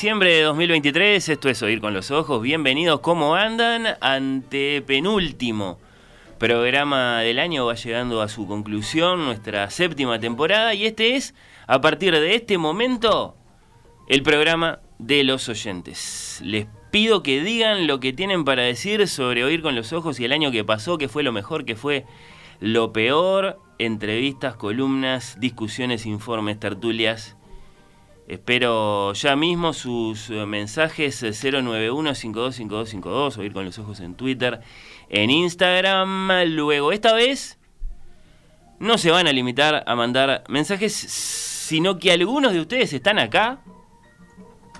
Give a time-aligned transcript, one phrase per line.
[0.00, 2.40] Diciembre de 2023, esto es Oír con los Ojos.
[2.40, 3.86] Bienvenidos, ¿cómo andan?
[4.00, 5.78] Ante penúltimo
[6.38, 11.34] programa del año va llegando a su conclusión, nuestra séptima temporada, y este es,
[11.66, 13.36] a partir de este momento,
[14.08, 16.40] el programa de los oyentes.
[16.42, 20.24] Les pido que digan lo que tienen para decir sobre Oír con los Ojos y
[20.24, 22.06] el año que pasó, que fue lo mejor, que fue
[22.58, 27.36] lo peor, entrevistas, columnas, discusiones, informes, tertulias
[28.30, 34.60] Espero ya mismo sus eh, mensajes 091-525252, oír con los ojos en Twitter,
[35.08, 36.30] en Instagram.
[36.46, 37.58] Luego, esta vez
[38.78, 43.62] no se van a limitar a mandar mensajes, sino que algunos de ustedes están acá,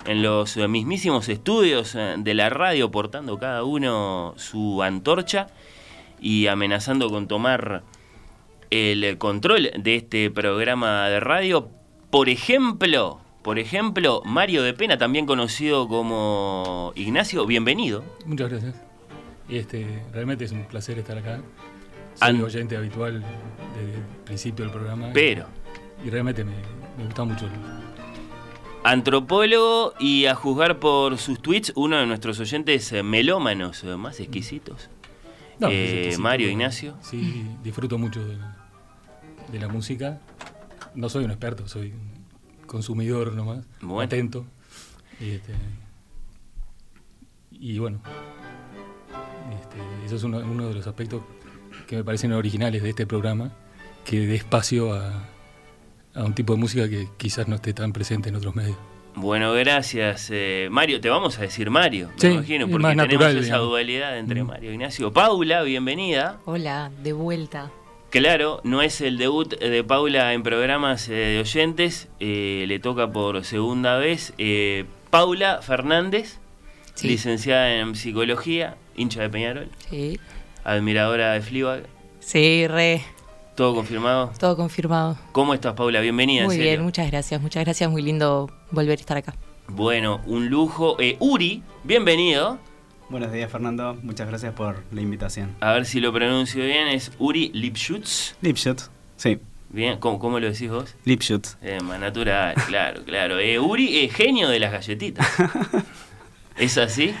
[0.05, 5.47] en los mismísimos estudios eh, de la radio, portando cada uno su antorcha
[6.21, 7.83] y amenazando con tomar
[8.69, 11.67] el control de este programa de radio.
[12.09, 18.03] Por ejemplo, por ejemplo, Mario de Pena, también conocido como Ignacio, bienvenido.
[18.25, 18.75] Muchas gracias.
[19.49, 21.41] Y este, realmente es un placer estar acá.
[22.15, 23.23] Soy oyente habitual
[23.75, 25.09] desde el principio del programa.
[25.13, 25.47] Pero.
[26.05, 26.53] Y, realmente me,
[27.03, 27.47] gusta mucho.
[28.83, 34.19] Antropólogo y a juzgar por sus tweets, uno de nuestros oyentes eh, melómanos eh, más
[34.19, 34.89] exquisitos.
[35.61, 36.95] Eh, Mario Ignacio.
[37.01, 38.37] Sí, disfruto mucho de,
[39.51, 40.19] de la música.
[40.95, 41.93] No soy un experto, soy
[42.71, 43.65] consumidor nomás,
[44.01, 44.45] atento.
[45.19, 45.53] Y, este,
[47.51, 48.01] y bueno,
[49.59, 51.21] este, eso es uno, de los aspectos
[51.85, 53.51] que me parecen originales de este programa,
[54.05, 55.27] que dé espacio a,
[56.15, 58.77] un tipo de música que quizás no esté tan presente en otros medios.
[59.15, 60.29] Bueno, gracias.
[60.31, 64.71] Eh, Mario, te vamos a decir Mario, me imagino, porque tenemos esa dualidad entre Mario
[64.71, 65.11] y Ignacio.
[65.11, 66.39] Paula, bienvenida.
[66.45, 67.69] Hola, de vuelta.
[68.11, 73.09] Claro, no es el debut de Paula en programas eh, de oyentes, eh, le toca
[73.09, 74.33] por segunda vez.
[74.37, 76.39] Eh, Paula Fernández,
[77.03, 79.69] licenciada en psicología, hincha de Peñarol.
[79.89, 80.19] Sí.
[80.65, 81.83] Admiradora de Fleabag.
[82.19, 83.01] Sí, re.
[83.55, 84.33] ¿Todo confirmado?
[84.37, 85.17] Todo confirmado.
[85.31, 86.01] ¿Cómo estás, Paula?
[86.01, 86.43] Bienvenida.
[86.43, 87.89] Muy bien, muchas gracias, muchas gracias.
[87.89, 89.35] Muy lindo volver a estar acá.
[89.69, 90.97] Bueno, un lujo.
[91.19, 92.59] Uri, bienvenido.
[93.11, 93.97] Buenos días, Fernando.
[94.03, 95.53] Muchas gracias por la invitación.
[95.59, 96.87] A ver si lo pronuncio bien.
[96.87, 98.37] Es Uri Lipschutz.
[98.41, 99.37] Lipschutz, sí.
[99.67, 100.95] Bien, ¿cómo, lo decís vos?
[101.03, 101.57] Lipschutz.
[101.61, 103.37] Eh, más natural, claro, claro.
[103.37, 105.27] Eh, Uri es genio de las galletitas.
[106.57, 107.13] ¿Es así?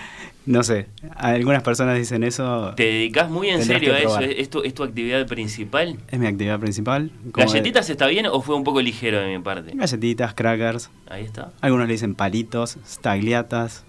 [0.45, 0.87] No sé,
[1.17, 2.73] algunas personas dicen eso.
[2.77, 4.19] ¿Te dedicas muy en serio a eso?
[4.21, 5.97] ¿Es tu, ¿Es tu, actividad principal?
[6.09, 7.11] Es mi actividad principal.
[7.25, 9.73] ¿Galletitas está bien o fue un poco ligero de mi parte?
[9.75, 10.89] Galletitas, crackers.
[11.09, 11.51] Ahí está.
[11.59, 13.83] Algunos le dicen palitos, stagliatas.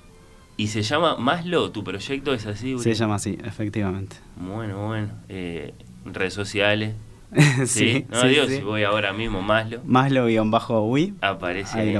[0.56, 2.78] Y se llama Maslo, tu proyecto es así.
[2.78, 4.16] Se llama así, efectivamente.
[4.36, 5.08] Bueno, bueno.
[5.28, 5.74] Eh,
[6.04, 6.94] redes sociales.
[7.66, 9.80] sí, no digo si voy ahora mismo Maslo.
[9.84, 11.14] Maslo-Ui.
[11.22, 11.92] Aparece ahí.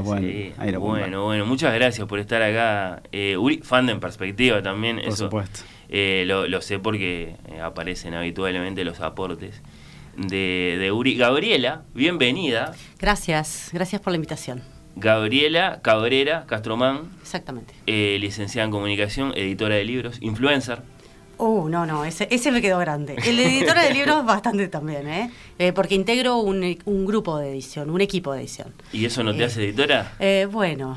[0.72, 3.02] Lo bueno, bueno, muchas gracias por estar acá.
[3.12, 5.00] Eh, Uri, fan de En Perspectiva también.
[5.02, 5.60] Por supuesto.
[5.88, 9.62] Eh, lo, sé porque eh, aparecen habitualmente los aportes
[10.16, 11.16] de, de Uri.
[11.16, 12.72] Gabriela, bienvenida.
[12.98, 14.62] Gracias, gracias por la invitación.
[14.97, 17.10] Gabriela Cabrera Castromán.
[17.20, 17.75] Exactamente.
[17.87, 20.82] Eh, licenciada en comunicación, editora de libros, influencer.
[21.38, 23.16] Uh, no, no, ese, ese me quedó grande.
[23.25, 25.31] El de editora de libros bastante también, ¿eh?
[25.58, 28.72] eh porque integro un, un, grupo de edición, un equipo de edición.
[28.93, 30.12] ¿Y eso no te eh, hace editora?
[30.50, 30.96] bueno,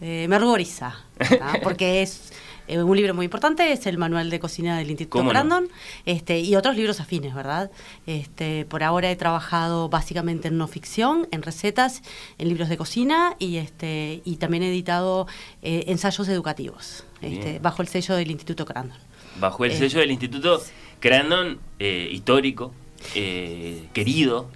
[0.00, 0.94] me rugoriza,
[1.62, 2.32] porque es
[2.68, 5.68] eh, un libro muy importante es el Manual de Cocina del Instituto Brandon
[6.06, 7.70] este, y otros libros afines, ¿verdad?
[8.06, 12.02] Este, por ahora he trabajado básicamente en no ficción, en recetas,
[12.38, 15.26] en libros de cocina y, este, y también he editado
[15.62, 18.98] eh, ensayos educativos este, bajo el sello del Instituto Crandon.
[19.40, 20.62] Bajo el sello del Instituto
[21.00, 22.72] Crandon, eh, histórico,
[23.12, 24.48] querido,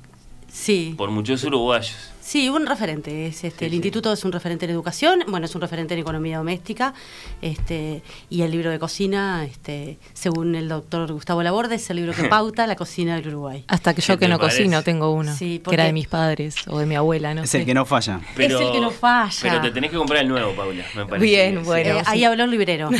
[0.50, 0.94] Sí.
[0.96, 1.94] por muchos uruguayos.
[2.28, 3.26] Sí, un referente.
[3.26, 3.76] Es, este, Sí, el sí.
[3.76, 6.92] instituto es un referente en educación, bueno, es un referente en economía doméstica,
[7.40, 12.12] este, y el libro de cocina, este, según el doctor Gustavo Laborde, es el libro
[12.12, 13.64] que pauta la cocina del Uruguay.
[13.66, 14.58] Hasta que ¿Qué yo que no parece?
[14.58, 17.44] cocino tengo uno, Sí, que porque- era de mis padres o de mi abuela, no
[17.44, 17.60] es sé.
[17.60, 18.20] el que no falla.
[18.36, 19.32] Es el que no falla.
[19.40, 21.24] Pero te tenés que comprar el nuevo, Paula, me parece.
[21.24, 21.66] Bien, que sí.
[21.66, 21.98] bueno.
[21.98, 22.90] Eh, ahí habló el librero.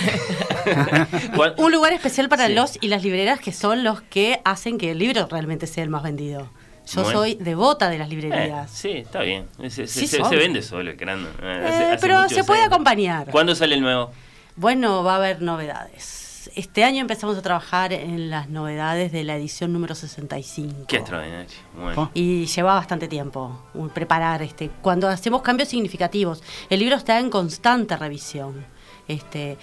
[1.36, 2.54] ¿Cuál- un lugar especial para Sí.
[2.54, 5.90] los y las libreras que son los que hacen que el libro realmente sea el
[5.90, 6.48] más vendido.
[6.94, 7.18] Yo Bueno.
[7.18, 8.70] soy devota de las Eh, librerías.
[8.70, 9.46] sí, está bien.
[9.68, 11.28] Se, Sí, se- vende solo el cráneo.
[11.28, 13.30] Eh, Eh, hace- hace pero se puede acompañar.
[13.30, 14.10] ¿Cuándo sale el nuevo?
[14.56, 16.50] Bueno, va a haber novedades.
[16.54, 20.86] Este año empezamos a trabajar en las novedades de la edición número 65.
[20.88, 21.46] Qué extraordinario.
[21.76, 22.10] Bueno.
[22.14, 24.70] Y lleva bastante tiempo un- preparar este.
[24.80, 28.64] Cuando hacemos cambios significativos, el libro está en constante revisión.
[29.08, 29.58] Este,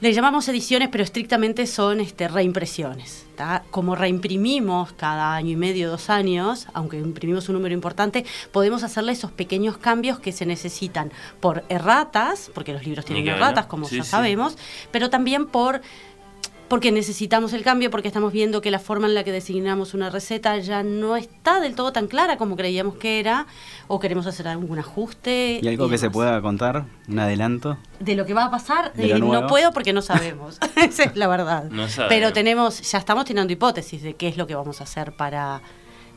[0.00, 3.26] le llamamos ediciones, pero estrictamente son este, reimpresiones.
[3.36, 3.64] ¿tá?
[3.70, 9.12] Como reimprimimos cada año y medio, dos años, aunque imprimimos un número importante, podemos hacerle
[9.12, 13.96] esos pequeños cambios que se necesitan por erratas, porque los libros tienen erratas, como Sí,
[13.96, 14.10] ya sí.
[14.10, 14.56] sabemos,
[14.90, 15.80] pero también por
[16.68, 20.10] porque necesitamos el cambio, porque estamos viendo que la forma en la que designamos una
[20.10, 23.46] receta ya no está del todo tan clara como creíamos que era,
[23.86, 25.60] o queremos hacer algún ajuste.
[25.62, 26.86] ¿Y algo que se pueda contar?
[27.08, 27.78] ¿Un adelanto?
[28.00, 30.58] De lo que va a pasar, eh, no puedo porque no sabemos.
[30.76, 31.64] Esa es la verdad.
[31.70, 31.86] No.
[32.08, 35.60] Pero tenemos, ya estamos teniendo hipótesis de qué es lo que vamos a hacer para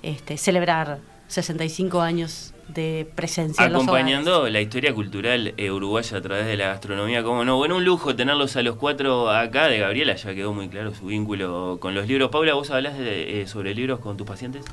[0.02, 6.22] este, celebrar 65 años de presencia en los Acompañando la historia cultural eh, uruguaya a
[6.22, 7.58] través de la gastronomía, como no.
[7.58, 9.68] Bueno, un lujo tenerlos a los cuatro acá.
[9.68, 12.30] De Gabriela ya quedó muy claro su vínculo con los libros.
[12.30, 14.66] Paula, ¿vos hablas de, eh, sobre libros con tus pacientes?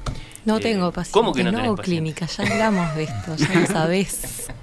[0.45, 3.61] No Eh, tengo pacientes, ¿Cómo que no, no tenés clínica, ya hablamos de esto, ya
[3.61, 4.51] lo sabés.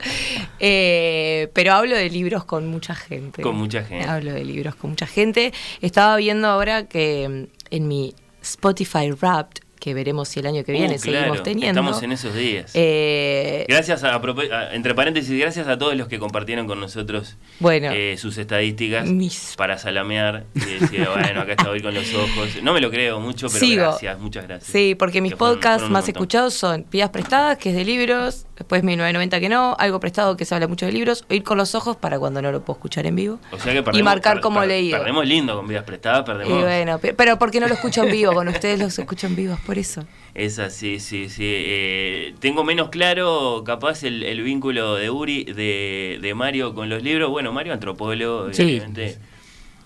[0.64, 3.42] Eh, pero hablo de libros con mucha gente.
[3.42, 4.08] Con mucha gente.
[4.08, 5.54] Hablo de libros con mucha gente.
[5.82, 8.14] Estaba viendo ahora que mm, en mi
[8.44, 11.82] Spotify Wrapped, que veremos si el año que viene Uh, seguimos claro, teniendo.
[11.82, 12.72] Estamos en esos días.
[12.76, 17.90] eh, Gracias a, a entre paréntesis, gracias a todos los que compartieron con nosotros Bueno.
[17.92, 22.62] eh, sus estadísticas Mis- para salamear y decir, bueno, acá está hoy con los ojos.
[22.62, 23.82] No me lo creo mucho, pero Sigo.
[23.84, 24.72] gracias, muchas gracias.
[24.72, 28.46] Sí, porque mis Que podcasts fueron más escuchados son Vidas Prestadas, que es de libros,
[28.62, 31.76] después 1990 que no, Algo Prestado, que se habla mucho de libros, Oír con los
[31.76, 33.40] ojos para cuando no lo puedo escuchar en vivo.
[33.52, 34.98] O sea que y marcar per- como per- leído.
[35.00, 36.62] Perdemos lindo con vidas prestadas, Y perdemos.
[36.62, 39.54] bueno, pe- pero porque no lo escucho en vivo, con ustedes los escucho en vivo,
[39.56, 40.04] es por eso.
[40.34, 41.44] Es así, sí, sí.
[41.44, 47.04] Eh, tengo menos claro, capaz, el, el vínculo de Uri, de, de Mario con los
[47.04, 47.30] libros.
[47.30, 48.62] Bueno, Mario, antropólogo, Sí.
[48.62, 49.18] evidentemente.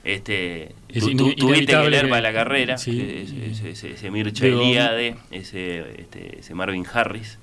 [0.03, 3.23] Este, Es tu- ine- tu- tuviste que leer para la carrera sí.
[3.23, 7.39] ese, ese, ese- ese Mircha Digo, Eliade, ese, este, ese Marvin Harris.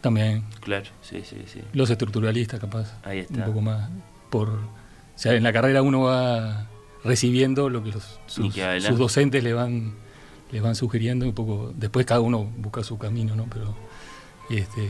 [0.00, 1.60] También Claro, sí, sí, sí.
[1.72, 2.92] los estructuralistas, capaz.
[3.04, 3.40] Ahí está.
[3.40, 3.90] Un poco más.
[4.30, 4.58] Por, o
[5.14, 6.66] sea, en la carrera uno va
[7.04, 8.82] recibiendo lo que los, sus, que hablar.
[8.82, 9.94] sus docentes le van,
[10.52, 11.72] le van sugiriendo un poco.
[11.74, 13.46] Después cada uno busca su camino, ¿no?
[13.52, 13.74] Pero
[14.50, 14.88] este,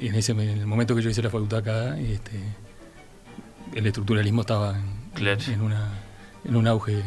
[0.00, 2.38] en, ese, en el momento que yo hice la facultad acá, este,
[3.74, 5.40] el estructuralismo estaba en, Claro.
[5.48, 5.88] en, una,
[6.44, 7.02] en un auge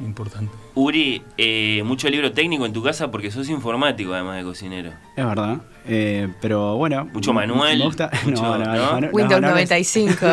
[0.00, 0.52] importante.
[0.74, 4.90] Uri, eh, mucho libro técnico en tu casa porque sos informático además de cocinero.
[5.16, 5.58] Es verdad.
[5.86, 7.04] Eh, pero bueno.
[7.12, 8.10] Mucho manual, Me gusta.
[8.24, 8.92] mucho, no, no, ¿no?
[9.00, 10.26] manu- Windows manuales- 95.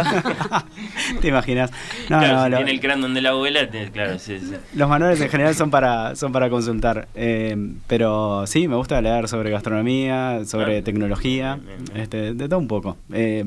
[1.21, 1.71] ¿Te imaginas?
[2.09, 4.53] No, claro, no, si tiene el crandon de la abuela, tiene- claro, sí, sí.
[4.75, 7.07] Los manuales en general son para, son para consultar.
[7.15, 7.55] Eh,
[7.87, 10.83] pero sí, me gusta leer sobre gastronomía, sobre Claro.
[10.85, 11.97] tecnología, Bien, bien, bien.
[12.01, 12.97] este, de todo un poco.
[13.13, 13.43] Eh,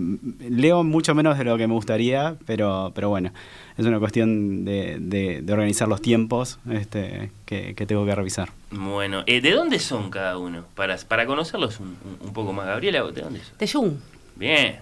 [0.48, 3.30] leo mucho menos de lo que me gustaría, pero, pero bueno,
[3.76, 8.50] es una cuestión de, de- de organizar los tiempos este, que, que tengo que revisar.
[8.70, 10.64] Bueno, eh, ¿de dónde son cada uno?
[10.74, 11.96] Para, para conocerlos un,
[12.32, 12.66] poco más.
[12.66, 13.58] Gabriela, ¿de dónde son?
[13.58, 13.92] De Jung.
[14.36, 14.76] Bien.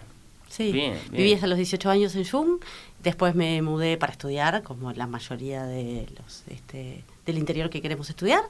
[0.49, 1.17] Sí, Bien, bien.
[1.23, 2.59] viví hasta los 18 años en Jung,
[3.03, 8.11] después me mudé para estudiar, como la mayoría de los este, del interior que queremos
[8.11, 8.43] estudiar,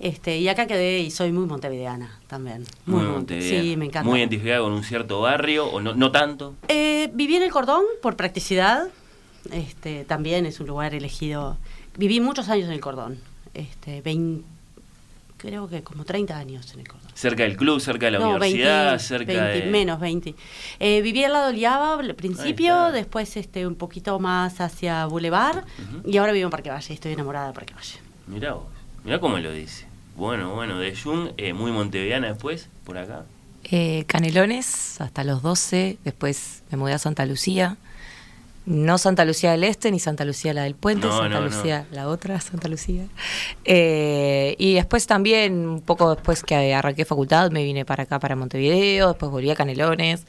[0.00, 2.64] este, y acá quedé y soy muy montevideana también.
[2.86, 3.62] Muy, Muy monte- montevideana.
[3.62, 4.10] Sí, me encanta.
[4.10, 6.56] Muy identificada con un cierto barrio, o no, no tanto.
[6.66, 8.88] Eh, viví en el Cordón por practicidad,
[9.52, 11.56] este, también es un lugar elegido.
[11.96, 13.18] Viví muchos años en el Cordón,
[13.54, 14.44] este, 20,
[15.36, 17.10] creo que como 30 años en el Cordón.
[17.14, 19.70] Cerca del club, cerca de la No, universidad, 20, cerca 20, de...
[19.70, 20.34] menos 20.
[20.80, 25.64] Eh, viví al lado del Liaba al principio, después este un poquito más hacia Boulevard
[26.04, 27.98] y ahora vivo en Parque Valle, estoy enamorada de Parque Valle.
[28.26, 28.64] Mirá vos,
[29.04, 29.86] mirá cómo lo dice.
[30.16, 33.24] Bueno, bueno, de Jung, eh, muy montevideana después, por acá.
[33.64, 37.76] Eh, Canelones hasta los 12, después me mudé a Santa Lucía.
[38.66, 41.46] No Santa Lucía del Este ni Santa Lucía la del Puente, No, Santa no, no.
[41.46, 43.04] Lucía, la otra Santa Lucía.
[43.64, 48.36] Eh, y después también, un poco después que arranqué facultad, me vine para acá, para
[48.36, 50.24] Montevideo, después volví a Canelones,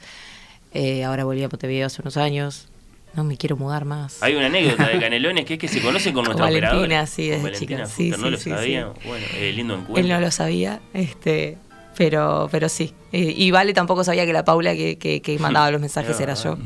[0.74, 2.68] eh, ahora volví a Montevideo hace unos años.
[3.14, 4.22] No me quiero mudar más.
[4.22, 7.06] Hay una anécdota de Canelones que es que se conocen con nuestra Valentina, operadora.
[7.06, 7.86] sí, Con desde Valentina.
[7.86, 8.92] Sí, Fuster, no sí, lo sí, sabía.
[9.00, 9.08] sí.
[9.08, 9.96] Bueno, eh, lindo encuentro.
[10.02, 11.56] Él no lo sabía, este,
[11.96, 12.92] Pero, pero sí.
[13.12, 16.58] Eh, y Vale tampoco sabía que la Paula que, que, mandaba los mensajes era yo.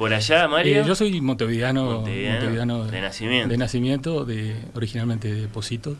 [0.00, 0.80] Por allá, Mario.
[0.80, 3.48] Eh, yo soy montevideano, montevideano, de nacimiento.
[3.50, 5.94] De nacimiento, de, originalmente de Posito.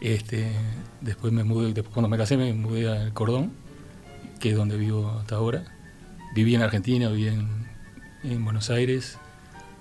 [0.00, 0.52] Este,
[1.00, 3.50] después me mudé, después cuando me casé me mudé al Cordón,
[4.38, 5.64] que es donde vivo hasta ahora.
[6.36, 7.48] Viví en Argentina, viví en,
[8.22, 9.18] en Buenos Aires,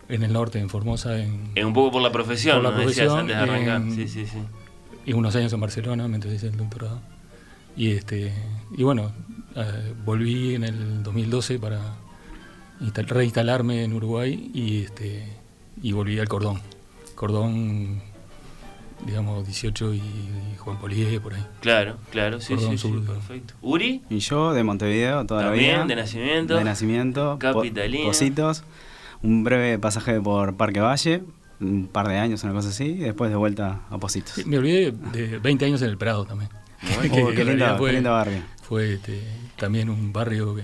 [0.08, 1.20] en el norte, en Formosa.
[1.20, 3.84] En, un poco por la profesión, por la profesión, antes de arrancar.
[3.94, 4.40] sí, sí, sí.
[5.06, 7.00] Y unos años en Barcelona mientras hice el doctorado.
[7.78, 8.34] Y, este,
[8.76, 9.12] y bueno,
[9.56, 11.80] eh, volví en el 2012 para
[12.80, 15.26] reinstalarme en Uruguay y, este,
[15.82, 16.62] y volví al Cordón.
[17.16, 18.02] Cordón,
[19.06, 20.02] digamos, 18 y,
[20.58, 21.46] Juan Polié, por ahí.
[21.62, 23.54] Claro, claro, sí, sí, sí, perfecto.
[23.62, 24.02] ¿Uri?
[24.10, 25.86] Y yo, de Montevideo, toda la vida.
[25.86, 26.56] de nacimiento.
[26.58, 27.38] De nacimiento.
[27.40, 28.06] Capitalina.
[28.06, 28.64] Positos.
[29.22, 31.24] Un breve pasaje por Parque Valle,
[31.60, 34.46] un par de años, una cosa así, y después de vuelta a Positos.
[34.46, 36.50] me olvidé de 20 años en el Prado también.
[36.84, 37.44] Oh, qué,
[37.94, 38.44] lindo, barrio.
[38.62, 39.22] Fue este,
[39.58, 40.56] también un barrio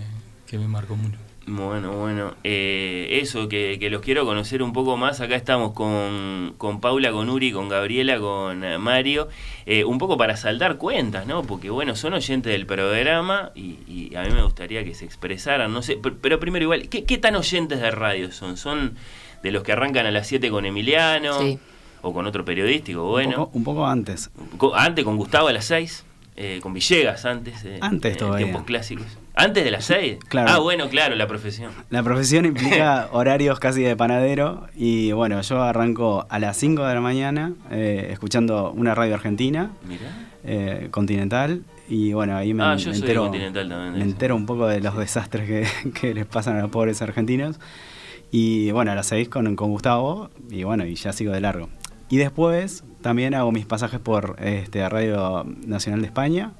[0.45, 1.17] que, me marcó mucho.
[1.48, 5.22] Bueno, bueno, eh, eso, que, los quiero conocer un poco más.
[5.22, 9.28] Acá estamos con, con Paula, con Uri, con Gabriela, con eh, Mario,
[9.68, 11.44] eh, un poco para saldar cuentas, ¿no?
[11.44, 15.82] Porque, bueno, son oyentes del programa y, a mí me gustaría que se expresaran, no
[15.82, 18.58] sé, pero, primero igual, ¿qué, tan oyentes de radio son?
[18.58, 18.96] ¿Son
[19.44, 21.40] de los que arrancan a las 7 con Emiliano?
[21.40, 21.60] Sí
[22.06, 23.50] o con otro periodístico, bueno.
[23.54, 24.30] Un poco, antes.
[24.75, 27.66] Antes con Gustavo a las 6, eh, con Villegas antes.
[27.66, 28.46] Eh, antes todavía.
[28.46, 29.08] tiempos clásicos.
[29.36, 30.20] Antes de las 6.
[30.27, 30.50] Claro.
[30.50, 31.72] Ah, bueno, claro, la profesión.
[31.89, 36.94] La profesión implica horarios casi de panadero y bueno, yo arranco a las 5 de
[36.94, 39.72] la mañana eh, escuchando una radio argentina,
[40.44, 43.54] eh, continental, y bueno, ahí me, ah, entero, también,
[43.94, 47.60] me entero un poco de los desastres que, que les pasan a los pobres argentinos.
[48.32, 51.70] Y bueno, a las 6 con, con Gustavo y bueno, y ya sigo de largo.
[52.10, 56.54] Y después también hago mis pasajes por este, Radio Nacional de España.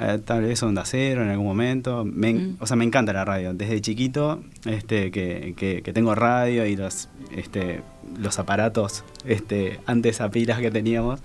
[0.00, 2.04] Eh, tal vez Onda Cero en algún momento.
[2.04, 2.56] Mm.
[2.60, 3.52] O sea, me encanta la radio.
[3.52, 7.82] Desde chiquito este, que, que, tengo radio y los, este,
[8.18, 11.20] los aparatos este, antes a pilas que teníamos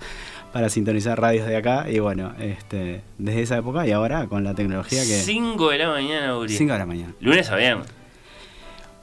[0.52, 1.86] para sintonizar radios de acá.
[1.88, 5.20] Y bueno, este, desde esa época y ahora con la tecnología que...
[5.20, 6.52] 5 de la mañana, Uri.
[6.52, 7.14] 5 de la mañana.
[7.20, 8.03] Lunes a viernes.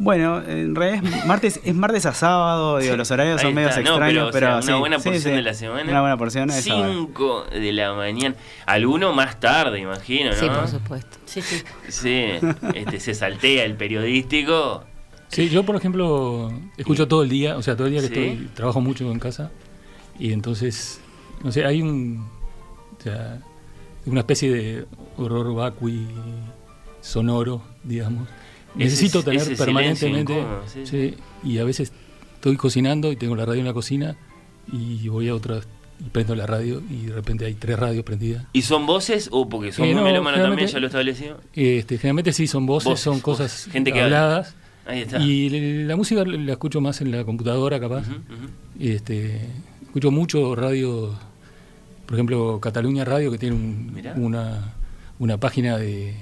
[0.02, 4.32] Bueno, en realidad es martes, es martes a sábado, digo, los horarios son medio extraños,
[4.34, 5.92] pero, una buena porción de la semana.
[5.92, 8.36] Una buena porción 5 de la mañana.
[8.66, 10.36] Alguno más tarde, imagino, ¿no?
[10.36, 11.18] Sí, por supuesto.
[11.26, 11.64] Sí, sí.
[11.88, 12.32] Sí,
[12.74, 14.86] este, se saltea el periodístico.
[15.28, 18.50] Sí, yo por ejemplo escucho todo el día, o sea, todo el día que estoy,
[18.56, 19.52] trabajo mucho en casa
[20.18, 21.00] y entonces,
[21.44, 22.28] no sé, hay un,
[22.98, 23.40] o sea,
[24.08, 26.08] una especie de horror vacui
[27.02, 28.28] sonoro, digamos
[28.76, 30.44] Necesito tener permanentemente.
[30.86, 31.16] sí.
[31.44, 31.92] y a veces
[32.36, 34.16] estoy cocinando y tengo la radio en la cocina
[34.72, 35.62] y voy a otra
[36.04, 38.46] y prendo la radio y de repente hay tres radios prendidas.
[38.54, 41.38] ¿Y son voces o porque son eh, muy también, ya lo estableció?
[41.54, 44.56] Este, generalmente sí, son voces, son cosas Gente que habladas.
[44.86, 45.20] Ahí está.
[45.20, 48.06] Y la música la escucho más en la computadora, capaz.
[48.80, 49.42] Este,
[49.84, 51.16] escucho mucho radio,
[52.08, 53.56] por ejemplo, Cataluña Radio, que tiene
[54.16, 54.74] una,
[55.20, 56.16] una página de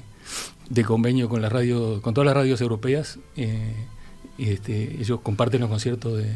[0.69, 3.19] de convenio con la radio, con todas las radios europeas.
[3.35, 3.73] Eh,
[4.37, 6.31] este, ellos comparten los conciertos de,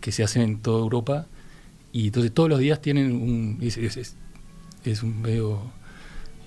[0.00, 1.26] que se hacen en toda Europa
[1.92, 5.60] y entonces todos los días tienen un es, es, un medio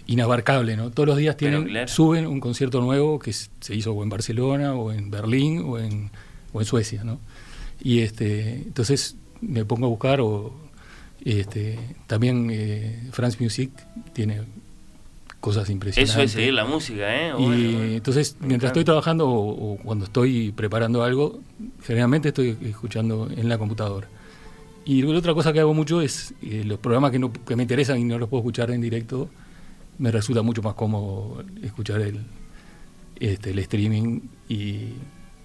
[0.08, 0.92] inabarcable, ¿no?
[0.92, 4.92] Todos los días tienen suben un concierto nuevo que se hizo o en Barcelona o
[4.92, 6.10] en Berlín o en,
[6.52, 7.20] o en Suecia, ¿no?
[7.82, 10.54] Y este entonces me pongo a buscar o
[11.24, 13.72] este también eh, France Music
[14.14, 14.42] tiene
[15.40, 16.16] cosas impresionantes.
[16.16, 17.34] Eso es seguir la música, ¿eh?
[17.40, 21.40] y entonces, mientras estoy trabajando o, cuando estoy preparando algo,
[21.84, 24.08] generalmente estoy escuchando en la computadora.
[24.86, 27.64] Y la otra cosa que hago mucho es eh, los programas que, no, que me
[27.64, 29.30] interesan y no los puedo escuchar en directo,
[29.98, 32.20] me resulta mucho más cómodo escuchar el,
[33.20, 34.94] este, el streaming y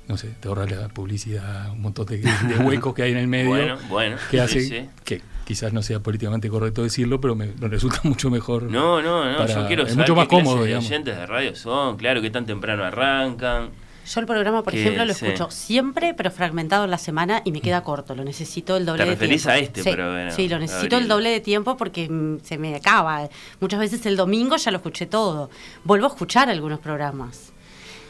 [0.08, 2.22] no sé, te ahorras la publicidad, un montón de,
[2.64, 6.48] huecos que hay en el medio bueno, bueno, que hace que quizás no sea políticamente
[6.48, 8.64] correcto decirlo, pero me, resulta mucho mejor.
[8.64, 10.86] No, no, no, yo quiero saber mucho más cómodo, digamos.
[10.86, 13.70] oyentes de radio son, claro, que tan temprano arrancan.
[14.06, 17.62] Yo el programa, por ejemplo, lo escucho siempre, pero fragmentado en la semana y me
[17.62, 18.14] queda corto.
[18.14, 19.48] Lo necesito el doble ¿Te de tiempo.
[19.48, 23.28] a este, pero Sí, lo necesito el doble de tiempo porque mm, se me acaba.
[23.60, 25.48] Muchas veces el domingo ya lo escuché todo.
[25.84, 27.52] Vuelvo a escuchar algunos programas.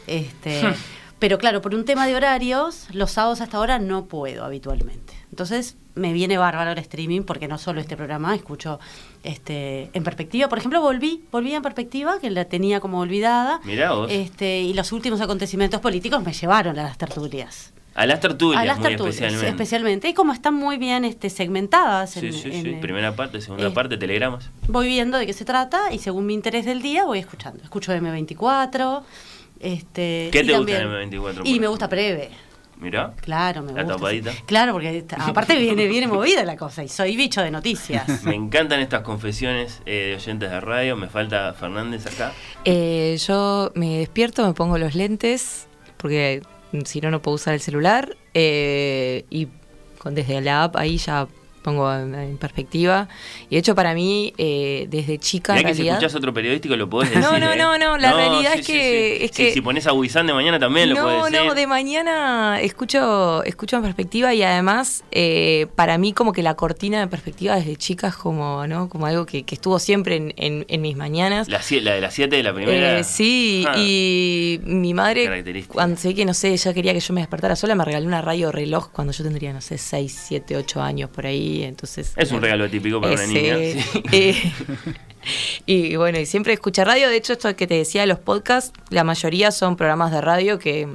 [0.05, 0.61] Este,
[1.19, 5.13] pero claro, por un tema de horarios, los sábados hasta ahora no puedo habitualmente.
[5.35, 8.79] Entonces me viene bárbaro el streaming porque no solo este programa, escucho
[9.21, 10.47] este en perspectiva.
[10.47, 13.59] Por ejemplo, volví, volví en perspectiva, que la tenía como olvidada.
[13.65, 14.09] Mirá vos.
[14.09, 17.73] Este, y los últimos acontecimientos políticos me llevaron a las tertulias.
[17.95, 19.49] A las tertulias, a las muy tertulias, especialmente.
[19.49, 20.07] especialmente.
[20.09, 22.11] Y como están muy bien este, segmentadas.
[22.11, 22.77] Sí, en- sí, en sí.
[22.81, 24.49] Primera parte, segunda eh, parte, telegramas.
[24.69, 27.61] Voy viendo de qué se trata y según mi interés del día voy escuchando.
[27.61, 29.01] Escucho M24.
[29.59, 32.29] Este, ¿Qué y te gusta también- en M24, por Y me gusta Preve.
[32.77, 33.13] Mirá.
[33.21, 33.95] Claro, me La gusta.
[33.97, 34.31] tapadita.
[34.33, 34.39] sí.
[34.45, 38.23] Claro, porque aparte viene, viene movida la cosa y soy bicho de noticias.
[38.25, 40.95] Me encantan estas confesiones eh, de oyentes de radio.
[40.97, 42.33] Me falta Fernández acá.
[42.65, 45.67] Eh, yo me despierto, me pongo los lentes,
[45.97, 46.41] porque
[46.83, 48.15] si no, no puedo usar el celular.
[48.33, 49.47] eh, y
[49.97, 51.27] con, desde la app ahí ya
[51.65, 53.09] pongo en, perspectiva.
[53.49, 55.97] Y de hecho, para mí, eh, desde chica, en Mirá que si realidad.
[55.97, 57.23] escuchás otro periodístico lo podés decir.
[57.23, 57.57] No, no, ¿eh?
[57.57, 60.89] no, no, la realidad es que- es que- si pones a Wizan de mañana también
[60.89, 61.47] lo no, podés decir.
[61.47, 66.53] no, de mañana escucho, escucho en perspectiva y además eh, para mí como que la
[66.55, 68.87] cortina de perspectiva desde chica es como, ¿no?
[68.89, 71.47] Como algo que, que estuvo siempre en, en- en mis mañanas.
[71.49, 72.99] La, de las 7 de la primera.
[72.99, 73.75] Eh, sí, Ah.
[73.77, 77.73] y mi madre, cuando sé que, no sé, ella quería que yo me despertara sola,
[77.73, 81.25] me regaló una radio reloj cuando yo tendría, no sé, 6, 7, 8 años por
[81.25, 82.13] ahí, entonces...
[82.17, 83.55] Es un regalo típico para una Ese, niña.
[83.93, 84.03] sí.
[84.11, 84.51] eh,
[85.65, 88.71] y bueno, y siempre escuché radio, de hecho esto que te decía de los podcasts,
[88.89, 90.87] la mayoría son programas de radio que,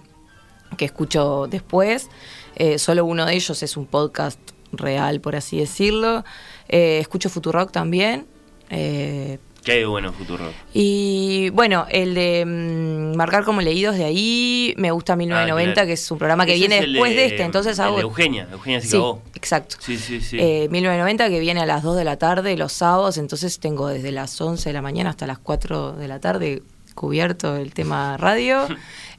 [0.77, 2.09] que escucho después,
[2.57, 4.39] Eh, solo uno de ellos es un podcast
[4.73, 6.25] real, por así decirlo.
[6.69, 8.27] Eh, escucho Futurock también.
[8.71, 10.51] eh, ¿Qué bueno en Futuro?
[10.73, 15.87] y bueno, el de mm, marcar como leídos de ahí, me gusta 1990, Ah, claro.
[15.87, 17.97] que es un programa que Ese viene después de, este, entonces el hago...
[17.97, 18.97] de Eugenia, Eugenia Sí,
[19.35, 19.77] exacto.
[19.81, 20.39] Sí, sí, sí.
[20.41, 24.13] Eh, 1990 que viene a las 2 de la tarde los sábados, entonces tengo desde
[24.13, 26.63] las 11 de la mañana hasta las 4 de la tarde
[26.95, 28.67] cubierto el tema radio.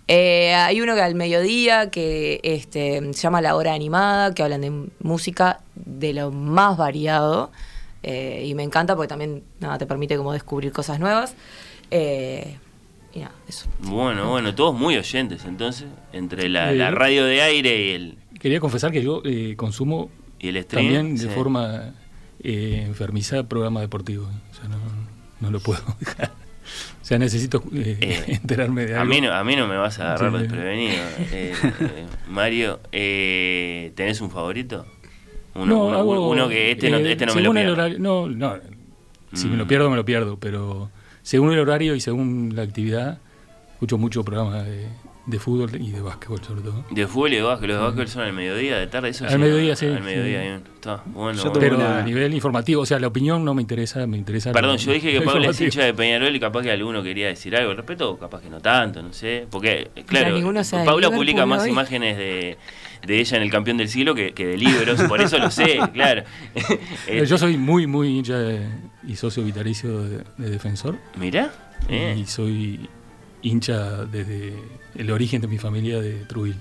[0.08, 4.62] Eh, hay uno que al mediodía que este, se llama La Hora Animada, que hablan
[4.62, 7.52] de música de lo más variado.
[8.04, 11.36] Eh, y me encanta porque también nada, te permite como descubrir cosas nuevas.
[11.92, 12.58] Eh,
[13.14, 13.68] y nada, eso.
[13.80, 18.60] Bueno, bueno, todos muy oyentes, entonces, entre la, Eh, radio de aire y el, Quería
[18.60, 20.86] confesar que yo eh, consumo y el stream.
[20.86, 21.28] también de sí.
[21.28, 21.94] forma
[22.44, 24.24] eh, enfermiza programa deportivo.
[24.52, 24.78] O sea, no,
[25.42, 26.32] no lo puedo dejar.
[27.02, 29.14] O sea, necesito eh, Eh, enterarme de A algo.
[29.14, 30.38] mí, no, a mí no me vas a agarrar Sí.
[30.40, 30.94] desprevenido.
[31.34, 34.86] Eh, eh, Mario, eh, ¿tenés un favorito?
[35.56, 37.64] Uno, no, uno, hago, uno que este no, eh, este no me lo según el
[37.66, 37.74] pierdo.
[37.74, 38.56] horario, no, no,
[39.34, 39.58] si me Mm.
[39.60, 40.90] lo pierdo, me lo pierdo, pero
[41.24, 43.20] según el horario y según la actividad,
[43.74, 44.88] escucho mucho programas de,
[45.26, 46.84] de fútbol y de básquetbol sobre todo.
[46.90, 49.32] De fútbol y de básquet, los de básquet son al mediodía, de tarde, eso Al
[49.32, 50.48] sí, mediodía, sí, Al mediodía, sí.
[50.48, 50.64] bien.
[50.74, 51.38] Está, bueno.
[51.38, 51.60] Yo bueno.
[51.60, 54.52] Pero una- a nivel informativo, o sea, la opinión no me interesa, me interesa.
[54.52, 57.28] Perdón, yo dije que lo Pablo es hincha de Peñarol y capaz que alguno quería
[57.28, 59.46] decir algo al respecto, capaz que no tanto, no sé.
[59.52, 60.36] Porque, claro,
[60.86, 61.70] Paula publica más hoy.
[61.70, 62.58] imágenes de,
[63.06, 65.80] de ella en el campeón del siglo que, que de libros, por eso lo sé,
[65.94, 66.24] claro.
[67.08, 68.66] Eh, Yo soy muy, muy hincha de-
[69.08, 70.98] y socio vitalicio de, de defensor.
[71.16, 71.52] Mirá,
[71.90, 72.16] eh.
[72.18, 72.90] Y soy
[73.42, 74.54] hincha desde
[74.96, 76.58] el origen de mi familia de Trujillo.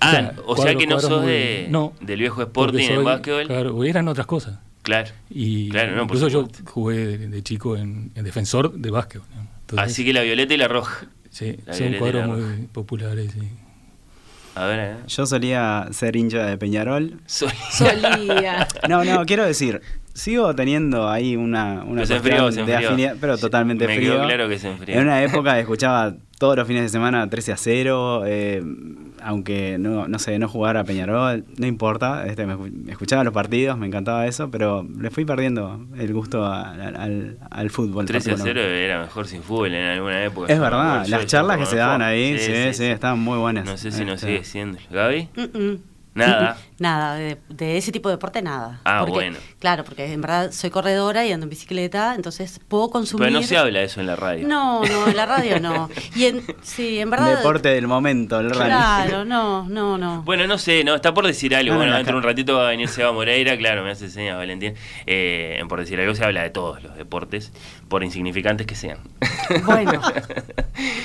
[0.00, 3.04] Ah, sea, o sea que no sos muy- de, no, del viejo Sporting en soy-
[3.04, 3.46] básquetbol.
[3.46, 4.58] Claro, eran otras cosas.
[4.82, 5.10] Claro.
[5.30, 9.26] Y Claro, no, por incluso yo jugué de, de chico en, en defensor de básquetbol.
[9.34, 9.46] ¿no?
[9.60, 11.06] Entonces, Así que la violeta y la roja.
[11.30, 13.32] sí, la son cuadros muy populares.
[13.32, 13.48] sí.
[14.56, 14.96] A ver, eh.
[15.08, 17.18] Yo solía ser hincha de Peñarol.
[17.26, 18.68] Solía.
[18.88, 19.80] No, no, quiero decir,
[20.14, 22.88] sigo teniendo ahí una, una Pero se enfrió, se de enfrió.
[22.88, 24.12] afinidad, pero totalmente me frío.
[24.14, 24.94] quedó claro que se enfrió.
[24.96, 28.62] En una época escuchaba todos los fines de semana 13 a 0, eh,
[29.22, 33.32] aunque no, no sé, no jugara a Peñarol, no importa, este, me escu- escuchaba los
[33.32, 38.04] partidos, me encantaba eso, pero le fui perdiendo el gusto a- al, al, al fútbol.
[38.06, 38.84] 13 a 0 particularmente.
[38.84, 40.52] era mejor sin fútbol en alguna época.
[40.52, 43.64] Es verdad, las charlas que se daban ahí, sí, sí, estaban muy buenas.
[43.64, 44.78] No sé si no Este, sigue siendo.
[44.90, 45.28] ¿Gaby?
[45.36, 45.78] Mm, mm.
[46.14, 46.56] Nada.
[46.78, 48.80] Nada, de, de ese tipo de deporte nada.
[48.84, 49.36] Ah, Porque- bueno.
[49.60, 53.28] Claro, porque en verdad soy corredora y ando en bicicleta, entonces puedo consumir.
[53.28, 54.46] Pero no se habla de eso en la radio.
[54.46, 55.88] No, no, en la radio no.
[56.16, 57.36] Y en, sí, en verdad.
[57.36, 58.66] Deporte del momento, el rally.
[58.70, 60.22] Claro, no, no, no.
[60.22, 61.68] Bueno, no sé, no, está por decir algo.
[61.68, 63.92] No, no, bueno, no, dentro de un ratito va a venir Seba Moreira, claro, me
[63.92, 64.74] hace señas Valentín.
[65.06, 67.52] Eh, por decir algo se habla de todos los deportes,
[67.88, 68.98] por insignificantes que sean.
[69.64, 70.00] Bueno,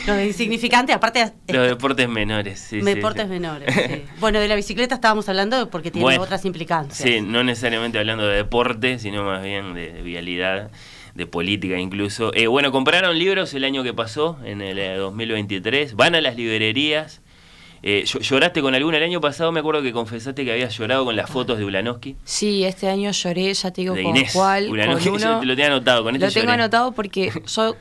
[0.08, 1.34] lo de insignificante, aparte.
[1.48, 2.80] los deportes menores, sí.
[2.80, 3.30] sí, deportes sí.
[3.30, 3.74] menores.
[3.74, 4.06] sí.
[4.20, 6.98] Bueno, de la bicicleta estábamos hablando porque tiene Bueno, otras implicancias.
[7.10, 10.70] Sí, no necesariamente hablando de deporte, sino más bien de, de vialidad,
[11.16, 12.34] de política incluso.
[12.34, 15.96] Eh, bueno, compraron libros el año que pasó, en el eh, 2023.
[15.96, 17.22] Van a las librerías.
[17.82, 18.98] Eh, ¿llo- ¿Lloraste con alguna?
[18.98, 22.18] El año pasado me acuerdo que confesaste que habías llorado con las fotos de Ulanowski.
[22.26, 24.32] Sí, este año lloré, ya te digo De con Inés.
[24.34, 26.62] cuál, Ulanowski, con yo te lo tenía anotado, con este Lo tengo lloré.
[26.62, 27.76] anotado porque yo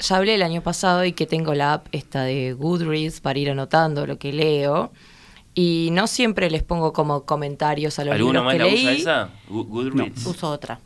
[0.00, 3.48] ya hablé el año pasado y que tengo la app esta de Goodreads para ir
[3.48, 4.90] anotando lo que leo.
[5.54, 8.82] Y no siempre les pongo como comentarios a los ¿Alguno libros más que la leí.
[8.82, 9.28] usa esa?
[9.48, 10.26] Goodreads.
[10.26, 10.80] Uso otra.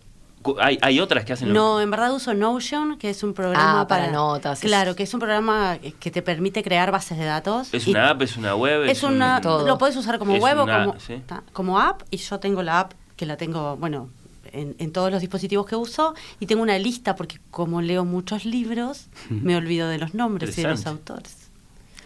[0.61, 3.81] ¿Hay, ¿Hay otras que hacen lo No, en verdad uso Notion, que es un programa
[3.83, 4.61] Ah, para notas.
[4.61, 7.73] Claro, que es un programa que te permite crear bases de datos.
[7.75, 8.23] ¿Es una app?
[8.23, 8.85] ¿Es una web?
[8.85, 9.67] Es una, un- Todo.
[9.67, 11.21] lo puedes usar como Es web o como, sí.
[11.27, 14.09] ta- como app y yo tengo la app que la tengo, bueno,
[14.53, 18.45] en, en todos los dispositivos que uso y tengo una lista porque como leo muchos
[18.45, 21.48] libros me olvido de los nombres y de los autores.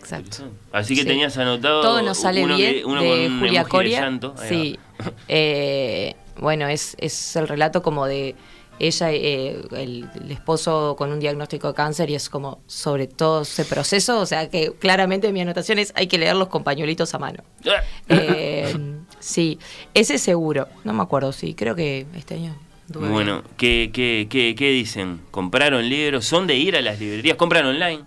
[0.02, 0.50] Exacto.
[0.72, 1.06] Así que Sí.
[1.06, 4.00] tenías anotado Todo nos sale uno bien que- uno de con un Julia de Coria.
[4.00, 4.34] llanto.
[4.48, 4.78] Sí.
[5.28, 8.34] Eh, bueno, es, es el relato como de
[8.78, 13.42] ella, eh, el, el esposo con un diagnóstico de cáncer y es como sobre todo
[13.42, 14.18] ese proceso.
[14.20, 17.42] O sea que claramente mi anotación es hay que leerlos con pañuelitos a mano.
[18.08, 18.74] Eh,
[19.20, 19.58] sí,
[19.94, 20.68] ese seguro.
[20.84, 22.56] No me acuerdo, sí, creo que este año.
[22.88, 25.20] anduve Bueno, ¿qué, qué, qué, qué dicen?
[25.30, 26.24] ¿Compraron libros?
[26.26, 27.36] ¿Son de ir a las librerías?
[27.36, 28.04] ¿Compran online?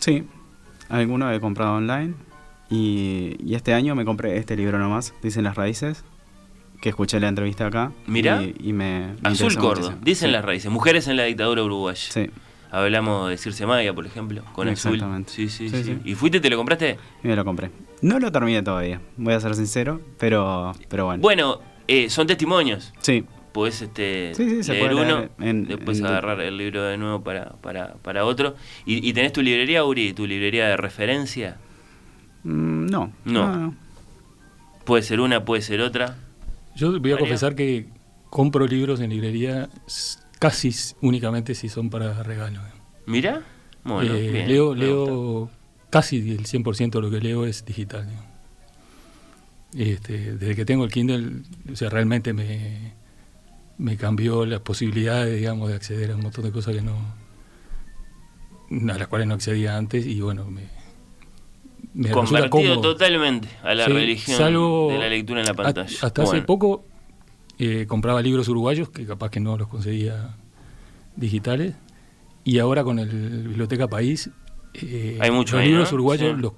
[0.00, 0.24] Sí,
[0.98, 2.14] alguno he comprado online.
[2.70, 6.04] Y, y este año me compré este libro nomás, Dicen las Raíces,
[6.80, 7.92] que escuché la entrevista acá.
[8.06, 8.42] Mirá.
[8.42, 9.98] Y, y me, me Azul Cordo, muchísimo.
[10.04, 10.70] dicen Sí, las raíces.
[10.70, 12.00] Mujeres en la dictadura uruguaya.
[12.10, 12.30] Sí,
[12.70, 14.94] Hablamos de Circe Maya, por ejemplo, con Azul.
[14.94, 15.30] Exactamente.
[15.30, 15.98] Sí, sí, Sí, sí, sí.
[16.06, 16.96] ¿Y fuiste te lo compraste?
[17.22, 17.70] y me lo compré.
[18.00, 21.20] No lo terminé todavía, voy a ser sincero, pero, pero bueno.
[21.20, 22.94] Bueno, eh, son testimonios.
[23.00, 26.96] Sí, Podés este, Sí, sí, se leer uno, en- después en- agarrar el libro de
[26.96, 28.56] nuevo para, para, para otro.
[28.86, 30.12] ¿Y, y tenés tu librería, Uri?
[30.14, 31.58] ¿Tu librería de referencia?
[32.44, 33.48] Mm, no, No.
[33.48, 33.74] no, no.
[34.84, 36.16] Puede ser una, puede ser otra.
[36.74, 37.86] Yo voy a confesar que
[38.30, 39.68] compro libros en librería
[40.38, 42.60] casi únicamente si son para regalo.
[43.06, 43.42] Mira,
[43.84, 45.50] bueno, Eh, bien, leo, leo
[45.90, 48.06] casi el 100% de lo que leo es digital.
[48.08, 48.26] digamos.
[49.76, 52.92] Este, desde que tengo el Kindle, o sea, realmente me,
[53.82, 56.94] me cambió las posibilidades, digamos, de acceder a un montón de cosas que no
[58.70, 60.62] a las cuales no accedía antes y bueno, me,
[61.94, 65.96] me Convertido totalmente a la Sí, religión salvo de la lectura en la a- pantalla.
[66.00, 66.84] Hasta hace poco
[67.58, 70.36] eh, compraba libros uruguayos, que capaz que no los conseguía
[71.16, 71.74] digitales,
[72.44, 73.08] y ahora con el
[73.48, 74.30] Biblioteca País,
[74.74, 75.94] eh, Hay mucho los ahí, libros ¿no?
[75.96, 76.40] uruguayos, Sí.
[76.40, 76.52] los,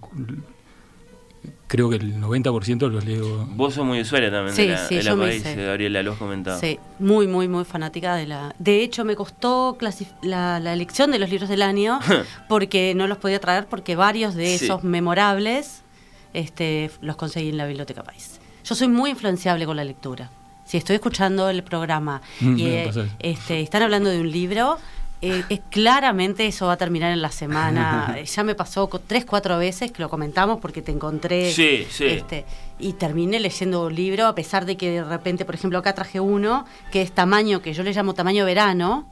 [1.67, 3.47] creo que el 90% los leo.
[3.51, 5.57] Vos sos muy usuaria también Sí, de la, sí, de la yo me país, eh,
[5.65, 6.59] Gabriela, lo has comentado.
[6.61, 8.55] Sí, muy, muy, muy fanática de la...
[8.59, 9.77] De hecho, me costó
[10.23, 11.99] la, la elección de los libros del año
[12.49, 14.65] porque no los podía traer porque varios de Sí.
[14.67, 15.83] esos memorables
[16.33, 18.41] este, los conseguí en la Biblioteca País.
[18.65, 20.31] Yo soy muy influenciable con la lectura.
[20.65, 24.79] Si estoy escuchando el programa Mm, y eh, este, están hablando de un libro,
[25.27, 28.17] eh, es claramente eso va a terminar en la semana.
[28.25, 31.51] Ya me pasó tres, cuatro veces que lo comentamos porque te encontré.
[31.53, 32.05] Sí, sí.
[32.07, 32.45] Este,
[32.79, 36.21] y terminé leyendo un libro, a pesar de que de repente, por ejemplo, acá traje
[36.21, 39.07] uno que es tamaño, que yo le llamo tamaño verano.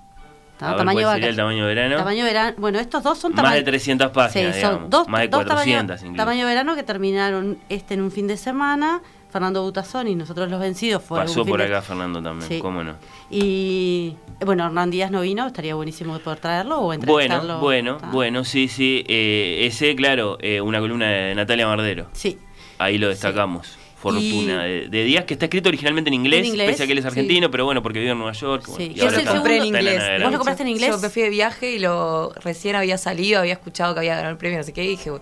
[0.59, 1.97] tamaño ¿cuál sería el tamaño verano?
[1.97, 2.55] Tamaño verano.
[2.59, 4.91] Bueno, estos dos son Más de 300 páginas, Sí, son digamos.
[4.91, 6.17] dos, Más de dos 400 tamaño, incluso.
[6.17, 9.01] tamaño verano que terminaron este en un fin de semana.
[9.33, 12.59] Fernando Butazón y nosotros los vencidos fue Pasó por acá Fernando también, Sí.
[12.61, 12.97] cómo no.
[13.31, 14.15] Y
[14.45, 17.59] bueno, Hernán Díaz no vino, estaría buenísimo poder traerlo o Bueno, entrevistarlo.
[17.61, 18.11] bueno, ¿tá?
[18.11, 19.05] bueno, sí, sí.
[19.09, 22.09] eh, ese, claro, eh, una columna de Natalia Mardero.
[22.13, 22.39] Sí.
[22.79, 23.79] Ahí lo destacamos.
[23.97, 26.87] Fortuna Y- de, de Díaz, que está escrito originalmente en inglés, En inglés, pese a
[26.87, 27.09] que él es sí.
[27.09, 28.65] argentino, pero bueno, porque vive en Nueva York.
[28.67, 28.91] bueno, Sí.
[28.91, 30.23] y Yo ahora es el está- compré en segundo- está inglés.
[30.25, 30.91] ¿Vos lo compraste en inglés?
[30.91, 34.33] Yo me fui de viaje y lo recién había salido, había escuchado que había ganado
[34.33, 35.21] el premio, así que dije, fue,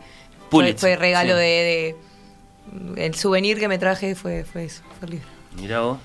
[0.48, 1.38] Pulitzer, fue regalo sí.
[1.38, 1.96] de, de-
[2.96, 5.28] El souvenir que me traje fue, fue eso, fue el libro.
[5.56, 5.98] Mirá vos.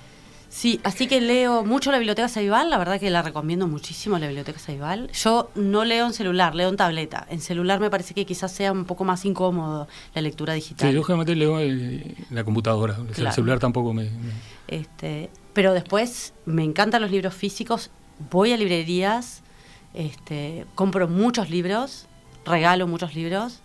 [0.49, 4.28] Sí, así que leo mucho la Biblioteca Saibal, la verdad que la recomiendo muchísimo la
[4.28, 5.12] Biblioteca Saibal.
[5.12, 7.28] Yo no leo en celular, leo en tableta.
[7.30, 10.89] En celular me parece que quizás sea un poco más incómodo la lectura digital.
[10.89, 13.30] Sí, yo generalmente leo en la computadora, o sea, Claro.
[13.30, 14.04] el celular tampoco me...
[14.06, 14.10] me-
[14.69, 17.91] Este, pero después me encantan los libros físicos,
[18.32, 19.43] voy a librerías,
[19.93, 22.08] este, compro muchos libros,
[22.45, 23.60] regalo muchos libros,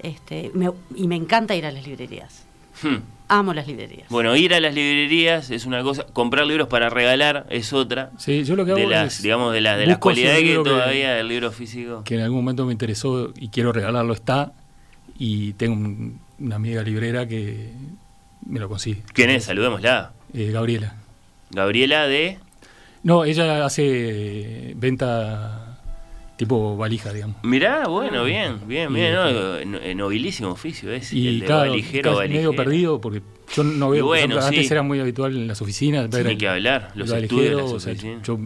[0.00, 2.41] este, me- y me encanta ir a las librerías.
[2.82, 2.98] Hmm.
[3.28, 4.08] Amo las librerías.
[4.10, 8.10] Bueno, ir a las librerías es una cosa, comprar libros para regalar es otra.
[8.18, 9.22] Sí, yo lo que hago De las, es...
[9.22, 12.02] digamos, de las, de las cualidades que todavía el libro físico.
[12.04, 14.52] que en algún momento me interesó y quiero regalarlo está
[15.18, 17.70] y tengo un- una amiga librera que
[18.46, 19.02] me lo consigue.
[19.14, 19.44] ¿Quién es?
[19.44, 20.12] Saludémosla.
[20.34, 20.96] Eh, Gabriela.
[21.50, 22.38] Gabriela de...
[23.04, 25.71] No, ella hace venta
[26.42, 27.36] tipo valija, digamos.
[27.44, 29.12] Mirá, bueno, bien, bien, Y bien.
[29.14, 29.26] ¿no?
[29.28, 31.16] este- eh, nobilísimo oficio ese.
[31.16, 33.22] Y el de claro, valijero, casi medio perdido porque
[33.54, 36.48] yo no veo, bueno, ejemplo, antes era muy habitual en las oficinas ver el- que
[36.48, 38.22] hablar, los el estudios de valijero, las o sea, oficinas.
[38.26, 38.38] yo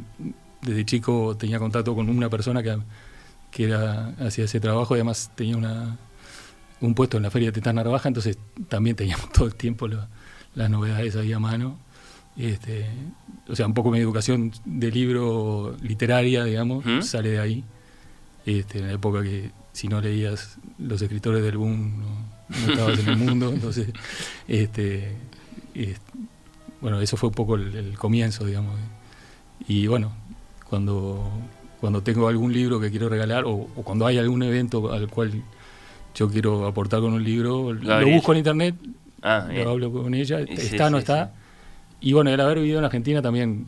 [0.60, 2.76] desde chico tenía contacto con una persona que,
[3.50, 5.96] que era, hacía ese trabajo y además tenía una,
[6.82, 8.36] un puesto en la feria de Tetán Narvaja, entonces
[8.68, 10.08] también teníamos todo el tiempo la-
[10.54, 11.78] las novedades ahí a mano.
[12.36, 12.84] Este,
[13.48, 17.00] o sea, un poco mi educación de libro literaria, digamos, ¿Mm?
[17.00, 17.64] sale de ahí.
[18.46, 22.06] Este, en la época que si no leías los escritores del boom no,
[22.60, 23.50] no estabas en el mundo.
[23.52, 23.88] Entonces,
[24.48, 25.16] este,
[25.74, 26.00] es-
[26.80, 28.78] bueno, eso fue un poco el, el comienzo, digamos.
[29.66, 30.12] Y bueno,
[30.68, 31.28] cuando,
[31.80, 35.42] cuando tengo algún libro que quiero regalar o, o cuando hay algún evento al cual
[36.14, 38.74] yo quiero aportar con un libro, lo busco en internet,
[39.22, 41.32] Ah, lo hablo con ella, Sí, está, sí, no sí, está.
[42.00, 43.66] Y bueno, el haber vivido en Argentina también,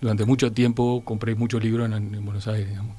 [0.00, 2.96] durante mucho tiempo compré muchos libros en, en Buenos Aires, digamos,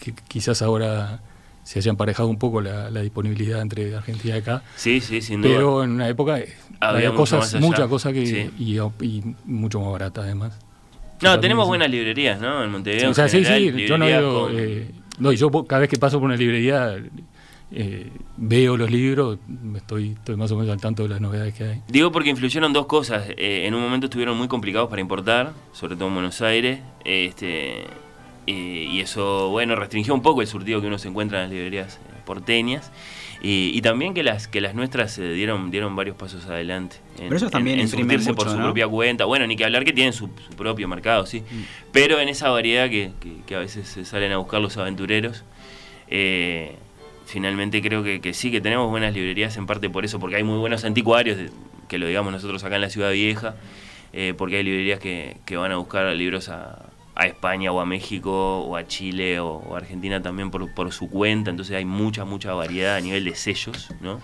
[0.00, 1.20] que, quizás ahora
[1.62, 4.62] se haya emparejado un poco la, la disponibilidad entre Argentina y acá.
[4.76, 5.52] Sí, sí, sin duda.
[5.54, 8.50] Pero en una época eh, Había cosas, muchas cosas que Sí.
[8.58, 10.58] y, y mucho más baratas además.
[11.22, 11.68] No, tenemos sí.
[11.68, 12.64] buenas librerías, ¿no?
[12.64, 13.10] En Montevideo.
[13.10, 15.90] o sea, en sí, general, sí, yo no digo, con- eh, no, yo cada vez
[15.90, 16.96] que paso por una librería
[17.72, 19.38] eh, veo los libros,
[19.76, 21.82] estoy, estoy más o menos al tanto de las novedades que hay.
[21.88, 23.24] Digo porque influyeron dos cosas.
[23.36, 26.80] Eh, en un momento estuvieron muy complicados para importar, sobre todo en Buenos Aires.
[27.04, 27.84] Este,
[28.50, 31.52] eh, y eso, bueno, restringió un poco el surtido que uno se encuentra en las
[31.52, 32.90] librerías eh, porteñas.
[33.42, 36.96] Y, y también que las que las nuestras eh, dieron dieron varios pasos adelante.
[37.18, 38.64] En, Pero ellos también en, en surtirse por mucho, su ¿no?
[38.66, 39.24] propia cuenta.
[39.24, 41.40] Bueno, ni que hablar que tienen su, su propio mercado, sí.
[41.40, 41.62] Mm.
[41.90, 45.42] Pero en esa variedad que, que- que a veces se salen a buscar los aventureros.
[46.08, 46.74] eh,
[47.26, 50.42] finalmente creo que, que sí, que tenemos buenas librerías en parte por eso, porque hay
[50.42, 51.50] muy buenos anticuarios, de-
[51.88, 53.54] que lo digamos nosotros acá en la Ciudad Vieja,
[54.12, 56.90] eh, porque hay librerías que, que van a buscar libros a,
[57.22, 60.90] a España o a México o a Chile o, o a Argentina también por, por
[60.92, 64.20] su cuenta, entonces hay mucha, mucha variedad a nivel de sellos, ¿no?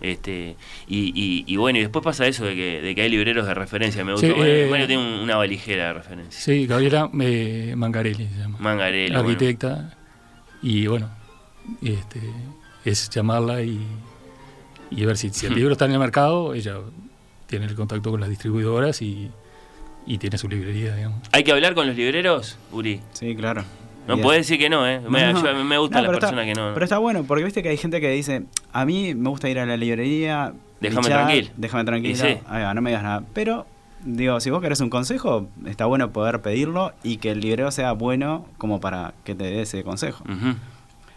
[0.00, 3.46] Este, y, y- y bueno, y después pasa eso de que, de que hay libreros
[3.46, 4.28] de referencia, me gusta.
[4.28, 6.40] Sí, eh, Mario tiene un- una valijera de referencia.
[6.40, 8.58] Sí, Gabriela eh, Mangarelli se llama.
[8.60, 9.28] Mangarelli, bueno.
[9.28, 9.96] arquitecta.
[10.62, 11.10] Y bueno,
[11.82, 12.20] este,
[12.84, 13.80] es llamarla y,
[14.90, 16.76] y ver si, si el libro está en el mercado, ella
[17.46, 19.30] tiene el contacto con las distribuidoras y,
[20.06, 21.20] y tiene su librería, digamos.
[21.32, 23.00] ¿Hay que hablar con los libreros, Uri?
[23.12, 23.62] Sí, claro.
[24.08, 24.24] No Bien.
[24.24, 24.98] puedes decir que no, ¿eh?
[25.08, 26.70] Me, No, yo- me No, pero está- personas que no.
[26.74, 29.58] Pero está bueno, porque viste que hay gente que dice, a mí me gusta ir
[29.58, 30.52] a la librería.
[30.80, 31.50] Déjame tranquilo.
[31.56, 32.14] Déjame tranquilo.
[32.14, 32.38] Y sí.
[32.48, 33.22] ahí va, no me digas nada.
[33.34, 33.66] Pero,
[34.02, 37.92] digo, si vos querés un consejo, está bueno poder pedirlo y que el librero sea
[37.92, 40.24] bueno como para que te dé ese consejo.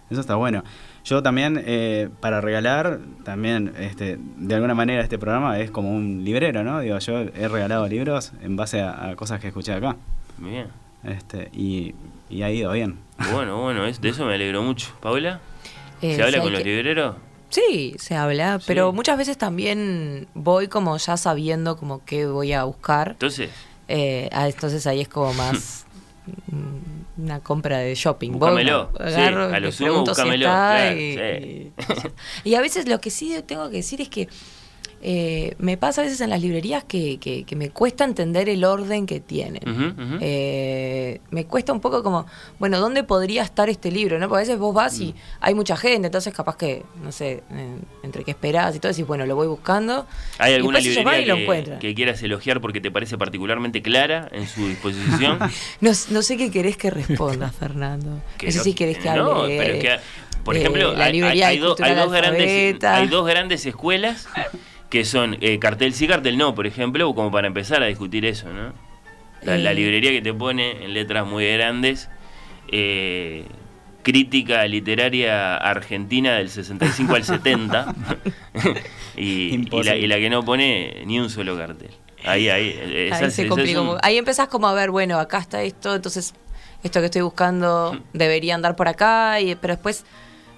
[0.09, 0.63] Eso está bueno.
[1.05, 6.23] Yo también, eh, para regalar, también, este, de alguna manera este programa es como un
[6.23, 6.79] librero, ¿no?
[6.79, 9.97] Digo, yo he regalado libros en base a, a cosas que escuché acá.
[10.37, 10.67] Bien.
[11.03, 11.93] Este, y,
[12.29, 12.99] y ha ido bien.
[13.33, 14.87] Bueno, bueno, es- de eso me alegro mucho.
[15.01, 15.41] ¿Paula?
[16.01, 17.15] Eh, ¿Se habla sí, con los libreros?
[17.49, 18.65] Sí, se habla, Sí.
[18.67, 23.09] pero muchas veces también voy como ya sabiendo como qué voy a buscar.
[23.11, 23.49] Entonces,
[23.89, 25.85] Eh, ah, entonces ahí es como más
[27.17, 28.31] una compra de shopping.
[28.31, 31.73] Búscamelo, sí, agarro, a lo sumo, si búscamelo, está claro, y, sí.
[32.43, 34.27] y- y a veces lo que sí tengo que decir es que
[35.05, 38.63] eh, me pasa a veces en las librerías que, que- que me cuesta entender el
[38.63, 39.61] orden que tienen.
[40.21, 42.25] Eh, me cuesta un poco como,
[42.59, 44.17] bueno, ¿dónde podría estar este libro?
[44.17, 44.29] ¿no?
[44.29, 45.03] Porque a veces vos vas Mm.
[45.03, 47.43] y hay mucha gente, entonces capaz que, no sé,
[48.01, 50.07] entre que esperás y todo, decís, bueno, lo voy buscando.
[50.39, 55.39] ¿hay alguna y librería que, quieras elogiar porque te parece particularmente clara en su disposición?
[55.81, 58.09] No, no sé qué querés que responda, Fernando.
[58.41, 59.23] No sé si querés que hable.
[59.23, 59.97] No, pero que,
[60.45, 64.27] por ejemplo, hay, hay- librería hay do- hay cultural dos grandes, hay dos grandes escuelas
[64.93, 68.53] que son eh, cartel sí, cartel no, por ejemplo, como para empezar a discutir eso,
[68.53, 68.73] ¿no?
[69.41, 69.73] La, la Eh.
[69.75, 72.09] librería que te pone en letras muy grandes,
[72.71, 73.45] eh,
[74.03, 77.95] crítica literaria argentina del 65 al 70,
[79.17, 79.97] y, y, la, Imposible.
[79.99, 81.89] y la que no pone ni un solo cartel.
[82.23, 83.97] Ahí, ahí, Ahí esa- se esa complica un-.
[84.03, 86.35] Ahí empezás como a ver, bueno, acá está esto, entonces
[86.83, 90.05] esto que estoy buscando debería andar por acá, y, pero después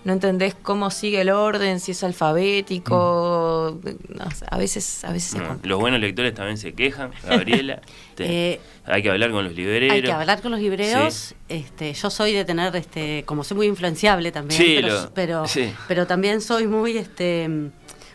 [0.06, 3.80] no entendés cómo sigue el orden, si es alfabético.
[4.10, 5.68] no sé, a veces, a veces no, complica.
[5.70, 7.82] los buenos lectores también se quejan, Gabriela.
[8.16, 9.92] Te- Eh, hay que hablar con los libreros.
[9.94, 11.36] Hay que hablar con los libreros.
[11.50, 15.48] Este, yo soy de tener, este, como soy muy influenciable también, Sí, pero, lo- pero,
[15.48, 15.74] sí.
[15.88, 17.50] pero también soy muy, este,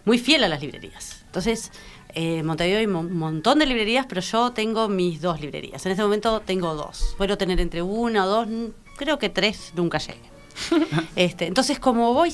[0.05, 1.22] muy fiel a las librerías.
[1.26, 1.70] Entonces,
[2.14, 5.85] eh, Montevideo hay un montón de librerías, pero yo tengo mis dos librerías.
[5.87, 7.14] En este momento tengo dos.
[7.18, 8.48] Puedo tener entre una o dos,
[8.96, 10.31] creo que tres nunca llegue.
[11.16, 12.33] este, entonces, como voy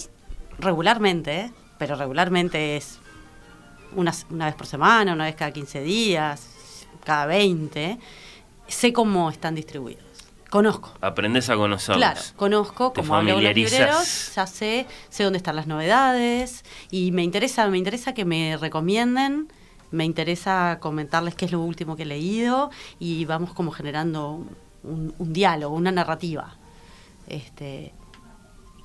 [0.58, 1.52] regularmente, ¿eh?
[1.78, 2.98] pero regularmente es
[3.94, 6.46] una, una vez por semana, una vez cada 15 días,
[7.04, 7.98] cada 20,
[8.66, 10.04] sé cómo están distribuidos.
[10.50, 10.92] Conozco.
[11.00, 11.98] Aprendes a conocerlos.
[11.98, 16.64] Claro, conozco, Te como hablo con los libreros, ya sé, sé dónde están las novedades
[16.90, 19.48] y me interesa, me interesa que me recomienden,
[19.90, 24.46] me interesa comentarles qué es lo último que he leído y vamos como generando
[24.84, 26.56] un, un diálogo, una narrativa.
[27.26, 27.92] Este,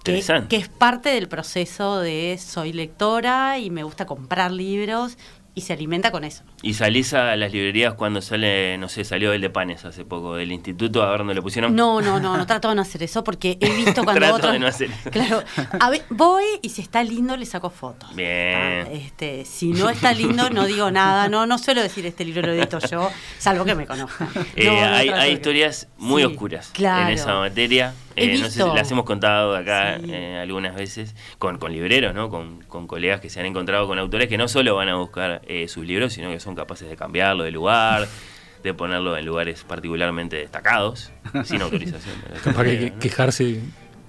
[0.04, 5.18] que, es parte del proceso de soy lectora y me gusta comprar libros
[5.54, 6.44] y se alimenta con eso.
[6.62, 10.36] ¿Y salís a las librerías cuando sale, no sé, salió el de panes hace poco
[10.36, 11.76] del instituto, a ver dónde lo pusieron?
[11.76, 14.54] No, no, no, no trato de no hacer eso porque he visto cuando Trato otros...
[14.54, 15.10] de no hacer eso.
[15.12, 15.44] Claro,
[15.78, 18.16] a ver, voy y si está lindo le saco fotos.
[18.16, 18.28] Bien.
[18.56, 22.44] Ah, este, si no está lindo no digo nada, no, no suelo decir este libro
[22.44, 24.30] lo edito yo, salvo que me conozcan.
[24.56, 27.10] Eh, No, hay, hay historias muy Sí, oscuras claro.
[27.10, 27.94] en esa materia.
[28.22, 30.12] He Eh, no sé si las hemos contado acá Sí.
[30.12, 32.30] eh, algunas veces con, con libreros, ¿no?
[32.30, 35.42] Con, con colegas que se han encontrado con autores que no solo van a buscar
[35.48, 38.08] eh, sus libros, sino que son capaces de cambiarlo de lugar,
[38.64, 41.12] de ponerlo en lugares particularmente destacados,
[41.46, 42.16] sin autorización.
[42.44, 43.60] Capaz que, quejarse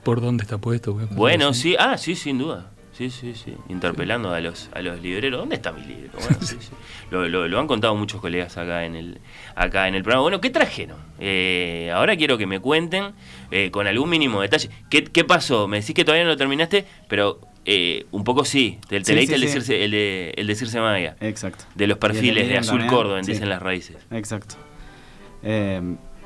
[0.05, 0.93] por dónde está puesto.
[1.13, 2.71] Bueno, sí, ah, sí, sin duda.
[2.93, 3.55] Sí, sí, sí.
[3.69, 5.41] Interpelando a los, a los libreros.
[5.41, 6.11] ¿Dónde está mi libro?
[6.13, 6.71] Bueno, sí, sí.
[7.11, 9.19] Lo, lo- lo han contado muchos colegas acá en el,
[9.55, 10.23] acá en el programa.
[10.23, 10.99] Bueno, ¿qué trajeron?
[11.19, 13.13] Eh, ahora quiero que me cuenten
[13.51, 14.69] eh, con algún mínimo detalle.
[14.91, 15.67] ¿Qué, qué pasó?
[15.69, 18.79] Me decís que todavía no lo terminaste, pero eh, un poco sí.
[18.89, 21.17] Te, te Sí, leíste el, decirse, el, de, el decirse Maya.
[21.21, 21.65] Exacto.
[21.75, 23.33] De los perfiles de Azul también, sí.
[23.33, 23.97] Dicen las Raíces.
[24.11, 24.57] Exacto.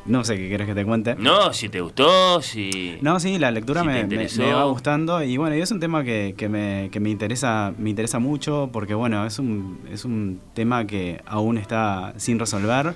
[0.06, 1.16] No sé qué quieres que te cuente.
[1.18, 2.96] No, si te gustó, si...
[3.00, 5.80] No, sí, la lectura Si me, me- me va gustando y bueno, y es un
[5.80, 10.04] tema que, que me, que me interesa me interesa mucho porque bueno, es un, es
[10.04, 12.94] un tema que aún está sin resolver.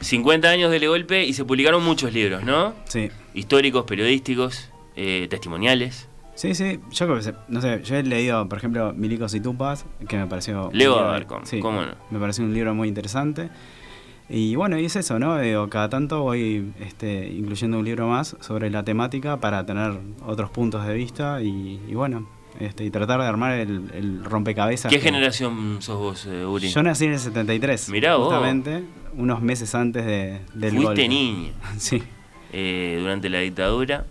[0.00, 2.74] 50 años de Le Golpe y se publicaron muchos libros, ¿no?
[2.84, 6.08] Sí, Históricos, periodísticos, eh, testimoniales.
[6.34, 9.40] sí, sí, yo creo que, se- no sé, yo he leído, por ejemplo, Milicos y
[9.40, 10.70] Tupas, que me pareció...
[10.72, 11.92] Leo Abercon, sí, cómo no.
[12.10, 13.50] Me pareció un libro muy interesante.
[14.32, 15.38] Y bueno, y es eso, ¿no?
[15.40, 20.50] Digo, cada tanto voy este, incluyendo un libro más sobre la temática para tener otros
[20.50, 22.28] puntos de vista y, y bueno,
[22.60, 24.88] este, y tratar de armar el, el rompecabezas.
[24.90, 26.68] ¿Qué que- generación sos vos, eh, Uri?
[26.68, 27.88] Yo nací en el 73.
[27.90, 28.28] Mirá vos.
[28.28, 28.84] Justamente,
[29.16, 31.08] unos meses antes de, del Fuiste golpe.
[31.08, 32.00] niño Sí.
[32.52, 34.06] eh, durante la dictadura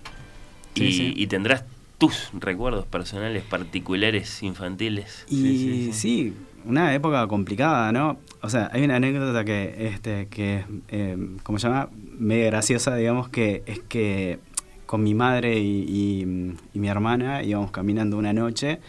[0.75, 1.13] y, Sí, sí.
[1.15, 1.63] y tendrás
[1.97, 5.25] tus recuerdos personales, particulares, infantiles.
[5.29, 6.33] Y Sí, sí, sí, sí.
[6.65, 8.17] Una época complicada, ¿no?
[8.41, 11.89] O sea, hay una anécdota que, este, que eh, ¿cómo se llama?
[12.17, 14.39] Medio graciosa, digamos, que es que
[14.85, 16.25] con mi madre y,
[16.73, 18.79] mi hermana íbamos caminando una noche.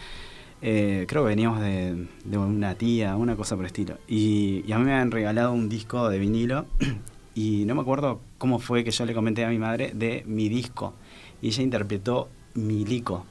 [0.62, 3.98] eh, creo que veníamos de, de una tía, una cosa por el estilo.
[4.09, 6.66] Y, a mí me habían regalado un disco de vinilo.
[7.33, 10.48] Y no me acuerdo cómo fue que yo le comenté a mi madre de mi
[10.48, 10.94] disco.
[11.40, 13.24] Y ella interpretó Milico.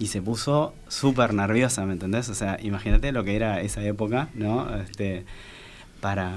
[0.00, 2.28] Y se puso súper nerviosa, ¿me entendés?
[2.30, 4.74] O sea, imagínate lo que era esa época, ¿no?
[4.80, 5.24] Este,
[6.00, 6.32] para,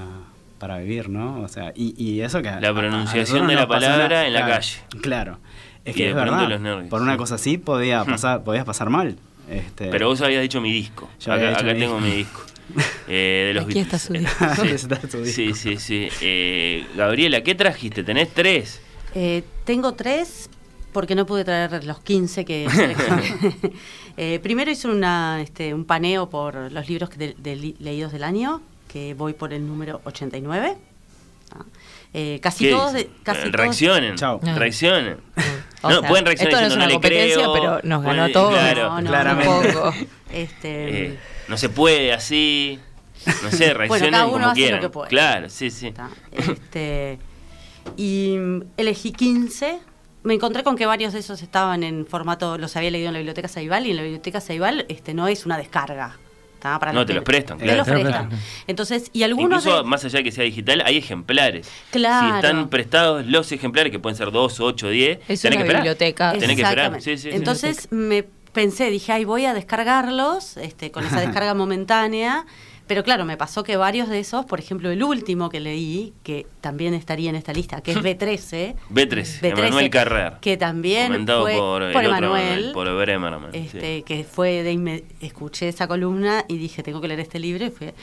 [0.58, 1.40] para vivir, ¿no?
[1.40, 2.50] O sea, y, y eso que...
[2.50, 4.78] La a- a pronunciación de la palabra en la claro, calle.
[5.02, 5.38] Claro.
[5.84, 7.18] Es Y que de es verdad, los nervios, por una sí.
[7.18, 9.16] cosa así podía pasar, podías pasar mal.
[9.50, 11.10] Este, Pero vos habías dicho mi disco.
[11.20, 12.08] Yo acá dicho acá mi tengo disco.
[12.08, 12.40] mi disco.
[13.08, 14.02] Eh, de los Aquí está Beatles.
[14.02, 14.46] su disco.
[14.54, 14.56] Sí.
[14.56, 15.34] ¿Dónde está tu disco?
[15.34, 16.08] Sí, sí, sí.
[16.22, 18.02] Eh, Gabriela, ¿qué trajiste?
[18.04, 18.80] ¿Tenés tres?
[19.14, 20.48] Eh, tengo tres
[20.94, 23.54] porque no pude traer los 15 que seleccioné.
[24.16, 28.62] Eh, primero hice una, este, un paneo por los libros de- de leídos del año,
[28.86, 30.76] que voy por el número 89.
[31.52, 31.64] Ah,
[32.14, 32.92] eh, casi ¿Qué todos...
[32.92, 34.14] de- casi Eh, todos- Reaccionen.
[34.14, 34.38] Chau.
[34.40, 34.56] No.
[34.56, 35.16] Reaccionen.
[35.82, 37.52] O no, sea, pueden reaccionar esto no es diciendo una no le competencia, creo.
[37.52, 38.52] pero nos ganó a todos.
[38.54, 39.68] Claro, No, no, claramente.
[39.68, 39.94] un poco.
[40.32, 42.78] Este, Eh, no se puede así.
[43.42, 44.80] No sé, reaccionen cada uno como hace lo quieran.
[44.80, 45.08] que puede.
[45.08, 45.92] Claro, sí, sí.
[46.30, 47.18] Este,
[47.96, 49.80] y mm, elegí 15.
[50.24, 53.18] Me encontré con que varios de esos estaban en formato, los había leído en la
[53.20, 56.16] biblioteca Saibal y en la biblioteca Saibal este, no es una descarga.
[56.94, 57.80] No, te los prestan, Te claro.
[57.80, 58.30] los prestan.
[58.66, 61.68] Entonces, y algunos Incluso de- más allá de que sea digital, hay ejemplares.
[61.90, 62.26] Claro.
[62.26, 65.56] Si están prestados los ejemplares, que pueden ser 2, 8, 10, Es tenés una que
[65.60, 65.82] esperar.
[65.82, 66.32] biblioteca.
[66.32, 67.02] Tenés que esperar.
[67.02, 67.28] Sí, sí.
[67.32, 72.46] Entonces me pensé, dije, ay, voy a descargarlos este, con esa descarga momentánea.
[72.86, 76.46] Pero claro, me pasó que varios de esos, por ejemplo, el último que leí, que
[76.60, 78.74] también estaría en esta lista, que es B13.
[78.90, 80.34] B3, Emanuel Carrer.
[80.40, 82.72] Que también Comentado fue por, por Emanuel.
[82.72, 83.52] por Bremerman.
[83.52, 83.58] sí.
[83.58, 87.70] Este, que fue de escuché esa columna y dije tengo que leer este libro y
[87.70, 87.94] fue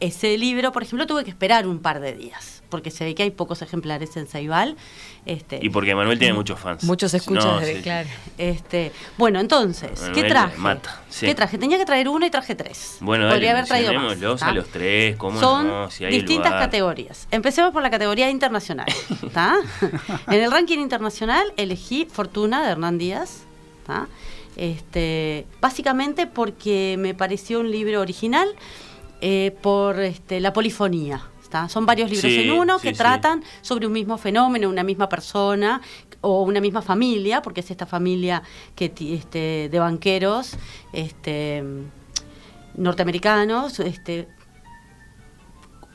[0.00, 3.24] ese libro por ejemplo tuve que esperar un par de días porque se ve que
[3.24, 4.76] hay pocos ejemplares en Saibal
[5.26, 6.84] este Y porque Emanuel tiene muchos fans.
[6.84, 7.82] Muchos escuchas, No, de, sí.
[7.82, 8.08] claro.
[8.38, 11.26] este bueno entonces Manuel qué traje mata, sí.
[11.26, 14.42] qué traje tenía que traer uno y traje tres Bueno, dale, podría haber traído más
[14.42, 16.64] a los tres, cómo son no, si hay distintas lugar.
[16.64, 18.86] categorías empecemos por la categoría internacional
[19.34, 19.56] ¿tá?
[20.28, 23.42] en el ranking internacional elegí Fortuna de Hernán Díaz
[23.86, 24.08] ¿tá?
[24.56, 28.48] este básicamente porque me pareció un libro original
[29.20, 31.68] eh, por este, la polifonía ¿tá?
[31.68, 35.08] son varios libros Sí, en uno sí, que tratan sobre un mismo fenómeno una misma
[35.08, 35.80] persona
[36.22, 38.42] o una misma familia porque es esta familia
[38.74, 40.56] que este, de banqueros
[40.92, 41.62] este
[42.74, 44.28] norteamericanos este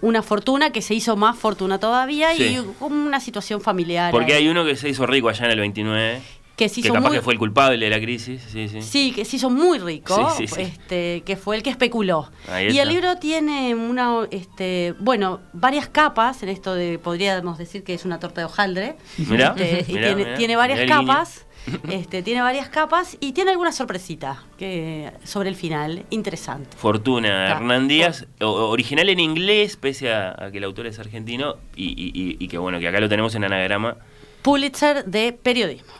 [0.02, 2.58] una fortuna que se hizo más fortuna todavía Sí.
[2.60, 4.12] y una situación familiar.
[4.12, 4.44] Porque ahí.
[4.44, 6.22] hay uno que se hizo rico allá en el 29
[6.56, 8.82] que se que capaz muy, que fue el culpable de la crisis, sí, sí.
[8.82, 10.46] Sí, que se hizo muy rico, Sí.
[10.58, 12.32] Este, que fue el que especuló.
[12.72, 17.94] Y el libro tiene una, este, bueno, varias capas, en esto de, podríamos decir que
[17.94, 18.96] es una torta de hojaldre.
[19.18, 21.46] Mirá, Este, y tiene, mirá, tiene varias capas.
[21.90, 26.70] Este, tiene varias capas y tiene alguna sorpresita que, sobre el final, interesante.
[26.78, 27.58] Fortuna Está.
[27.58, 32.12] Hernán Díaz, original en inglés, pese a, a que el autor es argentino, y, y-
[32.14, 33.98] y- y que bueno, que acá lo tenemos en anagrama,
[34.44, 35.92] Pulitzer de periodismo.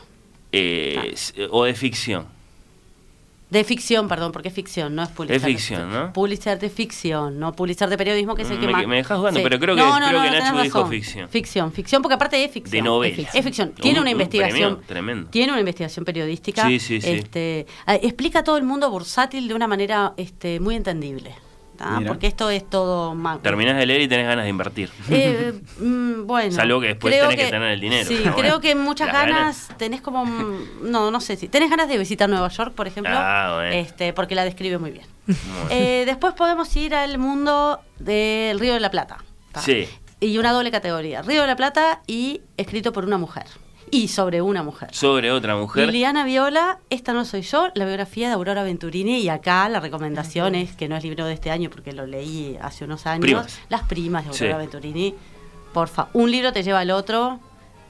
[0.52, 2.34] Eh, s- o de ficción.
[3.48, 5.36] De ficción, perdón, porque es ficción, no es Pulitzer.
[5.36, 6.12] Es ficción, ¿no?
[6.12, 8.86] Pulitzer de ficción, no Pulitzer de periodismo, que es el Mm, que me- más...
[8.88, 10.90] me dejas jugando, pero creo que- creo que tenés Nacho dijo razón.
[10.90, 11.28] ficción.
[11.28, 12.72] Ficción, ficción, porque aparte es ficción.
[12.72, 13.28] De novela.
[13.32, 13.70] Es ficción.
[13.72, 14.70] Tiene Un- una un investigación...
[14.74, 15.30] premio tremendo.
[15.30, 16.66] Tiene una investigación periodística.
[16.66, 17.08] Sí, sí, sí.
[17.08, 21.32] Este, ah, explica a todo el mundo bursátil de una manera este, muy entendible.
[21.98, 22.08] Mira.
[22.08, 23.42] Porque esto es todo macro.
[23.42, 24.90] Terminás de leer y tenés ganas de invertir.
[25.10, 26.52] Eh, mm, bueno.
[26.52, 30.00] Salvo que después tenés que tener el dinero, Sí, creo que muchas las ganas, tenés
[30.00, 30.24] como.
[30.24, 31.48] mm, No, no sé si.
[31.48, 33.12] ¿Tenés ganas de visitar Nueva York, por ejemplo?
[33.14, 33.70] Ah, bueno.
[33.74, 35.06] este, porque la describe muy bien.
[35.26, 35.36] Muy
[35.70, 39.18] Eh, después podemos ir al mundo del Río de la Plata.
[39.52, 39.60] ¿tá?
[39.60, 39.88] Sí.
[40.20, 43.44] Y una doble categoría: Río de la Plata y escrito por una mujer.
[43.90, 44.88] Y sobre una mujer.
[44.92, 45.86] Sobre otra mujer.
[45.86, 49.18] Liliana Viola, Esta no soy yo, la biografía de Aurora Venturini.
[49.20, 52.58] Y acá la recomendación es, que no es libro de este año porque lo leí
[52.60, 53.58] hace unos años, Primas.
[53.68, 54.44] Las primas de Sí.
[54.44, 55.14] Aurora Venturini.
[55.72, 57.38] Porfa, un libro te lleva al otro.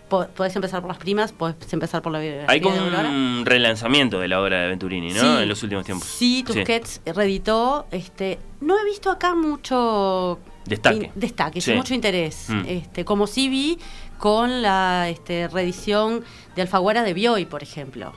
[0.08, 3.08] Po- Podés empezar por las primas, podés empezar por la biografía Hay como de Aurora.
[3.08, 5.20] un relanzamiento de la obra de Venturini, ¿no?
[5.20, 5.42] Sí.
[5.42, 6.06] En los últimos tiempos.
[6.06, 7.86] Sí, Tusquets reeditó.
[7.90, 10.96] Este, no he visto acá mucho Destaque.
[10.96, 11.72] in- destaque, Sí.
[11.72, 12.46] sí, mucho interés.
[12.48, 12.62] Mm.
[12.68, 13.78] Este, como sí vi
[14.18, 18.12] con la este, reedición de Alfaguara de Bioy, por ejemplo.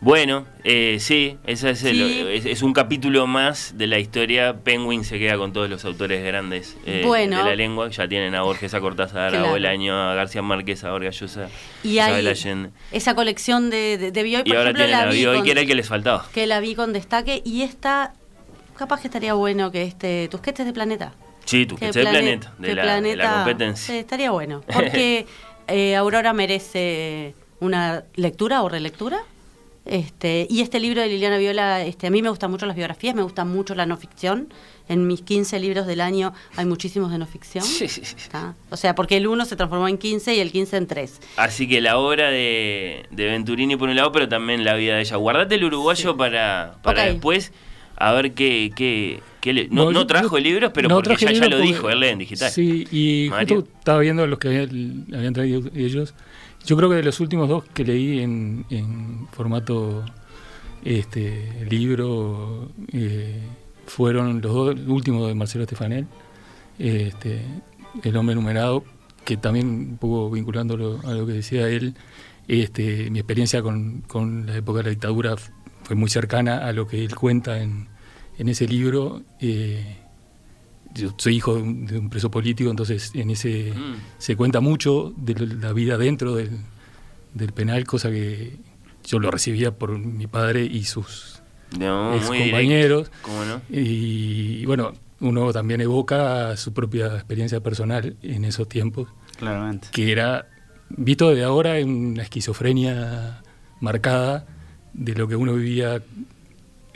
[0.00, 4.56] Bueno, eh, sí, ese es, el- es, es un capítulo más de la historia.
[4.64, 7.38] Penguin se queda con todos los autores grandes eh, Bueno.
[7.38, 7.88] de la lengua.
[7.88, 9.50] Ya tienen a Borges, a Cortázar, a Claro.
[9.50, 11.48] Bolaño, a García Márquez, a Orga Llosa,
[11.84, 12.70] Y Allende.
[12.90, 15.44] esa colección de, de, de Bioy, Y por ahora ejemplo, tienen la a Bioy, con-
[15.44, 16.26] que era el que les faltaba.
[16.34, 17.40] que la vi con destaque.
[17.44, 18.12] Y esta,
[18.76, 21.12] capaz que estaría bueno que este Tusquets es de Planeta.
[21.44, 23.98] Sí, tú, que Que es de Plane- Planeta, de la, Planeta- competencia.
[23.98, 24.62] estaría bueno.
[24.72, 25.26] Porque
[25.68, 29.18] eh, Aurora merece una lectura o relectura.
[29.84, 33.16] Este, y este libro de Liliana Viola, este, a mí me gustan mucho las biografías,
[33.16, 34.52] me gusta mucho la no ficción.
[34.88, 37.64] En mis 15 libros del año hay muchísimos de no ficción.
[37.64, 38.14] Sí, sí, sí.
[38.70, 41.20] O sea, porque el 1 se transformó en 15 y el 15 en 3.
[41.36, 45.00] Así que la obra de, de Venturini por un lado, pero también la vida de
[45.02, 45.16] ella.
[45.16, 47.52] Guardate el uruguayo para, para después,
[47.96, 49.20] a ver qué, qué
[49.52, 52.08] le- no, No, no trajo libros, pero no porque ya, lo porque- dijo, él lee
[52.08, 52.50] en digital.
[52.50, 56.14] Sí, y justo estaba viendo los que habían, habían traído ellos.
[56.66, 60.04] Yo creo que de los últimos dos que leí en, en formato
[60.84, 63.40] este libro eh,
[63.86, 66.06] fueron los dos últimos de Marcelo Estefanel,
[66.78, 67.42] este,
[68.02, 68.84] El hombre numerado,
[69.24, 71.94] que también un poco vinculándolo a lo que decía él,
[72.48, 75.34] este, mi experiencia con, con la época de la dictadura
[75.84, 77.88] fue muy cercana a lo que él cuenta en,
[78.38, 79.22] en ese libro.
[79.40, 79.98] eh,
[80.94, 83.94] yo soy hijo de un, de un preso político, entonces en ese Mm.
[84.18, 86.50] se cuenta mucho de la vida dentro del,
[87.32, 88.56] del penal, cosa que
[89.04, 91.40] yo lo recibía por mi padre y sus
[91.78, 93.10] No, ex compañeros.
[93.22, 93.62] ¿Cómo no?
[93.70, 99.08] Y, y bueno, uno también evoca su propia experiencia personal en esos tiempos,
[99.38, 99.88] Claramente.
[99.92, 100.46] que era,
[100.90, 103.40] visto de ahora, en una esquizofrenia
[103.80, 104.44] marcada
[104.92, 106.02] de lo que uno vivía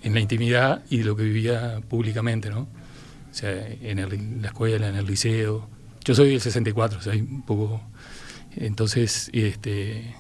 [0.03, 2.61] en la intimidad y lo que vivía públicamente, ¿no?
[2.61, 5.69] O sea, en, el- la escuela, en el liceo.
[6.05, 7.81] Yo soy del 64, o sea, un poco...
[8.57, 10.15] Entonces, este,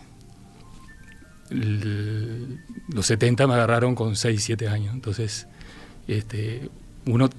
[1.50, 4.94] los 70 me agarraron con 6, 7 años.
[4.94, 5.46] Entonces,
[6.08, 6.68] este,
[7.06, 7.30] uno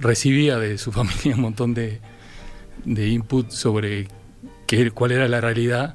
[0.00, 2.00] recibía de su familia un montón de,
[2.84, 4.08] de input sobre
[4.66, 5.94] qué, cuál era la realidad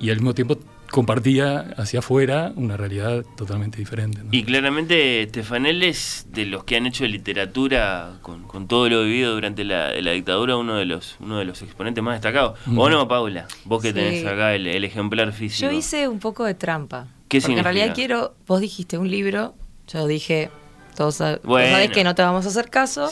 [0.00, 0.58] y al mismo tiempo
[0.90, 4.22] compartía hacia afuera una realidad totalmente diferente.
[4.22, 4.28] ¿no?
[4.32, 9.34] Y claramente Estefanel es de los que han hecho literatura con, con todo lo vivido
[9.34, 12.58] durante la, la dictadura, uno de los uno de los exponentes más destacados.
[12.66, 12.78] Mm.
[12.78, 13.46] ¿O no, Paula?
[13.64, 13.94] Vos que Sí.
[13.94, 15.70] tenés acá el, el ejemplar físico.
[15.70, 17.08] Yo hice un poco de trampa.
[17.28, 18.06] ¿Qué porque en realidad significa?
[18.06, 19.54] quiero, vos dijiste un libro,
[19.92, 20.50] yo dije,
[20.98, 21.92] todos, Bueno.
[21.94, 23.10] que no te vamos a hacer caso.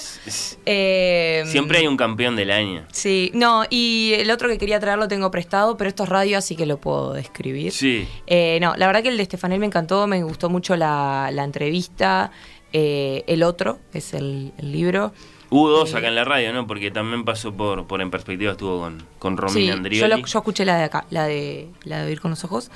[0.67, 2.85] Eh, Siempre hay un campeón del año.
[2.93, 6.39] Sí, no, y el otro que quería traer lo tengo prestado, pero esto es radio,
[6.39, 7.73] así que lo puedo describir.
[7.73, 8.07] Sí.
[8.27, 11.45] Eh, no, la verdad que el de Estefanel me encantó, me gustó mucho la, la
[11.45, 12.31] entrevista.
[12.73, 15.13] eh, el otro, es el, el libro.
[15.49, 16.67] Hubo dos acá en la radio, ¿no?
[16.67, 20.01] Porque también pasó por, por En Perspectiva, estuvo con, con Romina Sí, Andrioli.
[20.01, 22.71] yo, lo- yo escuché la de acá, la de, la de Oír con los Ojos.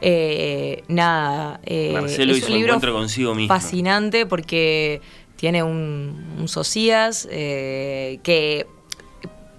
[0.00, 3.54] Eh, nada, eh, Marcelo es hizo un libro encuentro consigo mismo.
[3.54, 5.00] fascinante porque
[5.36, 8.66] tiene un, un Socias eh, que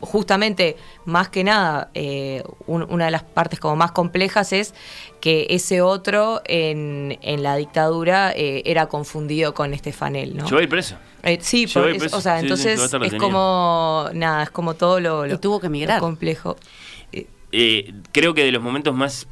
[0.02, 4.74] justamente, más que nada, eh, una de las partes como más complejas es
[5.22, 10.48] que ese otro en, en la dictadura eh, era confundido con Estefanel, ¿no?
[10.48, 10.96] Yo voy preso.
[11.24, 11.66] Eh, sí,
[12.12, 16.00] o sea, entonces es como, nada, es como todo lo, y tuvo que emigrar.
[16.00, 16.58] complejo.
[17.52, 19.28] Eh, creo que de los momentos más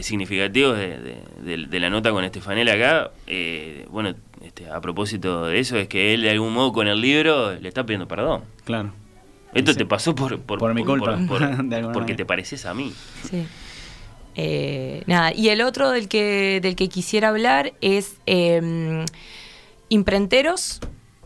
[0.00, 3.12] significativos de, la nota con Estefanel acá,
[3.90, 7.54] bueno, este, a propósito de eso, es que él de algún modo con el libro
[7.54, 8.42] le está pidiendo perdón.
[8.64, 8.92] Claro.
[9.54, 11.18] Esto te pasó por, por, mi culpa,
[11.92, 12.92] porque te pareces a mí.
[13.28, 13.46] Sí.
[14.36, 19.04] Eh, nada, y el otro del que, del que quisiera hablar es eh,
[19.88, 20.80] Imprenteros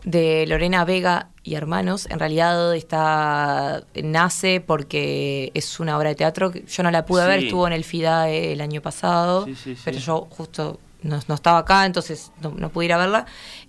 [0.05, 2.07] de Lorena Vega y Hermanos.
[2.09, 6.53] En realidad está nace porque es una obra de teatro.
[6.53, 9.47] Yo no la pude ver, estuvo en el FIDAE el año pasado,
[9.83, 13.25] pero yo justo no, estaba acá, entonces no, no pude ir a verla.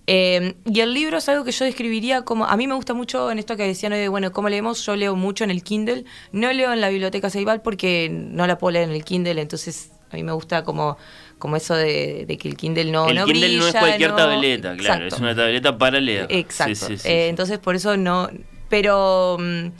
[0.07, 3.29] Eh, y el libro es algo que yo describiría como, a mí me gusta mucho
[3.31, 4.83] en esto que decían, de, bueno, ¿cómo leemos?
[4.85, 8.57] Yo leo mucho en el Kindle, no leo en la biblioteca Ceibal porque no la
[8.57, 10.97] puedo leer en el Kindle, entonces a mí me gusta como,
[11.37, 15.19] como eso de, que el Kindle no El Kindle no es cualquier tableta, claro, es
[15.19, 16.27] una tableta para leer.
[16.29, 18.29] Exacto, eh, entonces por eso no,
[18.69, 19.37] pero...
[19.39, 19.71] Mm,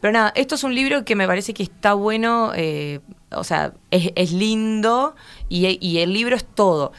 [0.00, 3.00] pero nada, esto es un libro que me parece que está bueno, eh,
[3.36, 5.14] o sea, es, es lindo
[5.48, 6.92] y, y, el libro es todo.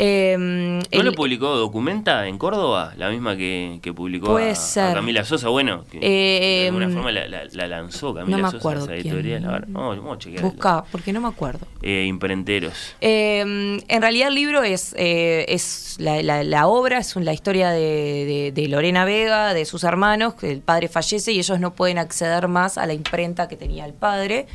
[0.00, 2.94] Eh, ¿No lo publicó Documenta en Córdoba?
[2.96, 5.48] La misma que, que publicó a, Camila Sosa.
[5.48, 9.40] Bueno, que de alguna em, forma la, lanzó Camila no me Sosa acuerdo esa editorial.
[9.40, 9.72] Quién.
[9.74, 11.66] vamos, vamos a Busca, porque no me acuerdo.
[11.82, 12.94] Eh, imprenteros.
[13.00, 18.52] Em, en realidad el libro es, eh, es la, la, obra, es la historia de,
[18.54, 22.46] de, Lorena Vega, de sus hermanos, que el padre fallece y ellos no pueden acceder
[22.46, 24.46] más a la imprenta que tenía el padre.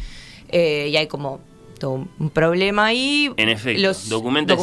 [0.56, 1.40] Eh, y hay como
[1.92, 3.32] un problema ahí.
[3.38, 4.56] En efecto, los documenta,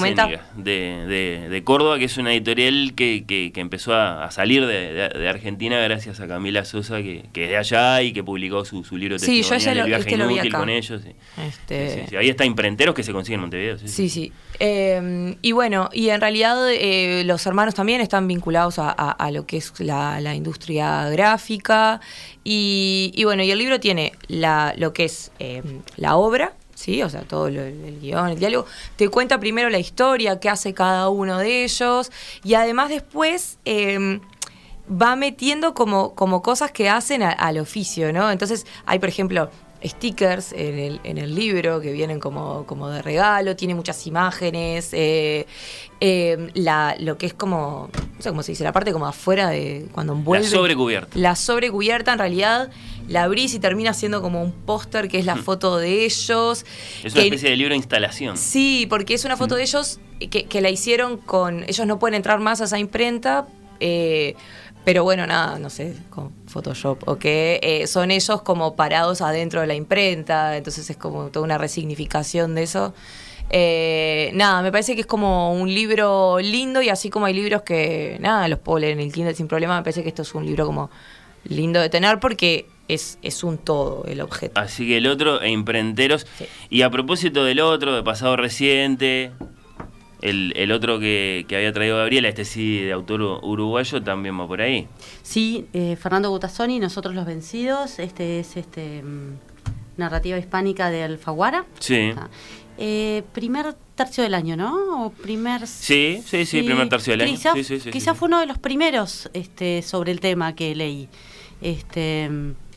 [0.56, 6.20] de, de, Córdoba, que es una editorial que, que, empezó a, salir de, Argentina gracias
[6.20, 9.42] a Camila Sosa, que, que es de allá y que publicó su, su libro sí,
[9.42, 11.02] yo ya El viaje este inútil con ellos.
[11.36, 12.16] Este...
[12.16, 13.78] Ahí está Imprenteros que se consiguen en Montevideo.
[13.84, 14.32] Sí, sí.
[14.58, 19.46] Eh, y bueno, y en realidad eh, los hermanos también están vinculados a, a, lo
[19.46, 22.00] que es la, la industria gráfica.
[22.44, 25.62] Y, y, bueno, y el libro tiene la, lo que es eh,
[25.96, 27.02] la obra, ¿sí?
[27.02, 28.66] O sea, todo el guion, el diálogo,
[28.96, 32.10] te cuenta primero la historia, qué hace cada uno de ellos,
[32.42, 34.20] y además después em,
[34.90, 38.30] va metiendo como, como cosas que hacen al oficio, ¿no?
[38.30, 39.50] Entonces, hay, por ejemplo,
[39.82, 44.90] stickers en el, en el libro que vienen como, como de regalo, tiene muchas imágenes,
[44.92, 45.46] eh,
[46.54, 49.86] la, lo que es como, no sé cómo se dice, la parte como afuera de
[49.92, 50.46] cuando envuelve.
[50.46, 51.18] La sobrecubierta.
[51.18, 52.70] La sobrecubierta en realidad
[53.08, 55.42] la abrís y termina siendo como un póster que es la hmm.
[55.42, 56.64] foto de ellos.
[57.02, 58.36] Es una especie de libro de instalación.
[58.36, 59.58] Sí, porque es una foto hmm.
[59.58, 60.00] de ellos
[60.30, 61.64] que, la hicieron con.
[61.64, 63.48] Ellos no pueden entrar más a esa imprenta.
[63.80, 64.36] Eh,
[64.84, 69.60] pero bueno, nada, no sé, con Photoshop, o que eh, son ellos como parados adentro
[69.60, 72.94] de la imprenta, entonces es como toda una resignificación de eso.
[73.50, 77.62] Eh, nada, me parece que es como un libro lindo y así como hay libros
[77.62, 80.34] que, nada, los puedo leer en el Kindle sin problema, me parece que esto es
[80.34, 80.90] un libro como
[81.44, 84.60] lindo de tener porque es, es un todo el objeto.
[84.60, 86.26] Así que el otro, e imprenteros.
[86.68, 89.32] Y a propósito del otro, de pasado reciente,
[90.22, 94.46] el, el otro que, que, había traído Gabriela, este sí de autor uruguayo, también va
[94.46, 94.86] por ahí.
[95.22, 99.38] Sí, eh, Fernando Butazzoni, Nosotros los Vencidos, este es este mm,
[99.96, 101.64] narrativa hispánica de Alfaguara.
[101.78, 102.12] Sí.
[102.78, 105.06] Eh, primer tercio del año, ¿no?
[105.06, 105.66] O primer...
[105.66, 107.38] Sí, sí, sí, primer tercio del año.
[107.92, 111.08] Quizás fue uno de los primeros este, sobre el tema que leí.
[111.60, 112.30] Este,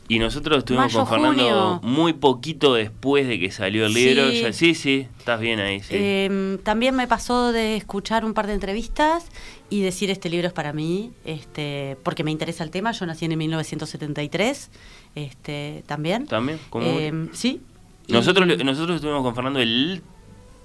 [0.08, 4.30] y nosotros estuvimos con Fernando muy poquito después de que salió el libro.
[4.30, 5.80] Sí, sí, sí, estás bien ahí.
[5.80, 5.94] Sí.
[5.96, 9.26] Em, también me pasó de escuchar un par de entrevistas
[9.70, 12.92] y decir este libro es para mí, este, porque me interesa el tema.
[12.92, 14.70] Yo nací en 1973,
[15.14, 16.26] este, también.
[16.26, 17.60] También, eh, Sí.
[18.08, 20.02] Nosotros, nosotros estuvimos con Fernando el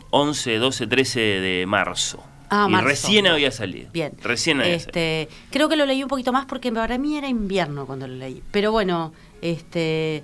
[0.10, 2.22] 11, 12, 13 de marzo.
[2.50, 3.90] Ah, y recién había salido.
[3.92, 4.14] Bien.
[4.24, 7.86] Recién había este, Creo que lo leí un poquito más porque para mí era invierno
[7.86, 8.42] cuando lo leí.
[8.52, 10.24] Pero bueno, este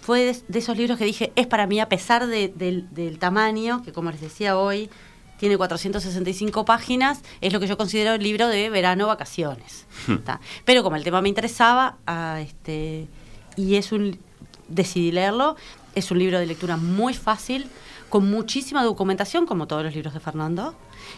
[0.00, 4.12] fue de, esos libros que dije, es para mí a pesar del tamaño, que como
[4.12, 4.88] les decía hoy,
[5.36, 9.86] tiene 465 páginas, es lo que yo considero el libro de verano vacaciones.
[10.06, 10.18] Hmm.
[10.64, 13.08] Pero como el tema me interesaba, ah, este,
[13.56, 14.18] y es un
[14.68, 15.56] decidí leerlo,
[15.94, 17.66] es un libro de lectura muy fácil,
[18.08, 20.74] con muchísima documentación, como todos los libros de Fernando.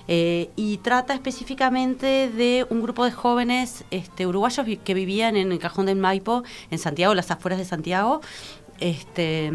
[0.07, 5.59] Eh, y trata específicamente de un grupo de jóvenes este, uruguayos que vivían en el
[5.59, 8.21] Cajón del Maipo, en Santiago, las afueras de Santiago.
[8.81, 9.53] Este,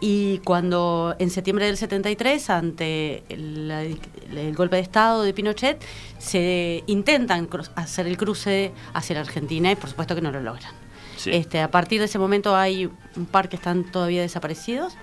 [0.00, 5.82] y cuando en septiembre del 73, ante el, golpe de Estado de Pinochet,
[6.18, 10.72] se intentan hacer el cruce hacia la Argentina y por supuesto que no lo logran.
[11.16, 11.30] Sí.
[11.32, 14.94] Este, a partir de ese momento hay un par que están todavía desaparecidos.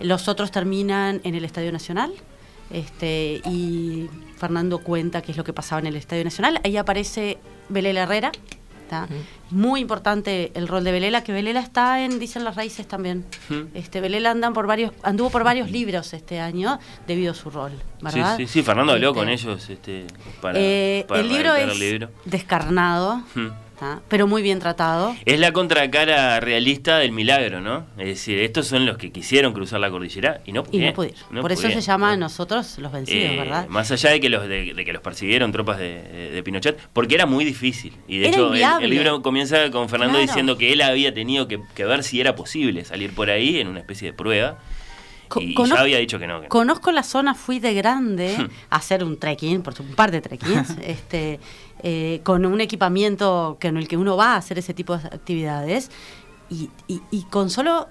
[0.00, 2.12] Los otros terminan en el Estadio Nacional.
[2.70, 6.60] Este, y Fernando cuenta qué es lo que pasaba en el Estadio Nacional.
[6.64, 7.38] Ahí aparece
[7.68, 8.32] Belela Herrera.
[8.88, 9.06] ¿tá?
[9.50, 13.24] Muy importante el rol de Belela, que Belela está en Dicen las Raíces también.
[13.74, 17.72] Este, Belela andan por varios, anduvo por varios libros este año debido a su rol,
[18.02, 18.36] ¿verdad?
[18.36, 20.06] Sí, sí, sí, Fernando habló Este, con ellos este,
[20.40, 22.10] para, eh, para el libro es el libro.
[22.24, 23.22] descarnado.
[23.78, 24.00] ¿Tá?
[24.08, 25.14] pero muy bien tratado.
[25.24, 27.86] Es la contracara realista del milagro, ¿no?
[27.98, 30.88] Es decir, estos son los que quisieron cruzar la cordillera y no Y pudieron.
[30.90, 31.20] no pudieron.
[31.30, 33.68] no Por eso se llama Nosotros los vencidos, Eh, ¿verdad?
[33.68, 37.26] Más allá de que los de, de que los persiguieron tropas de, Pinochet, porque era
[37.26, 37.92] muy difícil.
[38.06, 40.26] Y de Era hecho, el, libro comienza con Fernando Claro.
[40.26, 43.68] diciendo que él había tenido que, que ver si era posible salir por ahí en
[43.68, 44.58] una especie de prueba.
[45.36, 46.36] Y cono- ya había dicho que no.
[46.40, 46.48] que no.
[46.50, 48.36] Conozco la zona, fui de grande
[48.70, 51.40] a hacer un trekking, por un par de trekkings, este,
[51.84, 55.90] eh, con un equipamiento en el que uno va a hacer ese tipo de actividades.
[56.50, 57.86] Y, y- y con solo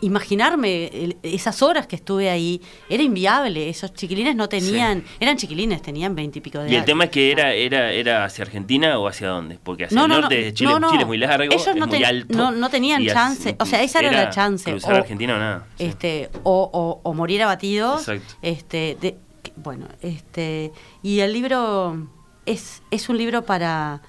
[0.00, 3.68] imaginarme el- esas horas que estuve ahí, era inviable.
[3.68, 6.86] Esos chiquilines no tenían, eran chiquilines, tenían veintipico de Y el años.
[6.86, 10.08] tema es que era, era, era hacia Argentina o hacia dónde, porque hacia No, el
[10.08, 10.90] no, norte no, de Chile, no.
[10.90, 12.36] Chile es muy largo, Ellos es no muy alto.
[12.36, 15.66] no- no tenían chance, o sea, esa era la chance, Cruzar o- Argentina o nada.
[15.78, 15.84] sí.
[15.84, 18.34] este o, o- o morir abatidos Exacto.
[18.42, 19.16] este de-
[19.56, 20.72] bueno este
[21.02, 22.08] y el libro
[22.46, 24.02] es es un libro para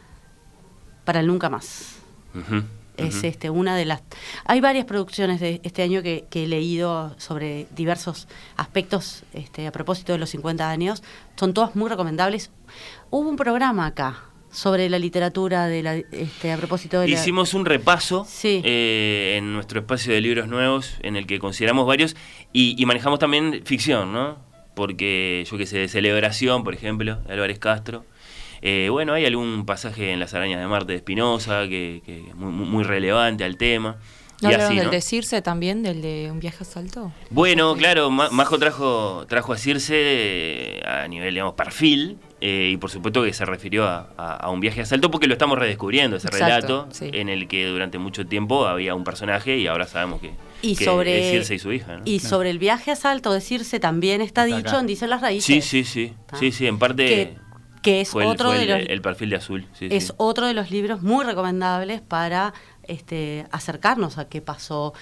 [1.06, 1.98] para el nunca más
[2.98, 4.02] es este una de las
[4.46, 8.28] hay varias producciones de este año que, que he leído sobre diversos
[8.58, 11.04] aspectos este a propósito de los 50 años
[11.36, 12.52] son todas muy recomendables
[13.10, 17.56] hubo un programa acá sobre la literatura de la este a propósito de la Hicimos
[17.56, 18.62] un repaso Sí.
[18.64, 22.16] eh, en nuestro espacio de libros nuevos, en el que consideramos varios,
[22.52, 24.38] y, y manejamos también ficción, ¿no?
[24.76, 28.06] Porque, yo qué sé, de Celebración, por ejemplo, Álvarez Castro.
[28.66, 32.36] Eh, bueno, hay algún pasaje en Las Arañas de Marte de Espinosa que, que es
[32.36, 33.98] muy, relevante al tema.
[34.42, 34.92] ¿No y hablaron así, del ¿no?
[34.92, 37.12] de Circe también, del de un viaje a Salto?
[37.30, 42.78] Bueno, claro, Ma- Majo trajo, trajo a Circe eh, a nivel, digamos, perfil, eh, y
[42.78, 45.58] por supuesto que se refirió a, a- a un viaje a salto porque lo estamos
[45.58, 47.10] redescubriendo, ese Exacto, relato, sí.
[47.14, 50.84] en el que durante mucho tiempo había un personaje y ahora sabemos que, y que
[50.86, 51.98] sobre es Circe y su hija.
[51.98, 52.02] ¿no?
[52.04, 54.80] y sobre el viaje a Salto decirse también está, Está dicho acá.
[54.82, 56.38] en Dicen las raíces Sí, sí, sí, Ah.
[56.38, 57.36] sí, sí, en parte que,
[57.84, 59.68] que es fue, el, otro fue de el- los el perfil de azul.
[59.74, 60.14] sí, es sí.
[60.18, 62.54] otro de los libros muy recomendables para
[62.84, 64.94] este, acercarnos a qué pasó.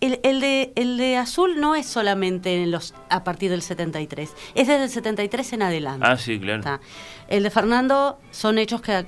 [0.00, 4.30] El, el de, el de Azul no es solamente en los, a partir del 73,
[4.54, 6.06] es desde el 73 en adelante.
[6.08, 6.80] Ah, sí, claro.
[7.28, 9.06] El de Fernando son hechos que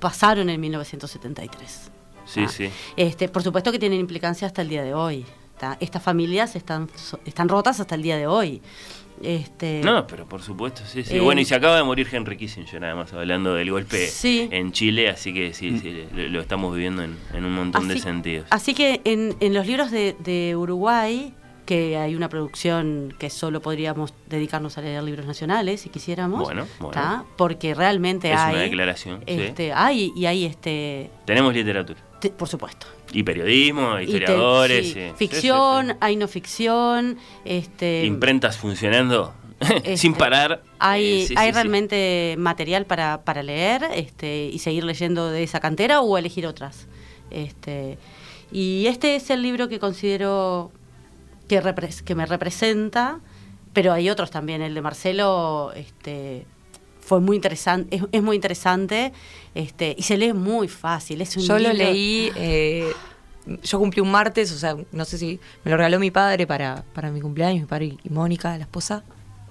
[0.00, 1.90] pasaron en 1973.
[2.24, 2.48] Sí, ¿tá?
[2.48, 2.70] sí.
[2.96, 5.26] Este, por supuesto que tienen implicancia hasta el día de hoy.
[5.80, 6.88] Estas familias están,
[7.24, 8.62] están rotas hasta el día de hoy.
[9.22, 11.16] Este, No, pero por supuesto, sí, sí.
[11.16, 14.48] Eh, bueno, y se acaba de morir Henry Kissinger, además, hablando del golpe Sí.
[14.50, 17.98] en Chile, así que sí, sí, lo, lo estamos viviendo en, en un montón de
[17.98, 18.46] sentidos.
[18.50, 21.34] Así que en, en los libros de, de Uruguay,
[21.66, 26.66] que hay una producción que solo podríamos dedicarnos a leer libros nacionales si quisiéramos, Bueno,
[26.80, 26.92] bueno.
[26.92, 27.24] ¿tá?
[27.36, 28.54] porque realmente Es hay...
[28.54, 29.22] una declaración.
[29.26, 32.00] Este, Hay, y hay, este, Tenemos literatura.
[32.20, 32.86] Te- por supuesto.
[33.12, 34.92] Y periodismo, Y te- historiadores.
[34.92, 38.04] sí, ficción, Sí, sí, hay no ficción, este.
[38.04, 40.62] Imprentas funcionando Este, sin parar.
[40.78, 46.00] Hay, Eh, hay realmente material para, para leer este, y seguir leyendo de esa cantera
[46.00, 46.86] o elegir otras.
[47.30, 47.98] Este,
[48.52, 50.70] y este es el libro que considero
[51.48, 51.60] que,
[52.04, 53.20] que me representa,
[53.72, 54.62] pero hay otros también.
[54.62, 56.46] El de Marcelo este,
[57.08, 59.12] fue muy interesante, es, es muy interesante
[59.54, 61.22] este, y se lee muy fácil.
[61.22, 62.92] Es un Yo lo leí, eh,
[63.62, 66.84] yo cumplí un martes, o sea, no sé si me lo regaló mi padre para,
[66.92, 69.02] para mi cumpleaños, mi padre y Mónica, la esposa.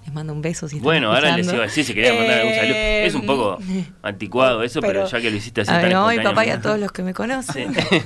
[0.08, 2.54] Les mando un beso si Bueno, ahora les iba a decir si quería mandar algún
[2.56, 2.76] saludo.
[2.78, 3.58] Es un poco
[4.02, 6.80] anticuado eso, pero, ya que lo hiciste así a tan mi papá y a todos
[6.80, 7.74] los que me conocen.
[7.76, 7.82] Sí.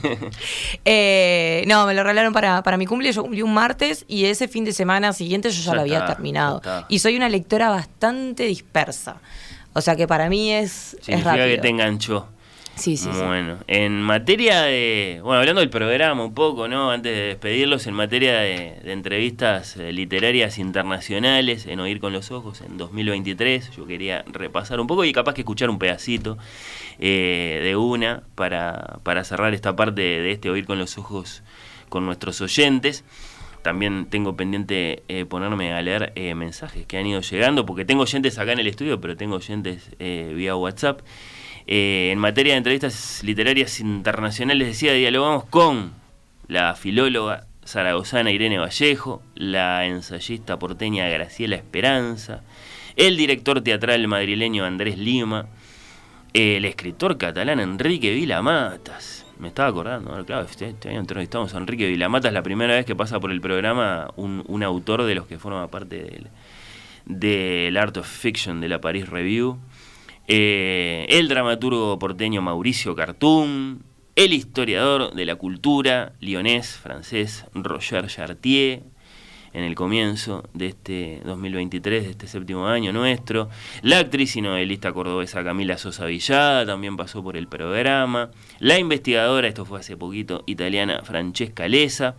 [0.84, 4.48] Eh, no, me lo regalaron para, para mi cumple, yo cumplí un martes y ese
[4.48, 6.58] fin de semana siguiente yo ya, Ya lo había está, terminado.
[6.58, 6.86] está.
[6.90, 9.18] Y soy una lectora bastante dispersa.
[9.74, 11.56] O sea que para mí es, es Significa rápido.
[11.56, 12.28] que te enganchó.
[12.82, 13.10] Sí, sí.
[13.10, 15.20] Bueno, en materia de.
[15.22, 16.90] Bueno, hablando del programa un poco, ¿no?
[16.90, 22.32] Antes de despedirlos, en materia de, de entrevistas eh, literarias internacionales, en Oír con los
[22.32, 26.40] Ojos, en 2023, yo quería repasar un poco y capaz que escuchar un pedacito
[26.98, 31.44] eh, de una para, para cerrar esta parte de este Oír con los Ojos
[31.90, 33.04] con nuestros oyentes.
[33.62, 38.04] También tengo pendiente eh, ponerme a leer eh, mensajes que han ido llegando, porque tengo
[38.04, 41.02] oyentes acá en el estudio, pero tengo oyentes eh, vía WhatsApp.
[41.68, 45.94] Eh, en materia de entrevistas literarias internacionales, decía, dialogamos con
[46.48, 52.42] la filóloga zaragozana Irene Vallejo, la ensayista porteña Graciela Esperanza,
[52.96, 55.48] el director teatral madrileño Andrés Lima,
[56.34, 61.88] el escritor catalán Enrique Vilamatas, me estaba acordando, claro, este, este año entrevistamos a Enrique
[61.88, 65.26] Vilamata, es la primera vez que pasa por el programa un, un autor de los
[65.26, 66.28] que forma parte del,
[67.06, 69.58] del Art of Fiction de la Paris Review,
[70.28, 73.84] eh, el dramaturgo porteño Mauricio Cartoon,
[74.16, 78.84] el historiador de la cultura lionés francés Roger Chartier,
[79.54, 83.50] en el comienzo de este 2023, de este séptimo año nuestro.
[83.82, 88.32] La actriz y novelista cordobesa Camila Sosa Villada también pasó por el programa.
[88.60, 92.16] La investigadora, esto fue hace poquito, italiana Francesca Lesa.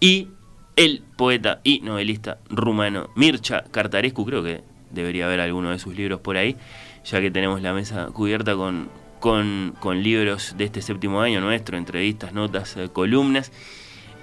[0.00, 0.28] Y
[0.76, 6.20] el poeta y novelista rumano Mircha Cartarescu, creo que debería haber alguno de sus libros
[6.20, 6.56] por ahí,
[7.06, 8.88] ya que tenemos la mesa cubierta con,
[9.20, 13.52] con, con libros de este séptimo año nuestro, entrevistas, notas, eh, columnas.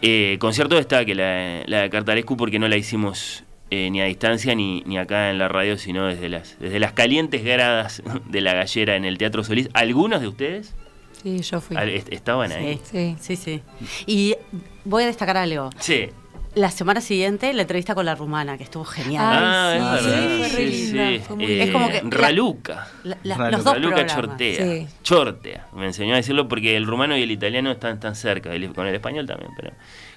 [0.02, 4.02] Eh, con cierto está que la, la de Cartarescu porque no la hicimos eh, ni
[4.02, 8.04] a distancia ni, ni acá en la radio, sino desde las, desde las calientes gradas
[8.30, 9.70] de la gallera en el Teatro Solís.
[9.74, 10.76] ¿Algunos de ustedes?
[11.24, 11.78] Sí, yo fui.
[12.10, 12.82] ¿Estaban ahí?
[12.84, 13.62] Sí, sí, sí.
[14.06, 14.36] Y
[14.84, 15.70] voy a destacar algo.
[15.80, 16.10] Sí.
[16.56, 19.26] La semana siguiente la entrevista con la rumana, que estuvo genial.
[19.28, 20.38] Ah, Ay, es sí, verdad.
[20.38, 21.20] fue re Sí, linda, sí.
[21.26, 21.64] fue muy Eh, linda.
[21.66, 22.88] Es como que Raluca.
[23.04, 23.52] La- la- Raluca.
[23.58, 24.16] los dos Raluca programas.
[24.16, 24.66] Chortea.
[24.66, 24.88] Sí.
[25.02, 25.68] Chortea.
[25.74, 28.86] Me enseñó a decirlo porque el rumano y el italiano están tan cerca, el- con
[28.86, 29.52] el español también.
[29.56, 29.72] pero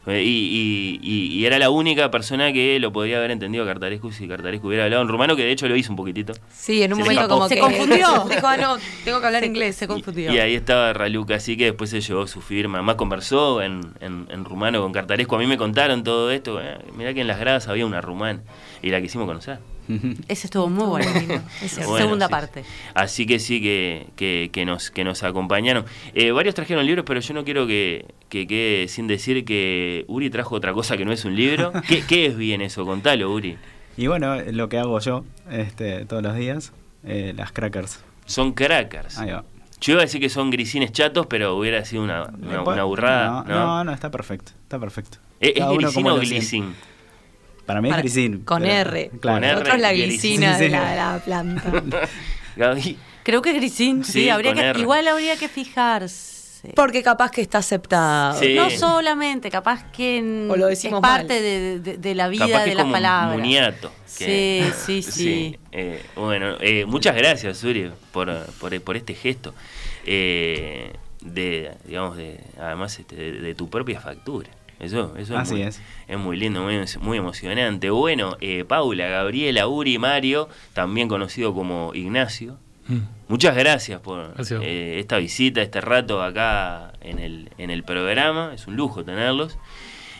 [0.06, 4.12] y, y- y- y era la única persona que lo podía haber entendido a Cartarescu
[4.12, 6.32] si Cartarescu hubiera hablado en rumano, que de hecho lo hizo un poquitito.
[6.52, 8.06] Sí, en un Se momento como Se confundió.
[8.30, 9.76] Dijo, ah, no, tengo que hablar Se- inglés.
[9.76, 10.32] se confundió.
[10.32, 12.82] y ahí estaba Raluca, así que después se llevó su firma.
[12.82, 15.34] Más conversó en, en- en rumano con Cartarescu.
[15.34, 16.60] A mí me contaron todo esto.
[16.60, 18.42] eh, mirá que en las gradas había una rumana
[18.82, 19.58] y la quisimos conocer.
[20.28, 21.10] Ese estuvo muy bueno.
[21.76, 22.30] Bueno, Segunda sí.
[22.30, 22.64] parte.
[22.94, 25.84] Así que sí que, que, que nos, que nos acompañaron.
[26.14, 30.30] Eh, varios trajeron libros, pero yo no quiero que, que quede sin decir que Uri
[30.30, 31.72] trajo otra cosa que no es un libro.
[31.88, 32.84] ¿Qué, qué es bien eso?
[32.84, 33.56] Contalo, Uri.
[33.96, 36.72] Y bueno, lo que hago yo este, todos los días,
[37.04, 38.00] eh, las crackers.
[38.26, 39.18] Son crackers.
[39.18, 39.44] Ahí va.
[39.80, 43.26] Yo iba a decir que son grisines chatos, pero hubiera sido una, una, una burrada.
[43.28, 43.66] No, ¿no?
[43.66, 44.52] no, no, está perfecto.
[44.62, 45.18] Está perfecto.
[45.38, 46.74] ¿Es, es grisín como o glisín?
[47.66, 48.42] Para mí es grisín.
[48.44, 49.10] Con pero- R.
[49.20, 49.36] Claro.
[49.36, 49.52] Con R.
[49.54, 50.64] Nosotros la glicina sí, sí.
[50.64, 51.72] de la, la planta.
[52.56, 52.96] Gaby.
[53.22, 54.80] Creo que Grisín, sí, Sí, habría con que, R.
[54.80, 56.36] igual habría que fijarse.
[56.74, 58.38] Porque capaz que está aceptado.
[58.40, 58.54] Sí.
[58.54, 61.26] No solamente, capaz que en- O lo es parte mal.
[61.28, 63.36] de, de- de la vida Capaz que de es las como palabras.
[63.38, 63.92] Muniato.
[64.06, 65.58] Sí, sí, sí.
[65.72, 69.54] eh, bueno, eh, muchas gracias, Uri, por, por, por este gesto.
[70.04, 74.48] Eh, de, digamos, de, además este, de, de tu propia factura.
[74.78, 75.80] Eso, eso es, muy, es.
[76.18, 77.88] muy lindo, muy, muy emocionante.
[77.90, 82.58] Bueno, eh, Paula, Gabriela, Uri, Mario, también conocido como Ignacio.
[82.88, 82.98] Mm.
[83.28, 84.60] Muchas gracias por Gracias.
[84.62, 88.52] eh, esta visita, este rato acá en el, en el programa.
[88.54, 89.58] Es un lujo tenerlos.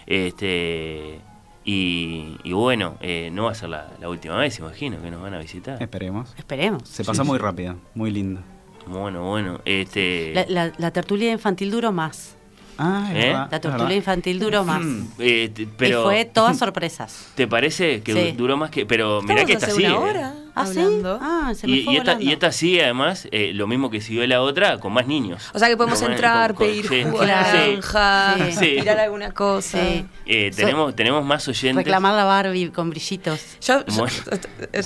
[0.06, 1.20] Este
[1.64, 5.20] y, y bueno, eh, no va a ser la, la última vez, imagino, que nos
[5.20, 5.82] van a visitar.
[5.82, 6.32] Esperemos.
[6.38, 6.88] Esperemos.
[6.88, 8.40] Se pasó muy rápido, muy lindo.
[8.86, 12.35] Bueno, bueno, este La, la- la tertulia infantil duró más.
[12.78, 13.14] Ah, ¿Eh?
[13.32, 13.90] verdad, La verdad.
[13.90, 14.82] infantil duró más.
[15.18, 17.28] eh, te- pero y fue todas sorpresas.
[17.34, 18.32] ¿te parece que Sí.
[18.36, 19.92] duró más que pero mirá que esta hace una ¿eh?
[19.92, 20.78] hora ¿Ah, sí?
[20.80, 21.18] hablando.
[21.20, 22.30] Ah, se me Y, fue y esta, volando.
[22.30, 25.42] y esta sigue además eh, lo mismo que siguió la otra con más niños.
[25.54, 27.02] O sea que podemos Con- entrar, con- con- pedir sí.
[27.04, 27.58] jugo de Claro.
[27.58, 28.52] naranja, Sí.
[28.52, 28.76] Sí.
[28.80, 29.78] tirar alguna cosa.
[29.82, 30.06] Sí.
[30.26, 31.76] Eh, So- tenemos, tenemos más oyentes.
[31.76, 33.40] Reclamar la Barbie con brillitos.
[33.60, 33.84] Yo,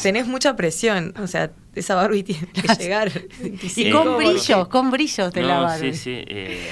[0.02, 3.10] tenés mucha presión, o sea, esa Barbie tiene que llegar.
[3.62, 3.90] Y Sí.
[3.90, 5.94] con brillos, con brillos de la No, Barbie.
[5.94, 6.24] sí, sí.
[6.28, 6.70] eh,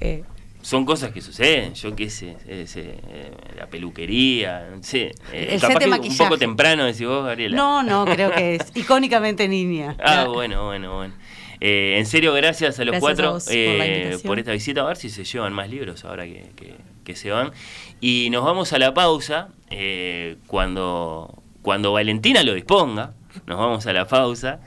[0.00, 0.24] Eh,
[0.66, 5.14] son cosas que suceden, yo qué sé, eh, sé, eh, la peluquería, no sé.
[5.32, 7.56] eh, El capaz set de que un poco temprano, decís vos, Gabriela.
[7.56, 9.94] No, no, creo que es icónicamente niña.
[10.02, 11.14] Ah, bueno, bueno, bueno.
[11.60, 14.80] Eh, en serio, gracias a los Gracias a cuatro vos por eh, esta visita.
[14.80, 17.52] A ver si se llevan más libros ahora que, que- que se van.
[18.00, 23.14] Y nos vamos a la pausa eh, cuando, cuando Valentina lo disponga.
[23.46, 24.58] Nos vamos a la pausa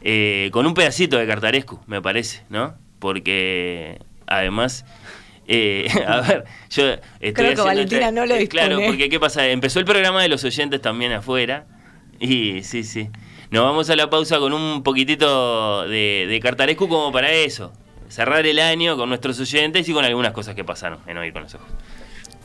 [0.00, 2.74] eh, con un pedacito de Cartarescu, me parece, ¿no?
[2.98, 4.84] Porque además...
[5.46, 6.86] eh, a ver, yo
[7.20, 8.86] estoy Creo que Valentina no lo eh, Claro, dispone.
[8.88, 9.46] porque ¿qué pasa?
[9.48, 11.66] Empezó el programa de los oyentes también afuera.
[12.20, 13.10] Y sí, sí.
[13.50, 17.72] Nos vamos a la pausa con un poquitito de, de Cartarescu como para eso.
[18.08, 21.42] Cerrar el año con nuestros oyentes y con algunas cosas que pasaron en Oír con
[21.42, 21.66] los Ojos.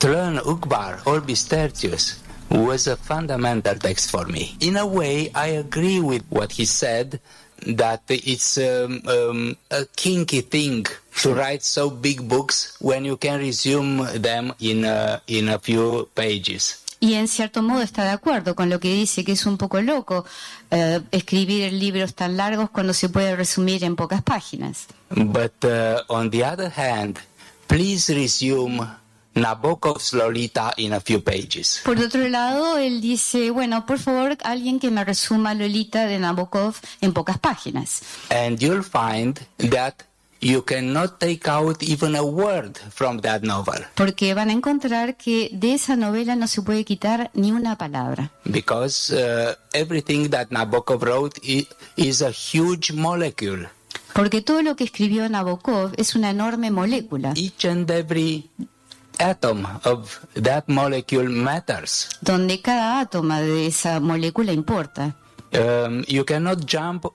[0.03, 4.55] Learn Ukbar or be Stertius was a fundamental text for me.
[4.59, 7.19] In a way, I agree with what he said
[7.65, 10.85] that it's um, um, a kinky thing
[11.21, 16.07] to write so big books when you can resume them in a, in a few
[16.15, 16.83] pages.
[17.01, 19.81] Y en cierto modo está de acuerdo con lo que dice, que es un poco
[19.81, 20.25] loco
[20.69, 24.87] eh, escribir libros tan largos cuando se puede resumir en pocas páginas.
[25.09, 27.19] But uh, on the other hand,
[27.67, 28.85] please resume
[29.41, 31.81] Nabokov's Lolita in a few pages.
[31.83, 36.75] Por otro lado, él dice, bueno, por favor, alguien que me resuma Lolita de Nabokov
[37.01, 38.01] en pocas páginas.
[38.29, 40.03] and you'll find that
[40.41, 45.49] you cannot take out even a word from that novel Porque van a encontrar que
[45.51, 48.31] de esa novela no se puede quitar ni una palabra.
[48.45, 51.39] because uh, everything that Nabokov wrote
[51.97, 53.67] is a huge molecule.
[54.13, 58.49] Porque todo lo que escribió Nabokov es una enorme molécula, Each and every
[59.19, 62.09] atom of that molecule matters.
[62.21, 65.15] donde cada átomo de esa molécula importa.
[65.53, 67.05] Um, you cannot jump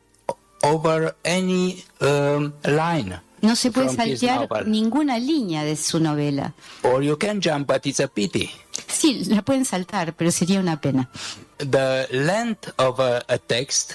[0.63, 3.21] over any um, line.
[3.43, 6.55] No se puede saltear ninguna línea de su novela.
[6.83, 8.51] Or you can jump, but it's a pity.
[8.89, 11.11] Sí, la pueden saltar, pero sería una pena.
[11.59, 13.93] The length of a, a text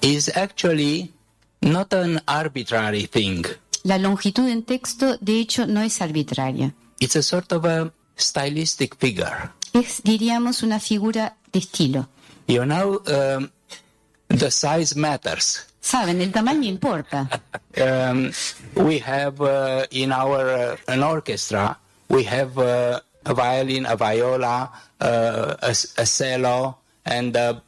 [0.00, 1.12] is actually
[1.60, 3.44] not an arbitrary thing.
[3.84, 6.74] La longitud en texto, de hecho, no es arbitraria.
[7.02, 9.50] It's a sort of a stylistic figure.
[9.72, 12.08] Es, diríamos, una figura de estilo.
[12.46, 13.50] You know, um,
[14.28, 15.66] the size matters.
[15.80, 17.28] Saben, el tamaño importa.
[17.74, 18.30] Um,
[18.74, 21.78] we have uh, in our uh, an orchestra,
[22.10, 26.76] we have uh, a violin, a viola, uh, a, a cello,
[27.06, 27.62] and a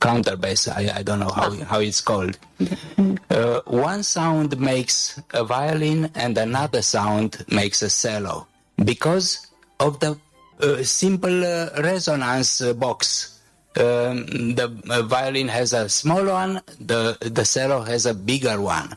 [0.00, 0.66] counterbass.
[0.74, 2.38] I, I don't know how, how it's called.
[3.28, 8.46] Uh, one sound makes a violin and another sound makes a cello
[8.84, 9.46] because
[9.78, 10.18] of the
[10.60, 13.36] uh, simple uh, resonance box.
[13.76, 14.26] Um,
[14.56, 18.96] the uh, violin has a small one, the, the cello has a bigger one.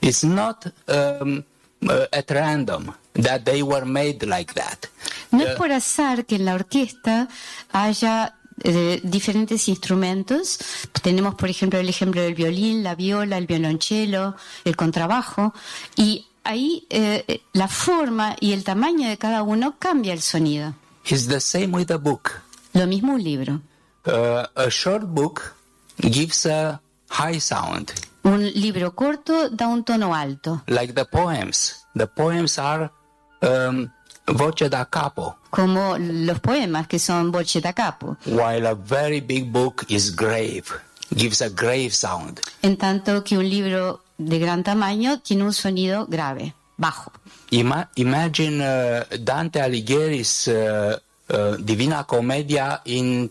[0.00, 1.44] It's not um,
[1.86, 4.88] uh, at random that they were made like that.
[5.32, 7.28] No es por azar que en la orquesta
[7.72, 10.58] haya eh, diferentes instrumentos.
[11.02, 15.52] Tenemos, por ejemplo, el ejemplo del violín, la viola, el violonchelo, el contrabajo.
[15.94, 20.74] Y ahí eh, la forma y el tamaño de cada uno cambia el sonido.
[21.04, 22.30] It's the same with a book.
[22.72, 23.60] Lo mismo un libro.
[24.06, 25.54] Uh, a short book
[25.98, 26.80] gives a
[27.10, 27.92] high sound,
[28.22, 31.86] Un libro corto da un tono alto, like the poems.
[31.96, 32.90] The poems are
[33.40, 33.88] um,
[34.26, 38.16] voce da capo, como los poemas que son voce da capo.
[38.26, 40.64] while a very big book is grave,
[41.14, 42.40] gives a grave sound.
[42.62, 47.12] En tanto que un libro de gran tamaño tiene un sonido grave, bajo.
[47.50, 50.96] Ima- imagine uh, Dante Alighieri's uh,
[51.28, 53.30] uh, Divina Commedia in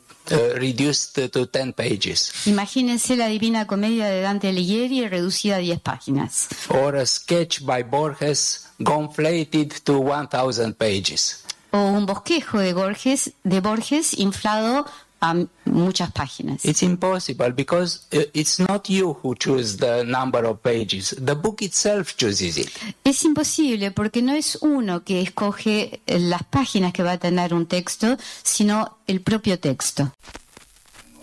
[0.57, 6.47] reduced to 10 pages, Imagínense la Divina Comedia de Dante Alighieri reducida a 10 páginas.
[6.69, 11.43] or a sketch by Borges gonflated to 1000 pages.
[11.71, 14.85] O un bosquejo de Borges, de Borges inflado
[15.29, 16.63] a muchas páginas.
[16.65, 21.15] It's impossible because uh, it's not you who choose the number of pages.
[21.19, 22.69] The book itself chooses it.
[23.03, 27.53] Es imposible porque no es uno que escoge eh, las páginas que va a tener
[27.53, 30.11] un texto, sino el propio texto.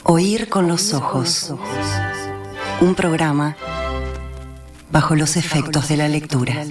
[0.04, 1.52] Oír con los ojos.
[2.80, 3.56] Un programa
[4.90, 6.64] bajo los efectos de la lectura.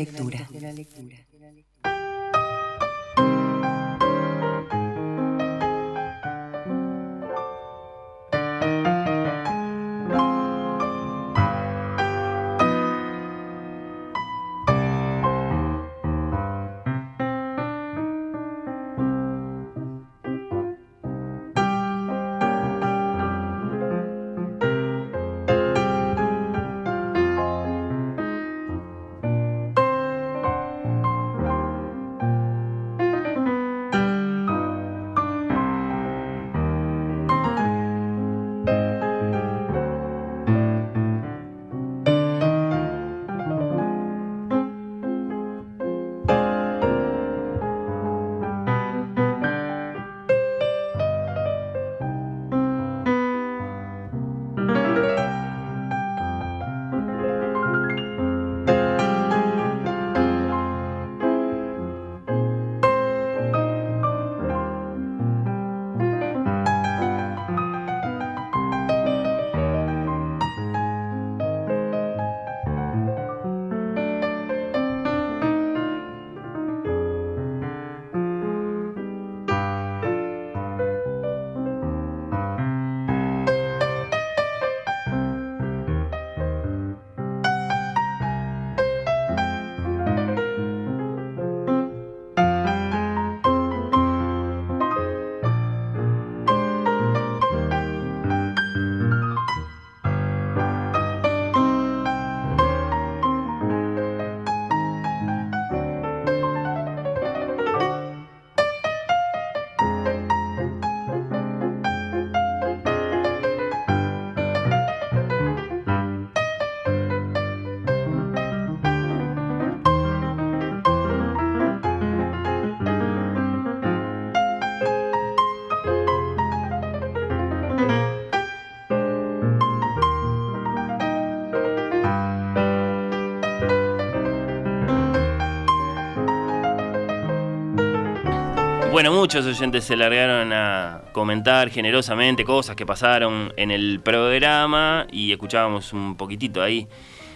[139.34, 145.94] Muchos oyentes se largaron a comentar generosamente cosas que pasaron en el programa y escuchábamos
[145.94, 146.86] un poquitito ahí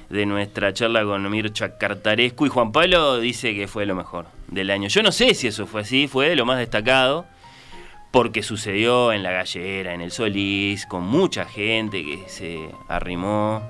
[0.09, 4.71] de nuestra charla con Mircha Cartarescu y Juan Pablo dice que fue lo mejor del
[4.71, 4.89] año.
[4.89, 7.27] Yo no sé si eso fue así, fue lo más destacado
[8.11, 13.61] porque sucedió en la gallera, en el Solís, con mucha gente que se arrimó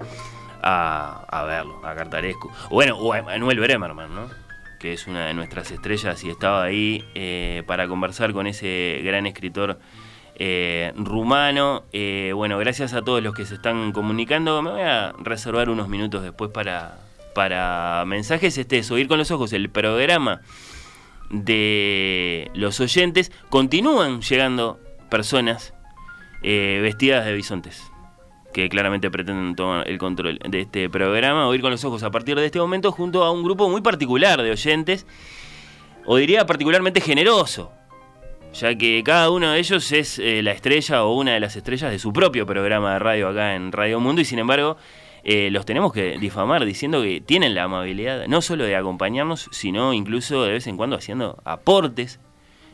[0.63, 2.49] a, verlo, a Cartarescu.
[2.71, 4.44] Bueno, o a Manuel Bremerman, ¿no?
[4.85, 9.25] Que es una de nuestras estrellas y estaba ahí eh, para conversar con ese gran
[9.25, 9.79] escritor
[10.35, 11.85] eh, rumano.
[11.91, 14.61] Eh, bueno, gracias a todos los que se están comunicando.
[14.61, 16.99] Me voy a reservar unos minutos después para,
[17.33, 18.59] para mensajes.
[18.59, 20.41] Este es Oír con los Ojos, el programa
[21.31, 23.31] de los oyentes.
[23.49, 24.79] Continúan llegando
[25.09, 25.73] personas
[26.43, 27.81] vestidas de bisontes
[28.55, 32.37] que claramente pretenden tomar el control de este programa, oír con los ojos a partir
[32.37, 35.05] de este momento junto a un grupo muy particular de oyentes,
[36.05, 37.73] o diría particularmente generoso,
[38.53, 41.91] ya que cada uno de ellos es eh, la estrella o una de las estrellas
[41.91, 44.77] de su propio programa de radio acá en Radio Mundo y sin embargo
[45.25, 49.91] eh, los tenemos que difamar diciendo que tienen la amabilidad no solo de acompañarnos, sino
[49.91, 52.21] incluso de vez en cuando haciendo aportes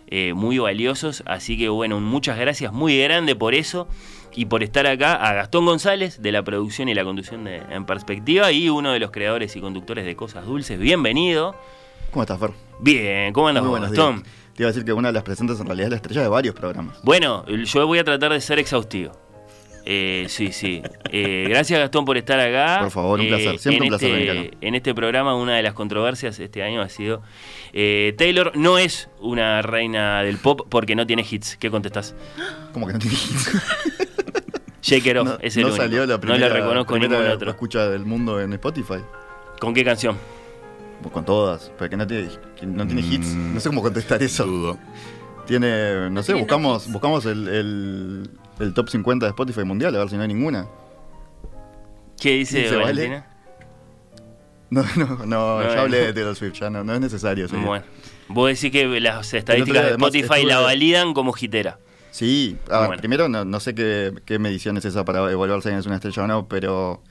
[0.06, 1.24] eh, muy valiosos.
[1.26, 3.88] Así que bueno, muchas gracias muy grande por eso
[4.36, 7.86] y por estar acá a Gastón González de la producción y la conducción de En
[7.86, 10.80] Perspectiva y uno de los creadores y conductores de Cosas Dulces.
[10.80, 11.56] Bienvenido.
[12.12, 12.52] ¿Cómo estás, Fer?
[12.80, 14.24] Bien, ¿cómo andas, Gastón?
[14.56, 16.28] Te iba a decir que una de las presentes en realidad es la estrella de
[16.28, 17.02] varios programas.
[17.04, 19.14] Bueno, yo voy a tratar de ser exhaustivo.
[19.86, 20.82] Eh, sí, sí.
[21.12, 22.80] Eh, gracias Gastón por estar acá.
[22.82, 23.56] Por favor, un placer.
[23.56, 26.90] Eh, Siempre un placer este, En este programa una de las controversias este año ha
[26.90, 27.22] sido
[27.72, 31.58] Taylor no es una reina del pop porque no tiene hits.
[31.58, 32.16] ¿Qué contestás?
[32.74, 33.52] ¿Cómo que no tiene hits?
[34.82, 37.52] Shake no, es el no Salió la primera, no le reconozco ningún otro.
[37.52, 38.98] escucha del mundo en Spotify?
[39.60, 40.18] ¿Con qué canción?
[41.02, 42.30] Pues con todas, porque no tiene,
[42.64, 43.28] no tiene hits.
[43.36, 44.46] No sé cómo contestar eso.
[44.46, 44.78] Dudo.
[45.46, 48.30] Tiene, no sé, buscamos, buscamos el
[48.62, 50.68] el top 50 de Spotify mundial, a ver si no hay ninguna.
[52.20, 53.28] ¿Qué dice Valentina?
[54.72, 57.46] No, no, no, ya hablé de Taylor Swift, ya no, no es necesario.
[57.50, 57.84] Bueno,
[58.30, 61.78] vos decís que las estadísticas de Spotify la validan como hitera.
[62.12, 62.56] Sí,
[63.00, 66.28] primero no, sé qué, qué, medición es esa para evaluar si es una estrella o
[66.28, 67.04] no, pero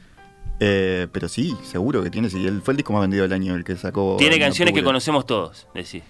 [0.59, 2.31] eh, pero sí, seguro que tiene.
[2.31, 4.17] Sí, él fue el disco más vendido del año, el que sacó.
[4.19, 6.03] Tiene canciones que conocemos todos, decís.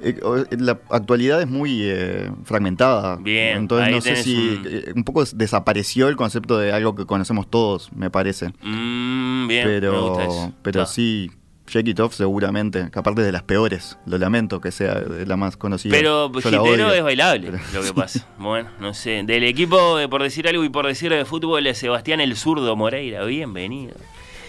[0.00, 0.20] Eh,
[0.58, 3.16] la actualidad es muy eh, fragmentada.
[3.16, 3.58] Bien.
[3.58, 5.04] Entonces no sé si eh, un...
[5.04, 8.48] poco desapareció el concepto de algo que conocemos todos, me parece.
[8.62, 9.64] Mm, bien.
[9.64, 11.30] Pero, pero sí,
[11.66, 15.56] Shake It Off seguramente, que aparte de las peores, lo lamento que sea la más
[15.56, 15.92] conocida.
[15.92, 18.26] Pero Gitero es bailable, lo que pasa.
[18.38, 19.22] bueno, no sé.
[19.24, 23.94] Del equipo, por decir algo y por decir de fútbol, Sebastián el zurdo Moreira, bienvenido.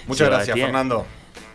[0.08, 1.06] Muchas gracias, Fernando.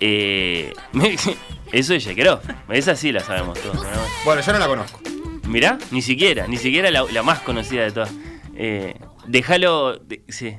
[0.01, 0.73] Eh,
[1.73, 2.39] eso es Shake
[2.71, 3.85] Esa sí la sabemos todos.
[4.25, 5.01] Bueno, yo no la conozco.
[5.49, 8.13] Mirá, ni siquiera, ni siquiera la, más conocida de todas.
[8.57, 8.95] Eh,
[9.27, 10.01] déjalo.
[10.29, 10.57] sí.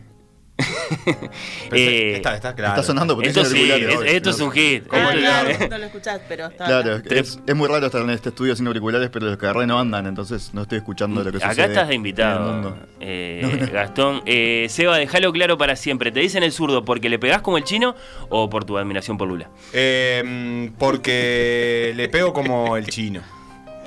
[1.72, 2.74] Eh, está, está, claro.
[2.74, 3.70] está, sonando porque esto, sí,
[4.06, 4.84] esto es un hit.
[4.92, 6.66] Ah, claro, no lo escuchás, pero está.
[6.66, 9.66] Claro, es, es, muy raro estar en este estudio sin auriculares, pero los que agarré
[9.66, 11.52] no andan, entonces no estoy escuchando lo que sucede.
[11.52, 12.78] Acá estás de invitado.
[13.00, 16.12] Eh, Gastón, eh, Seba, déjalo claro para siempre.
[16.12, 17.96] ¿Te dicen el zurdo porque le pegás como el chino
[18.30, 19.50] o por tu admiración por Lula?
[19.74, 23.22] Eh, porque le pego como el chino.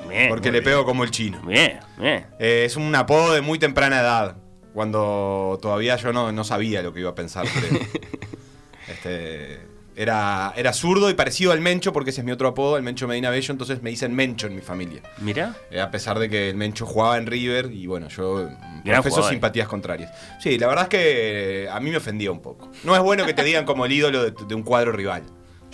[0.07, 1.39] Bien, porque le pego como el chino.
[1.43, 2.25] Bien, bien.
[2.39, 4.35] Eh, es un apodo de muy temprana edad
[4.73, 7.45] cuando todavía yo no, sabía lo que iba a pensar.
[8.87, 9.59] este,
[9.99, 13.05] era, era zurdo y parecido al Mencho, porque ese es mi otro apodo, el Mencho
[13.05, 15.01] Medina Bello, entonces me dicen Mencho en mi familia.
[15.17, 15.55] Mira.
[15.71, 18.49] Eh, a pesar de que el Mencho jugaba en River y bueno, yo
[18.85, 20.13] profeso simpatías contrarias.
[20.39, 22.71] Sí, la verdad es que a mí me ofendía un poco.
[22.85, 25.23] No es bueno que te digan como el ídolo de, un cuadro rival.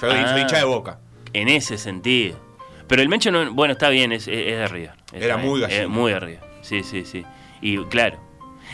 [0.01, 0.99] Yo soy ah, hincha de boca.
[1.33, 2.39] En ese sentido.
[2.87, 4.93] Pero el Mencho, no, bueno, está bien, es, de River.
[5.13, 5.89] Era muy gallego.
[5.89, 6.43] muy de River.
[6.61, 7.23] Sí, sí, sí.
[7.61, 8.19] Y claro,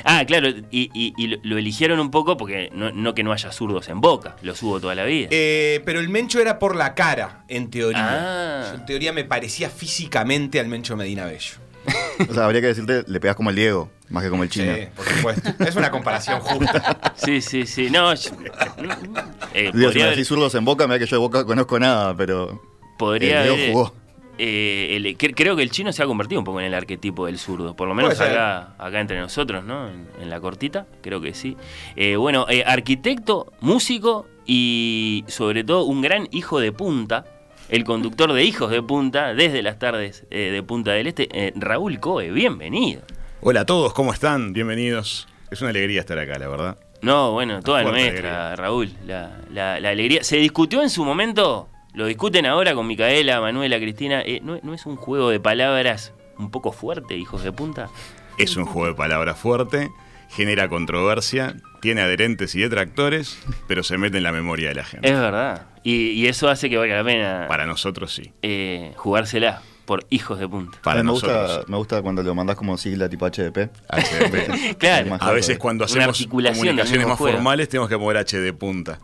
[0.06, 4.36] Ah, claro, y, lo eligieron un poco porque no, que no haya zurdos en boca,
[4.42, 5.28] los hubo toda la vida.
[5.32, 8.08] Eh, pero el Mencho era por la cara, en teoría.
[8.10, 8.72] Ah.
[8.76, 11.56] en teoría me parecía físicamente al Mencho Medina Bello.
[12.30, 14.76] O sea, habría que decirte, le pegas como el Diego, más que como el chino.
[14.76, 15.50] Sí, por supuesto.
[15.64, 17.14] Es una comparación justa.
[17.16, 17.90] Sí, sí, sí.
[17.90, 21.80] No, eh, Digo, si me zurdos en boca, me da que yo de boca conozco
[21.80, 22.62] nada, pero.
[22.98, 24.01] Podría el Diego jugó.
[24.44, 27.76] Eh, creo que el chino se ha convertido un poco en el arquetipo del zurdo,
[27.76, 29.88] por lo menos acá, acá, entre nosotros, ¿no?
[29.88, 31.58] En, la cortita, creo que sí.
[31.96, 37.26] Eh, bueno, eh, arquitecto, músico y sobre todo un gran hijo de punta,
[37.70, 42.32] el conductor de Hijos de Punta desde las tardes de Punta del Este, Raúl Coe,
[42.32, 43.04] bienvenido.
[43.42, 44.54] Hola a todos, ¿cómo están?
[44.54, 45.28] Bienvenidos.
[45.52, 46.78] Es una alegría estar acá, la verdad.
[47.04, 50.24] No, bueno, toda nuestra, Raúl, la, la alegría.
[50.24, 54.22] Se discutió en su momento lo discuten ahora con Micaela, Manuela, Cristina.
[54.22, 57.90] Eh, ¿no, ¿no, es un juego de palabras un poco fuerte, hijos de punta?
[58.38, 59.92] Es un juego de palabras fuerte,
[60.30, 63.38] genera controversia, tiene adherentes y detractores,
[63.68, 65.08] pero se mete en la memoria de la gente.
[65.08, 65.68] Es verdad.
[65.84, 67.46] Y, eso hace que valga la pena.
[67.48, 68.34] Para nosotros sí.
[68.42, 69.62] Eh, jugársela
[69.92, 70.78] por hijos de punta.
[70.82, 73.70] Para me, gusta, me gusta cuando lo mandas como sigla tipo HDP.
[73.90, 74.78] HDP.
[74.80, 75.18] claro.
[75.20, 79.00] A veces cuando hacemos comunicaciones más formales tenemos que poner HD punta.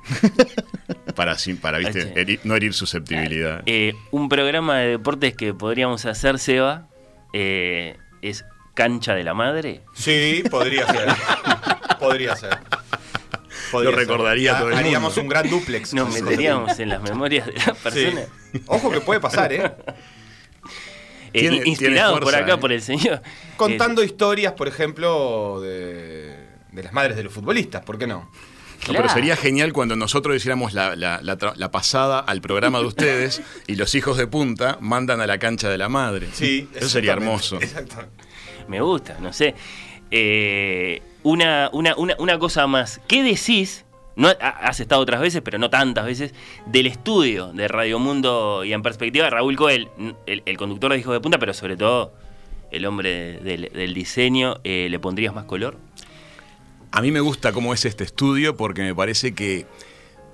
[1.13, 2.39] para, para ¿viste?
[2.45, 3.63] no herir susceptibilidad.
[3.65, 6.87] Eh, un programa de deportes que podríamos hacer, Seba,
[7.33, 9.81] eh, es Cancha de la Madre.
[9.93, 11.09] Sí, podría ser.
[11.99, 12.59] podría ser.
[13.73, 15.93] lo recordaría todo el Haríamos un gran duplex.
[15.93, 18.29] Nos meteríamos en las memorias de las personas.
[18.67, 19.69] Ojo que puede pasar, ¿eh?
[21.37, 22.57] Eh inspirados por acá, ¿eh?
[22.57, 23.21] por el señor.
[23.55, 26.35] Contando historias, por ejemplo, de,
[26.73, 28.29] las madres de los futbolistas, ¿por qué no?
[28.85, 33.95] pero sería genial cuando nosotros hiciéramos la, la, pasada al programa de ustedes y los
[33.95, 36.27] hijos de punta mandan a la cancha de la madre.
[36.31, 37.59] Sí, eso sería hermoso.
[38.67, 39.55] Me gusta, no sé.
[40.11, 43.01] Eh, una, una, una, cosa más.
[43.07, 43.83] ¿Qué decís?
[44.17, 46.33] No, has estado otras veces, pero no tantas veces,
[46.65, 49.89] del estudio de Radio Mundo y en perspectiva, Raúl Coel,
[50.25, 52.13] el, conductor de Hijos de Punta, pero sobre todo
[52.71, 55.77] el hombre del, diseño, eh, ¿le pondrías más color?
[56.91, 59.67] A mí me gusta cómo es este estudio porque me parece que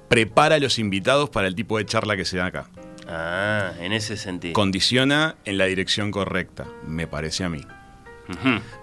[0.07, 2.69] prepara a los invitados para el tipo de charla que se da acá.
[3.05, 4.53] Ah, en ese sentido.
[4.53, 7.61] Condiciona en la dirección correcta, me parece a mí.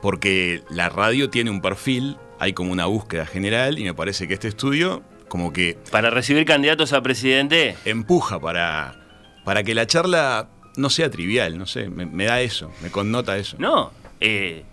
[0.02, 4.34] Porque la radio tiene un perfil, hay como una búsqueda general y me parece que
[4.34, 5.78] este estudio como que...
[5.92, 7.76] Para recibir candidatos a presidente.
[7.84, 8.96] Empuja para,
[9.44, 13.56] para que la charla no sea trivial, no sé, me, da eso, me connota eso.
[13.60, 14.64] No, eh,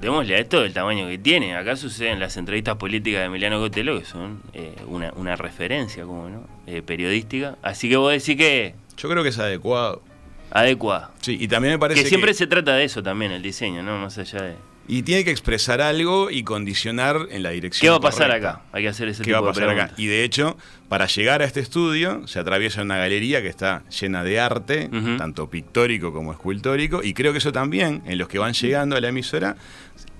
[0.00, 1.56] démosle a esto el tamaño que tiene.
[1.56, 6.46] Acá suceden las entrevistas políticas de Emiliano Cotelo, que son eh, una, referencia como no
[6.66, 7.58] eh, periodística.
[7.60, 8.74] Así que vos decís que...
[8.96, 10.02] Yo creo que es adecuado
[10.50, 11.10] adecuada.
[11.20, 12.08] Sí, y también me parece que...
[12.08, 13.98] siempre se trata de eso también, el diseño, ¿no?
[13.98, 14.54] Más allá de...
[14.88, 17.86] Y tiene que expresar algo y condicionar en la dirección.
[17.86, 18.62] ¿Qué va a pasar acá?
[18.72, 19.90] Hay que hacer ese ¿Qué va a pasar acá?
[19.96, 20.56] Y de hecho,
[20.88, 25.50] para llegar a este estudio, se atraviesa una galería que está llena de arte, tanto
[25.50, 29.08] pictórico como escultórico, y creo que eso también, en los que van llegando a la
[29.08, 29.56] emisora,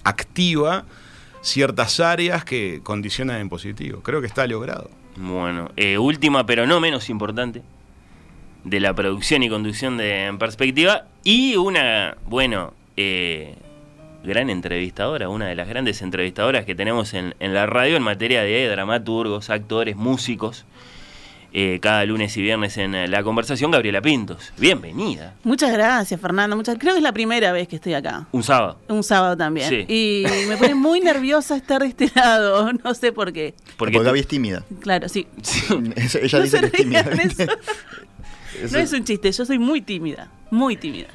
[0.02, 0.84] activa
[1.42, 4.02] ciertas áreas que condicionan en positivo.
[4.02, 4.90] Creo que está logrado.
[5.16, 7.62] Bueno, eh, última pero no menos importante,
[8.64, 13.54] de la producción y conducción de En Perspectiva y una, bueno, eh,
[14.26, 18.68] gran entrevistadora, una de las grandes entrevistadoras que tenemos en, la radio en materia de
[18.68, 20.64] dramaturgos, actores, músicos.
[21.58, 24.52] Eh, cada lunes y viernes en la conversación, Gabriela Pintos.
[24.58, 25.32] Bienvenida.
[25.42, 26.54] Muchas gracias, Fernando.
[26.54, 28.26] Muchas, creo que es la primera vez que estoy acá.
[28.32, 28.78] Un sábado.
[28.88, 29.86] Un sábado también.
[29.88, 32.70] Y me pone muy nerviosa estar de este lado.
[32.84, 33.54] No sé por qué.
[33.78, 34.64] Porque, Gaby es tímida.
[34.80, 35.26] Claro, sí.
[36.20, 37.04] Ella dice que es tímida.
[38.70, 41.08] no es un chiste, yo soy muy tímida, muy tímida.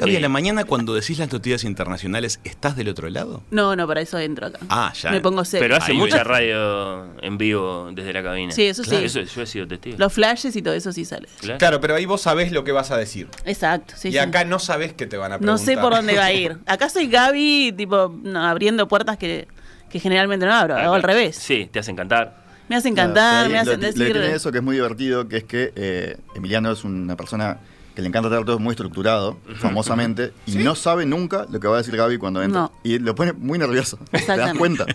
[0.00, 3.42] Gaby, a la mañana cuando decís las noticias internacionales, ¿estás del otro lado?
[3.50, 4.58] No, no, para eso entro acá.
[4.68, 5.10] Ah, ya.
[5.10, 5.64] Me pongo serio.
[5.64, 8.52] Pero hace mucha radio en vivo desde la cabina.
[8.52, 8.96] Sí, eso sí.
[8.96, 9.96] Eso yo he sido testigo.
[9.98, 11.28] Los flashes y todo eso sí sale.
[11.58, 13.28] Claro, pero ahí vos sabés lo que vas a decir.
[13.44, 14.08] Exacto, sí.
[14.08, 15.60] Y acá no sabés qué te van a preguntar.
[15.60, 16.58] No sé por dónde va a ir.
[16.66, 19.48] Acá soy Gaby, tipo, abriendo puertas que,
[19.90, 21.36] que generalmente no abro, hago al revés.
[21.36, 22.40] Sí, te hacen cantar
[22.70, 23.98] me hacen cantar, me hacen decir.
[23.98, 27.58] Le tiene eso que es muy divertido, que es que eh, Emiliano es una persona
[28.00, 31.74] que le encanta tener todo muy estructurado, famosamente, y no sabe nunca lo que va
[31.74, 32.70] a decir Gaby cuando entra.
[32.82, 33.98] Y lo pone muy nervioso.
[34.10, 34.86] ¿Te das cuenta?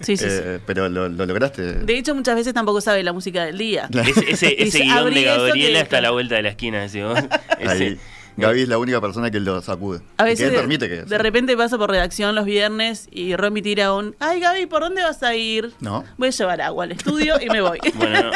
[0.00, 1.62] sí, sí, eh, Pero lo, lograste.
[1.62, 3.88] De hecho, muchas veces tampoco sabe la música del día.
[4.26, 7.18] Ese, ese, guion de Gabriela está a la vuelta de la esquina, decimos.
[7.66, 7.98] Ahí.
[8.36, 10.00] Gaby es la única persona que lo sacude.
[10.18, 13.94] A veces de, permite que de repente paso por redacción los viernes y Romy tira
[13.94, 15.72] un, ay Gaby, ¿por dónde vas a ir?
[15.80, 16.04] No.
[16.18, 17.78] Voy a llevar agua al estudio y me voy.
[17.96, 18.30] Bueno,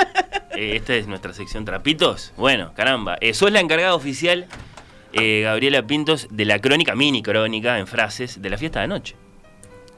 [0.52, 2.32] eh, esta es nuestra sección Trapitos.
[2.36, 3.18] Bueno, caramba.
[3.20, 4.46] Eh, sos la encargada oficial,
[5.12, 9.16] eh, Gabriela Pintos, de la crónica, mini crónica, en frases, de la fiesta de anoche.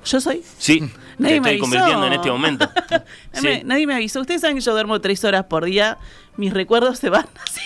[0.05, 0.43] ¿Yo soy?
[0.59, 0.81] Sí,
[1.19, 2.69] nadie me estoy convirtiendo en este momento.
[3.65, 4.21] nadie me avisó.
[4.21, 5.99] Ustedes saben que yo duermo tres horas por día.
[6.37, 7.61] Mis recuerdos se van así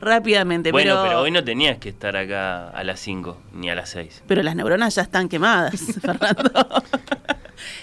[0.00, 0.72] rápidamente.
[0.72, 1.20] Bueno, pero...
[1.20, 4.24] hoy no tenías que estar acá a las 5 ni a las 6.
[4.26, 6.50] Pero las neuronas ya están quemadas, Fernando.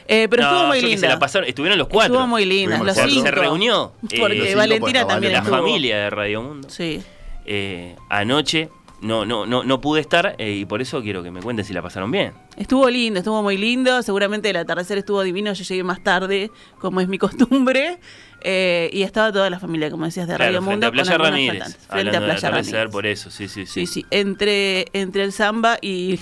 [0.07, 0.97] Eh, pero estuvo muy linda.
[0.97, 2.13] Se la pasaron, estuvieron los cuatro.
[2.13, 3.25] Estuvo muy linda, los cinco.
[3.25, 3.93] Se reunió.
[4.01, 6.69] Porque eh, Valentina también La familia de Radio Mundo.
[6.69, 7.01] Sí.
[7.45, 8.69] Eh, anoche
[9.01, 11.81] no, no, no, no pude estar y por eso quiero que me cuenten si la
[11.81, 12.33] pasaron bien.
[12.57, 14.01] Estuvo lindo, estuvo muy lindo.
[14.01, 15.53] Seguramente el atardecer estuvo divino.
[15.53, 17.99] Yo llegué más tarde, como es mi costumbre.
[18.47, 20.87] Eh, y estaba toda la familia, como decías, de Radio Mundo.
[20.91, 21.77] Frente a Playa Ramírez.
[21.89, 22.91] Frente a Playa Ramírez.
[22.91, 23.87] por eso, sí, sí, sí.
[23.87, 24.05] Sí, sí.
[24.11, 26.19] Entre, entre el samba y,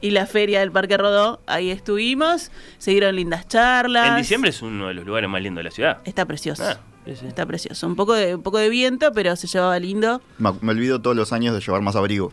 [0.00, 2.52] y la feria del Parque Rodó, ahí estuvimos.
[2.78, 4.10] Se dieron lindas charlas.
[4.10, 5.98] En diciembre es uno de los lugares más lindos de la ciudad.
[6.04, 6.62] Está precioso.
[6.64, 6.78] Ah.
[7.06, 7.88] Está precioso.
[7.88, 10.22] Un poco, de, un poco de viento, pero se llevaba lindo.
[10.38, 12.32] Me, me olvido todos los años de llevar más abrigo.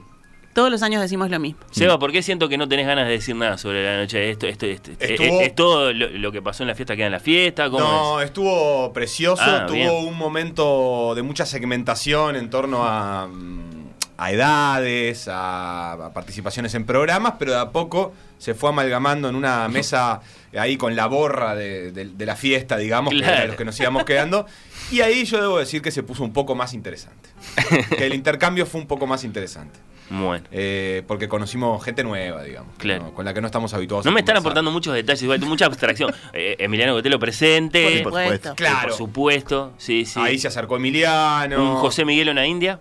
[0.60, 1.62] Todos los años decimos lo mismo.
[1.72, 4.32] Seba, ¿por qué siento que no tenés ganas de decir nada sobre la noche de
[4.32, 4.46] esto?
[4.46, 7.14] esto, esto Estuvo- ¿Es, es todo lo, lo que pasó en la fiesta queda en
[7.14, 7.70] la fiesta?
[7.70, 8.26] ¿Cómo No, es?
[8.26, 9.42] estuvo precioso.
[9.46, 9.90] Ah, tuvo bien.
[9.90, 13.86] un momento de mucha segmentación en torno a, mm,
[14.18, 19.36] a edades, a, a participaciones en programas, pero de a poco se fue amalgamando en
[19.36, 20.20] una mesa
[20.58, 23.80] ahí con la borra de, de- de la fiesta, digamos, que era los que nos
[23.80, 24.46] íbamos quedando.
[24.92, 27.30] Y ahí yo debo decir que se puso un poco más interesante.
[27.98, 29.80] que el intercambio fue un poco más interesante.
[30.10, 30.46] Bueno.
[30.52, 33.04] Eh, porque conocimos gente nueva, digamos, Claro.
[33.04, 34.06] no- con la que no estamos habituados.
[34.06, 36.14] No a me están aportando muchos detalles, igual, mucha abstracción.
[36.34, 38.02] Eh, Emiliano Cotelo presente.
[38.04, 38.50] Por supuesto.
[38.50, 38.88] Eh, Claro.
[38.90, 40.20] Por supuesto, sí, sí.
[40.20, 41.62] Ahí se acercó Emiliano.
[41.76, 42.80] Un José Miguel en la India.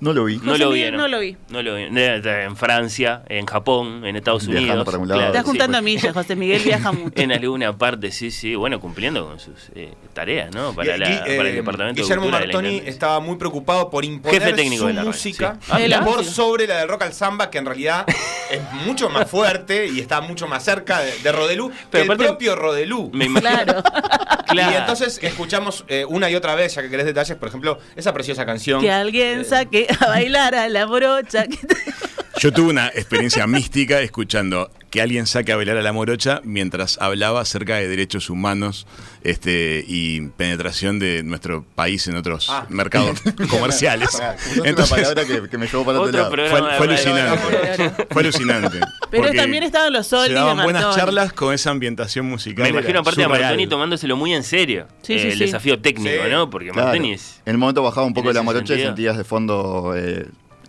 [0.00, 0.36] No lo vi.
[0.36, 1.00] No José lo vieron.
[1.00, 1.36] no lo vi.
[1.48, 1.82] No lo vi.
[1.92, 4.84] En Francia, en Japón, en Estados Viajando Unidos.
[4.84, 5.20] para algún lado.
[5.26, 5.48] Estás sí.
[5.48, 7.12] juntando millas, José Miguel viaja mucho.
[7.20, 8.54] En alguna parte, sí, sí.
[8.54, 10.72] Bueno, cumpliendo con sus eh, tareas, ¿no?
[10.72, 12.90] Para, la- para eh, el Departamento Guillermo de Cultura de la Martoni Intendencia.
[12.92, 15.68] estaba muy preocupado por imponer Jefe técnico su de la radio, música sí.
[15.72, 16.04] Ah, mirá.
[16.04, 18.06] por sobre la del rock al samba, que en realidad
[18.50, 22.04] es mucho más fuerte y está mucho más cerca de, de Rodelú Pero que el
[22.10, 23.10] aparte- propio Rodelú.
[23.12, 23.50] Me imagino.
[23.50, 23.82] Claro.
[24.48, 24.72] Claro.
[24.72, 28.14] Y entonces escuchamos eh, una y otra vez, ya que querés detalles, por ejemplo, esa
[28.14, 28.80] preciosa canción.
[28.80, 30.86] Que alguien saque a bailar a la
[31.46, 31.48] te-
[32.40, 36.98] Yo tuve una experiencia mística escuchando que alguien saque a bailar a la morocha mientras
[37.00, 38.86] hablaba acerca de derechos humanos
[39.22, 42.64] este, y penetración de nuestro país en otros Ah.
[42.70, 43.20] mercados
[43.50, 44.14] comerciales.
[44.58, 46.30] Una Entonces, palabra que, que me llevó para otro, lado.
[46.30, 48.06] fue, de alucinante.
[48.10, 48.80] Fue alucinante.
[49.10, 52.62] Pero también estaban los se Oli de daban buenas charlas con esa ambientación musical.
[52.64, 53.42] Me imagino aparte a surreal.
[53.42, 54.86] Martoni tomándoselo muy en serio.
[55.02, 55.38] Sí, eh, sí, el sí.
[55.40, 56.30] desafío técnico, Sí.
[56.30, 56.48] ¿no?
[56.48, 56.88] Porque Claro.
[56.88, 57.40] Martoni es.
[57.44, 60.26] En el momento bajaba un poco En la morocha y sentías de fondo eh,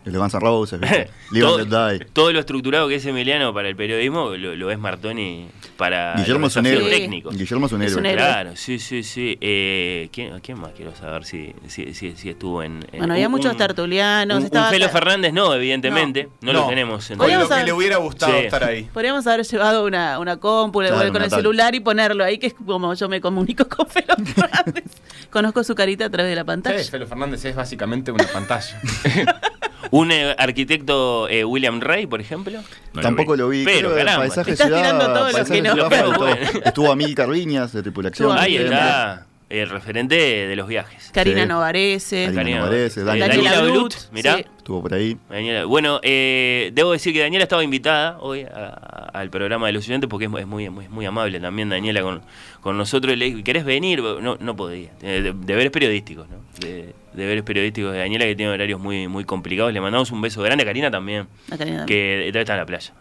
[0.10, 0.80] el Guns N' Roses,
[1.40, 2.06] todo, and Let Die.
[2.14, 6.48] todo lo estructurado que es Emiliano para el periodismo lo, lo es Martoni para Guillermo
[6.48, 6.99] es un desafíos héroe.
[6.99, 7.38] técnicos.
[7.38, 8.11] Guillermo es un Es un héroe.
[8.23, 8.26] héroe.
[8.34, 9.38] Claro, sí, sí, sí.
[9.40, 13.27] Eh, ¿quién, quién más quiero saber si, si, si, si estuvo en, en- Bueno, había
[13.27, 14.36] un- muchos tertulianos.
[14.38, 16.27] Un, un estaba Felo Fernández no, evidentemente.
[16.41, 16.68] No, lo No.
[16.68, 17.10] tenemos.
[17.11, 18.45] en- lo que haber- le hubiera gustado Sí.
[18.45, 18.90] estar ahí.
[18.94, 22.48] Podríamos haber llevado una, una compu Claro, con una el celular y ponerlo ahí, que
[22.48, 24.84] es como yo me comunico con Felo Fernández.
[25.30, 26.80] Conozco su carita a través de la pantalla.
[26.84, 28.81] Sí, Felo Fernández es básicamente una pantalla.
[29.99, 32.59] Un eh, arquitecto eh, William Ray, por ejemplo.
[32.59, 32.63] No
[32.93, 33.65] lo Tampoco lo vi.
[33.65, 35.88] Pero, creo que caramba, paisaje te estás ciudad, tirando todo lo paisaje que no- ciudad
[35.89, 36.19] Pero faltó.
[36.26, 36.61] bueno.
[36.65, 38.38] Estuvo Amílcar Viñas de tripulación.
[38.38, 41.09] Ahí está el referente de los viajes.
[41.13, 41.47] Karina Sí.
[41.47, 42.31] Novarese.
[42.34, 43.61] Karina Novarese, Daniela.
[43.61, 44.38] Blut, mirá.
[44.38, 44.45] Sí.
[44.69, 45.17] Estuvo por ahí.
[45.31, 49.73] Daniela- Bueno, eh, debo decir que Daniela estaba invitada hoy a- a- al programa de
[49.73, 52.21] los estudiantes porque es, mu- es muy, muy, muy amable también Daniela con,
[52.61, 53.17] con nosotros.
[53.17, 53.99] Le dije, ¿querés venir?
[54.03, 54.91] No, no podía.
[55.01, 56.35] Eh, de- deberes periodísticos, ¿no?
[56.59, 59.73] De- deberes periodísticos de Daniela que tiene horarios muy, muy complicados.
[59.73, 61.25] Le mandamos un beso grande a Karina también.
[61.51, 61.85] A Karina también.
[61.87, 62.93] Que estar en la playa.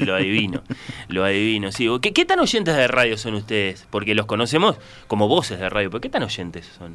[0.00, 0.62] Lo adivino.
[1.08, 1.88] lo adivino, sí.
[2.02, 3.86] ¿Qué, ¿Qué tan oyentes de radio son ustedes?
[3.88, 6.94] Porque los conocemos como voces de radio, pero ¿qué tan oyentes son?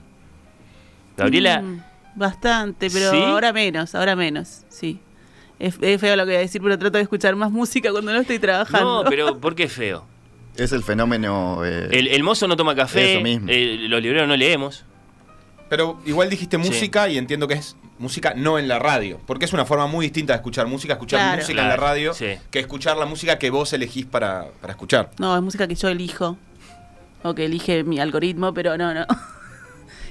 [1.17, 1.61] Gabriela.
[1.63, 1.83] Mm,
[2.19, 3.17] bastante, pero ¿Sí?
[3.17, 4.99] ahora menos, ahora menos, sí.
[5.57, 8.13] Es, es feo lo que voy a decir, pero trato de escuchar más música cuando
[8.13, 9.03] no estoy trabajando.
[9.03, 10.05] No, pero ¿por qué es feo?
[10.55, 11.65] Es el fenómeno.
[11.65, 13.47] eh, El, el mozo no toma café, Eso mismo.
[13.49, 14.85] eh, los libreros no leemos.
[15.69, 16.63] Pero igual dijiste Sí.
[16.69, 19.19] música y entiendo que es música no en la radio.
[19.27, 21.41] Porque es una forma muy distinta de escuchar música, escuchar Claro.
[21.41, 22.27] música en la radio, sí.
[22.51, 25.11] que escuchar la música que vos elegís para, para escuchar.
[25.19, 26.37] No, es música que yo elijo.
[27.21, 29.05] O que elige mi algoritmo, pero no, no.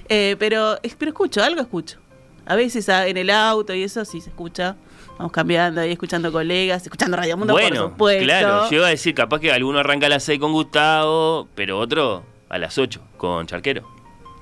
[0.08, 1.98] Eh, pero, pero escucho, algo escucho.
[2.46, 4.76] A veces en el auto y eso sí se escucha.
[5.18, 8.24] Vamos cambiando ahí, escuchando colegas, escuchando Radio Mundo, bueno, por supuesto.
[8.24, 11.78] claro, yo iba a decir, capaz que alguno arranca a las 6 con Gustavo, pero
[11.78, 13.86] otro a las 8 con Charquero.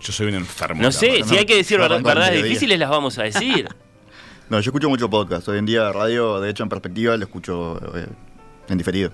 [0.01, 0.83] Yo soy un enfermo.
[0.83, 3.69] No sé, si hay que decir no, verdades difíciles, las vamos a decir.
[4.49, 5.49] No, yo escucho mucho podcast.
[5.49, 8.07] Hoy en día radio, de hecho, en perspectiva, lo escucho eh,
[8.69, 9.11] en diferido.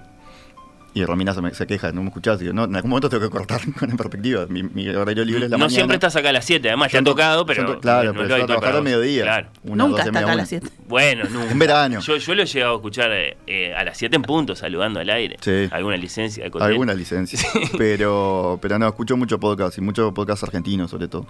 [0.95, 2.39] Y Romina se, me- se queja, no me escuchás.
[2.41, 4.45] Yo, no, en algún momento tengo que cortar con en perspectiva.
[4.49, 5.75] Mi, mi horario libre es la no mañana.
[5.75, 7.65] siempre estás acá a las 7, además te Yo han to- tocado, pero.
[7.67, 8.85] to- claro, no pero es yo habitual trabajar vos.
[8.85, 9.23] mediodía.
[9.23, 9.49] Claro.
[9.65, 10.69] Una, Nunca media, acá a las 7.
[10.89, 11.51] Bueno, nunca.
[11.51, 12.01] En verano.
[12.01, 15.01] Yo, yo lo he llegado a escuchar eh, eh, a las 7 en punto, saludando
[15.01, 15.37] al aire.
[15.41, 15.69] Sí.
[15.73, 16.69] Alguna licencia de Cotel.
[16.69, 17.39] Alguna licencia.
[17.79, 21.27] Pero, pero no, escucho mucho podcast y mucho podcast argentino, sobre todo.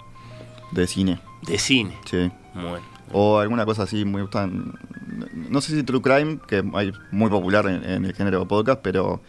[0.71, 1.19] De cine.
[1.47, 1.97] De cine.
[2.05, 2.29] Sí.
[2.53, 2.81] Bueno.
[3.11, 4.73] O alguna cosa así muy tan.
[5.49, 9.21] No sé si True Crime, que hay muy popular en, en el género podcast, pero,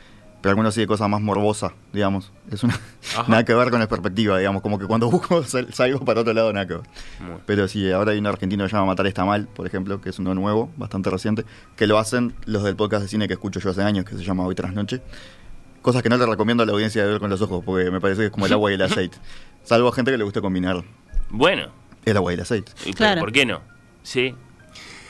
[0.44, 2.30] pero algunos sí de cosas más morbosas, digamos.
[2.50, 2.78] Es una.
[3.28, 4.60] Nada que ver con la perspectiva, digamos.
[4.60, 6.82] Como que cuando busco sal- salgo para otro lado, nada que ver.
[7.18, 7.40] Bueno.
[7.46, 10.10] Pero sí, ahora hay un argentino que se llama Matar está mal, por ejemplo, que
[10.10, 11.46] es uno nuevo, bastante reciente,
[11.76, 14.22] que lo hacen los del podcast de cine que escucho yo hace años, que se
[14.22, 15.00] llama Hoy tras Noche.
[15.80, 18.02] Cosas que no le recomiendo a la audiencia de ver con los ojos, porque me
[18.02, 19.16] parece que es como el agua y el aceite.
[19.62, 20.84] Salvo a gente que le guste combinar
[21.30, 21.68] Bueno,
[22.04, 22.70] el agua y el aceite.
[22.84, 23.22] y Claro.
[23.22, 23.62] ¿por qué no?
[24.02, 24.34] Sí.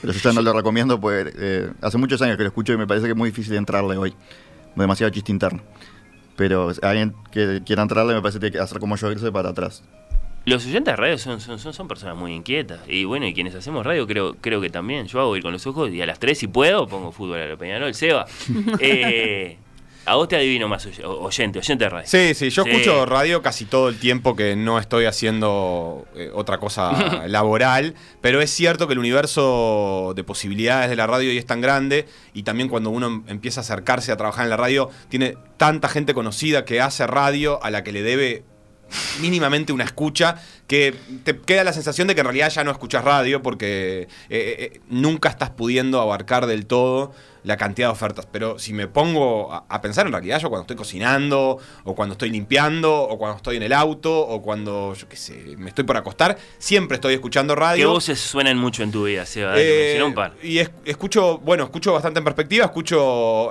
[0.01, 2.77] Pero yo ya no lo recomiendo, pues eh, hace muchos años que lo escucho y
[2.77, 4.15] me parece que es muy difícil entrarle hoy.
[4.77, 5.63] Demasiado chiste interno.
[6.37, 9.51] Pero alguien que quiera entrarle me parece que tiene que hacer como yo irse para
[9.51, 9.85] atrás.
[10.47, 12.81] Los oyentes de radio son, son, son, personas muy inquietas.
[12.87, 15.07] Y bueno, y quienes hacemos radio creo, creo que también.
[15.07, 17.47] Yo hago ir con los ojos y a las 3 si puedo pongo fútbol a
[17.47, 17.95] lo Peñarol.
[17.95, 18.27] Seba,
[18.79, 19.57] eh,
[20.07, 22.07] a vos te adivino más oyente, oyente de radio.
[22.07, 26.59] Sí, sí, yo escucho radio casi todo el tiempo que no estoy haciendo eh, otra
[26.59, 31.47] cosa laboral, pero es cierto que el universo de posibilidades de la radio hoy es
[31.47, 35.37] tan grande y también cuando uno empieza a acercarse a trabajar en la radio, tiene
[35.57, 38.45] tanta gente conocida que hace radio a la que le debe
[39.21, 40.37] mínimamente una escucha
[40.67, 40.95] que
[41.25, 44.81] te queda la sensación de que en realidad ya no escuchas radio porque eh, eh,
[44.89, 47.13] nunca estás pudiendo abarcar del todo
[47.45, 48.27] la cantidad de ofertas.
[48.31, 52.31] Pero si me pongo a, pensar en realidad, yo cuando estoy cocinando, o cuando estoy
[52.31, 55.97] limpiando, o cuando estoy en el auto, o cuando, yo qué sé, me estoy por
[55.97, 57.87] acostar, siempre estoy escuchando radio.
[57.87, 59.55] ¿Qué voces suenan mucho en tu vida, Seba?
[59.57, 60.33] Eh, un par.
[60.43, 63.51] Y escucho, bueno, escucho bastante en perspectiva, escucho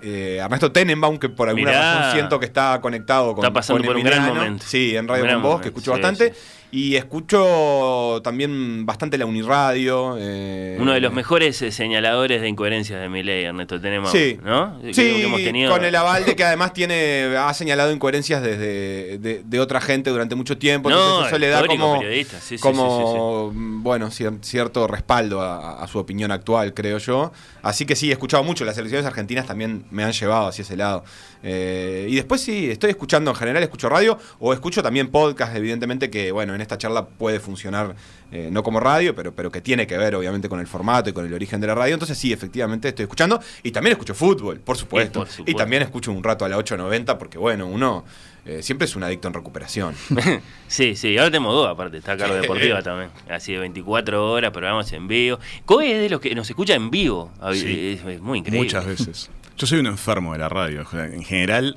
[0.00, 3.44] eh, Ernesto Tenenbaum, que por alguna razón siento que está conectado con.
[3.44, 4.64] Está pasando por un gran momento.
[4.66, 6.34] Sí, en Radio con Voz, que escucho bastante.
[6.76, 10.16] Y escucho también bastante la Uniradio.
[10.18, 13.80] Eh, Uno de los mejores eh, señaladores de incoherencias de mi ley, Ernesto.
[13.80, 14.78] Tenemos, sí, ¿no?
[14.92, 15.24] Sí,
[15.70, 20.34] con el aval de que además tiene ha señalado incoherencias desde de, otra gente durante
[20.34, 20.90] mucho tiempo.
[20.90, 22.02] No, eso le da como,
[22.42, 27.32] sí, como bueno, cierto respaldo a, su opinión actual, creo yo.
[27.62, 28.66] Así que sí, he escuchado mucho.
[28.66, 31.04] Las elecciones argentinas también me han llevado hacia ese lado.
[31.42, 36.10] Eh, y después sí, estoy escuchando en general, escucho radio o escucho también podcast, evidentemente,
[36.10, 37.94] que bueno, en esta charla puede funcionar
[38.32, 41.12] eh, no como radio, pero, pero que tiene que ver obviamente con el formato y
[41.12, 41.94] con el origen de la radio.
[41.94, 43.40] Entonces sí, efectivamente estoy escuchando.
[43.62, 45.26] Y también escucho fútbol, por supuesto.
[45.46, 48.04] Y también escucho un rato a la 8.90 porque bueno, uno...
[48.48, 49.96] Eh, siempre es un adicto en recuperación.
[50.68, 53.10] sí, sí, ahora tenemos dos, aparte, está Carlos Deportiva también.
[53.28, 55.40] Así de 24 horas, programas en vivo.
[55.64, 57.32] Coe es de los que nos escucha en vivo.
[57.52, 58.66] es, muy increíble.
[58.66, 59.30] Muchas veces.
[59.56, 60.86] Yo soy un enfermo de la radio.
[60.92, 61.76] En general,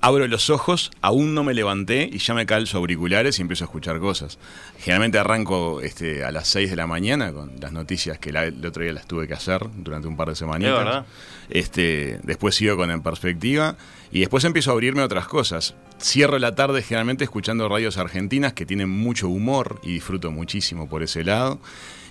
[0.00, 3.66] abro los ojos, aún no me levanté y ya me calzo auriculares y empiezo a
[3.66, 4.38] escuchar cosas.
[4.78, 8.82] Generalmente arranco este, a las 6 de la mañana con las noticias que el otro
[8.82, 11.04] día las tuve que hacer durante un par de semanitas.
[11.48, 13.76] Este, después sigo con En Perspectiva
[14.12, 15.74] y después empiezo a abrirme otras cosas.
[16.00, 21.02] Cierro la tarde generalmente escuchando radios argentinas que tienen mucho humor y disfruto muchísimo por
[21.02, 21.60] ese lado.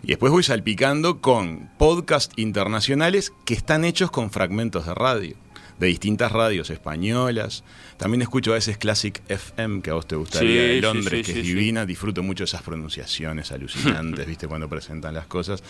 [0.04, 5.36] Y después voy salpicando con podcasts internacionales que están hechos con fragmentos de radio
[5.80, 7.64] de distintas radios españolas.
[7.98, 11.44] También escucho a veces Classic FM, que a vos te gustaría, de Londres, que es
[11.46, 11.86] divina.
[11.86, 14.48] Disfruto mucho esas pronunciaciones alucinantes, ¿viste?
[14.48, 15.64] Cuando presentan las cosas.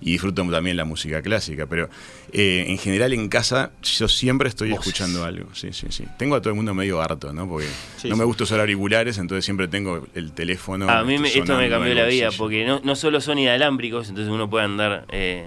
[0.00, 1.66] Y disfruto también la música clásica.
[1.66, 1.88] Pero
[2.32, 5.54] eh, en general en casa yo siempre estoy escuchando algo.
[5.54, 6.04] Sí, sí, sí.
[6.18, 7.48] Tengo a todo el mundo medio harto, ¿no?
[7.48, 7.68] Porque
[8.04, 10.88] no me gusta usar auriculares, entonces siempre tengo el teléfono.
[10.90, 14.48] A mí esto me cambió la vida, porque no, no solo son inalámbricos, entonces uno
[14.48, 15.06] puede andar...
[15.10, 15.46] Eh,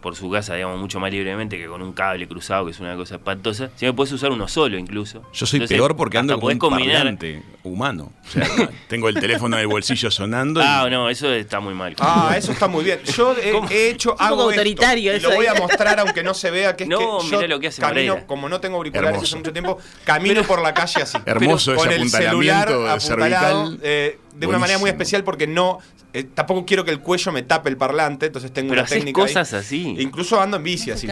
[0.00, 2.94] por su casa, digamos, mucho más libremente que con un cable cruzado, que es una
[2.96, 3.70] cosa espantosa.
[3.76, 5.22] Si me puedes usar uno solo incluso.
[5.32, 7.16] Yo soy peor porque ando con un combinar...
[7.64, 8.12] humano.
[8.24, 8.46] O sea,
[8.88, 10.60] tengo el teléfono en el bolsillo sonando.
[10.62, 11.94] Ah, no, eso está muy mal.
[11.98, 13.00] Ah, eso está muy bien.
[13.16, 16.88] Yo he, hecho algo autoritario lo voy a mostrar aunque no se vea que es
[16.88, 20.42] no, que yo lo que hace camino, como no tengo auriculares hace mucho tiempo, camino
[20.44, 21.18] por la calle así.
[21.24, 23.78] Hermoso ese con el celular cervical.
[23.82, 25.78] Eh, de una manera muy especial porque no
[26.14, 29.20] eh, tampoco quiero que el cuello me tape el parlante, entonces tengo una técnica.
[29.20, 29.94] cosas así.
[29.98, 31.06] Incluso ando en bici así.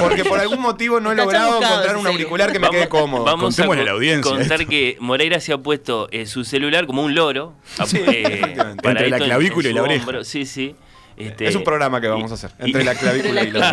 [0.00, 3.24] Porque por algún motivo no he logrado encontrar un auricular que me quede cómodo.
[3.24, 7.14] Vamos a la audiencia contar que Moreira se ha puesto eh, su celular como un
[7.14, 7.54] loro.
[7.92, 10.24] Eh, para Entre la clavícula y la oreja.
[10.24, 10.74] Sí, sí.
[11.18, 13.70] Este, es un programa que vamos a hacer entre la clavícula y la,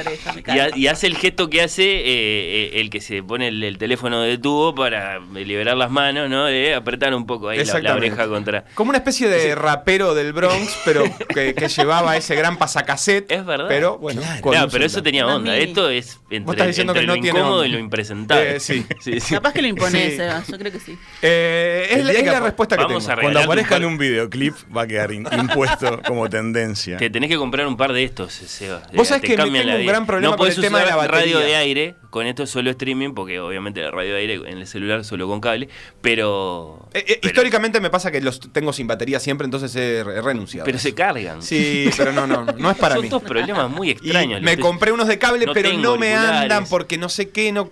[0.00, 0.34] oreja.
[0.76, 4.36] Y, hace el gesto que hace eh, eh, el que se pone el, teléfono de
[4.36, 6.46] tubo para liberar las manos, ¿no?
[6.46, 8.64] De apretar un poco ahí la, oreja contra.
[8.74, 13.30] Como una especie de rapero del Bronx, pero que, llevaba ese gran pasacaset.
[13.30, 13.68] Es verdad.
[13.68, 15.56] Pero bueno, claro, pero eso tenía onda.
[15.56, 18.56] Esto es entre, entre lo incómodo y lo impresentable.
[18.56, 18.84] Eh, sí.
[19.30, 20.42] Capaz que lo impones, Eva.
[20.48, 20.98] Yo creo que sí.
[21.22, 23.00] es, la, respuesta que tengo.
[23.20, 26.87] Cuando aparezca en un videoclip va a quedar impuesto como tendencia.
[26.96, 28.82] Te tenés que comprar un par de estos, Seba.
[28.94, 31.20] Vos sabés que me tengo un gran problema con el tema de la batería.
[31.20, 34.66] radio de aire, con esto solo streaming, porque obviamente la radio de aire en el
[34.66, 35.68] celular solo con cable,
[36.00, 40.64] pero, eh, eh, históricamente me pasa que los tengo sin batería siempre, entonces he, renunciado.
[40.64, 41.42] Pero se cargan.
[41.42, 43.02] Sí, pero no, no, no es para mí.
[43.02, 44.40] Son dos problemas muy extraños.
[44.42, 47.70] me compré unos de cable, pero no me andan porque no sé qué, no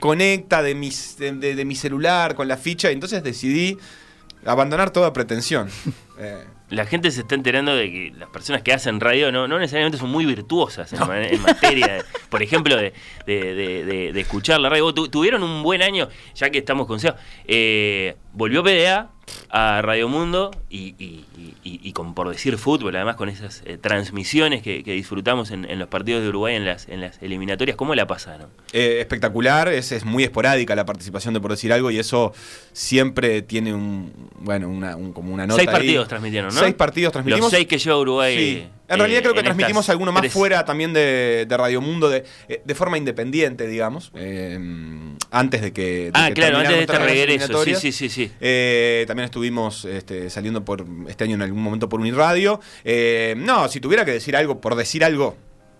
[0.00, 3.78] conecta de, mis, de, mi celular con la ficha, y entonces decidí
[4.44, 5.68] abandonar toda pretensión.
[6.18, 9.58] Eh, la gente se está enterando de que las personas que hacen radio no, no
[9.58, 12.92] necesariamente son muy virtuosas en, materia, por ejemplo, de,
[13.26, 14.92] de, escuchar la radio.
[14.92, 17.14] tuvieron un buen año, ya que estamos con SEO.
[17.46, 19.10] Eh, volvió PDA,
[19.50, 20.94] a Radio Mundo y,
[21.64, 26.22] y, con por decir fútbol, además con esas eh, transmisiones que, disfrutamos en, los partidos
[26.22, 28.50] de Uruguay en las, en las eliminatorias, ¿cómo la pasaron?
[28.72, 32.32] Eh, espectacular, es, es, muy esporádica la participación de por decir algo y eso
[32.72, 35.60] siempre tiene un, bueno, una, como una nota.
[35.60, 36.60] Seis partidos transmitieron, ¿no?
[36.60, 37.50] Seis partidos transmitimos.
[37.50, 38.68] Los seis que lleva Uruguay.
[38.88, 42.24] En realidad creo que transmitimos alguno más fuera también de, Radio Mundo de,
[42.64, 44.12] de, forma independiente, digamos.
[45.30, 46.10] antes de que.
[46.14, 47.64] ah, claro, antes de este regreso.
[47.64, 48.08] Sí, sí, sí.
[48.08, 48.30] sí.
[49.06, 52.60] también estuvimos este, saliendo por este año en algún momento por Uniradio.
[52.84, 55.36] Eh, no, si tuviera que decir algo, por decir algo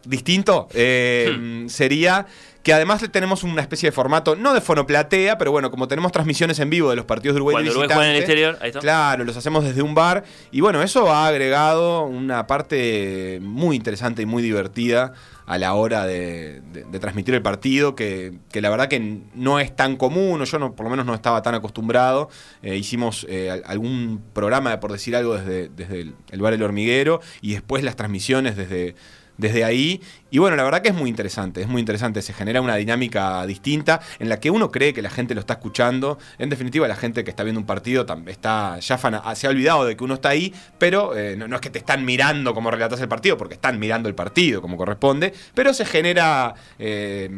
[0.06, 1.68] distinto, eh, hmm.
[1.68, 2.26] sería
[2.66, 6.58] que además tenemos una especie de formato, no de fonoplatea, pero bueno, como tenemos transmisiones
[6.58, 8.80] en vivo de los partidos de Uruguay Cuando Uruguay juega en el exterior, ahí está.
[8.80, 10.24] Claro, los hacemos desde un bar.
[10.50, 15.12] Y bueno, eso ha agregado una parte muy interesante y muy divertida
[15.46, 16.60] a la hora de,
[17.00, 20.82] transmitir el partido, que, la verdad que no es tan común, o yo no, por
[20.86, 22.30] lo menos no estaba tan acostumbrado.
[22.62, 27.20] Eh, hicimos eh, algún programa, por decir algo, desde, desde el, el, bar El Hormiguero
[27.42, 28.96] y después las transmisiones desde
[29.38, 30.00] desde ahí.
[30.30, 33.46] Y bueno, la verdad que es muy interesante, es muy interesante, se genera una dinámica
[33.46, 36.18] distinta en la que uno cree que la gente lo está escuchando.
[36.38, 38.98] En definitiva, la gente que está viendo un partido está ya
[39.34, 42.04] se ha olvidado de que uno está ahí, pero eh, no, es que te están
[42.04, 46.54] mirando como relatas el partido, porque están mirando el partido como corresponde, pero se genera
[46.78, 47.30] eh,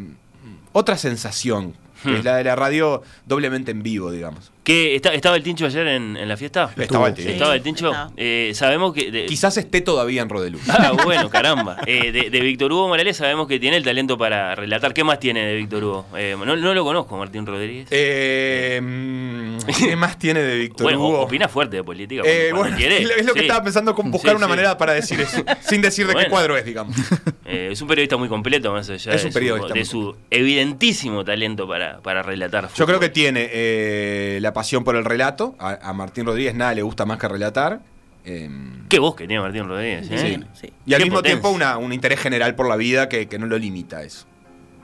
[0.71, 2.25] otra sensación, que es hmm.
[2.25, 4.51] la de la radio doblemente en vivo, digamos.
[4.69, 6.71] ¿Estaba el Tincho ayer en, la fiesta?
[6.77, 7.31] Estaba el Tincho.
[7.31, 7.91] ¿Estaba el Tincho?
[8.15, 9.25] Eh, sabemos que...
[9.25, 10.59] Quizás esté todavía en Rodelú.
[10.69, 11.77] Ah, bueno, caramba.
[11.85, 14.93] Eh, de, Víctor Hugo Morales sabemos que tiene el talento para relatar.
[14.93, 16.05] ¿Qué más tiene de Víctor Hugo?
[16.15, 17.89] Eh, no, lo conozco, Martín Rodríguez.
[17.89, 18.79] ¿Qué
[19.97, 21.21] más tiene de Víctor bueno, Hugo?
[21.21, 22.23] opina fuerte de política.
[22.53, 26.05] bueno, Es lo que estaba pensando, con buscar una manera para decir eso, sin decir
[26.07, 26.95] de qué cuadro es, digamos.
[27.45, 31.99] es un periodista muy completo, más allá es un periodista de, su, evidentísimo talento para,
[32.01, 32.69] para relatar.
[32.75, 35.55] Yo creo que tiene la pasión por el relato.
[35.57, 37.79] A, Martín Rodríguez nada le gusta más que relatar.
[38.25, 40.05] Em, Qué voz que tiene Martín Rodríguez.
[40.11, 40.41] ¿eh?
[40.85, 44.03] Y al mismo tiempo un interés general por la vida que, no lo limita a
[44.03, 44.25] eso.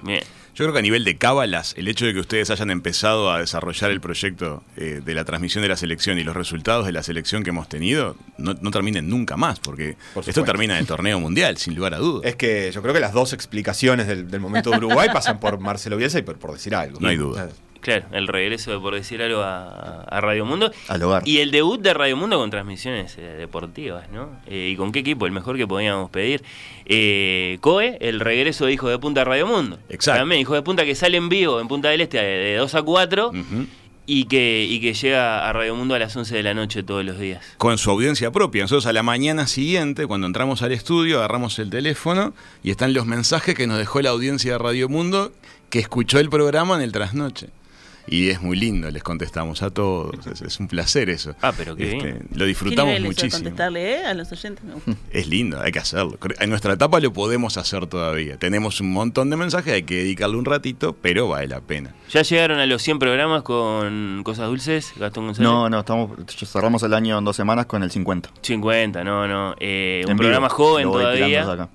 [0.05, 3.39] Yo creo que a nivel de cábalas, el hecho de que ustedes hayan empezado a
[3.39, 7.03] desarrollar el proyecto eh, de la transmisión de la selección y los resultados de la
[7.03, 11.57] selección que hemos tenido no, terminen nunca más, porque esto termina en el torneo mundial,
[11.57, 12.23] sin lugar a dudas.
[12.23, 15.97] Es que yo creo que las dos explicaciones del, momento de Uruguay pasan por Marcelo
[15.97, 17.01] Bielsa y por, por decir algo.
[17.01, 17.49] No hay duda.
[17.85, 20.71] Claro, el regreso, por decir algo, a, Radio Mundo.
[20.87, 21.21] Al hogar.
[21.23, 24.31] Y el debut de Radio Mundo con transmisiones eh, deportivas, ¿no?
[24.47, 25.27] Eh, ¿Y con qué equipo?
[25.27, 26.41] El mejor que podíamos pedir.
[26.87, 29.77] Eh, COE, el regreso de Hijo de Punta a Radio Mundo.
[29.87, 30.19] Exacto.
[30.19, 32.81] También Hijo de Punta que sale en vivo en Punta del Este de, 2 a
[32.81, 33.31] 4.
[34.07, 37.05] Y que, y que llega a Radio Mundo a las 11 de la noche todos
[37.05, 37.45] los días.
[37.59, 38.63] Con su audiencia propia.
[38.63, 42.33] Nosotros a la mañana siguiente, cuando entramos al estudio, agarramos el teléfono
[42.63, 45.31] y están los mensajes que nos dejó la audiencia de Radio Mundo
[45.69, 47.49] que escuchó el programa en el trasnoche
[48.07, 51.35] y es muy lindo, les contestamos a todos, es, un placer eso.
[51.41, 53.43] Ah, pero qué este, Lo disfrutamos muchísimo.
[53.43, 54.63] contestarle eh, a los oyentes?
[55.11, 56.17] Es lindo, hay que hacerlo.
[56.39, 58.37] En nuestra etapa lo podemos hacer todavía.
[58.37, 61.95] Tenemos un montón de mensajes, hay que dedicarle un ratito, pero vale la pena.
[62.09, 65.49] ¿Ya llegaron a los 100 programas con Cosas Dulces, Gastón González?
[65.49, 66.11] No, no, estamos,
[66.45, 68.29] cerramos el año en dos semanas con el 50.
[68.41, 69.55] 50, no, no.
[69.59, 71.69] Eh, un programa joven todavía.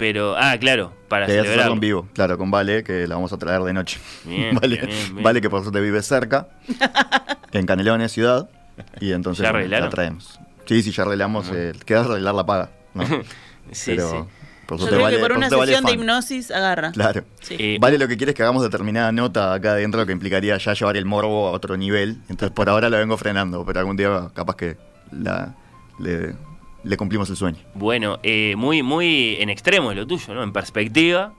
[0.00, 1.70] Pero, ah, claro, para que celebrar.
[1.70, 4.00] en vivo, claro, con Vale, que la vamos a traer de noche.
[4.54, 6.48] vale, vale, que por suerte vive cerca,
[7.52, 8.48] en Canelones, ciudad,
[8.98, 10.40] y entonces la traemos.
[10.64, 13.04] Sí, sí, ya arreglamos, eh, queda arreglar la paga, ¿no?
[13.72, 14.16] sí, Pero, sí.
[14.66, 16.92] Por Yo creo que por una sesión de hipnosis agarra.
[16.92, 17.24] Claro.
[17.50, 20.56] Eh, vale lo que quiere es que hagamos determinada nota acá adentro, lo que implicaría
[20.56, 22.22] ya llevar el morbo a otro nivel.
[22.30, 24.76] Entonces por ahora lo vengo frenando, pero algún día capaz que
[25.10, 25.54] la,
[25.98, 26.36] le,
[26.82, 27.58] le cumplimos el sueño.
[27.74, 30.42] Bueno, eh, muy, muy en extremo es lo tuyo, ¿no?
[30.42, 31.32] En perspectiva.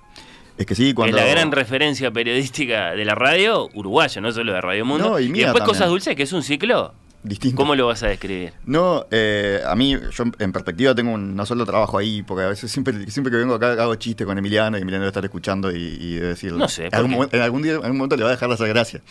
[0.57, 1.17] Es que sí, cuando.
[1.17, 5.19] Es la gran referencia periodística de la radio uruguaya, no solo de Radio Mundo.
[5.19, 6.93] y, después Cosas Dulces, que es un ciclo.
[7.23, 7.55] Distinto.
[7.55, 8.53] ¿Cómo lo vas a describir?
[8.65, 12.47] No, eh, a mí, yo en perspectiva tengo un, no solo trabajo ahí, porque a
[12.47, 15.71] veces siempre, siempre que vengo acá hago chiste con Emiliano y Emiliano debe estar escuchando
[15.71, 16.53] y, y decir.
[16.53, 16.87] No sé.
[16.87, 19.01] En algún, en algún, día, en algún momento le va a dejar de hacer gracia.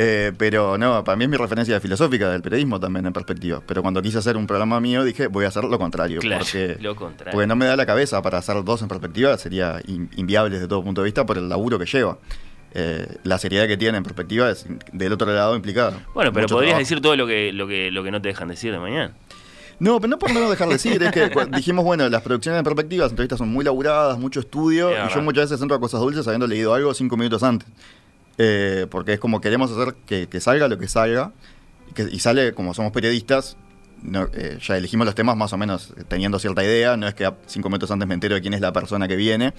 [0.00, 3.60] Eh, pero no, para mí es mi referencia filosófica del periodismo también en perspectiva.
[3.66, 6.20] Pero cuando quise hacer un programa mío dije, voy a hacer lo contrario.
[6.20, 6.78] porque,
[7.32, 9.82] porque no me da la cabeza para hacer dos en perspectiva, sería
[10.16, 12.16] inviable desde todo punto de vista por el laburo que lleva.
[12.74, 16.06] Eh, la seriedad que tiene en perspectiva es del otro lado implicada.
[16.14, 18.70] Bueno, pero podrías decir todo lo que, lo, que, lo que no te dejan decir
[18.70, 19.14] de mañana.
[19.80, 22.64] No, pero no por no dejar de decir, es que dijimos, bueno, las producciones en
[22.64, 26.00] perspectiva, las entrevistas son muy laburadas, mucho estudio, y yo muchas veces entro a cosas
[26.00, 27.68] dulces habiendo leído algo cinco minutos antes.
[28.40, 31.32] Eh, porque es como queremos hacer que, salga lo que salga,
[31.96, 33.56] y, sale como somos periodistas,
[34.32, 37.68] eh, ya elegimos los temas más o menos teniendo cierta idea, no es que cinco
[37.68, 39.54] minutos antes me entero de quién es la persona que viene,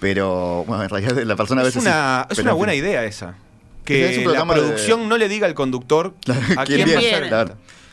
[0.00, 1.82] pero bueno, en realidad la persona a veces...
[1.82, 3.36] Una, es una buena idea esa.
[3.84, 6.14] que la producción no le diga al conductor
[6.56, 7.30] a quién, viene.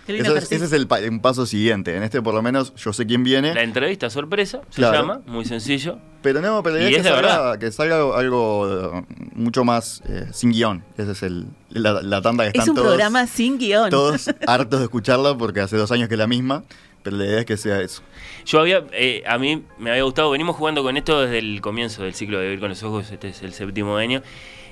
[0.08, 1.96] Ese es el paso siguiente.
[1.96, 3.54] En este, por lo menos, yo sé quién viene.
[3.54, 6.00] La entrevista sorpresa se llama, muy sencillo.
[6.22, 9.06] Pero no, pero la idea es que, salga, algo, eh,
[9.36, 10.84] mucho más eh, sin guion.
[10.98, 13.90] Esa es el, la, tanda que están Es un programa sin guion.
[13.90, 16.64] Todos hartos de escucharla porque hace dos años que es la misma.
[17.04, 18.02] Pero la idea es que sea eso.
[18.46, 22.04] Yo había, eh, a mí me había gustado, venimos jugando con esto desde el comienzo
[22.04, 24.24] del ciclo de Vivir con los Ojos, este es el séptimo año.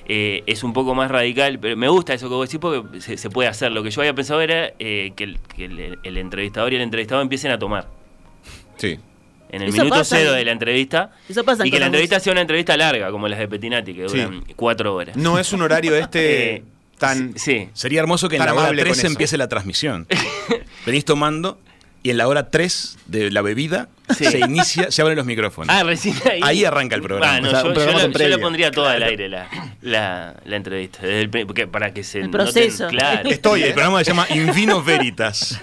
[0.06, 3.30] Eh, es un poco más radical, pero me gusta eso que vos decís porque se,
[3.30, 3.72] puede hacer.
[3.72, 7.58] Lo que yo había pensado era eh, que, el, entrevistador y el entrevistado empiecen a
[7.58, 7.88] tomar.
[8.76, 8.98] Sí.
[9.50, 11.12] En el minuto cero de la entrevista.
[11.64, 14.94] y que la entrevista sea una entrevista larga, como las de Petinati, que duran cuatro
[14.94, 15.16] horas.
[15.16, 16.64] No es un horario este
[16.98, 17.38] tan.
[17.38, 17.68] Sí.
[17.74, 20.06] Sería hermoso que en la hora 3 empiece la transmisión.
[20.86, 21.60] Venís tomando
[22.02, 25.74] y en la hora 3 de la bebida se inicia, se abren los micrófonos.
[25.74, 26.40] Ah, recién ahí.
[26.42, 27.40] Ahí arranca el programa.
[27.40, 29.48] yo, lo, pondría todo al aire la,
[29.80, 31.00] la, la entrevista.
[31.46, 32.20] porque, para que se.
[32.20, 32.88] El proceso.
[32.88, 33.28] claro.
[33.28, 35.60] Estoy, el programa se llama Invino Veritas.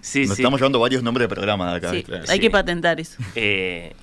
[0.00, 1.92] sí, Nos estamos llevando varios nombres de programas acá.
[2.28, 3.16] hay que patentar eso.
[3.34, 3.94] Eh,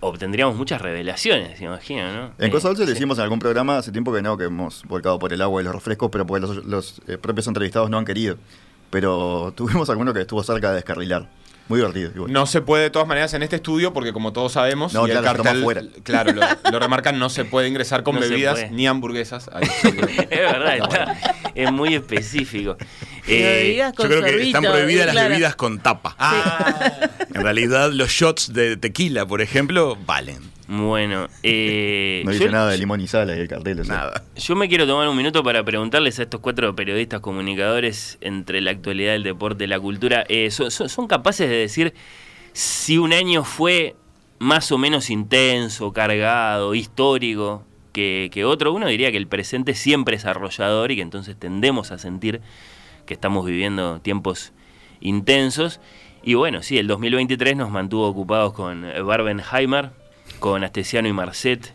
[0.00, 2.32] obtendríamos muchas revelaciones, imagino, ¿no?
[2.38, 5.18] En Cosa Dulce le hicimos en algún programa hace tiempo que no, que hemos volcado
[5.18, 8.36] por el agua y los refrescos, pero porque los, eh, propios entrevistados no han querido
[8.90, 11.28] pero tuvimos alguno que estuvo cerca de descarrilar.
[11.68, 12.28] Muy divertido.
[12.28, 15.20] No se puede de todas maneras en este estudio porque como todos sabemos, y el
[15.20, 16.32] cartel, claro,
[16.72, 19.50] lo, remarcan, no se puede ingresar con bebidas ni hamburguesas.
[19.82, 21.16] es verdad,
[21.54, 22.76] es muy específico.
[23.26, 26.14] Eh, yo creo que están prohibidas las bebidas con tapa.
[26.18, 27.10] Ah.
[27.34, 30.55] En realidad los shots de tequila, por ejemplo, valen.
[30.68, 33.86] Bueno, eh, no dice nada de limón y sal ahí el cartel.
[33.86, 34.24] Nada.
[34.36, 38.72] Yo me quiero tomar un minuto para preguntarles a estos cuatro periodistas comunicadores entre la
[38.72, 41.94] actualidad del deporte y la cultura, eh, ¿son, capaces de decir
[42.52, 43.94] si un año fue
[44.38, 48.72] más o menos intenso, cargado, histórico que, que otro?
[48.72, 52.40] Uno diría que el presente siempre es arrollador y que entonces tendemos a sentir
[53.06, 54.52] que estamos viviendo tiempos
[55.00, 55.80] intensos.
[56.24, 59.92] Y bueno, sí, el 2023 nos mantuvo ocupados con Barbenheimer,
[60.38, 61.74] con Astesiano y Marcet,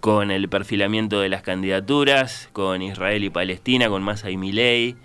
[0.00, 4.96] con el perfilamiento de las candidaturas, con Israel y Palestina, con Massa y Milei,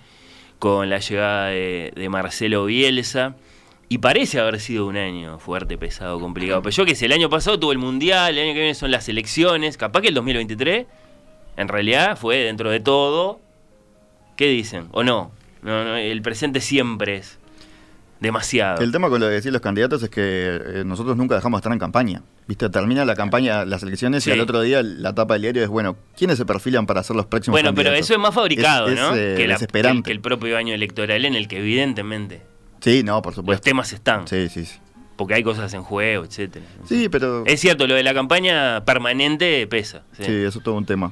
[0.59, 3.35] con la llegada de, Marcelo Bielsa.
[3.87, 6.61] Y parece haber sido un año fuerte, pesado, complicado.
[6.61, 8.91] Pero yo que sé, el año pasado tuvo el Mundial, el año que viene son
[8.91, 9.77] las elecciones.
[9.77, 10.85] Capaz que el 2023,
[11.57, 13.39] en realidad, fue dentro de todo.
[14.35, 14.89] ¿Qué dicen?
[14.91, 15.31] ¿O no?
[15.63, 17.38] no el presente siempre es
[18.19, 18.81] demasiado.
[18.81, 21.59] El tema con lo de decir los candidatos es que eh, nosotros nunca dejamos de
[21.61, 22.21] estar en campaña.
[22.47, 22.69] ¿Viste?
[22.69, 25.97] Termina la campaña, las elecciones y al otro día la tapa del diario es, bueno,
[26.17, 29.15] ¿quiénes se perfilan para ser los próximos Bueno, pero eso es más fabricado, ¿no?
[29.15, 32.41] Eh, que, el, propio año electoral en el que evidentemente
[32.81, 33.51] Sí, no, por supuesto.
[33.51, 34.27] Los temas están.
[34.27, 34.79] Sí, sí, sí.
[35.17, 36.65] Porque hay cosas en juego, etcétera.
[36.85, 37.45] Sí, pero...
[37.45, 40.03] Es cierto, lo de la campaña permanente pesa.
[40.13, 41.11] Sí, eso es todo un tema.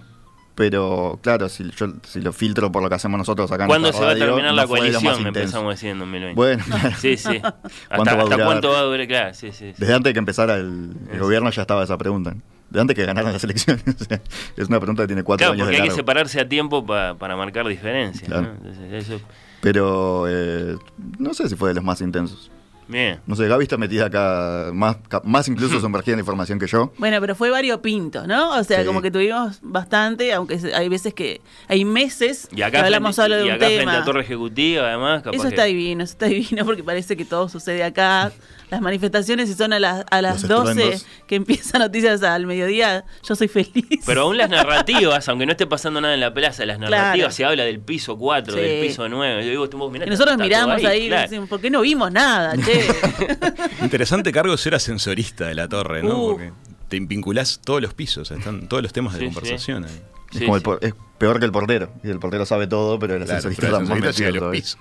[0.58, 3.94] Pero claro, si yo si lo filtro por lo que hacemos nosotros acá en ¿Cuándo
[3.94, 5.22] se va a terminar la coalición?
[5.22, 6.36] Me empezamos diciendo en 2020.
[6.36, 6.64] Bueno,
[7.00, 7.40] sí, sí.
[7.90, 9.08] ¿Hasta, cuánto va a durar?
[9.08, 12.34] Claro, sí, sí, Desde antes de que empezara el, gobierno ya estaba esa pregunta.
[12.72, 13.84] Desde antes de que ganaran las elecciones.
[14.58, 17.68] es una pregunta que tiene cuatro años porque hay que separarse a tiempo para marcar
[17.68, 18.28] diferencias.
[18.28, 18.52] ¿no?
[18.94, 19.22] eso...
[19.62, 20.76] Pero eh,
[21.20, 22.50] no sé si fue de los más intensos.
[22.88, 23.20] Bien.
[23.26, 26.92] No sé, Gaby está metida acá, más, más incluso sumergida en información que yo.
[26.98, 28.58] Bueno, pero fue variopinto, ¿no?
[28.58, 32.86] O sea, como que tuvimos bastante, aunque hay veces que hay meses y acá que
[32.86, 33.84] hablamos frente, solo de y un acá tema.
[33.84, 35.24] frente a Torre Ejecutiva, además.
[35.32, 38.32] eso está divino, eso está divino porque parece que todo sucede acá.
[38.70, 43.36] Las manifestaciones, y son a las, a las 12 que empiezan noticias al mediodía, yo
[43.36, 44.04] soy feliz.
[44.06, 47.46] Pero aún las narrativas, aunque no esté pasando nada en la plaza, las narrativas se
[47.46, 49.44] habla del piso 4, del piso 9.
[49.44, 52.86] Yo digo, y nosotros miramos ahí, y decimos, ¿por qué no vimos nada, che?
[53.82, 56.18] Interesante cargo ser ascensorista de la torre, ¿no?
[56.18, 56.30] Uh.
[56.32, 56.52] Porque
[56.90, 60.02] te vinculás todos los pisos, están todos los temas de conversación ahí.
[60.34, 61.92] Es, como es, peor que el portero.
[62.04, 64.78] Y el portero sabe todo, pero el ascensorista claro, está los pisos.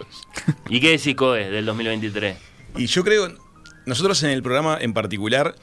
[0.68, 2.36] ¿Y qué decís, Coe, del 2023?
[2.76, 3.32] Y yo creo,
[3.86, 5.54] nosotros en el programa en particular,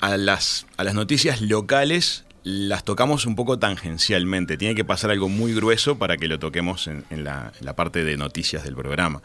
[0.00, 4.56] a las, a las noticias locales las tocamos un poco tangencialmente.
[4.56, 8.62] Tiene que pasar algo muy grueso para que lo toquemos en, la, parte de noticias
[8.64, 9.20] del programa.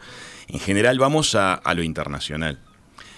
[0.48, 2.58] En general vamos a, a lo internacional.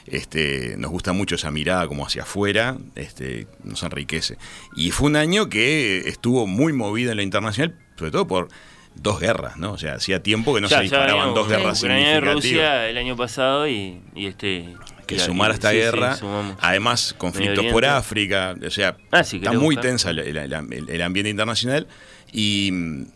[0.07, 4.37] Este, nos gusta mucho esa mirada como hacia afuera, este, nos enriquece.
[4.77, 8.49] Y fue un año que estuvo muy movido en lo internacional, sobre todo por
[8.95, 9.73] dos guerras, ¿no?
[9.73, 13.67] O sea, hacía tiempo que no se disparaban dos guerras Ucrania Rusia el año pasado
[13.67, 14.75] y, este
[15.05, 16.17] que sumar a esta guerra.
[16.61, 21.87] Además, conflictos por África, o sea, ah, está muy tensa el, ambiente internacional.
[22.33, 22.73] Y,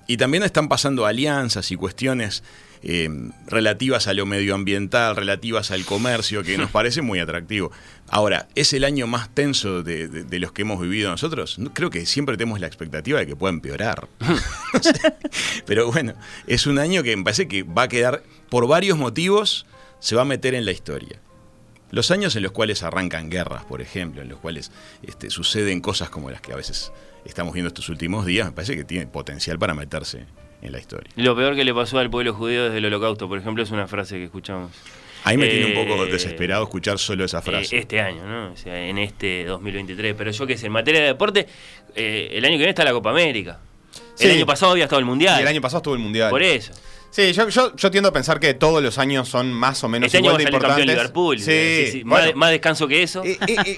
[0.07, 2.45] y, también están pasando alianzas y cuestiones
[2.83, 3.09] eh,
[3.47, 7.73] relativas a lo medioambiental, relativas al comercio, que nos parece muy atractivo.
[8.09, 11.59] Ahora, ¿es el año más tenso de, los que hemos vivido nosotros?
[11.73, 14.09] creo que siempre tenemos la expectativa de que pueda empeorar.
[15.67, 16.15] Pero bueno,
[16.47, 19.67] es un año que me parece que va a quedar, por varios motivos,
[20.01, 21.21] se va a meter en la historia.
[21.91, 24.71] Los años en los cuales arrancan guerras, por ejemplo, en los cuales
[25.03, 26.93] este, suceden cosas como las que a veces
[27.25, 30.27] estamos viendo estos últimos días, me parece que tiene potencial para meterse
[30.63, 31.11] en la historia.
[31.17, 33.87] Lo peor que le pasó al pueblo judío desde el holocausto, por ejemplo, es una
[33.87, 34.73] frase que escuchamos.
[35.25, 37.77] Ahí me tiene un poco eh, desesperado escuchar solo esa frase.
[37.77, 38.53] Eh, este año, ¿no?
[38.53, 40.15] O sea, en este 2023.
[40.17, 41.47] Pero yo qué sé, en materia de deporte,
[41.95, 43.59] eh, el año que viene está la Copa América.
[44.19, 45.39] El año pasado había estado el Mundial.
[45.39, 46.31] Y el año pasado estuvo el Mundial.
[46.31, 46.73] Por eso.
[47.11, 50.07] Sí, yo, yo, yo, tiendo a pensar que todos los años son más o menos
[50.07, 50.87] este igual año de importantes.
[50.87, 53.23] Liverpool, sí, sí, Más, descanso que eso.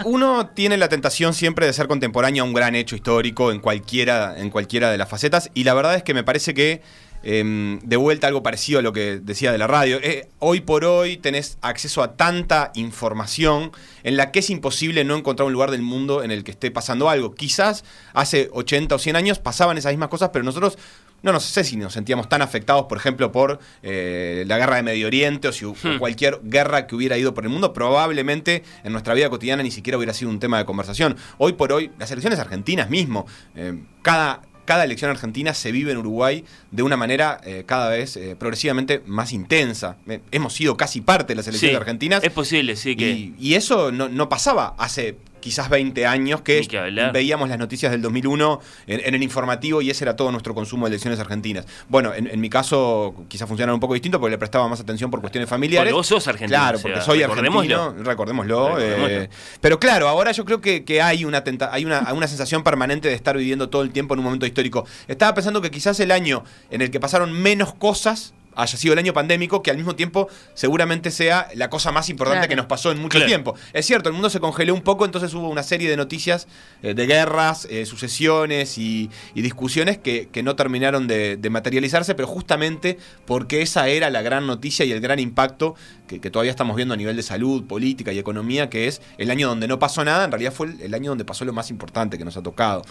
[0.04, 4.38] uno tiene la tentación siempre de ser contemporáneo a un gran hecho histórico en cualquiera,
[4.38, 5.50] en cualquiera de las facetas.
[5.54, 6.82] Y la verdad es que me parece que
[7.22, 9.98] Em, de vuelta algo parecido a lo que decía de la radio.
[10.02, 13.72] Eh, hoy por hoy tenés acceso a tanta información
[14.04, 16.70] en la que es imposible no encontrar un lugar del mundo en el que esté
[16.70, 17.34] pasando algo.
[17.34, 17.84] Quizás
[18.14, 20.78] hace 80 o 100 años pasaban esas mismas cosas, pero nosotros
[21.22, 24.82] no, no sé si nos sentíamos tan afectados, por ejemplo, por eh, la guerra de
[24.82, 25.98] Medio Oriente o si hmm.
[25.98, 27.72] cualquier guerra que hubiera ido por el mundo.
[27.72, 31.16] Probablemente en nuestra vida cotidiana ni siquiera hubiera sido un tema de conversación.
[31.38, 35.98] Hoy por hoy, las elecciones argentinas mismo, eh, cada cada elección argentina se vive en
[35.98, 39.96] Uruguay de una manera eh, cada vez eh, progresivamente más intensa.
[40.06, 42.22] Eh, hemos sido casi parte de las elecciones argentinas.
[42.22, 42.94] Es posible, sí.
[42.94, 43.32] Que...
[43.36, 46.66] Y, eso no, no, pasaba hace quizás 20 años que,
[47.12, 50.90] veíamos las noticias del 2001 en, el informativo y ese era todo nuestro consumo de
[50.90, 51.66] elecciones argentinas.
[51.88, 55.20] Bueno, en, mi caso quizás funcionara un poco distinto porque le prestaba más atención por
[55.20, 55.92] cuestiones familiares.
[55.92, 56.58] Porque vos sos argentino.
[56.58, 58.78] Claro, porque soy argentino, recordémoslo.
[58.80, 59.28] Eh,
[59.60, 63.36] pero claro, ahora yo creo que, hay, una, hay una, una sensación permanente de estar
[63.36, 64.86] viviendo todo el tiempo en un momento histórico.
[65.08, 68.98] Estaba pensando que quizás el año en el que pasaron menos cosas haya sido el
[68.98, 72.92] año pandémico, que al mismo tiempo seguramente sea la cosa más importante que nos pasó
[72.92, 73.54] en mucho tiempo.
[73.72, 76.48] Es cierto, el mundo se congeló un poco, entonces hubo una serie de noticias
[76.82, 83.62] eh, de guerras, eh, sucesiones y, discusiones que, no terminaron de, materializarse, pero justamente porque
[83.62, 85.74] esa era la gran noticia y el gran impacto
[86.06, 89.48] que, todavía estamos viendo a nivel de salud, política y economía, que es el año
[89.48, 92.24] donde no pasó nada, en realidad fue el año donde pasó lo más importante que
[92.24, 92.82] nos ha tocado.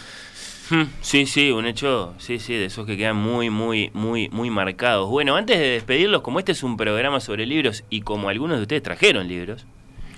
[1.01, 5.09] Sí, sí, un hecho, sí, sí, de esos que quedan muy, muy, muy, muy marcados.
[5.09, 8.63] Bueno, antes de despedirlos, como este es un programa sobre libros y como algunos de
[8.63, 9.65] ustedes trajeron libros.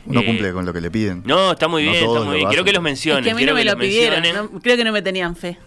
[0.06, 1.24] Uno eh, cumple con lo que le piden.
[1.26, 2.50] No, está muy bien, está muy bien.
[2.50, 3.24] Quiero que los mencionen.
[3.24, 5.58] que a mí no me lo pidieron, creo que no me tenían fe.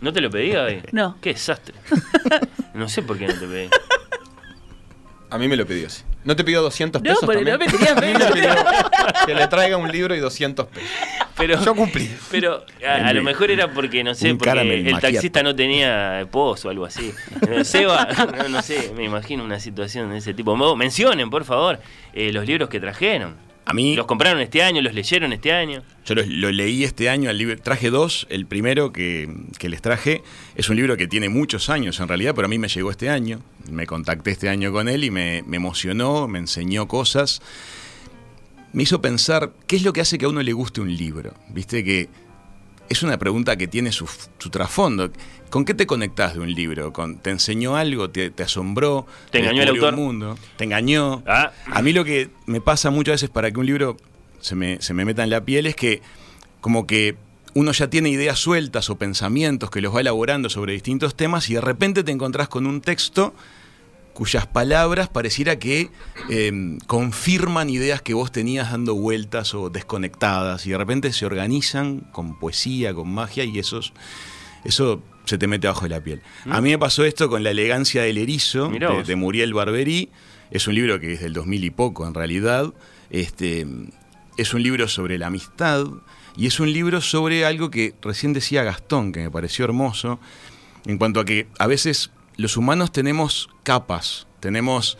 [0.00, 0.82] ¿No te lo pedí hoy?
[0.92, 1.16] No.
[1.20, 1.74] Qué desastre.
[2.74, 3.68] no sé por qué no te pedí.
[5.30, 6.02] A mí me lo pidió, sí.
[6.24, 7.22] ¿No te pidió 200 pesos?
[7.22, 7.94] No, pero no me tenía
[9.26, 10.90] que le traiga un libro y 200 pesos.
[11.36, 12.10] Pero, Yo cumplí.
[12.30, 16.70] Pero a, lo mejor era porque, no sé, porque el taxista no tenía pozo o
[16.70, 17.12] algo así.
[17.62, 18.08] Seba,
[18.48, 20.56] no, sé, me imagino una situación de ese tipo.
[20.76, 21.78] Mencionen, por favor,
[22.12, 23.47] eh, los libros que trajeron.
[23.68, 24.80] A mí, ¿Los compraron este año?
[24.80, 25.82] ¿Los leyeron este año?
[26.06, 28.26] Yo lo, leí este año, libro, traje dos.
[28.30, 29.28] El primero que,
[29.60, 30.22] les traje
[30.56, 33.10] es un libro que tiene muchos años en realidad, pero a mí me llegó este
[33.10, 33.42] año.
[33.70, 37.42] Me contacté este año con él y me, me emocionó, me enseñó cosas.
[38.72, 41.34] Me hizo pensar qué es lo que hace que a uno le guste un libro.
[41.50, 42.08] Viste que
[42.88, 44.08] es una pregunta que tiene su,
[44.50, 45.10] trasfondo.
[45.50, 46.92] ¿Con qué te conectás de un libro?
[46.92, 48.10] ¿Con, ¿Te enseñó algo?
[48.10, 49.06] ¿Te, asombró?
[49.30, 49.96] ¿Te engañó el autor?
[49.96, 50.38] mundo?
[50.56, 51.22] ¿Te engañó?
[51.26, 51.52] Ah.
[51.66, 53.96] A mí lo que me pasa muchas veces para que un libro
[54.40, 56.02] se me, se me meta en la piel es que
[56.60, 57.16] como que
[57.54, 61.54] uno ya tiene ideas sueltas o pensamientos que los va elaborando sobre distintos temas y
[61.54, 63.34] de repente te encontrás con un texto
[64.18, 65.90] cuyas palabras pareciera que
[66.28, 72.00] em, confirman ideas que vos tenías dando vueltas o desconectadas y de repente se organizan
[72.10, 73.78] con poesía, con magia y eso,
[74.64, 76.20] eso se te mete abajo de la piel.
[76.50, 80.08] A mí me pasó esto con La elegancia del erizo de, Muriel Barberí.
[80.50, 82.74] Es un libro que es del 2000 y poco en realidad.
[83.10, 83.68] Este,
[84.36, 85.86] es un libro sobre la amistad
[86.36, 90.18] y es un libro sobre algo que recién decía Gastón, que me pareció hermoso,
[90.86, 94.96] en cuanto a que a veces los humanos tenemos capas, tenemos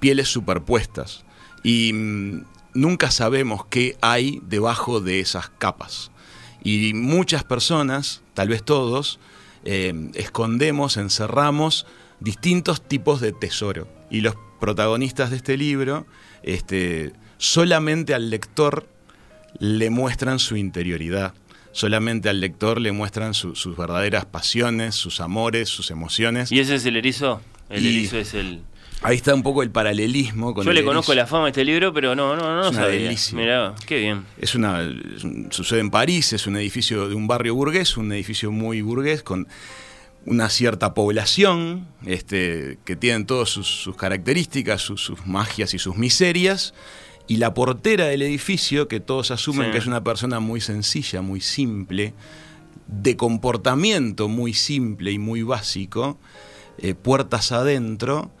[0.00, 1.24] pieles superpuestas
[1.62, 2.44] y mm,
[2.74, 6.10] nunca sabemos qué hay debajo de esas capas.
[6.62, 9.20] Y muchas personas, tal vez todos,
[9.64, 11.86] eh, escondemos, encerramos
[12.18, 13.86] distintos tipos de tesoro.
[14.10, 16.04] Y los protagonistas de este libro,
[16.42, 18.88] este, solamente al lector
[19.58, 21.32] le muestran su interioridad
[21.72, 26.50] solamente al lector le muestran sus verdaderas pasiones, sus amores, sus emociones.
[26.52, 27.40] ¿Y ese es el erizo?
[27.68, 28.62] El erizo es el...
[29.02, 31.94] Ahí está un poco el paralelismo con Yo le conozco la fama de este libro,
[31.94, 33.00] pero no, no, no, es una sabía.
[33.00, 33.38] delicia.
[33.38, 34.26] Mirá, qué bien.
[34.38, 34.86] Es una
[35.48, 39.48] sucede en París, es un edificio de un barrio burgués, un edificio muy burgués con
[40.26, 45.96] una cierta población este, que tienen todas sus, sus características, sus, sus, magias y sus
[45.96, 46.74] miserias.
[47.30, 49.72] Y la portera del edificio, que todos asumen Sí.
[49.72, 52.12] que es una persona muy sencilla, muy simple,
[52.88, 56.18] de comportamiento muy simple y muy básico,
[56.78, 58.32] eh, puertas adentro,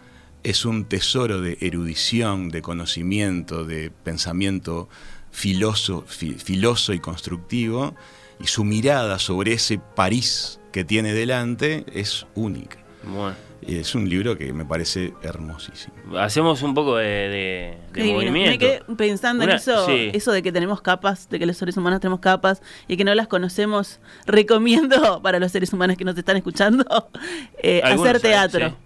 [0.42, 4.88] es un tesoro de erudición, de conocimiento, de pensamiento
[5.30, 7.94] filoso, fi- filoso y constructivo,
[8.42, 12.78] y su mirada sobre ese París que tiene delante es única.
[13.04, 13.36] Bueno.
[13.66, 15.94] Y es un libro que me parece hermosísimo.
[16.18, 18.50] Hacemos un poco de, de- movimiento.
[18.52, 20.10] Me quedé pensando Una- en eso, sí.
[20.14, 23.14] eso de que tenemos capas, de que los seres humanos tenemos capas y que no
[23.14, 24.00] las conocemos.
[24.26, 26.84] Recomiendo para los seres humanos que nos están escuchando
[27.62, 28.76] eh, hacer saben, teatro.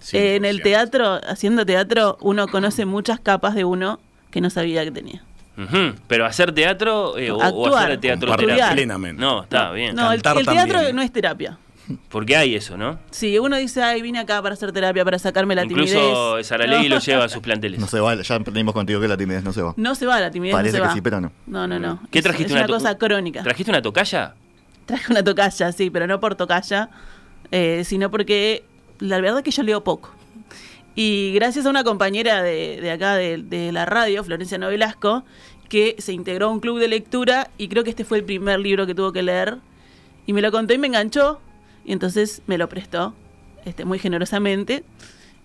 [0.00, 0.16] sí.
[0.16, 4.84] Eh, en el teatro, haciendo teatro, uno conoce muchas capas de uno que no sabía
[4.84, 5.22] que tenía.
[6.08, 8.72] Pero hacer teatro eh, o, o Actuar, hacer teatro terapia.
[8.72, 9.20] plenamente.
[9.20, 9.94] No, está bien.
[9.94, 10.96] No, el, Cantar el teatro también.
[10.96, 11.58] no es terapia.
[12.08, 12.98] Porque hay eso, ¿no?
[13.10, 16.46] Sí, uno dice, ay, vine acá para hacer terapia, para sacarme la Incluso timidez.
[16.46, 16.94] Saralegui No.
[16.94, 17.80] lo lleva a sus planteles.
[17.80, 19.74] No se va, ya aprendimos contigo que la timidez no se va.
[19.76, 20.94] No se va la timidez, Parece no se que va.
[20.94, 21.32] sí, pero no.
[21.46, 22.00] No, no, no.
[22.10, 22.52] ¿Qué Es- trajiste?
[22.54, 23.42] Es una cosa crónica.
[23.42, 24.34] ¿Trajiste una tocaya?
[24.86, 26.88] Traje una tocaya, sí, pero no por tocaya,
[27.50, 28.64] eh, sino porque
[29.00, 30.12] la verdad es que yo leo poco.
[30.94, 35.24] Y gracias a una compañera de, de acá de, de la radio, Florencia Novelasco,
[35.68, 38.60] que se integró a un club de lectura y creo que este fue el primer
[38.60, 39.56] libro que tuvo que leer.
[40.26, 41.40] Y me lo contó y me enganchó,
[41.84, 43.14] y entonces me lo prestó
[43.64, 44.84] este, muy generosamente.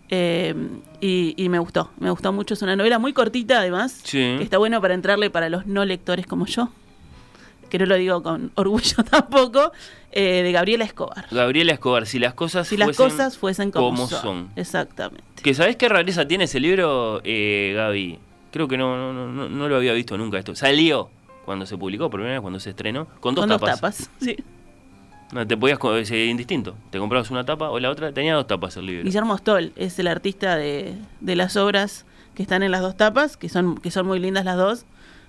[0.09, 0.55] eh,
[1.01, 2.53] y, y me gustó, me gustó mucho.
[2.53, 4.35] Es una novela muy cortita además, Sí.
[4.37, 6.69] que está bueno para entrarle para los no lectores como yo,
[7.69, 9.71] que no lo digo con orgullo tampoco,
[10.13, 11.27] eh, de Gabriela Escobar.
[11.29, 14.21] Gabriela Escobar, si las cosas Si las fuesen cosas fuesen como, como son.
[14.21, 14.49] son.
[14.55, 15.23] Exactamente.
[15.43, 18.19] Que sabés qué rareza tiene ese libro, eh, Gaby.
[18.51, 20.55] Creo que no, no, no, no- no lo había visto nunca esto.
[20.55, 21.09] Salió
[21.45, 23.81] cuando se publicó, por primera vez cuando se estrenó, con dos Con tapas.
[23.81, 24.37] dos tapas, sí.
[25.31, 26.75] No, te podías es, eh, indistinto.
[26.89, 29.03] Te comprabas una tapa o la otra, tenía dos tapas el libro.
[29.03, 33.35] Guillermo Stoll es el artista de, de las obras que están en las dos tapas,
[33.35, 34.85] que son, que son muy lindas las dos.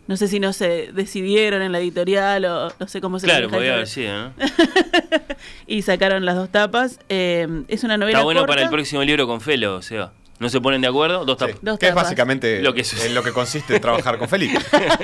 [0.07, 3.51] No sé si no se decidieron en la editorial o no sé cómo se Claro,
[3.51, 4.33] podía haber sido, ¿no?
[5.67, 6.99] Y sacaron las dos tapas.
[7.11, 8.53] Eh, es una novela Está bueno corta.
[8.55, 10.13] para el próximo libro con Felo, Seba.
[10.41, 11.25] ¿No se ponen de acuerdo?
[11.25, 11.57] Dos tapas.
[11.63, 14.59] Dos Que es básicamente Lo que en lo que consiste trabajar con Felipe.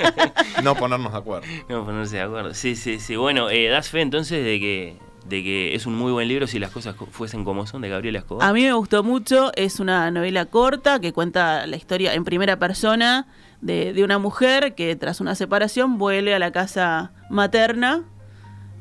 [0.63, 1.47] no ponernos de acuerdo.
[1.69, 2.53] No, ponerse de acuerdo.
[2.53, 3.15] Sí, sí, sí.
[3.15, 6.57] Bueno, eh, das fe entonces de que, de que es un muy buen libro si
[6.59, 8.47] las cosas co- fuesen como son de Gabriela Escobar.
[8.47, 12.57] A mí me gustó mucho, es una novela corta que cuenta la historia en primera
[12.57, 13.27] persona
[13.61, 18.03] de, de una mujer que tras una separación vuelve a la casa materna,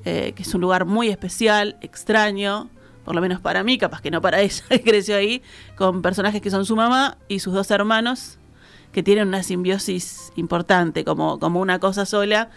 [0.04, 2.68] eh, que es un lugar muy especial, extraño,
[3.04, 5.42] por lo menos para mí, capaz que no para ella, que creció ahí,
[5.76, 8.38] con personajes que son su mamá y sus dos hermanos,
[8.92, 12.50] que tienen una simbiosis importante, como, como una cosa sola.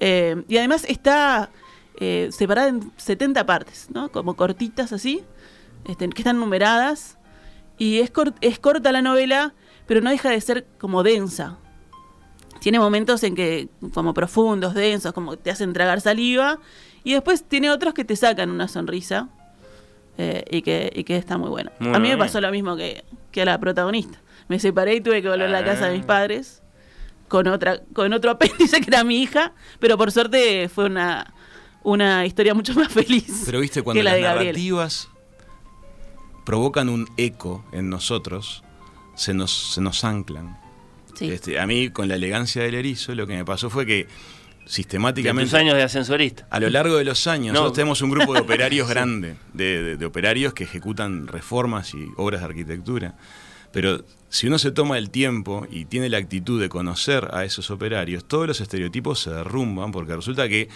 [0.00, 1.50] Eh, y además está
[1.98, 4.10] eh, separada en 70 partes, ¿no?
[4.10, 5.22] Como cortitas así,
[5.86, 7.18] este, que están numeradas.
[7.78, 9.54] Y es, es corta la novela,
[9.86, 11.58] pero no deja de ser como densa.
[12.60, 16.58] Tiene momentos en que, como profundos, densos, como te hacen tragar saliva.
[17.04, 19.28] Y después tiene otros que te sacan una sonrisa.
[20.18, 21.70] Eh, y, que, y que está muy bueno.
[21.78, 24.20] Muy a mí me pasó lo mismo que, que a la protagonista.
[24.48, 26.06] Me separé y tuve que volver a la casa de mis Ah.
[26.06, 26.62] padres
[27.28, 31.34] con otra con otro apéndice que era mi hija, pero por suerte fue una,
[31.82, 33.42] una historia mucho más feliz.
[33.46, 35.08] Pero viste, que cuando la las de narrativas
[36.44, 38.62] provocan un eco en nosotros,
[39.16, 40.56] se nos, se nos anclan.
[41.14, 41.30] Sí.
[41.30, 44.06] Este, a mí, con la elegancia del erizo, lo que me pasó fue que
[44.66, 45.50] de sistemáticamente...
[45.50, 46.46] tus años de ascensorista.
[46.50, 47.60] A lo largo de los años, No.
[47.60, 52.06] nosotros tenemos un grupo de operarios grande, de, de- de operarios que ejecutan reformas y
[52.16, 53.14] obras de arquitectura.
[53.72, 57.70] Pero si uno se toma el tiempo y tiene la actitud de conocer a esos
[57.70, 60.68] operarios, todos los estereotipos se derrumban porque resulta que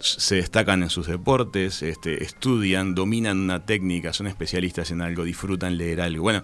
[0.00, 5.78] se destacan en sus deportes, este, estudian, dominan una técnica, son especialistas en algo, disfrutan
[5.78, 6.22] leer algo.
[6.22, 6.42] Bueno,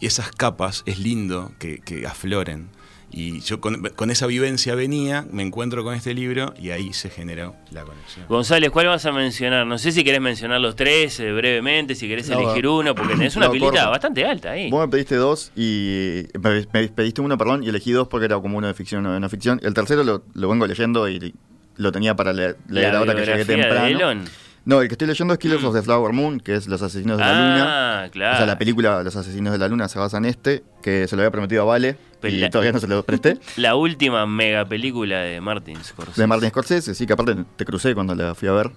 [0.00, 2.68] esas capas es lindo que, que afloren.
[3.14, 7.10] Y yo con, con esa vivencia venía, me encuentro con este libro y ahí se
[7.10, 8.24] generó la conexión.
[8.26, 9.66] González, ¿cuál vas a mencionar?
[9.66, 13.14] No sé si querés mencionar los tres eh, brevemente, si querés No, elegir uno, porque
[13.14, 13.90] tenés una no, pilita corto.
[13.90, 14.70] bastante alta ahí.
[14.70, 18.40] Vos me pediste dos y me, me pediste uno, perdón, y elegí dos porque era
[18.40, 19.60] como uno de ficción y uno de no ficción.
[19.62, 21.34] El tercero lo, lo vengo leyendo y
[21.76, 23.86] lo tenía para leer, leer La ahora que llegué temprano.
[23.86, 24.24] Elon.
[24.64, 27.18] No, el que estoy leyendo es Killers of the Flower Moon, que es Los Asesinos
[27.18, 28.04] de la Luna.
[28.04, 28.34] Ah, claro.
[28.34, 31.16] O sea, la película Los Asesinos de la Luna se basa en este, que se
[31.16, 31.96] lo había prometido a Vale
[32.30, 33.38] y la- todavía no se lo presté.
[33.56, 36.20] La última mega película de Martin Scorsese.
[36.20, 38.70] De Martin Scorsese, sí, que aparte te crucé cuando la fui a ver.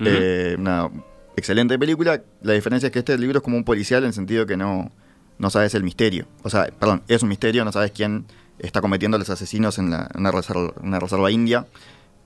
[0.00, 0.88] Eh, una
[1.36, 2.22] excelente película.
[2.42, 4.92] La diferencia es que este libro es como un policial en el sentido que no,
[5.38, 6.26] no sabes el misterio.
[6.42, 8.26] O sea, perdón, es un misterio, no sabes quién
[8.58, 11.66] está cometiendo los asesinos en, la, una, reserva, una reserva india.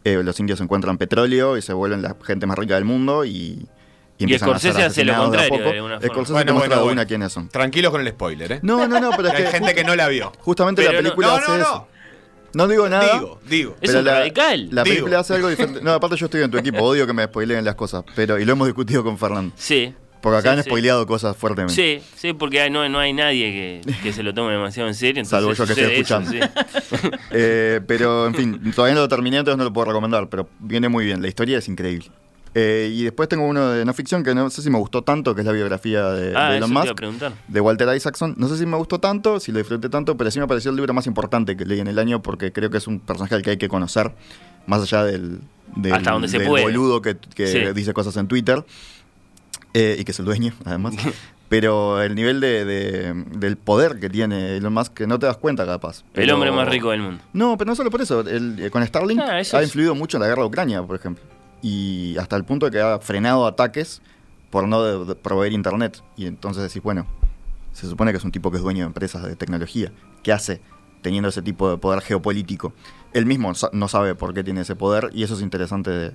[0.05, 3.67] Eh, los indios encuentran petróleo y se vuelven la gente más rica del mundo y,
[4.29, 6.07] y, y Scorsese hace lo contrario de alguna forma.
[6.15, 7.07] Scorsese bueno, te muestra bueno, bueno.
[7.07, 7.49] quiénes son.
[7.49, 8.61] Tranquilos con el spoiler, ¿eh?
[8.63, 9.47] No, no, no, pero es que...
[9.47, 10.33] Hay gente que no la vio.
[10.41, 11.87] Justamente pero la película no, hace no, no, eso.
[12.55, 13.15] No digo nada.
[13.15, 13.77] Digo, digo.
[13.81, 14.69] Es un la, radical.
[14.71, 14.95] La Digo.
[14.95, 15.81] película hace algo diferente.
[15.83, 18.45] No, aparte yo estoy en tu equipo, odio que me spoileen las cosas, pero y
[18.45, 19.55] lo hemos discutido con Fernando.
[19.57, 19.95] Sí.
[20.21, 20.69] Porque acá Sí, han sí.
[20.69, 21.75] spoileado cosas fuertemente.
[21.75, 24.95] Sí, sí, porque hay- no, no hay nadie que, que se lo tome demasiado en
[24.95, 25.25] serio.
[25.25, 26.31] Salvo yo que estoy eso, escuchando.
[26.31, 26.39] sí.
[27.33, 30.89] Eh, pero, en fin, todavía no lo terminé, entonces no lo puedo recomendar, pero viene
[30.91, 31.23] muy bien.
[31.23, 32.07] La historia es increíble.
[32.55, 35.35] Eh, y después tengo uno de no ficción que no sé si me gustó tanto,
[35.35, 37.01] que es la biografía de, Ah, de Elon Musk,
[37.49, 38.35] de Walter Isaacson.
[38.37, 40.77] No sé si me gustó tanto, si lo disfruté tanto, pero sí me pareció el
[40.77, 43.43] libro más importante que leí en el año porque creo que es un personaje al
[43.43, 44.13] que hay que conocer,
[44.67, 45.41] más allá del,
[45.77, 46.65] del, Hasta donde se puede.
[46.65, 47.59] boludo que, que Sí.
[47.75, 48.63] dice cosas en Twitter
[49.75, 50.95] eh, y que es el dueño, además.
[51.49, 55.37] Pero el nivel de, de- del poder que tiene Elon Musk que no te das
[55.37, 56.03] cuenta capaz.
[56.15, 57.23] El hombre más rico del mundo.
[57.35, 58.21] no, pero no solo por eso.
[58.21, 60.83] El- eh, con Starlink Ah, eso ha es- influido mucho en la guerra de Ucrania,
[60.83, 61.23] por ejemplo.
[61.63, 64.03] Y hasta el punto de que ha frenado ataques
[64.51, 66.03] por no proveer internet.
[66.17, 67.07] Y entonces decís, bueno,
[67.73, 69.93] se supone que es un tipo que es dueño de empresas de tecnología.
[70.23, 70.61] ¿Qué hace
[71.01, 72.73] teniendo ese tipo de poder geopolítico?
[73.13, 75.91] Él mismo no sabe por qué tiene ese poder y eso es interesante.
[75.91, 76.13] de-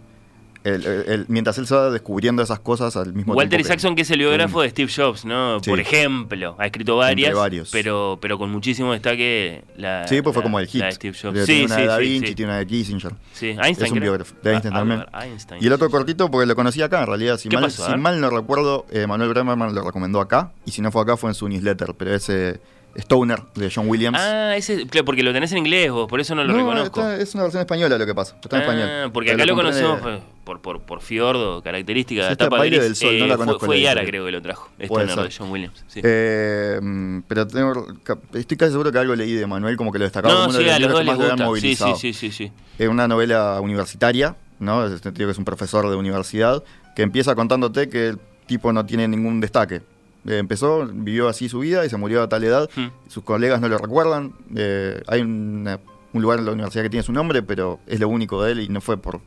[0.68, 3.64] el- el- el- mientras él se va descubriendo esas cosas al mismo Walter tiempo.
[3.64, 5.60] que- Isaacson, que es el biógrafo de Steve Jobs, ¿no?
[5.62, 5.70] Sí.
[5.70, 7.70] Por ejemplo, ha escrito varias, varios.
[7.72, 10.08] Pero, pero con muchísimo destaque la.
[10.08, 10.82] Sí, pues fue como el hit.
[10.82, 11.34] la de Steve Jobs.
[11.34, 13.14] Tiene Sí, una sí, de Da Vinci, tiene una de Kissinger.
[13.34, 15.06] Sí, Einstein, Es un biógrafo de Einstein Ah, también.
[15.14, 17.38] Einstein, Y el otro cortito, porque lo conocí acá, en realidad.
[17.38, 17.84] Si, ¿Qué mal, pasó?
[17.84, 18.00] A si ver.
[18.02, 20.52] mal no recuerdo, eh, Manuel Bremerman lo recomendó acá.
[20.66, 21.94] Y si no fue acá, fue en su newsletter.
[21.98, 22.60] Pero ese
[22.96, 24.18] Stoner de John Williams.
[24.20, 27.02] Ah, ese, claro, porque lo tenés en inglés vos, por eso no lo no, reconozco.
[27.02, 28.36] está- es una versión española lo que pasa.
[28.42, 29.12] Está en Ah, español.
[29.12, 32.80] porque acá lo conocemos pues, por, por, por Fiordo, característica Sí, de tapa gris.
[32.82, 34.70] del Sol, no la fue- conozco Fue, la Yara, creo que lo trajo.
[34.88, 35.36] Puede Stoner de.
[35.38, 35.84] John Williams.
[35.88, 36.00] Sí.
[36.04, 36.80] Eh,
[37.28, 37.86] pero tengo-
[38.34, 40.60] estoy casi seguro que algo leí de Manuel, como que lo destacaba no, como uno
[40.60, 41.96] sí, de a los libros que más lo habían gusta.
[41.98, 42.52] Sí, sí, sí, sí.
[42.80, 44.86] Es una novela universitaria, ¿no?
[44.86, 46.64] Es este que es un profesor de universidad,
[46.96, 49.82] que empieza contándote que el tipo no tiene ningún destaque.
[50.26, 52.70] Eh, empezó, vivió así su vida y se murió a tal edad.
[52.76, 52.88] Hmm.
[53.10, 54.34] Sus colegas no lo recuerdan.
[54.56, 55.80] Eh, hay una-
[56.14, 58.60] un lugar en la universidad que tiene su nombre, pero es lo único de él
[58.62, 59.20] y no fue por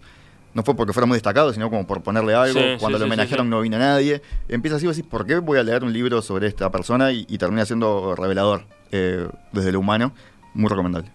[0.55, 2.59] no fue porque fuera muy destacado, sino como por ponerle algo.
[2.61, 3.51] Sí, Cuando sí, lo homenajearon sí, sí.
[3.51, 4.23] no vino nadie.
[4.49, 7.13] Empieza así, vos decís, ¿por qué voy a leer un libro sobre esta persona?
[7.13, 10.13] Y, y termina siendo revelador eh, desde lo humano.
[10.55, 11.11] Muy recomendable.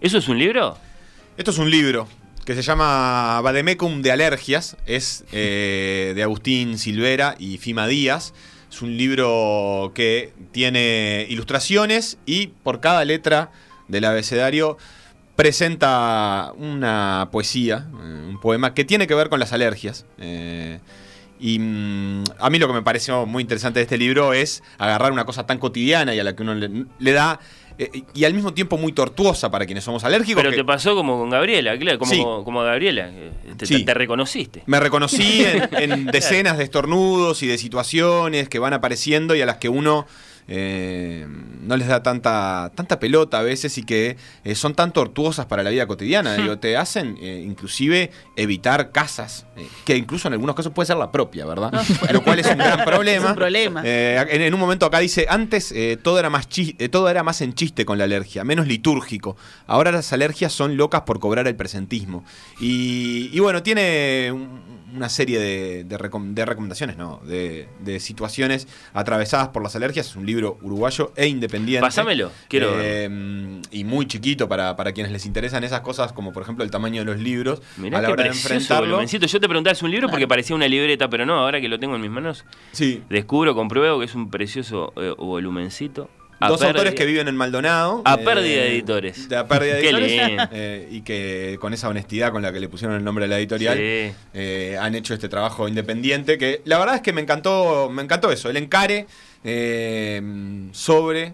[0.00, 0.76] ¿Eso es un libro?
[1.36, 2.06] Esto es un libro
[2.44, 4.76] que se llama Vademecum de Alergias.
[4.86, 8.32] Es eh, de Agustín Silvera y Fima Díaz.
[8.70, 13.50] Es un libro que tiene ilustraciones y por cada letra
[13.88, 14.78] del abecedario
[15.36, 20.06] presenta una poesía, eh, un poema que tiene que ver con las alergias.
[20.18, 20.78] Eh,
[21.40, 25.12] y mm, a mí lo que me pareció muy interesante de este libro es agarrar
[25.12, 27.40] una cosa tan cotidiana y a la que uno le, le da,
[27.78, 30.42] eh, y al mismo tiempo muy tortuosa para quienes somos alérgicos.
[30.42, 32.22] Pero que- te pasó como con Gabriela, claro, como, Sí.
[32.44, 33.10] como a Gabriela.
[33.56, 33.84] Te, Sí.
[33.84, 34.62] te reconociste.
[34.66, 39.46] Me reconocí en, en decenas de estornudos y de situaciones que van apareciendo y a
[39.46, 40.06] las que uno
[40.52, 41.26] eh,
[41.62, 45.62] no les da tanta, tanta pelota a veces y que eh, son tan tortuosas para
[45.62, 46.34] la vida cotidiana.
[46.34, 49.46] Digo, te hacen eh, inclusive evitar casas,
[49.84, 51.72] que incluso en algunos casos puede ser la propia, ¿verdad?
[52.12, 53.24] Lo cual es un gran problema.
[53.26, 53.82] Es un problema.
[53.84, 55.72] En, en un momento acá dice, antes
[56.02, 56.48] todo, era más
[56.90, 59.36] todo era más en chiste con la alergia, menos litúrgico.
[59.68, 62.24] Ahora las alergias son locas por cobrar el presentismo.
[62.60, 68.00] Y, y bueno, tiene un- una serie de, de recom- de recomendaciones, no, de, de
[68.00, 70.06] situaciones atravesadas por las alergias.
[70.08, 71.80] Es un libro uruguayo e independiente.
[71.82, 76.42] Pásamelo, quiero Eh, y muy chiquito para, para quienes les interesan esas cosas, como por
[76.42, 77.62] ejemplo el tamaño de los libros.
[77.76, 78.86] Mirá a la hora de enfrentarlo.
[78.88, 79.26] volumencito.
[79.26, 80.08] Yo te preguntaba, ¿es un libro?
[80.08, 83.02] Porque parecía una libreta, pero no, ahora que lo tengo en mis manos, Sí.
[83.08, 86.08] descubro, compruebo que es un precioso eh, volumencito.
[86.40, 88.00] A Dos autores que viven en Maldonado.
[88.06, 89.30] A eh, pérdida de editores.
[89.30, 90.48] A pérdida de editores.
[90.52, 93.38] eh, y que con esa honestidad con la que le pusieron el nombre de la
[93.38, 94.12] editorial Sí.
[94.34, 98.32] eh, han hecho este trabajo independiente que la verdad es que me encantó, me encantó
[98.32, 99.06] eso, el encare
[99.44, 100.22] eh,
[100.72, 101.32] sobre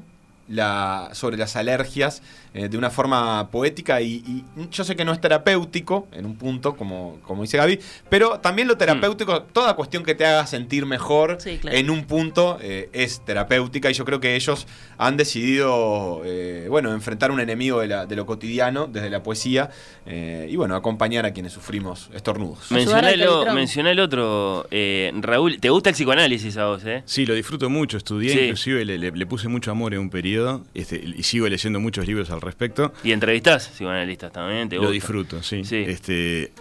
[0.48, 2.22] la, sobre las alergias
[2.56, 6.36] eh, de una forma poética y, y yo sé que no es terapéutico en un
[6.36, 7.78] punto, como, como dice Gaby,
[8.08, 11.76] pero también lo terapéutico, toda cuestión que te haga sentir mejor Sí, claro.
[11.76, 14.66] en un punto eh, es terapéutica y yo creo que ellos
[14.98, 19.70] han decidido, eh, bueno, enfrentar un enemigo de, la- de lo cotidiano desde la poesía
[20.06, 22.70] eh, y bueno, acompañar a quienes sufrimos estornudos.
[22.70, 25.58] Mencioná el, mencioná el otro, eh, Raúl.
[25.60, 27.02] ¿Te gusta el psicoanálisis a vos, eh?
[27.04, 28.38] Sí, lo disfruto mucho, estudié, Sí.
[28.40, 32.06] inclusive le, le- le puse mucho amor en un periodo este, y sigo leyendo muchos
[32.06, 32.92] libros al respecto.
[33.04, 34.94] Y entrevistás psicoanalistas también, ¿te Lo gusta?
[34.94, 35.64] disfruto, sí.
[35.64, 35.84] Sí.
[35.86, 36.52] Este,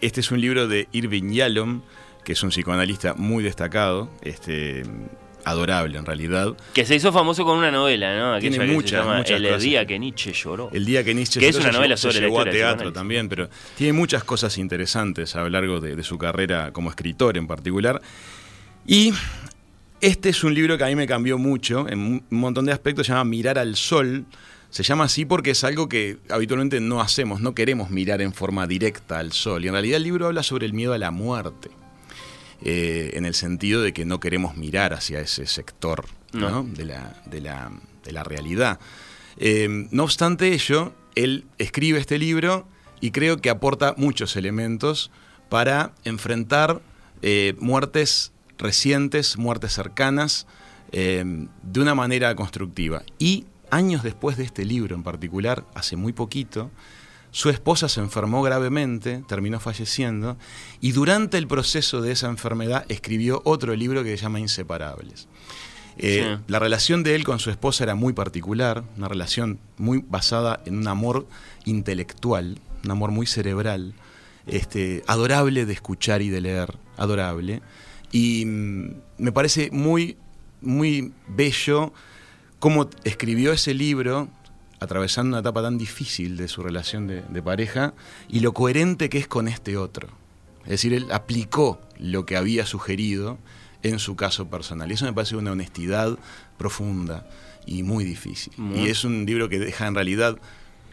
[0.00, 1.82] este es un libro de Irving Yalom,
[2.24, 4.10] que es un psicoanalista muy destacado.
[4.22, 4.82] Este,
[5.44, 6.54] adorable en realidad.
[6.72, 8.38] Que se hizo famoso con una novela, ¿no?
[8.40, 10.70] Tiene muchas, El día que Nietzsche lloró.
[10.72, 13.92] El día que Nietzsche que es una novela sobre llegó a teatro también, pero tiene
[13.92, 18.00] muchas cosas interesantes a lo largo de, su carrera como escritor en particular.
[18.86, 19.12] Y
[20.00, 23.06] este es un libro que a mí me cambió mucho en un montón de aspectos,
[23.06, 24.24] se llama Mirar al Sol.
[24.74, 28.66] Se llama así porque es algo que habitualmente no hacemos, no queremos mirar en forma
[28.66, 29.64] directa al sol.
[29.64, 31.70] Y en realidad el libro habla sobre el miedo a la muerte.
[32.60, 36.40] Eh, en el sentido de que no queremos mirar hacia ese sector de,
[36.84, 38.80] la, realidad.
[39.36, 42.66] Eh, no obstante ello, él escribe este libro
[43.00, 45.12] y creo que aporta muchos elementos
[45.50, 46.82] para enfrentar
[47.22, 50.48] eh, muertes recientes, muertes cercanas,
[50.90, 53.04] de una manera constructiva.
[53.18, 56.70] Y años después de este libro en particular, hace muy poquito,
[57.32, 60.36] su esposa se enfermó gravemente, terminó falleciendo,
[60.80, 65.26] y durante el proceso de esa enfermedad escribió otro libro que se llama Inseparables.
[65.96, 70.60] Eh, la relación de él con su esposa era muy particular, una relación muy basada
[70.64, 71.26] en un amor
[71.64, 73.94] intelectual, un amor muy cerebral,
[74.46, 77.62] este, adorable de escuchar y de leer, adorable.
[78.12, 80.16] Y mm, me parece muy,
[80.60, 81.92] muy bello
[82.64, 84.26] cómo escribió ese libro
[84.80, 87.92] atravesando una etapa tan difícil de su relación de, pareja
[88.26, 90.08] y lo coherente que es con este otro.
[90.62, 93.36] Es decir, él aplicó lo que había sugerido
[93.82, 94.90] en su caso personal.
[94.90, 96.18] Y eso me parece una honestidad
[96.56, 97.28] profunda
[97.66, 98.54] y muy difícil.
[98.74, 100.38] Y es un libro que deja en realidad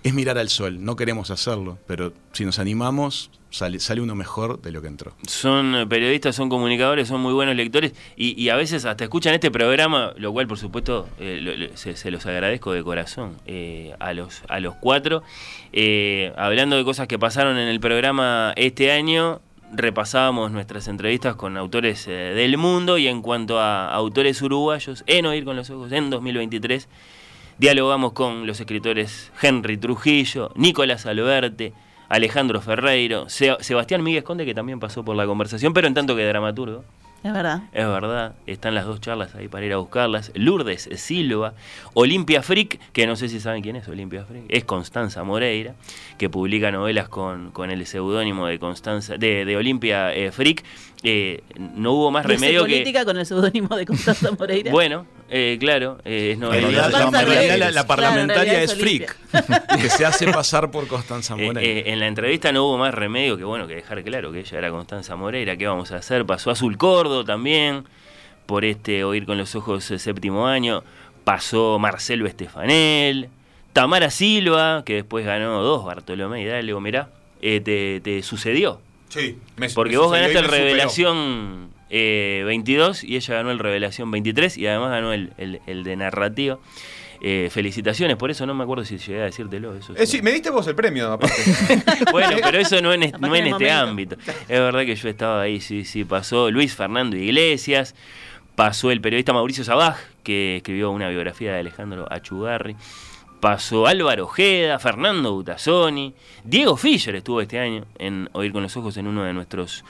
[0.04, 0.84] es mirar al sol.
[0.84, 5.14] No queremos hacerlo, pero si nos animamos, sale, uno mejor de lo que entró.
[5.28, 9.52] Son eh, periodistas, son comunicadores, son muy buenos lectores y, a veces hasta escuchan este
[9.52, 14.60] programa, lo cual por supuesto eh, se, los agradezco de corazón eh, a, los, a
[14.60, 15.24] los cuatro.
[16.36, 19.42] hablando de cosas que pasaron en el programa este año,
[19.74, 25.46] repasábamos nuestras entrevistas con autores del mundo y en cuanto a autores uruguayos, en Oír
[25.46, 26.88] con los Ojos, en 2023
[27.62, 31.74] Dialogamos con los escritores Henry Trujillo, Nicolás Alberte,
[32.12, 36.26] Alejandro Ferreiro, Sebastián Miguel Conde, que también pasó por la conversación, pero en tanto que
[36.26, 36.84] dramaturgo.
[37.24, 37.62] Es verdad.
[37.72, 38.34] Es verdad.
[38.48, 40.32] Están las dos charlas ahí para ir a buscarlas.
[40.34, 41.54] Lourdes Silva,
[41.94, 45.76] Olimpia Frick, que no sé si saben quién es Olimpia Frick, es Constanza Moreira,
[46.18, 50.64] que publica novelas con, con el seudónimo de Constanza, de, de Olimpia eh, Frick.
[51.04, 52.74] Eh, no hubo más remedio que.
[52.74, 54.72] política con el seudónimo de Constanza Moreira?
[54.72, 56.90] bueno, eh, claro, es novelista.
[57.72, 59.18] la, parlamentaria es Frick,
[59.82, 61.90] que se hace pasar por Constanza Moreira.
[61.90, 64.70] en la entrevista no hubo más remedio que bueno que dejar claro que ella era
[64.70, 65.58] Constanza Moreira.
[65.58, 66.26] ¿Qué vamos a hacer?
[66.26, 66.78] Pasó Azul
[67.26, 67.86] también,
[68.46, 70.84] por este Oír con los Ojos el séptimo año.
[71.24, 73.30] Pasó Marcelo Estefanel,
[73.74, 77.10] Tamara Silva, que después ganó dos Bartolomé y dale, mirá,
[77.42, 78.82] eh, te, sucedió.
[79.12, 79.38] Sí,
[79.76, 84.92] Porque vos ganaste el Revelación 22 eh, y ella ganó el Revelación 23 y además
[84.92, 86.60] ganó el, el, de narrativa.
[87.24, 89.76] Eh, felicitaciones, por eso no me acuerdo si llegué a decírtelo.
[89.76, 91.44] Eso eh, sí, me diste vos el premio, aparte.
[92.12, 94.16] bueno, pero eso no en, no en este ámbito.
[94.26, 97.96] Es verdad que yo estaba ahí, sí, sí, pasó Luis Fernando Iglesias,
[98.56, 102.76] pasó el periodista Mauricio Sabaj, que escribió una biografía de Alejandro Achugarri,
[103.42, 106.14] pasó Álvaro Ojeda, Fernando Butazzoni,
[106.44, 109.84] Diego Fischer estuvo este año en Oír con los Ojos en uno de nuestros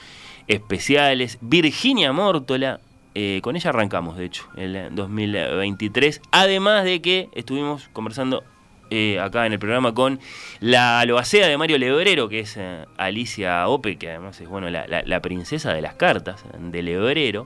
[0.47, 2.79] especiales, Virginia Mórtola,
[3.13, 6.21] eh, con ella arrancamos, de hecho, el 2023.
[6.31, 8.43] Además de que estuvimos conversando
[8.89, 10.19] eh, acá en el programa con
[10.61, 15.21] la aloacea de Mario Lebrero, que es eh, Alicia Ope, que además es bueno, la,
[15.21, 17.45] princesa de las cartas de Lebrero.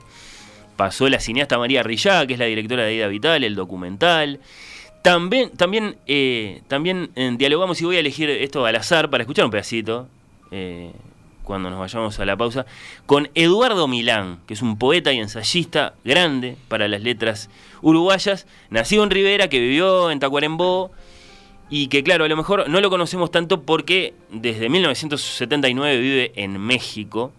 [0.76, 4.40] Pasó la cineasta María Rillá, que es la directora de Ida Vital, el documental.
[5.06, 5.96] También, también,
[6.66, 10.08] también dialogamos y voy a elegir esto al azar para escuchar un pedacito
[11.44, 12.66] cuando nos vayamos a la pausa,
[13.06, 17.50] con Eduardo Milán, que es un poeta y ensayista grande para las letras
[17.82, 20.90] uruguayas, nacido en Rivera, que vivió en Tacuarembó,
[21.70, 26.58] y que claro, a lo mejor no lo conocemos tanto porque desde 1979 vive en
[26.58, 27.30] México,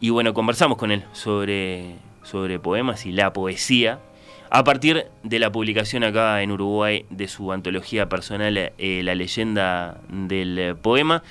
[0.00, 3.98] y bueno, conversamos con él sobre, sobre poemas y la poesía,
[4.54, 9.96] a partir de la publicación acá en Uruguay de su antología personal, eh, La leyenda
[10.10, 11.22] del poema.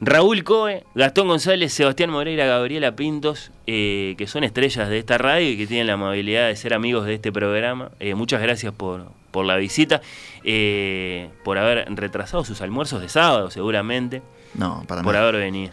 [0.00, 5.50] Raúl Coe, Gastón González, Sebastián Moreira, Gabriela Pintos, eh, que son estrellas de esta radio
[5.50, 7.92] y que tienen la amabilidad de ser amigos de este programa.
[8.00, 10.02] Eh, muchas gracias por, por la visita,
[10.42, 14.20] eh, por haber retrasado sus almuerzos de sábado seguramente.
[14.54, 15.72] No, para Por haber venido.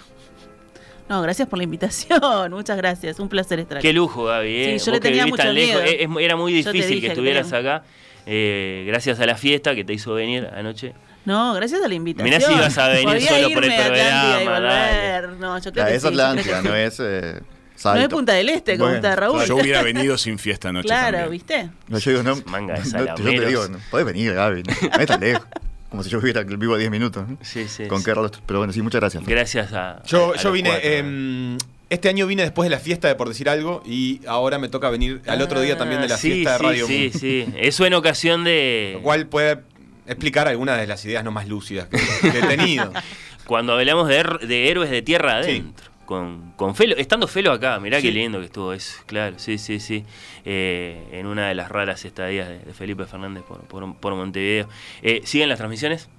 [1.11, 2.21] No, gracias por la invitación.
[2.51, 3.19] Muchas gracias.
[3.19, 3.87] Un placer estar aquí.
[3.87, 4.79] Qué lujo, Gaby.
[4.79, 5.81] Sí, yo le tenía mucho miedo.
[5.81, 7.83] era muy difícil que estuvieras acá.
[8.25, 10.93] gracias a la fiesta que te hizo venir anoche.
[11.25, 12.23] No, gracias a la invitación.
[12.33, 14.41] Mirá si ibas a venir solo por el programa.
[14.41, 15.29] Y volver.
[15.37, 16.99] No, yo creo es Atlántida, no es...
[17.01, 17.41] Eh,
[17.83, 19.43] No es Punta del Este, como de Raúl.
[19.45, 20.87] Yo hubiera venido sin fiesta anoche.
[20.87, 21.69] Claro, ¿viste?
[21.89, 24.63] No, yo digo, no, Manga de no, yo te digo, no, podés venir, Gaby.
[24.63, 25.45] No, no tan lejos.
[25.91, 27.27] Como si yo viviera vivo 10 minutos.
[27.41, 27.85] Sí, sí.
[27.87, 28.31] Con qué raro.
[28.45, 29.25] Pero bueno, sí, muchas gracias.
[29.25, 30.01] Gracias a.
[30.05, 30.71] Yo, yo vine.
[30.81, 31.57] Eh,
[31.89, 34.89] este año vine después de la fiesta de Por Decir Algo y ahora me toca
[34.89, 37.85] venir al otro día también de la sí, fiesta de sí, Radio Sí, sí, Eso
[37.85, 38.91] en ocasión de.
[38.93, 39.59] Lo cual puede
[40.07, 41.97] explicar algunas de las ideas no más lúcidas que,
[42.31, 42.93] que he tenido.
[43.45, 45.90] Cuando hablamos de, de héroes de tierra adentro.
[46.11, 48.07] Con, con, Felo, estando Felo acá, mirá sí.
[48.07, 50.03] qué lindo que estuvo eso, claro, sí, sí, sí,
[50.43, 54.67] eh, en una de las raras estadías de, de Felipe Fernández por, por, por Montevideo.
[55.01, 56.09] Eh, ¿Siguen las transmisiones?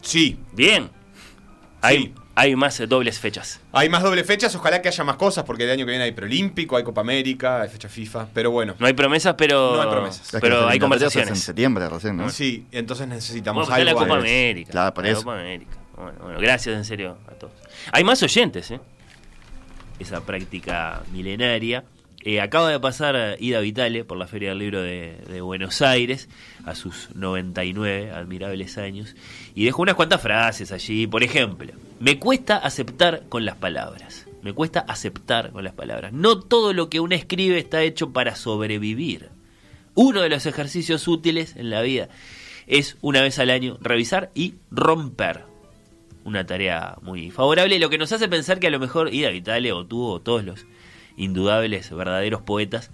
[0.00, 0.38] Sí.
[0.52, 0.88] Bien.
[1.82, 2.14] Hay, sí.
[2.34, 3.60] hay más dobles fechas.
[3.72, 6.12] Hay más dobles fechas, ojalá que haya más cosas, porque el año que viene hay
[6.12, 8.74] preolímpico, hay Copa América, hay fecha FIFA, pero bueno.
[8.78, 9.76] No hay promesas, pero.
[9.76, 10.40] No hay promesas.
[10.40, 11.28] Pero hay conversaciones.
[11.28, 12.30] En septiembre recién, ¿no?
[12.30, 14.00] Sí, entonces necesitamos bueno, algo.
[14.00, 14.70] la Copa América.
[14.72, 15.76] La, la Copa América.
[15.94, 17.52] Bueno, bueno, gracias en serio a todos.
[17.92, 18.80] Hay más oyentes, ¿eh?
[20.02, 21.84] Esa práctica milenaria.
[22.24, 26.28] Eh, acaba de pasar Ida Vitale por la Feria del Libro de, de, Buenos Aires
[26.64, 29.14] a sus 99 admirables años
[29.54, 31.06] y dejó unas cuantas frases allí.
[31.06, 34.26] Por ejemplo, me cuesta aceptar con las palabras.
[34.42, 36.12] Me cuesta aceptar con las palabras.
[36.12, 39.28] No todo lo que uno escribe está hecho para sobrevivir.
[39.94, 42.08] Uno de los ejercicios útiles en la vida
[42.66, 45.51] es una vez al año revisar y romper.
[46.24, 49.72] Una tarea muy favorable, lo que nos hace pensar que a lo mejor Ida Vitale
[49.72, 50.66] o tú o todos los
[51.16, 52.90] indudables, verdaderos poetas,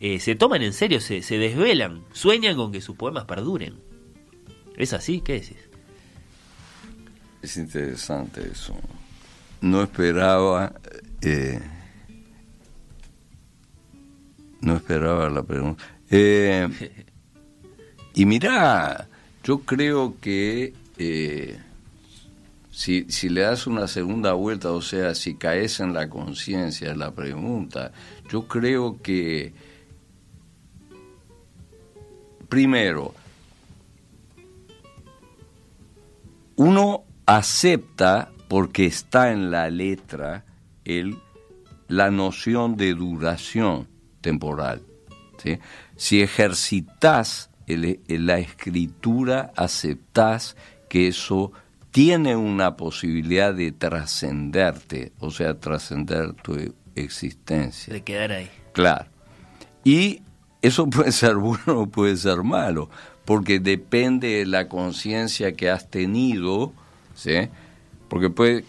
[0.00, 3.74] eh, se toman en serio, se, se, desvelan, sueñan con que sus poemas perduren.
[4.76, 5.20] ¿Es así?
[5.20, 5.68] ¿Qué decís?
[7.42, 8.74] Es interesante eso.
[9.60, 10.72] No esperaba...
[11.22, 11.60] Eh,
[14.60, 15.82] no esperaba la pregunta.
[16.10, 16.68] Eh,
[18.14, 19.08] y mira,
[19.42, 20.72] yo creo que
[22.74, 27.12] si, si le das una segunda vuelta, o sea, si caes en la conciencia la
[27.12, 27.92] pregunta,
[28.28, 29.54] yo creo que,
[32.48, 33.14] primero,
[36.56, 40.44] uno acepta, porque está en la letra,
[40.84, 41.16] el,
[41.86, 43.86] la noción de duración
[44.20, 44.82] temporal.
[45.94, 50.56] Si ejercitas la escritura, aceptas
[50.88, 51.52] que eso
[51.94, 57.94] tiene una posibilidad de trascenderte, o sea, trascender tu existencia.
[57.94, 58.50] De quedar ahí.
[58.72, 59.06] Claro.
[59.84, 60.20] Y
[60.60, 62.90] eso puede ser bueno o puede ser malo,
[63.24, 66.72] porque depende de la conciencia que has tenido,
[67.14, 67.48] ¿sí?
[68.08, 68.64] Porque puede,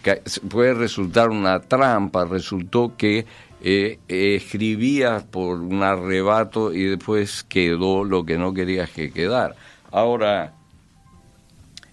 [0.48, 3.26] puede resultar una trampa, resultó que
[3.60, 9.56] eh, escribías por un arrebato y después quedó lo que no querías que quedara.
[9.90, 10.55] Ahora,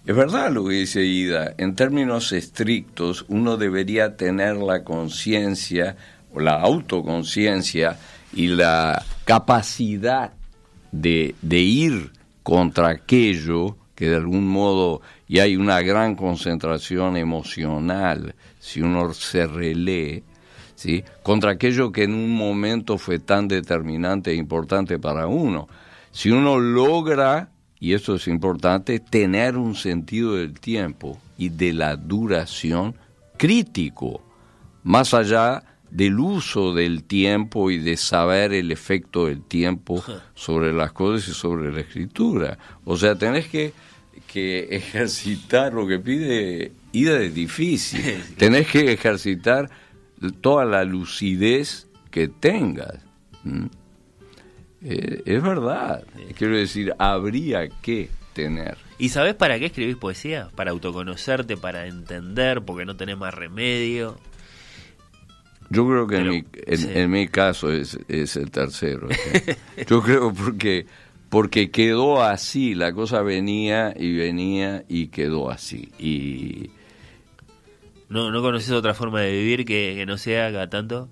[0.06, 5.96] es verdad lo que dice Ida, en términos estrictos uno debería tener la conciencia
[6.34, 7.96] o la autoconciencia
[8.34, 10.32] y la capacidad
[10.92, 12.12] de, ir
[12.42, 19.46] contra aquello que de algún modo y hay una gran concentración emocional si uno se
[19.46, 20.22] relee,
[20.74, 21.02] ¿sí?
[21.22, 25.66] contra aquello que en un momento fue tan determinante e importante para uno.
[26.10, 27.53] Si uno logra
[27.84, 32.94] y eso es importante, tener un sentido del tiempo y de la duración
[33.36, 34.22] crítico,
[34.84, 40.02] más allá del uso del tiempo y de saber el efecto del tiempo
[40.34, 42.56] sobre las cosas y sobre la escritura.
[42.86, 43.74] O sea, tenés que,
[44.32, 48.00] que ejercitar lo que pide Ida es difícil.
[48.38, 49.68] tenés que ejercitar
[50.40, 52.94] toda la lucidez que tengas.
[53.42, 53.66] ¿Mm?
[54.84, 56.04] Eh, es verdad.
[56.36, 58.76] Quiero decir, habría que tener.
[58.98, 60.50] ¿Y sabes para qué escribís poesía?
[60.54, 64.18] Para autoconocerte, para entender, porque no tenés más remedio.
[65.70, 66.88] Yo creo que Pero, en, mi, en, sí.
[66.92, 69.08] en, mi, caso es, es el tercero.
[69.88, 70.86] Yo creo porque,
[71.30, 75.88] porque quedó así, la cosa venía y venía y quedó así.
[75.98, 76.70] Y...
[78.10, 81.08] ¿No, ¿No conoces otra forma de vivir que, que no sea cada tanto?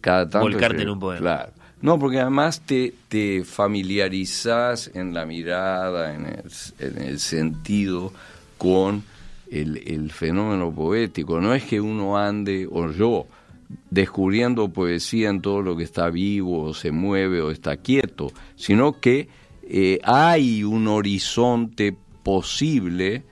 [0.00, 0.48] Cada tanto.
[0.48, 1.20] Volcarte en un poema.
[1.20, 1.63] Claro.
[1.84, 8.10] No, porque además te, te familiarizas en la mirada, en el, en el sentido
[8.56, 9.04] con
[9.50, 11.42] el, el, fenómeno poético.
[11.42, 13.26] No es que uno ande, o yo,
[13.90, 18.98] descubriendo poesía en todo lo que está vivo, o se mueve, o está quieto, sino
[18.98, 19.28] que
[19.64, 23.24] eh, hay un horizonte posible,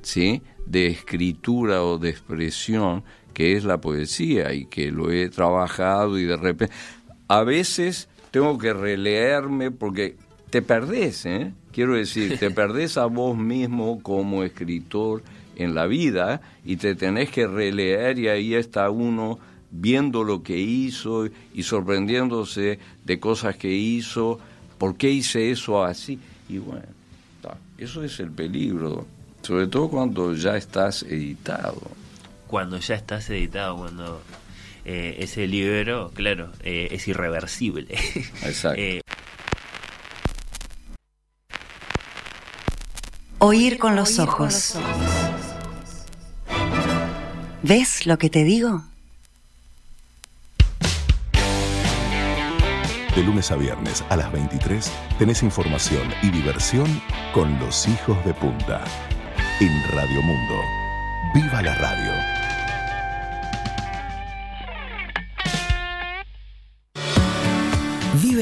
[0.00, 6.18] ¿sí?, de escritura o de expresión que es la poesía y que lo he trabajado
[6.18, 6.74] y de repente
[7.32, 10.16] a veces tengo que releerme porque
[10.50, 11.54] te perdés, ¿eh?
[11.72, 15.22] Quiero decir, te perdés a vos mismo como escritor
[15.56, 19.38] en la vida y te tenés que releer y ahí está uno
[19.70, 24.38] viendo lo que hizo y sorprendiéndose de cosas que hizo,
[24.76, 26.18] por qué hice eso así.
[26.50, 26.84] Y bueno,
[27.78, 29.06] eso es el peligro,
[29.40, 31.80] sobre todo cuando ya estás editado.
[32.46, 34.20] Cuando ya estás editado, cuando
[34.84, 37.94] eh, ese libro, claro, eh, es irreversible.
[38.42, 38.80] Exacto.
[38.80, 39.00] Eh,
[43.38, 44.78] Oír con los ojos.
[47.62, 48.84] ¿Ves lo que te digo?
[53.16, 57.02] De lunes a viernes a las 23 tenés información y diversión
[57.34, 58.82] con los hijos de punta.
[59.60, 60.54] En Radio Mundo.
[61.34, 62.31] ¡Viva la radio!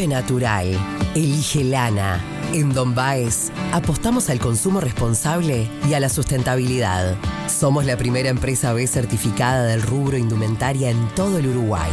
[0.06, 0.66] Natural.
[1.14, 2.20] Elige lana.
[2.52, 7.16] En Don Baez apostamos al consumo responsable y a la sustentabilidad.
[7.48, 11.90] Somos la primera empresa B certificada del rubro indumentaria en todo el Uruguay.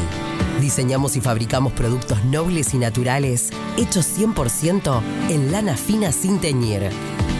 [0.59, 6.89] Diseñamos y fabricamos productos nobles y naturales hechos 100% en lana fina sin teñir.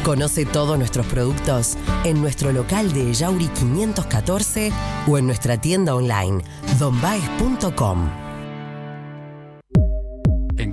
[0.04, 4.72] Conoce todos nuestros productos en nuestro local de Yauri 514
[5.08, 6.44] o en nuestra tienda online
[6.80, 8.27] donbaes.com.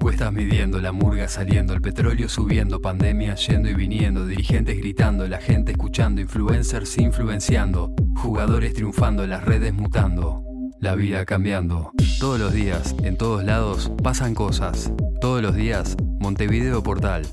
[0.05, 5.39] Encuestas midiendo, la murga saliendo, el petróleo subiendo, pandemia yendo y viniendo, dirigentes gritando, la
[5.39, 10.45] gente escuchando, influencers influenciando, jugadores triunfando, las redes mutando.
[10.79, 11.91] La vida cambiando.
[12.21, 14.93] Todos los días, en todos lados, pasan cosas.
[15.23, 17.27] Todos los días, Montevideo Portal.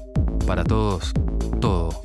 [0.47, 1.11] Para todos,
[1.59, 2.03] todo.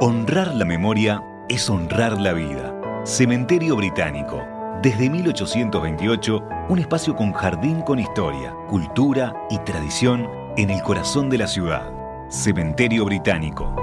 [0.00, 2.74] Honrar la memoria es honrar la vida.
[3.04, 4.57] Cementerio Británico.
[4.82, 11.38] Desde 1828, un espacio con jardín con historia, cultura y tradición en el corazón de
[11.38, 11.90] la ciudad.
[12.30, 13.74] Cementerio Británico.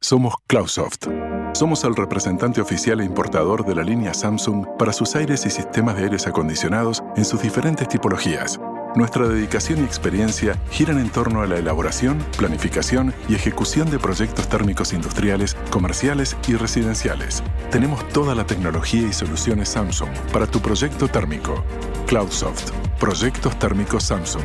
[0.00, 1.08] Somos Cloudsoft
[1.56, 5.96] somos el representante oficial e importador de la línea Samsung para sus aires y sistemas
[5.96, 8.60] de aires acondicionados en sus diferentes tipologías.
[8.96, 14.48] Nuestra dedicación y experiencia giran en torno a la elaboración, planificación y ejecución de proyectos
[14.48, 17.42] térmicos industriales, comerciales y residenciales.
[17.70, 21.62] Tenemos toda la tecnología y soluciones Samsung para tu proyecto térmico.
[22.06, 24.44] Cloudsoft, Proyectos Térmicos Samsung.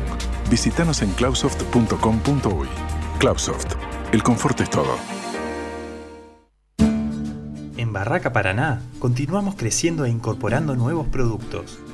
[0.50, 2.68] Visítanos en cloudsoft.com.uy.
[3.18, 3.74] Cloudsoft,
[4.12, 4.98] el confort es todo.
[7.78, 11.78] En Barraca Paraná continuamos creciendo e incorporando nuevos productos.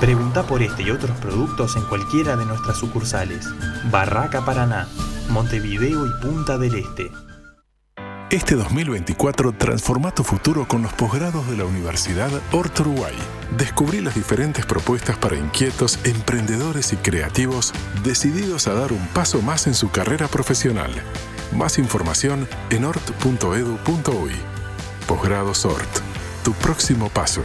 [0.00, 3.46] Pregunta por este y otros productos en cualquiera de nuestras sucursales.
[3.90, 4.88] Barraca Paraná,
[5.28, 7.10] Montevideo y Punta del Este.
[8.30, 13.14] Este 2024 transforma tu futuro con los posgrados de la Universidad Hort Uruguay.
[13.58, 19.66] Descubrí las diferentes propuestas para inquietos, emprendedores y creativos decididos a dar un paso más
[19.66, 20.92] en su carrera profesional.
[21.54, 24.32] Más información en hort.edu.uy.
[25.06, 25.90] Posgrados Hort.
[26.42, 27.42] Tu próximo paso.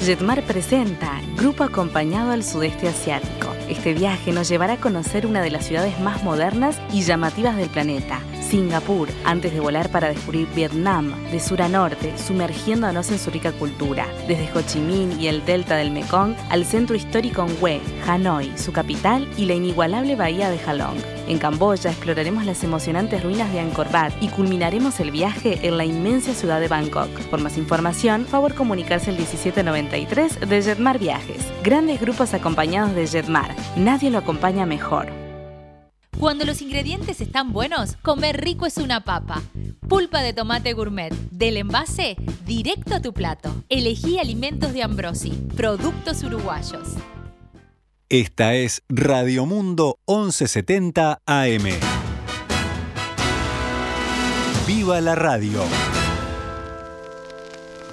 [0.00, 3.52] Jetmar presenta Grupo Acompañado al Sudeste Asiático.
[3.68, 7.68] Este viaje nos llevará a conocer una de las ciudades más modernas y llamativas del
[7.68, 13.30] planeta, Singapur, antes de volar para descubrir Vietnam, de sur a norte, sumergiéndonos en su
[13.30, 17.54] rica cultura, desde Ho Chi Minh y el delta del Mekong al centro histórico en
[17.60, 20.96] Hue, Hanoi, su capital, y la inigualable bahía de Halong.
[21.28, 25.84] En Camboya exploraremos las emocionantes ruinas de Angkor Wat y culminaremos el viaje en la
[25.84, 27.10] inmensa ciudad de Bangkok.
[27.28, 31.44] Por más información, favor comunicarse al 1793 de Jetmar Viajes.
[31.62, 33.54] Grandes grupos acompañados de Jetmar.
[33.76, 35.17] Nadie lo acompaña mejor.
[36.18, 39.40] Cuando los ingredientes están buenos, comer rico es una papa.
[39.88, 43.54] Pulpa de tomate gourmet, del envase directo a tu plato.
[43.68, 46.88] Elegí alimentos de Ambrosi, productos uruguayos.
[48.08, 51.68] Esta es Radio Mundo 1170 AM.
[54.66, 55.62] ¡Viva la radio!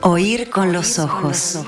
[0.01, 1.59] Oír con los ojos.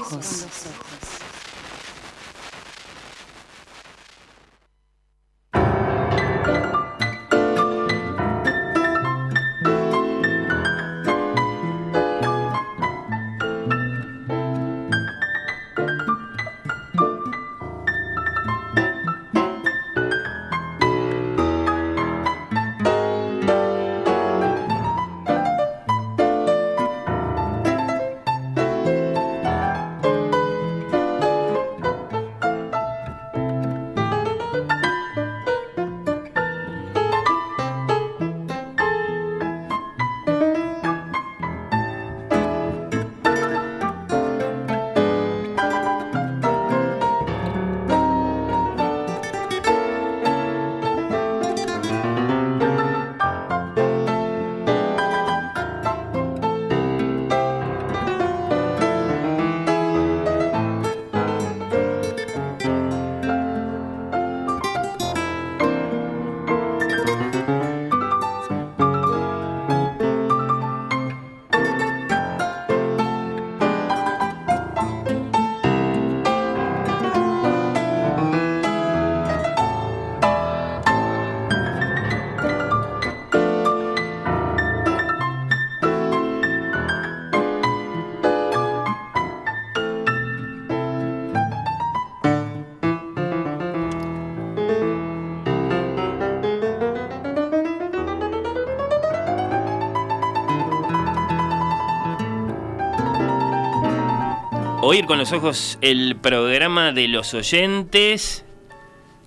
[105.06, 108.44] Con los ojos el programa de los oyentes.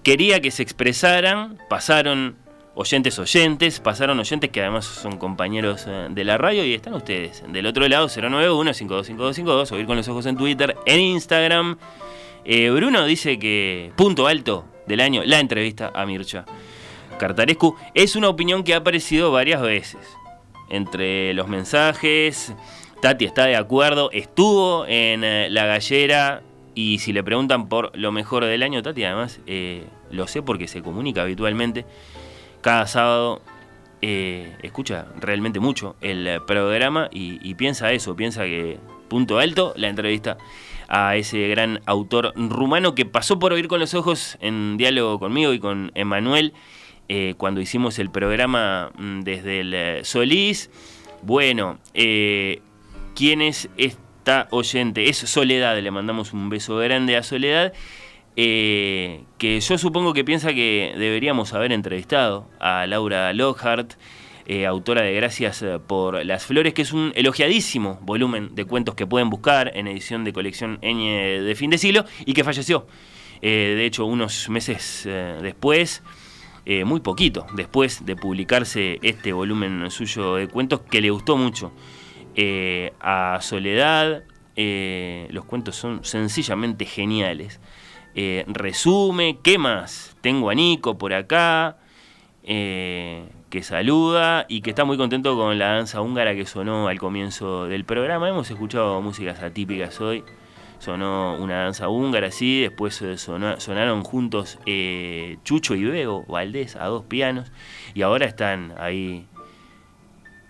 [0.03, 2.37] Quería que se expresaran, pasaron
[2.75, 7.45] oyentes oyentes, pasaron oyentes que además son compañeros eh, de la radio y están ustedes
[7.47, 11.79] del otro lado, 091-525252, oír con los ojos en Twitter, en Instagram.
[12.45, 16.47] Eh, Bruno dice que punto alto del año, la entrevista a Mircha
[17.17, 20.01] Cartarescu, es una opinión que ha aparecido varias veces.
[20.69, 22.55] Entre los mensajes,
[23.01, 26.43] Tati está de acuerdo, estuvo en eh, la gallera
[26.75, 29.41] y si le preguntan por lo mejor del año, Tati además
[30.11, 31.85] lo sé porque se comunica habitualmente
[32.61, 33.41] cada sábado
[34.03, 38.79] eh, escucha realmente mucho el programa y, piensa eso, piensa que
[39.09, 40.39] punto alto la entrevista
[40.89, 45.53] a ese gran autor rumano que pasó por oír con los ojos en diálogo conmigo
[45.53, 46.55] y con Emanuel
[47.09, 50.71] eh, cuando hicimos el programa mm, desde el eh, Solís.
[51.23, 51.79] Bueno,
[53.21, 55.11] ¿quién es esta oyente?
[55.11, 57.75] Es Soledad, le mandamos un beso grande a Soledad
[58.35, 63.93] eh, que yo supongo que piensa que deberíamos haber entrevistado a Laura Lockhart,
[64.47, 68.95] eh, autora de Gracias eh, por las Flores, que es un elogiadísimo volumen de cuentos
[68.95, 72.87] que pueden buscar en edición de colección Ñ de fin de siglo y que falleció.
[73.43, 75.07] de hecho, unos meses
[75.43, 76.03] después,
[76.87, 81.71] muy poquito después de publicarse este volumen suyo de cuentos que le gustó mucho
[83.01, 84.25] a Soledad.
[84.57, 87.61] los cuentos son sencillamente geniales.
[88.15, 90.17] Eh, resume, ¿qué más?
[90.21, 91.77] Tengo a Nico por acá,
[92.43, 96.99] eh, que saluda y que está muy contento con la danza húngara que sonó al
[96.99, 98.29] comienzo del programa.
[98.29, 100.25] Hemos escuchado músicas atípicas hoy.
[100.81, 104.59] Sonó una danza húngara, sí, después eh, sonaron juntos
[105.45, 107.53] Chucho y Bego Valdés a dos pianos
[107.93, 109.27] y ahora están ahí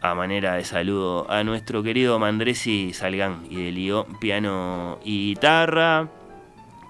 [0.03, 6.09] a manera de saludo a nuestro querido Mandresi Salgán y de lío piano y guitarra.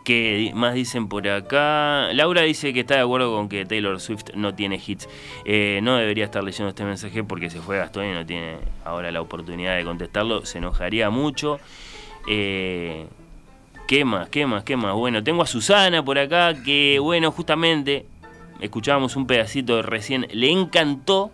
[0.04, 2.12] ¿Qué más dicen por acá?
[2.12, 5.08] Laura dice que está de acuerdo con que Taylor Swift no tiene hits.
[5.44, 9.10] Eh, no debería estar leyendo este mensaje porque se fue Gastón y no tiene ahora
[9.10, 10.46] la oportunidad de contestarlo.
[10.46, 11.60] Se enojaría mucho.
[12.26, 13.06] Eh,
[13.86, 14.28] ¿Qué más?
[14.28, 14.64] ¿Qué más?
[14.64, 14.94] ¿Qué más?
[14.94, 18.06] Bueno, tengo a Susana por acá que, bueno, justamente
[18.60, 20.26] escuchábamos un pedacito recién.
[20.32, 21.30] Le encantó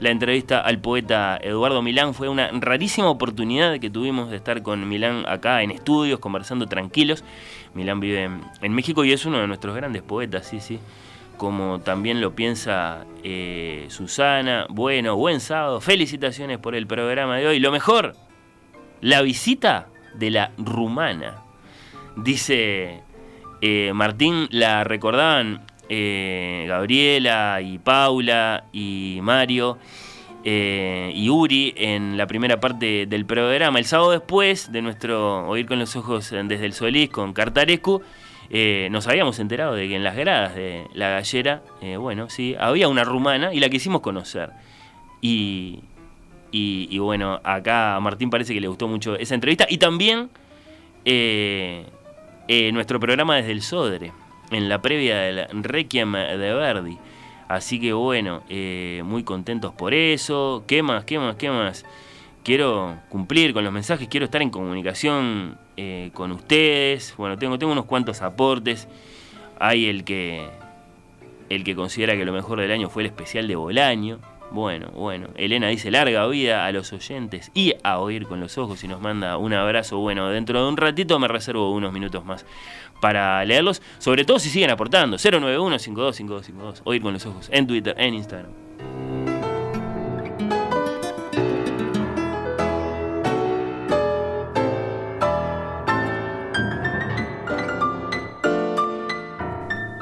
[0.00, 2.14] la entrevista al poeta Eduardo Milán.
[2.14, 7.24] Fue una rarísima oportunidad que tuvimos de estar con Milán acá en estudios, conversando tranquilos.
[7.74, 10.78] Milán vive en, México y es uno de nuestros grandes poetas, sí, sí.
[11.36, 14.66] Como también lo piensa eh, Susana.
[14.70, 15.80] Bueno, buen sábado.
[15.80, 17.58] Felicitaciones por el programa de hoy.
[17.58, 18.14] Lo mejor,
[19.02, 21.42] la visita de la rumana.
[22.16, 23.02] Dice
[23.60, 29.78] eh, Martín, la recordaban eh, Gabriela y Paula y Mario
[30.42, 33.78] eh, y Uri en la primera parte del programa.
[33.78, 38.02] El sábado después de nuestro Oír con los Ojos desde el Solís con Cartarescu,
[38.50, 41.62] eh, nos habíamos enterado de que en las gradas de la gallera,
[41.98, 44.50] bueno, sí, había una rumana y la quisimos conocer.
[45.20, 45.80] Y,
[46.52, 50.30] y, bueno, acá a Martín parece que le gustó mucho esa entrevista y también
[52.72, 54.12] nuestro programa desde el Sodre
[54.50, 56.98] en la previa del Requiem de Verdi.
[57.48, 60.64] Así que bueno, eh, muy contentos por eso.
[60.66, 61.04] ¿Qué más?
[61.04, 61.36] ¿Qué más?
[61.36, 61.84] ¿Qué más?
[62.42, 67.14] Quiero cumplir con los mensajes, quiero estar en comunicación eh, con ustedes.
[67.16, 68.88] Bueno, tengo, tengo unos cuantos aportes.
[69.58, 70.48] Hay el que,
[71.48, 74.18] el que considera que lo mejor del año fue el especial de Bolaño.
[74.50, 75.28] Bueno, bueno.
[75.36, 79.00] Elena dice larga vida a los oyentes y a oír con los ojos y nos
[79.00, 79.98] manda un abrazo.
[79.98, 82.46] Bueno, dentro de un ratito me reservo unos minutos más
[83.00, 85.16] para leerlos, sobre todo si siguen aportando.
[85.16, 88.52] 091-525252, oír con los ojos, en Twitter, en Instagram.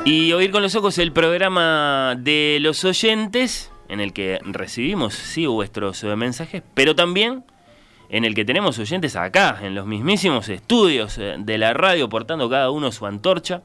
[0.06, 5.46] Y Oír con los Ojos, el programa de los oyentes, en el que recibimos, sí,
[5.46, 7.44] vuestros mensajes, pero también
[8.08, 12.48] en el que tenemos oyentes acá, en los mismísimos estudios eh, de la radio, portando
[12.48, 13.62] cada uno su antorcha,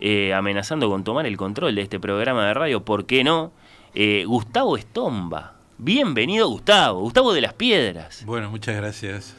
[0.00, 3.52] eh, amenazando con tomar el control de este programa de radio, ¿por qué no?
[3.94, 5.54] Eh, Gustavo Estomba.
[5.78, 7.00] Bienvenido, Gustavo.
[7.00, 8.24] Gustavo de las Piedras.
[8.24, 9.36] Bueno, muchas gracias.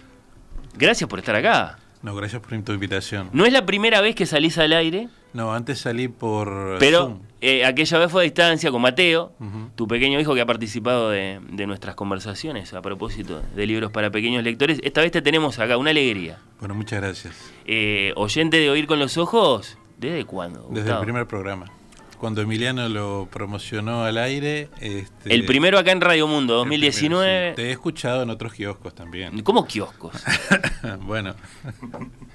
[0.77, 1.77] Gracias por estar acá.
[2.01, 3.29] No, gracias por tu invitación.
[3.31, 5.09] ¿No es la primera vez que salís al aire?
[5.33, 6.77] No, antes salí por.
[6.79, 9.33] Pero eh, aquella vez fue a distancia con Mateo,
[9.75, 14.43] tu pequeño hijo que ha participado de, nuestras conversaciones a propósito de libros para pequeños
[14.43, 14.79] lectores.
[14.83, 16.37] Esta vez te tenemos acá, una alegría.
[16.59, 17.51] Bueno, muchas gracias.
[17.65, 20.67] Eh, oyente de Oír con los Ojos, ¿desde cuándo?
[20.69, 21.65] Desde el primer programa.
[22.19, 24.69] cuando Emiliano lo promocionó al aire.
[24.79, 27.53] Este, el primero acá en Radio Mundo, 2019.
[27.55, 29.41] Te he escuchado en otros kioscos también.
[29.41, 30.13] ¿Cómo kioscos?
[31.01, 31.33] bueno.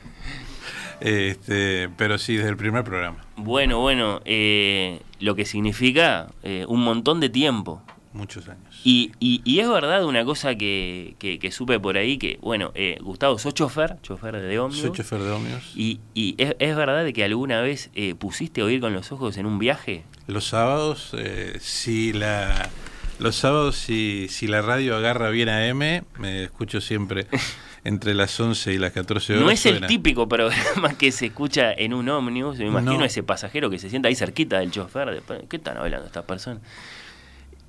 [1.00, 3.18] Este, pero sí, desde el primer programa.
[3.36, 7.82] Bueno, bueno, eh, lo que significa eh, un montón de tiempo.
[8.12, 8.80] Muchos años.
[8.82, 13.38] Y, y, es verdad una cosa que, que, supe por ahí, que, bueno, eh, Gustavo,
[13.38, 14.80] sos chofer, chofer de ómnibus.
[14.80, 15.72] Soy chofer de ómnibus.
[15.76, 19.58] Y, y es, es, verdad que alguna vez pusiste oír con los ojos en un
[19.58, 20.04] viaje.
[20.26, 21.14] Los sábados,
[21.60, 22.70] si la...
[23.18, 27.26] Los sábados, si, si la radio agarra bien a M, me escucho siempre
[27.86, 29.44] entre las 11 y las 14 horas.
[29.44, 32.58] No es el típico programa que se escucha en un ómnibus.
[32.58, 35.22] Me imagino ese pasajero que se sienta ahí cerquita del chofer.
[35.48, 36.62] ¿Qué están hablando estas personas?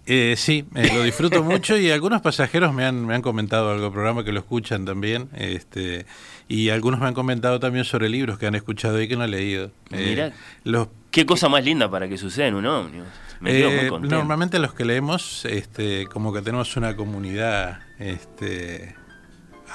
[0.10, 3.92] Eh, sí, eh, lo disfruto mucho y algunos pasajeros me han, me han comentado algo,
[3.92, 6.06] programa que lo escuchan también, este,
[6.48, 9.32] y algunos me han comentado también sobre libros que han escuchado y que no han
[9.32, 9.70] leído.
[9.92, 10.32] Eh,
[10.64, 13.08] Mira, qué cosa más linda para que suceda en un ómnibus.
[13.46, 18.96] Eh, normalmente los que leemos, este, como que tenemos una comunidad este,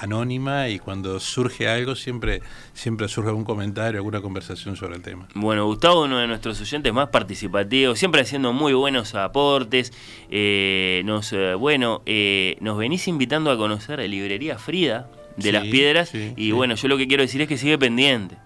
[0.00, 2.42] anónima y cuando surge algo siempre,
[2.74, 5.28] siempre surge algún comentario, alguna conversación sobre el tema.
[5.34, 9.92] Bueno, Gustavo, uno de nuestros oyentes más participativos, siempre haciendo muy buenos aportes.
[10.30, 15.64] Eh, nos, eh, bueno, eh, nos venís invitando a conocer la librería Frida de las
[15.64, 18.36] Piedras y bueno, yo lo que quiero decir es que sigue pendiente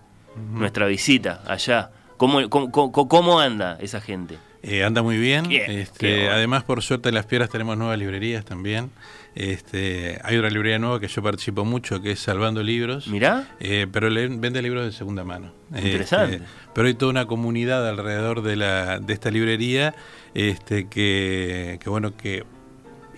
[0.52, 1.90] nuestra visita allá.
[2.16, 4.38] ¿Cómo, cómo, anda esa gente?
[4.84, 5.50] anda muy bien.
[5.50, 8.90] este, Además, por suerte, en Las Piedras tenemos nuevas librerías también.
[9.36, 13.06] Este, hay una librería nueva que yo participo mucho, que es Salvando Libros.
[13.06, 13.46] Mirá.
[13.60, 15.52] Eh, pero le, vende libros de segunda mano.
[15.76, 16.36] Interesante.
[16.36, 19.94] Este, pero hay toda una comunidad alrededor de, la, de esta librería
[20.32, 22.44] este, que, que, bueno, que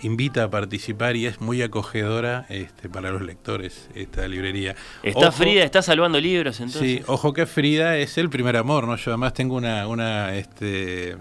[0.03, 4.75] invita a participar y es muy acogedora este, para los lectores esta librería.
[5.05, 6.99] Está Frida, está salvando libros entonces.
[6.99, 8.97] Sí, ojo que Frida es el primer amor, ¿no?
[8.97, 11.17] Yo además tengo una, una este,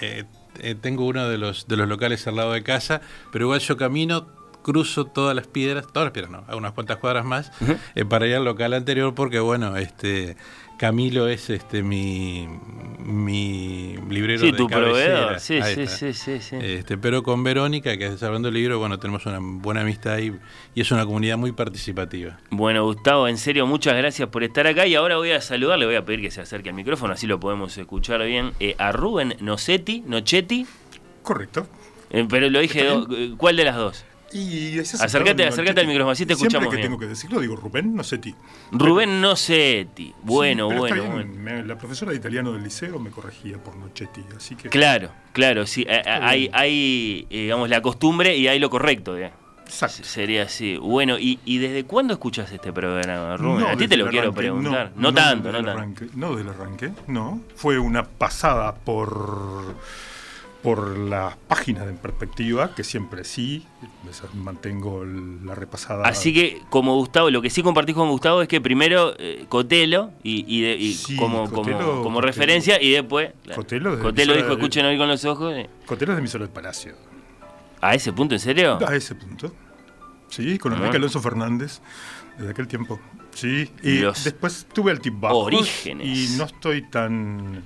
[0.00, 0.24] eh,
[0.60, 3.00] eh, tengo uno de los, de los locales al lado de casa,
[3.32, 4.35] pero igual yo camino
[4.66, 7.52] cruzo todas las piedras, todas las piedras no, a unas cuantas cuadras más,
[7.94, 10.36] eh, para ir al local anterior porque bueno, este
[10.76, 12.48] Camilo es este mi,
[12.98, 15.38] mi librero sí, de tu proveedor.
[15.38, 18.98] Sí, sí, sí, sí, sí, Este, pero con Verónica, que es desarrollando el libro, bueno,
[18.98, 20.32] tenemos una buena amistad y,
[20.74, 22.40] y, es una comunidad muy participativa.
[22.50, 25.86] Bueno, Gustavo, en serio, muchas gracias por estar acá y ahora voy a saludar, le
[25.86, 28.90] voy a pedir que se acerque al micrófono, así lo podemos escuchar bien, eh, a
[28.90, 30.66] Rubén Nocetti, Nochetti.
[31.22, 31.68] Correcto.
[32.10, 32.88] Eh, pero lo dije,
[33.38, 34.04] ¿cuál de las dos?
[34.36, 37.94] Y acércate, acércate al micrófono, así te escuchamos Siempre que tengo que decirlo digo Rubén
[37.94, 38.34] Nocetti.
[38.70, 40.12] Rubén Nocetti.
[40.22, 41.62] Bueno, bueno, bueno.
[41.64, 44.68] la profesora de italiano del liceo me corregía por Nochetti, así que...
[44.68, 45.82] Claro, claro, sí.
[45.88, 50.04] Eh, eh, hay, hay eh, digamos, la costumbre y hay lo correcto, Exacto.
[50.04, 50.76] Sería así.
[50.76, 53.66] Bueno, ¿y, ¿y desde cuándo escuchas este programa, Rubén?
[53.66, 54.92] A ti te lo quiero preguntar.
[54.94, 56.04] No, tanto, no tanto.
[56.14, 57.40] no del arranque, no.
[57.56, 59.74] Fue una pasada por
[60.66, 63.64] por las páginas de perspectiva, que siempre sí,
[64.34, 66.08] mantengo la repasada.
[66.08, 70.10] Así que, como Gustavo, lo que sí compartís con Gustavo es que primero eh, Cotelo,
[70.24, 73.30] y, como, como, referencia, y después.
[73.54, 75.54] Cotelo, Cotelo dijo: escuchen hoy con los ojos.
[75.86, 76.96] Cotelo es de emisora del Palacio.
[77.80, 78.84] ¿A ese punto, en serio?
[78.84, 79.52] A ese punto.
[80.30, 81.80] Sí, con Enrique Alonso Fernández,
[82.38, 82.98] desde aquel tiempo.
[83.34, 85.44] Sí, y después tuve el tip bajo.
[85.44, 86.34] Orígenes.
[86.34, 87.62] Y no estoy tan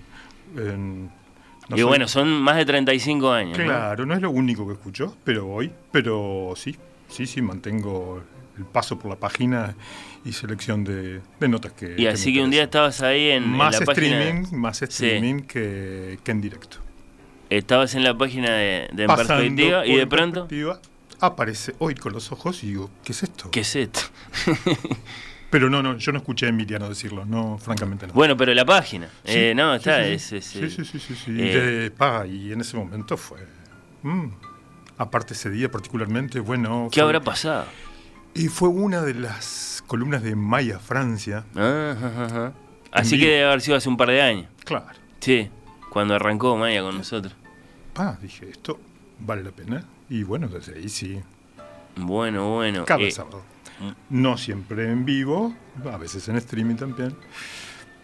[1.74, 3.58] y bueno, son más de 35 años.
[3.58, 4.14] Claro, ¿no?
[4.14, 6.76] es lo único que escucho, pero hoy, pero sí,
[7.08, 8.22] sí, sí, mantengo
[8.56, 9.74] el paso por la página
[10.24, 11.94] y selección de, notas que...
[11.96, 16.40] Y así que un día estabas ahí en, más la streaming, Más streaming que, en
[16.40, 16.78] directo.
[17.48, 20.48] Estabas en la página de, de en perspectiva y de pronto...
[21.22, 23.50] Aparece hoy con los ojos y digo, ¿qué es esto?
[23.50, 24.00] ¿Qué es esto?
[25.50, 28.12] Pero no, no, yo no escuché a Emiliano decirlo, no, francamente no.
[28.12, 30.40] Bueno, pero la página, eh, no, está, sí, sí.
[30.40, 31.90] sí, sí, sí, sí, eh,
[32.28, 33.40] y en ese momento fue,
[34.02, 34.28] mm,
[34.98, 36.88] aparte ese día particularmente, bueno.
[36.92, 37.66] ¿Qué habrá pasado?
[38.34, 41.44] Y fue una de las columnas de Maya Francia.
[41.56, 42.52] Ah,
[42.92, 44.46] Así que debe haber sido hace un par de años.
[44.64, 44.86] Claro.
[45.18, 45.50] Sí,
[45.90, 47.34] cuando arrancó Maya con nosotros.
[47.96, 48.78] Ah, dije, esto
[49.18, 49.84] vale la pena.
[50.08, 51.20] Y bueno, desde ahí sí.
[51.96, 52.84] Bueno, bueno.
[52.84, 53.42] Cada eh, sábado.
[54.10, 55.54] No siempre en vivo,
[55.90, 57.14] a veces en streaming también,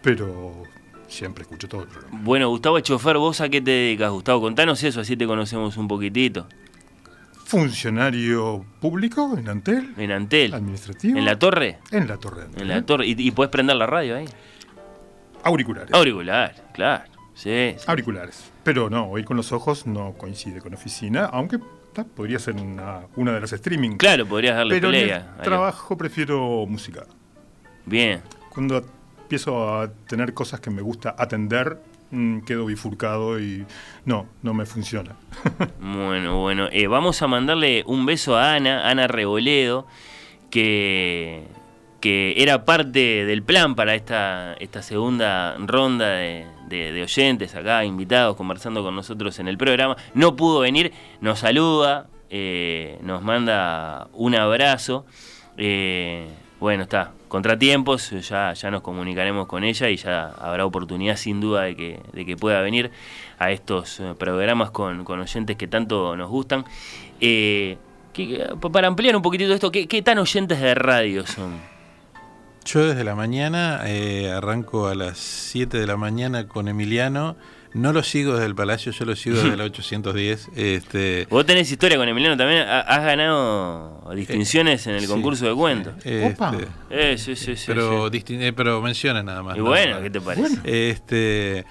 [0.02, 0.62] pero
[1.08, 2.18] siempre escucho todo el programa.
[2.22, 4.40] Bueno, Gustavo Chofer, ¿vos a qué te dedicas, Gustavo?
[4.40, 6.46] Contanos eso, así te conocemos un poquitito.
[7.44, 9.94] Funcionario público en Antel.
[9.96, 10.52] En Antel.
[10.54, 11.18] Administrativo.
[11.18, 11.78] ¿En la torre?
[11.92, 12.46] En la torre.
[12.56, 13.06] En la torre.
[13.06, 14.24] ¿Y, y puedes prender la radio ahí?
[15.44, 15.94] Auriculares.
[15.94, 17.04] Auriculares, claro.
[17.34, 18.50] Sí, Auriculares.
[18.64, 21.60] Pero no, hoy con los ojos no coincide con oficina, aunque
[22.04, 23.96] podría ser una, una de las streaming.
[23.96, 27.06] Claro, podrías darle Pero en el trabajo prefiero música.
[27.84, 28.20] Bien.
[28.50, 28.84] Cuando
[29.22, 31.78] empiezo a tener cosas que me gusta atender,
[32.10, 33.64] mm, quedo bifurcado y
[34.04, 35.16] no, no me funciona.
[35.80, 39.86] bueno, bueno, eh, vamos a mandarle un beso a Ana, Ana Reboledo,
[40.50, 41.44] que,
[42.08, 48.94] era parte del plan para esta, esta segunda ronda de, oyentes acá, invitados, conversando con
[48.94, 49.96] nosotros en el programa.
[50.14, 55.06] No pudo venir, nos saluda, eh, nos manda un abrazo.
[55.56, 56.28] Eh,
[56.60, 61.62] bueno, está, contratiempos, ya, ya nos comunicaremos con ella y ya habrá oportunidad sin duda
[61.62, 62.90] de que, de que pueda venir
[63.38, 66.64] a estos eh, programas con, oyentes que tanto nos gustan.
[68.72, 71.75] para ampliar un poquitito esto, ¿qué, ¿qué, tan oyentes de radio son?
[72.66, 73.82] Yo desde la mañana
[74.36, 77.36] arranco a las 7 de la mañana con Emiliano
[77.76, 80.48] no lo sigo desde el Palacio, yo lo sigo desde el 810.
[80.56, 81.26] Este...
[81.28, 82.66] Vos tenés historia con Emiliano también.
[82.66, 85.94] Has ganado distinciones en el concurso de cuentos.
[86.04, 89.58] Este, eh, sí, sí, sí, pero, eh, pero menciona nada más.
[89.58, 90.58] Y bueno, ¿qué te parece?
[90.64, 91.66] Este,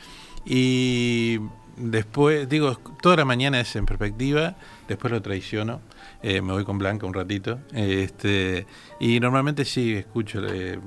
[0.46, 1.40] y
[1.76, 4.56] después, digo, toda la mañana es en perspectiva,
[4.88, 5.82] después lo traiciono.
[6.28, 7.60] Eh, me voy con Blanca un ratito.
[7.72, 8.66] Este,
[9.00, 10.80] y normalmente sí escucho eh,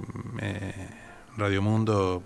[1.37, 2.25] Radio Mundo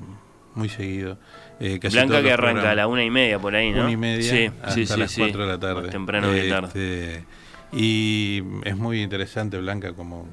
[0.54, 1.18] muy seguido.
[1.60, 3.82] Eh, Blanca que arranca a la una y media por ahí, ¿no?
[3.82, 5.90] Una y media sí, hasta las cuatro de la tarde.
[5.90, 6.68] temprano de tarde.
[6.68, 7.24] Este,
[7.70, 10.26] y es muy interesante Blanca como,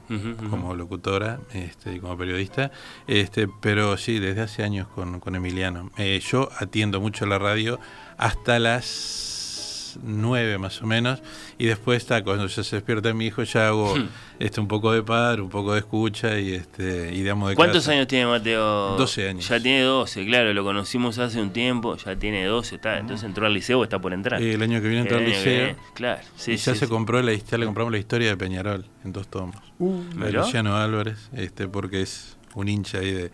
[0.50, 2.72] como locutora este, y como periodista,
[3.08, 5.92] este, pero sí, desde hace años con, con Emiliano.
[5.98, 7.78] Eh, yo atiendo mucho la radio
[8.18, 9.39] hasta las
[10.04, 11.22] 9 más o menos,
[11.58, 14.10] y después está, cuando ya se despierta mi hijo ya hago hmm.
[14.40, 18.08] este, un poco de padre, un poco de escucha y este y de ¿Cuántos años
[18.08, 18.98] tiene Mateo?
[18.98, 19.48] 12 años.
[19.48, 23.46] Ya tiene 12, claro, lo conocimos hace un tiempo, ya tiene 12, está, entonces entró
[23.46, 24.42] al liceo o está por entrar.
[24.42, 25.76] el año que viene entró al liceo.
[25.94, 29.14] claro, sí, y ya se compró la ya le compramos la historia de Peñarol en
[29.14, 29.56] dos tomos.
[29.80, 33.32] Uh, de Luciano Álvarez, este porque es un hincha ahí de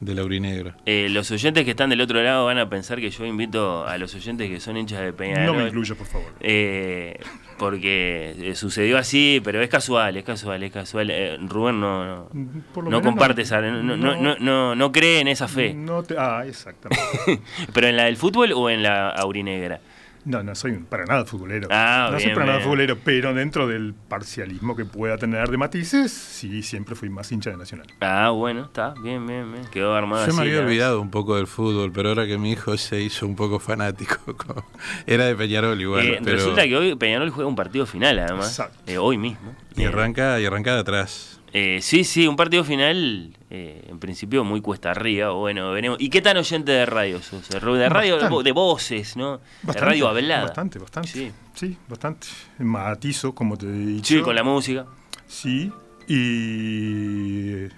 [0.00, 0.74] de Laurinegro.
[0.86, 3.98] Eh, los oyentes que están del otro lado van a pensar que yo invito a
[3.98, 5.46] los oyentes que son hinchas de Peñarol.
[5.46, 6.32] No me incluya, por favor.
[6.40, 7.18] Eh,
[7.58, 11.10] porque eh, sucedió así, pero es casual, es casual, es casual.
[11.10, 15.76] Eh, Rubén no, no, comparte esa, no, no, no, cree en esa fe.
[16.16, 17.42] ah, exactamente.
[17.74, 19.80] ¿Pero en la del fútbol o en la aurinegra?
[20.28, 21.68] No, no soy para nada futbolero.
[21.70, 26.12] Ah, no soy para nada futbolero, pero dentro del parcialismo que pueda tener de matices,
[26.12, 27.86] sí, siempre fui más hincha de Nacional.
[28.00, 29.64] Ah, bueno, está, bien, bien, bien.
[29.70, 32.76] Quedó armado Yo me había olvidado un poco del fútbol, pero ahora que mi hijo
[32.76, 34.18] se hizo un poco fanático,
[35.06, 36.06] era de Peñarol igual.
[36.06, 38.62] Eh, resulta que hoy Peñarol juega un partido final, además.
[38.86, 39.56] Eh, hoy mismo.
[39.76, 41.40] Y arranca, y arranca de atrás.
[41.54, 45.30] Eh, sí, sí, un partido final, eh, en principio muy cuesta arriba.
[45.30, 45.98] Bueno, veremos.
[46.00, 47.48] ¿Y qué tan oyente de radio sos?
[47.48, 49.40] De radio, de voces, ¿no?
[49.62, 50.44] de radio hablada.
[50.44, 51.08] Bastante, bastante.
[51.08, 52.26] Sí, sí bastante.
[52.58, 54.14] Matizo, como te he dicho.
[54.14, 54.86] Sí, con la música.
[55.26, 55.72] Sí,
[56.06, 57.68] y.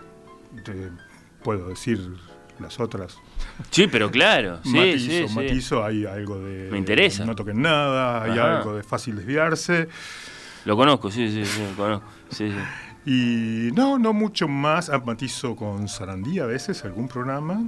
[0.64, 0.90] Te
[1.44, 2.00] puedo decir
[2.58, 3.16] las otras.
[3.70, 4.58] Sí, pero claro.
[4.64, 6.68] Sí, matizo, sí, matizo, hay algo de.
[6.70, 7.24] Me interesa.
[7.24, 9.88] No toquen nada, hay algo de fácil desviarse.
[10.64, 12.06] Lo conozco, sí, sí, sí, lo conozco.
[12.30, 12.56] Sí, sí.
[13.06, 14.90] Y no, no mucho más.
[14.90, 17.64] Ah, matizo con Sarandí a veces, algún programa.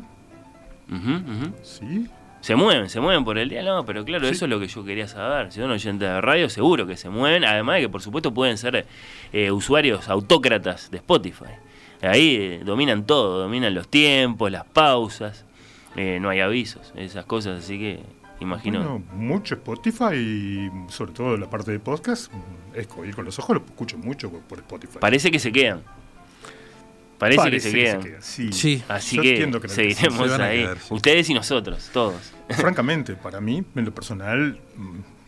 [1.62, 2.08] Sí.
[2.40, 4.84] Se mueven, se mueven por el día, no, pero claro, eso es lo que yo
[4.84, 5.52] quería saber.
[5.52, 7.44] Si son oyentes de radio, seguro que se mueven.
[7.44, 8.84] Además de que, por supuesto, pueden ser
[9.32, 11.52] eh, usuarios autócratas de Spotify.
[12.02, 15.44] Ahí eh, dominan todo, dominan los tiempos, las pausas,
[15.94, 18.00] eh, no hay avisos, esas cosas, así que
[18.42, 19.02] imagino.
[19.14, 22.32] mucho Spotify y sobre todo la parte de podcast,
[22.74, 24.98] es ir con los ojos lo escucho mucho por Spotify.
[25.00, 25.82] Parece que se quedan.
[27.18, 28.02] Parece, que se quedan.
[28.20, 28.82] sí.
[28.88, 30.66] Así que, seguiremos ahí.
[30.90, 32.32] Ustedes y nosotros, todos.
[32.50, 34.58] Francamente, para mí, en lo personal,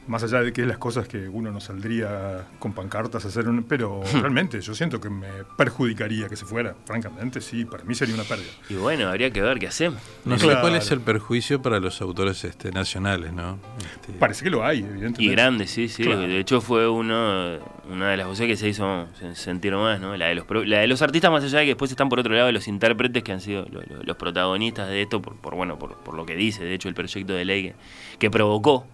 [0.06, 3.64] más allá de que las cosas que uno no saldría con pancartas a hacer, un,
[3.64, 8.14] pero realmente yo siento que me perjudicaría que se fuera, francamente, sí, para mí sería
[8.14, 8.51] una pérdida.
[8.68, 10.01] Y bueno, habría que ver qué hacemos.
[10.24, 13.59] No sé cuál es el perjuicio para los autores este, nacionales, ¿no?
[13.78, 14.12] Este...
[14.18, 15.22] Parece que lo hay, evidentemente.
[15.22, 16.02] Y grande, sí, sí.
[16.02, 17.59] De hecho fue uno,
[17.90, 20.16] una de las voces que se hizo sentir más, ¿no?
[20.16, 22.35] La de, los, la de los artistas, más allá de que después están por otro
[22.35, 23.66] lado los intérpretes que han sido
[24.05, 27.32] los, protagonistas de esto, por, bueno, por, por, lo que dice, de hecho, el proyecto
[27.32, 27.74] de ley que,
[28.18, 28.86] que provocó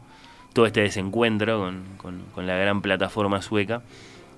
[0.53, 3.83] todo este desencuentro con, la gran plataforma sueca.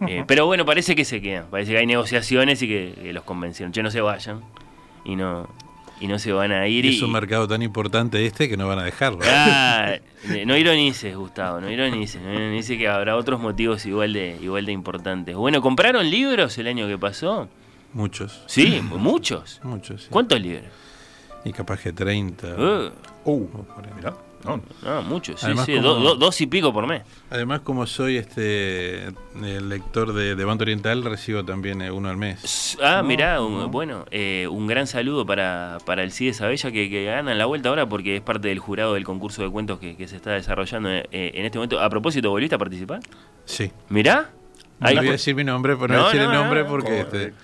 [0.08, 3.72] Eh, pero bueno, parece que se quedan, parece que hay negociaciones y que, los convencieron,
[3.72, 4.40] que no se vayan
[5.04, 5.48] y no
[6.00, 6.84] y no se van a ir.
[6.84, 9.20] Y es un mercado tan importante este que no van a dejarlo.
[9.24, 9.92] Ah,
[10.46, 14.72] no ironices, Gustavo, no ironices, no ironices que habrá otros motivos igual de, igual de
[14.72, 15.36] importantes.
[15.36, 17.48] Bueno, ¿compraron libros el año que pasó?
[17.92, 18.42] Muchos.
[18.46, 19.60] Sí, muchos.
[19.62, 20.08] Muchos.
[20.10, 20.72] ¿Cuántos libros?
[21.44, 22.48] Y capaz que 30.
[22.48, 23.48] Uh, uh
[24.44, 27.02] No, no mucho, sí, Además, sí, como- do- do- dos y pico por mes.
[27.30, 32.16] Además, como soy este el lector de, de Bando Oriental, recibo también eh, uno al
[32.16, 32.76] mes.
[32.82, 36.90] Ah, No, mirá, un- bueno, eh, un gran saludo para, para el CIDE Sabella que,
[36.90, 39.96] que gana la vuelta ahora porque es parte del jurado del concurso de cuentos que,
[39.96, 41.80] que se está desarrollando eh, en este momento.
[41.80, 43.00] A propósito, ¿volviste a participar?
[43.44, 43.70] Sí.
[43.88, 44.30] Mirá.
[44.80, 46.38] No Ahí- voy a decir mi nombre, pero no, No, voy a decir no, el
[46.40, 46.68] nombre no.
[46.68, 47.00] porque...
[47.00, 47.34] este,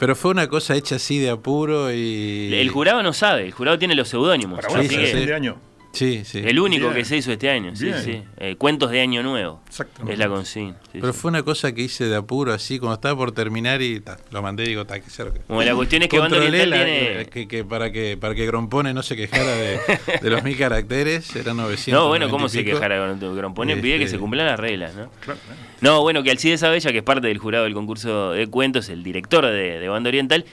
[0.00, 2.52] pero fue una cosa hecha así de apuro y...
[2.54, 4.58] El jurado no sabe, el jurado tiene los seudónimos.
[4.60, 5.56] Para así que- presentación de año.
[5.92, 6.38] Sí, sí.
[6.44, 6.98] El único Bien.
[6.98, 8.02] que se hizo este año, sí, Bien.
[8.04, 8.22] sí.
[8.38, 9.60] Eh, cuentos de año nuevo.
[10.08, 10.76] Es la consigna.
[10.84, 11.18] sí, Pero sí.
[11.18, 14.40] fue una cosa que hice de apuro así, cuando estaba por terminar y ta, lo
[14.40, 15.40] mandé y digo, ta, que cerca.
[15.48, 18.36] Bueno, la cuestión es que Bando Controlé Oriental la- tiene- que, que para que para
[18.36, 19.80] que Grompone no se quejara de,
[20.22, 22.00] de los mil caracteres, eran 900.
[22.02, 23.76] No, bueno, ¿cómo se quejara Grompone?
[23.76, 25.10] Pide que Este, se cumplan las reglas, ¿no?
[25.80, 29.02] No, bueno, que Alcides Abella, que es parte del jurado del concurso de cuentos, el
[29.02, 30.44] director de, de Banda Oriental,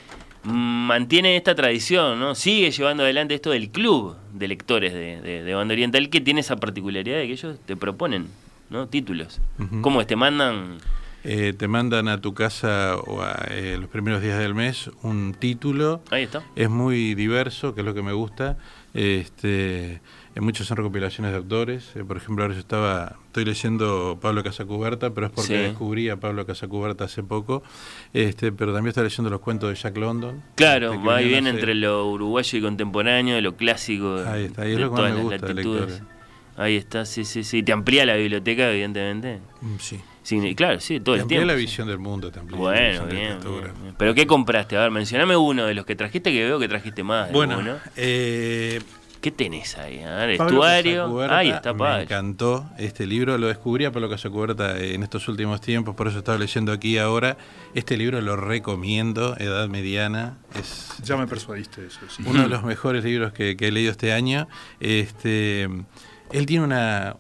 [0.44, 2.36] mantiene esta tradición, ¿no?
[2.36, 6.40] Sigue llevando adelante esto del club de lectores de, de, de Banda Oriental, que tiene
[6.42, 8.28] esa particularidad de que ellos te proponen,
[8.70, 8.88] ¿no?
[8.88, 9.40] Títulos.
[9.82, 10.08] ¿Cómo es?
[10.08, 10.78] Te mandan...
[11.24, 15.34] eh, te mandan a tu casa o a, eh, los primeros días del mes un
[15.34, 16.02] título.
[16.12, 16.44] Ahí está.
[16.56, 18.58] Es muy diverso, que es lo que me gusta.
[18.94, 20.00] Este,
[20.42, 21.92] muchos son recopilaciones de autores.
[21.96, 25.64] Eh, por ejemplo, ahora yo estaba, estoy leyendo Pablo Casacuberta, pero es porque Sí.
[25.64, 27.64] descubrí a Pablo Casacuberta hace poco.
[28.14, 30.44] Este, pero también estoy leyendo los cuentos de Jack London.
[30.56, 34.74] Claro, este, va viene hace- entre lo uruguayo y contemporáneo, lo clásico Ahí está, ahí
[34.74, 36.02] es lo que más me gusta de.
[36.60, 37.62] Ahí está, sí, sí, sí.
[37.62, 39.40] Te amplía la biblioteca, evidentemente.
[39.62, 40.00] Mm, Sí.
[40.24, 41.48] Sí, claro, sí, todo Te el tiempo.
[41.48, 41.62] la sí.
[41.62, 43.96] visión del mundo, la Bueno, bien, bien, bien.
[43.98, 44.76] ¿Pero qué compraste?
[44.76, 47.32] A ver, mencioname uno de los que trajiste que veo que trajiste más.
[47.32, 47.62] Bueno,
[47.96, 48.82] eh,
[49.22, 50.00] ¿Qué tenés ahí?
[50.04, 51.22] A ver, Pablo estuario.
[51.32, 52.02] Ahí está Me Pablo.
[52.04, 56.38] encantó este libro, lo descubrí a Pablo Casacuberta en estos últimos tiempos, por eso estaba
[56.38, 57.38] leyendo aquí ahora.
[57.74, 60.38] Este libro lo recomiendo, Edad Mediana.
[60.58, 62.00] Es Ya me persuadiste de eso.
[62.10, 62.24] sí.
[62.26, 64.48] uno de los mejores libros que, que he leído este año.
[64.80, 67.18] Este, él tiene una,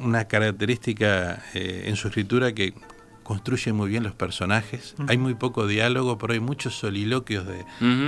[0.00, 2.74] una característica eh, en su escritura que
[3.22, 4.94] construye muy bien los personajes.
[5.06, 7.64] Hay muy poco diálogo, pero hay muchos soliloquios de,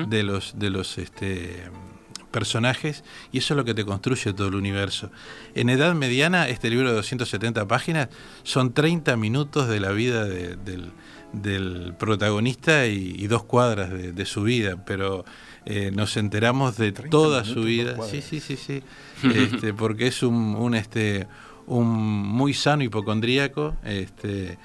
[0.06, 1.64] de los, de los este,
[2.30, 5.10] personajes y eso es lo que te construye todo el universo.
[5.54, 8.08] En edad mediana, este libro de 270 páginas
[8.42, 10.92] son 30 minutos de la vida de- del,
[11.32, 15.24] del protagonista y, y dos cuadras de, de su vida, pero
[15.66, 17.96] eh, nos enteramos de toda su vida.
[18.08, 18.82] Sí, sí, sí, sí.
[19.34, 21.26] Este, porque es un, un, este,
[21.66, 23.76] un muy sano hipocondríaco.
[23.84, 24.58] Este,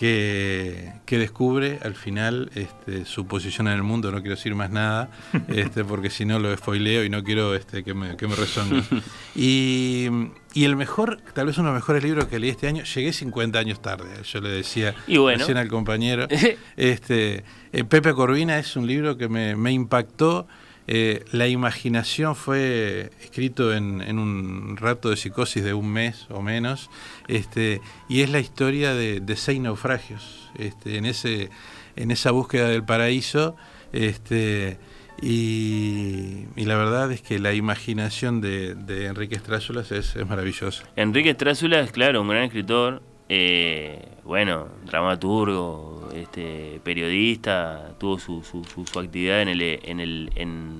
[0.00, 4.70] que, que descubre al final este, su posición en el mundo, no quiero decir más
[4.70, 5.10] nada,
[5.48, 8.82] este, porque si no lo spoileo y no quiero este, que me, que me resongue.
[9.36, 10.08] Y,
[10.54, 13.12] y el mejor, tal vez uno de los mejores libros que leí este año, llegué
[13.12, 15.38] 50 años tarde, yo le decía Y bueno.
[15.38, 16.26] recién al compañero.
[16.78, 20.48] este, eh, Pepe Corvina es un libro que me, me impactó.
[20.92, 26.90] Eh, la imaginación fue escrito en, un rato de psicosis de un mes o menos,
[27.28, 31.48] este, y es la historia de, seis naufragios, este, en, ese,
[31.94, 33.54] en esa búsqueda del paraíso,
[33.92, 34.78] este,
[35.22, 40.82] y, y la verdad es que la imaginación de, de Enrique Estrázulas es, maravillosa.
[40.96, 48.64] Enrique Estrázula es, claro, un gran escritor, eh, bueno, dramaturgo, este, periodista, tuvo su, su,
[48.64, 50.78] su, su actividad en el, en el, en,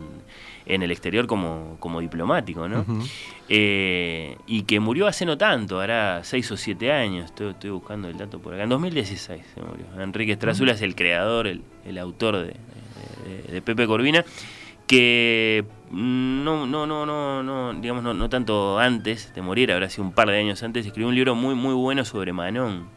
[0.67, 2.84] en el exterior como, como diplomático, ¿no?
[3.49, 8.09] Eh, y que murió hace no tanto, hará seis o siete años, estoy, estoy buscando
[8.09, 9.86] el dato por acá, en 2016 se murió.
[10.00, 14.25] Enrique Estrázula es el creador, el, el autor de, de- de Pepe Corvina,
[14.86, 20.05] que no, no, no, no, no, digamos, no, no tanto antes de morir, habrá sido
[20.05, 22.89] un par de años antes, escribió un libro muy, muy bueno sobre Manon.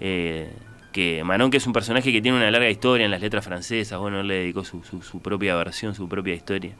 [0.00, 0.52] Eh,
[0.92, 3.98] que Manon, que es un personaje que tiene una larga historia en las letras francesas,
[3.98, 6.72] bueno, él le dedicó su, su, su propia versión, su propia historia.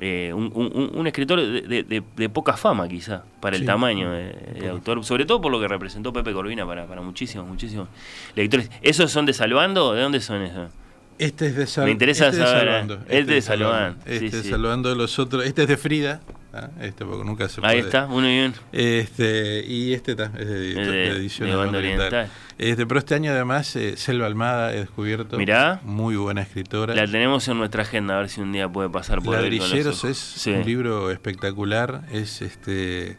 [0.00, 4.10] Eh, un, un- un escritor de, de- de- de poca fama, quizá, para el tamaño
[4.10, 7.88] de, de autor, sobre todo por lo que representó Pepe Corvina para, para muchísimos, muchísimos
[8.34, 8.70] lectores.
[8.82, 9.92] ¿Esos son de Salvando?
[9.94, 10.68] ¿De dónde son esos?
[11.16, 12.98] Este es de Sal- Me interesa este es de saber, Salvando, eh.
[13.20, 14.50] Este de Salvando, Este sí, sí.
[14.50, 15.44] Salvando los otros.
[15.46, 16.20] Este es de Frida.
[16.54, 16.70] ¿Ah?
[16.80, 17.78] Este porque nunca se Ahí puede.
[17.80, 18.54] está, uno y uno.
[18.72, 22.30] Este, y este está, es de, de, de- edición de Banda Oriental.
[22.56, 25.36] Este, pero este año además eh, Selva Almada he descubierto.
[25.38, 25.80] Mirá.
[25.84, 26.94] Muy buena escritora.
[26.94, 30.18] La tenemos en nuestra agenda, a ver si un día puede pasar por Ladrilleros es
[30.18, 30.50] Sí.
[30.52, 32.02] un libro espectacular.
[32.12, 33.16] Es este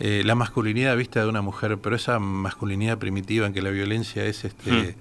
[0.00, 4.24] eh, la masculinidad vista de una mujer, pero esa masculinidad primitiva en que la violencia
[4.24, 4.94] es este Hmm.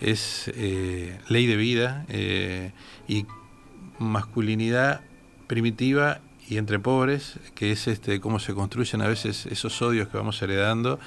[0.00, 2.04] es eh, ley de vida
[3.08, 3.24] y
[3.98, 5.00] masculinidad
[5.46, 10.16] primitiva y entre pobres, que es este cómo se construyen a veces esos odios que
[10.16, 10.98] vamos heredando,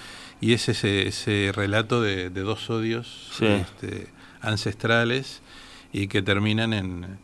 [0.42, 3.45] y es ese, ese relato de, de dos odios Sí.
[3.45, 4.08] este,
[4.42, 5.42] ancestrales
[5.93, 7.18] y que terminan en,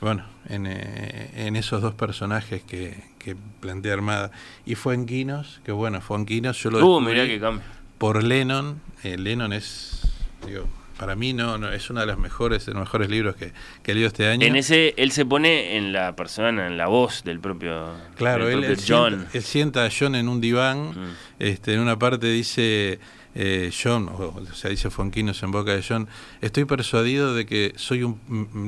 [0.00, 4.30] bueno, en, eh, en esos dos personajes que, que plantea Armada.
[4.64, 7.62] Y fue en Quinos, que bueno, fue en Quinos, yo lo Uh, mirá que cambio.
[7.98, 8.80] por Lennon.
[9.02, 10.00] Eh, Lennon es,
[10.46, 10.66] digo,
[10.98, 13.52] para mí no, no es uno de los mejores, de los mejores libros que,
[13.82, 14.46] que he leído este año.
[14.46, 18.64] En ese, él se pone en la persona, en la voz del propio, Claro, del
[18.64, 19.12] él, propio él John.
[19.12, 21.14] Sienta, él sienta a John en un diván, Mm.
[21.38, 22.98] este, en una parte dice
[23.34, 26.08] eh, John, o, o sea, dice Fonquinos en boca de John,
[26.40, 28.18] estoy persuadido de que soy un,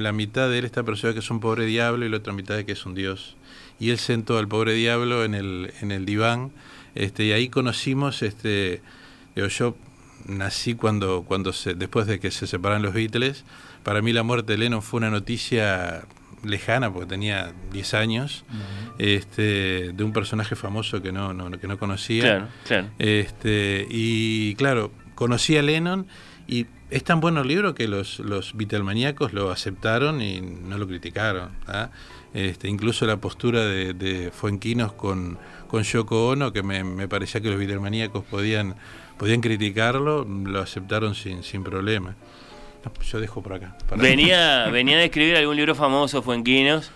[0.02, 2.55] la mitad de él está persuadido que es un pobre diablo y la otra mitad
[2.57, 3.36] de que es un dios.
[3.81, 6.50] Y él sentó al pobre diablo en el, en el diván,
[6.94, 8.82] este, y ahí conocimos, este,
[9.34, 9.76] digo, yo
[10.27, 13.45] nací cuando, cuando se, después de que se separan los Beatles,
[13.83, 16.05] para mí la muerte de Lennon fue una noticia
[16.45, 18.45] lejana porque tenía 10 años
[18.99, 22.89] este de un personaje famoso que no, no- que no conocía Claro, claro.
[22.99, 26.07] este y claro conocí a Lennon
[26.47, 30.87] y es tan bueno el libro que los los Beatlemaníacos lo aceptaron y no lo
[30.87, 31.91] criticaron ¿ah?
[32.35, 35.39] este incluso la postura de, de Fuenquinos con
[35.69, 38.77] con Yoko Ono que me, me parecía que los Beatlemaníacos podían
[39.19, 42.15] podían criticarlo lo aceptaron sin sin problema
[42.85, 46.91] No, yo dejo por acá para- Venía, venía de escribir algún libro famoso, Fuenquinos.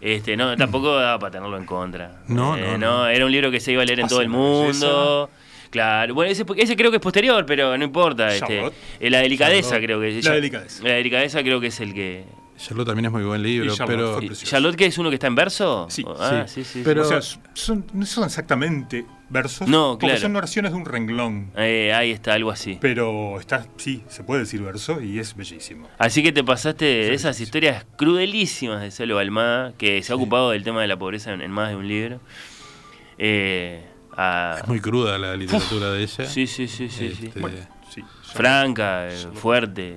[0.00, 2.22] Este, no, tampoco daba para tenerlo en contra.
[2.26, 3.06] No, Eh, no, no.
[3.06, 5.28] Era un libro que se iba a leer en todo el mundo.
[5.68, 8.34] Claro, bueno, ese, ese creo que es posterior, pero no importa.
[8.34, 8.74] Este, Charlotte.
[8.98, 9.84] eh, la delicadeza Charlotte.
[9.84, 10.24] creo que es.
[10.24, 10.82] La delicadeza.
[10.82, 12.24] La delicadeza creo que es el que.
[12.56, 14.34] Charlotte también es muy buen libro, Charlotte pero.
[14.34, 15.86] Charlotte, que es uno que está en verso.
[15.90, 16.80] Sí, Ah, sí, sí.
[16.84, 17.14] Pero, sí.
[17.14, 19.68] o sea, son, no son exactamente versos.
[19.68, 20.20] No, porque claro.
[20.20, 21.50] son oraciones de un renglón.
[21.56, 22.76] Eh, ahí está, algo así.
[22.80, 25.88] Pero está, sí, se puede decir verso y es bellísimo.
[25.98, 30.50] Así que te pasaste de esas historias crudelísimas de Salo Almada, que se ha ocupado
[30.50, 32.20] del tema de la pobreza en, en más de un libro.
[33.18, 33.84] Eh,
[34.16, 36.26] a- Es muy cruda la literatura de ella.
[36.26, 37.12] Sí, sí, sí, sí.
[37.14, 37.26] sí.
[37.26, 37.56] Este, Bueno,
[38.32, 39.96] Franca, eh, fuerte.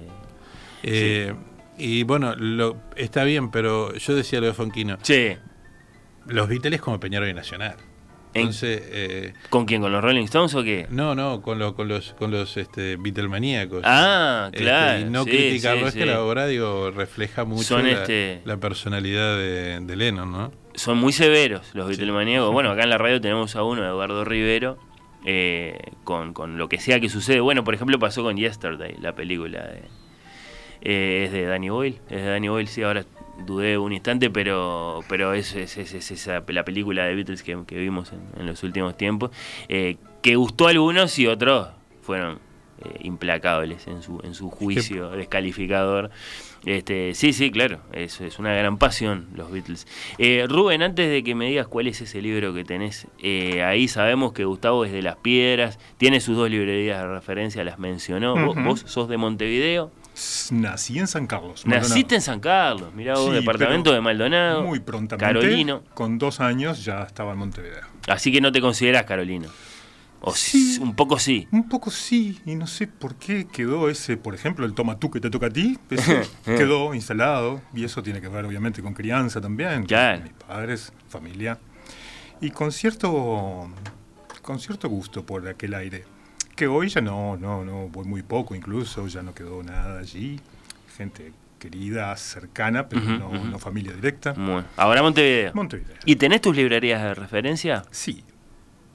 [0.83, 1.33] Eh,
[1.77, 4.97] Y bueno, lo, está bien, pero yo decía lo de Fonquino.
[5.01, 5.35] Sí.
[6.27, 7.75] Los Beatles como Peñarol y Nacional.
[8.33, 9.81] En- Entonces, eh, ¿Con quién?
[9.81, 10.87] ¿Con los Rolling Stones o qué?
[10.89, 13.81] no, no, con, lo- con los con los este, Beatlemaníacos.
[13.85, 16.05] Ah, Este, claro, y no sí, criticarlo, sí, es que sí.
[16.07, 20.51] la obra, digo, refleja mucho Son, la, este- la personalidad de, de Lennon, ¿no?
[20.75, 22.51] Son muy severos los Beatlemaníacos.
[22.53, 24.77] Bueno, acá en la radio tenemos a uno, Eduardo Rivero,
[25.25, 27.39] eh, con, con lo que sea que sucede.
[27.39, 29.81] Bueno, por ejemplo, pasó con Yesterday, la película de,
[30.81, 31.99] eh, es de Danny Boyle.
[32.09, 33.05] Es de Danny Boyle, sí, ahora
[33.45, 37.57] dudé un instante, pero pero es, es, es- es esa, la película de Beatles que,
[37.65, 39.31] que vimos en, en los últimos tiempos,
[39.69, 41.69] eh, que gustó a algunos y otros
[42.01, 42.39] fueron
[42.83, 46.09] eh, implacables en su, en su juicio descalificador.
[46.65, 49.85] Este, sí, sí, claro, es, es una gran pasión los Beatles.
[50.17, 53.89] Eh, Rubén, antes de que me digas cuál es ese libro que tenés, eh, ahí
[53.89, 58.35] sabemos que Gustavo es de Las Piedras, tiene sus dos librerías de referencia, las mencionó.
[58.45, 59.91] ¿Vos, vos sos de Montevideo?
[60.51, 61.65] Nací en San Carlos.
[61.65, 64.63] Naciste en San Carlos, mirá vos, Sí, departamento de Maldonado.
[64.63, 65.25] Muy prontamente.
[65.25, 65.83] Carolino.
[65.93, 67.81] Con dos años ya estaba en Montevideo.
[68.07, 69.49] Así que no te considerás Carolino.
[70.25, 71.49] O sí, un poco sí.
[71.51, 75.11] Un poco sí, y no sé por qué quedó ese, por ejemplo, el toma tú
[75.11, 78.93] que te toca a ti, ese quedó instalado, y eso tiene que ver obviamente con
[78.93, 80.19] crianza también, Claro.
[80.19, 81.59] con mis padres, familia,
[82.39, 83.69] y con cierto,
[84.41, 86.05] con cierto gusto por aquel aire,
[86.55, 90.39] que hoy ya no, no, no, voy muy poco incluso, ya no quedó nada allí,
[90.97, 94.35] gente querida, cercana, pero no, familia directa.
[94.75, 95.51] Ahora Montevideo.
[95.53, 95.95] Montevideo.
[96.05, 97.83] ¿Y tenés tus librerías de referencia?
[97.89, 98.23] Sí,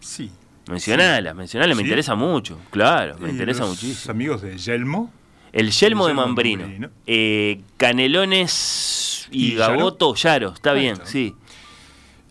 [0.01, 0.31] sí.
[0.69, 1.87] Mencionalas, mencionalas, me Sí.
[1.89, 2.59] interesa mucho.
[2.71, 4.11] Claro, me interesa los muchísimo.
[4.13, 5.11] amigos de Yelmo,
[5.51, 6.63] El Yelmo de Yelmo Mambrino.
[6.65, 6.91] Mambrino.
[7.07, 9.55] Eh, Canelones y.
[9.55, 11.07] Gaboto, Yaro, está Ahí bien, está.
[11.07, 11.35] sí.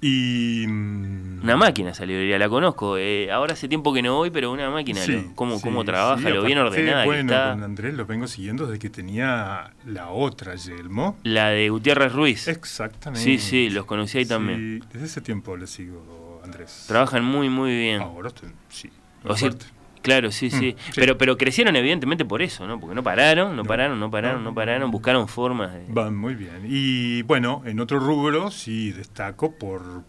[0.01, 0.65] Y.
[0.67, 2.97] mm, Una máquina esa librería, la conozco.
[2.97, 5.01] Eh, ahora hace tiempo que no voy, pero una máquina.
[5.01, 7.51] Sí, lo- cómo, sí, cómo trabaja, sí, lo bien ordenada que Bueno, está.
[7.53, 11.17] con Andrés lo vengo siguiendo desde que tenía la otra Yelmo.
[11.23, 12.47] La de Gutiérrez Ruiz.
[12.47, 13.23] Exactamente.
[13.23, 14.83] Sí, sí, los conocí ahí también.
[14.91, 16.85] desde ese tiempo le sigo, Andrés.
[16.87, 18.01] Trabajan muy, muy bien.
[18.01, 18.89] Ahora estoy- sí.
[19.23, 19.65] O sea, fuerte.
[20.01, 20.75] Claro, sí, sí.
[20.77, 20.91] Mm, sí.
[20.95, 22.79] Pero, pero crecieron evidentemente por eso, ¿no?
[22.79, 25.85] Porque no pararon, no, pararon, no pararon, no pararon, buscaron formas de...
[25.89, 26.63] Van muy bien.
[26.67, 30.03] Y bueno, en otro rubro sí destaco por,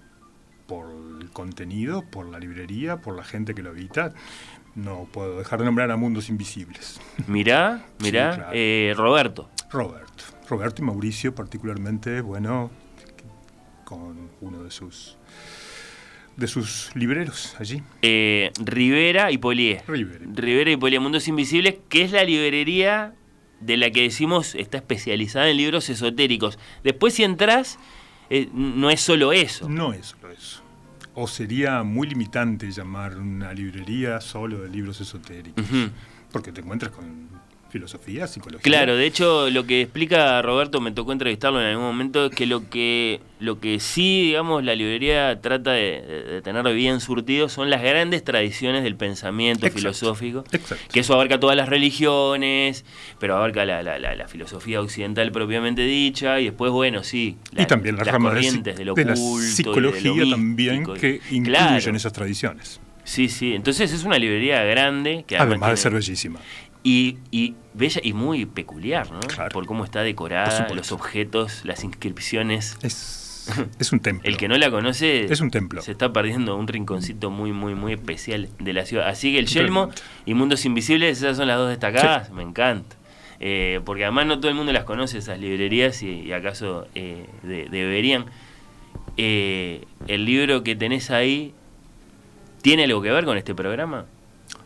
[0.67, 0.86] por
[1.20, 4.12] el contenido, por la librería, por la gente que lo habita.
[4.75, 7.00] No puedo dejar de nombrar a Mundos Invisibles.
[7.26, 8.50] Mirá, mirá, Sí, claro.
[8.55, 9.50] eh, Roberto.
[9.70, 10.25] Roberto.
[10.49, 12.70] Roberto y Mauricio particularmente, bueno,
[13.84, 15.17] con uno de sus
[16.39, 17.83] de sus libreros allí.
[18.00, 19.83] Eh, Rivera y Polié.
[19.86, 20.25] Rivera.
[20.25, 23.12] Rivera y Polié, Mundos Invisibles, que es la librería
[23.60, 26.58] de la que decimos está especializada en libros esotéricos.
[26.84, 27.78] Después si entras,
[28.31, 29.68] eh, no es solo eso.
[29.68, 30.62] No es solo eso.
[31.15, 35.65] O sería muy limitante llamar una librería solo de libros esotéricos.
[36.31, 37.28] Porque te encuentras con
[37.70, 38.62] filosofía, psicología.
[38.62, 42.47] Claro, de hecho lo que explica Roberto, me tocó entrevistarlo en algún momento, es que
[42.47, 47.82] lo que, lo que sí, digamos, la librería trata de, tener bien surtido son las
[47.82, 50.44] grandes tradiciones del pensamiento filosófico,
[50.92, 52.84] que eso abarca todas las religiones,
[53.18, 57.97] pero abarca la, la, la, filosofía occidental propiamente dicha, y después, bueno, sí, y también
[57.97, 62.80] las, corrientes de, la psicología también que incluyen esas tradiciones.
[63.08, 66.40] Sí, sí, entonces es una librería grande que además, de ser bellísima.
[66.82, 69.20] Y, y, bella y muy peculiar, ¿no?
[69.52, 72.78] Por cómo está decorada, los objetos, las inscripciones.
[72.82, 73.28] Es,
[73.78, 74.28] es un templo.
[74.28, 75.82] El que no la conoce es un templo.
[75.82, 79.08] se está perdiendo un rinconcito muy, muy, muy especial de la ciudad.
[79.08, 79.90] Así que el Yelmo
[80.26, 82.97] y Mundos Invisibles, esas son las dos destacadas, me encanta.
[83.40, 88.26] Eh, porque además no todo el mundo las conoce, esas librerías, y, acaso eh, deberían.
[89.16, 91.55] Eh, el libro que tenés ahí,
[92.62, 94.07] ¿tiene algo que ver con este programa?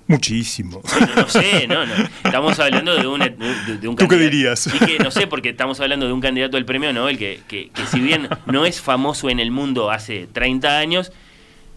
[0.06, 0.82] Muchísimo.
[1.16, 1.94] No, sé, no, no.
[2.24, 4.68] Estamos hablando de un, de, un ¿Tú qué dirías?
[4.74, 7.70] Y que no sé, porque estamos hablando de un candidato al premio Nobel que, que,
[7.70, 11.12] que si bien no es famoso en el mundo hace 30 años,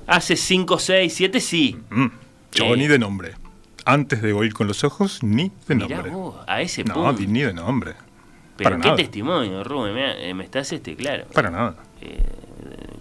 [0.08, 1.78] hace 5, 6, 7 sí.
[1.90, 2.06] Mm,
[2.52, 3.34] yo eh, ni de nombre.
[3.86, 6.12] Antes de oír con los ojos, ni de mirá nombre.
[6.12, 7.12] Vos, a ese punto.
[7.12, 7.94] No, ni de nombre.
[8.58, 11.26] Pero qué testimonio, Rubén, me, me, estás este, claro.
[11.34, 11.76] Para nada.
[12.02, 12.24] Eh,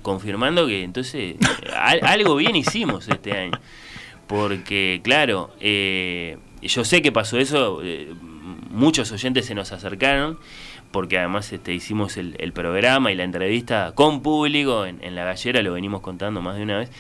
[0.03, 1.37] confirmando que entonces
[2.03, 3.59] algo bien hicimos este año.
[4.27, 8.13] Porque, claro, eh, yo sé que pasó eso, eh,
[8.71, 10.39] muchos oyentes se nos acercaron,
[10.91, 15.73] porque además este, hicimos el, programa y la entrevista con público en, la gallera, lo
[15.73, 16.91] venimos contando más de una vez,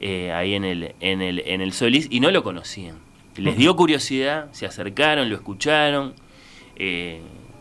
[0.00, 2.96] eh, ahí en el, en, el, en el Solís, y no lo conocían.
[3.36, 6.14] Les dio curiosidad, se acercaron, lo escucharon,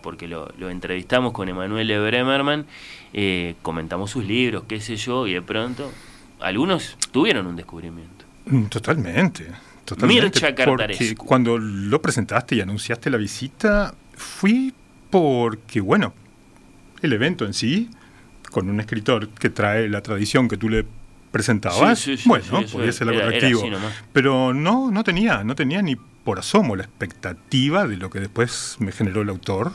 [0.02, 2.66] porque lo, lo, entrevistamos con Emanuel Bremerman,
[3.62, 5.92] comentamos sus libros, qué sé yo, y de pronto
[6.40, 8.23] algunos tuvieron un descubrimiento.
[8.46, 9.48] Mm, totalmente.
[9.86, 10.24] Totalmente.
[10.24, 14.74] Mircha porque cuando lo presentaste y anunciaste la visita, fui
[15.10, 16.14] porque, bueno,
[17.02, 17.90] el evento en sí,
[18.50, 20.86] con un escritor que trae la tradición que tú le
[21.32, 23.64] presentabas, bueno, podía ser algo atractivo.
[24.14, 28.78] Pero no, no tenía, no tenía ni por asomo la expectativa de lo que después
[28.80, 29.74] me generó el autor,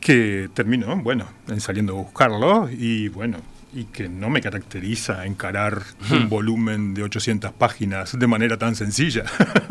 [0.00, 3.38] que terminó, bueno, en saliendo a buscarlo y bueno,
[3.72, 9.24] y que no me caracteriza encarar un volumen de 800 páginas de manera tan sencilla.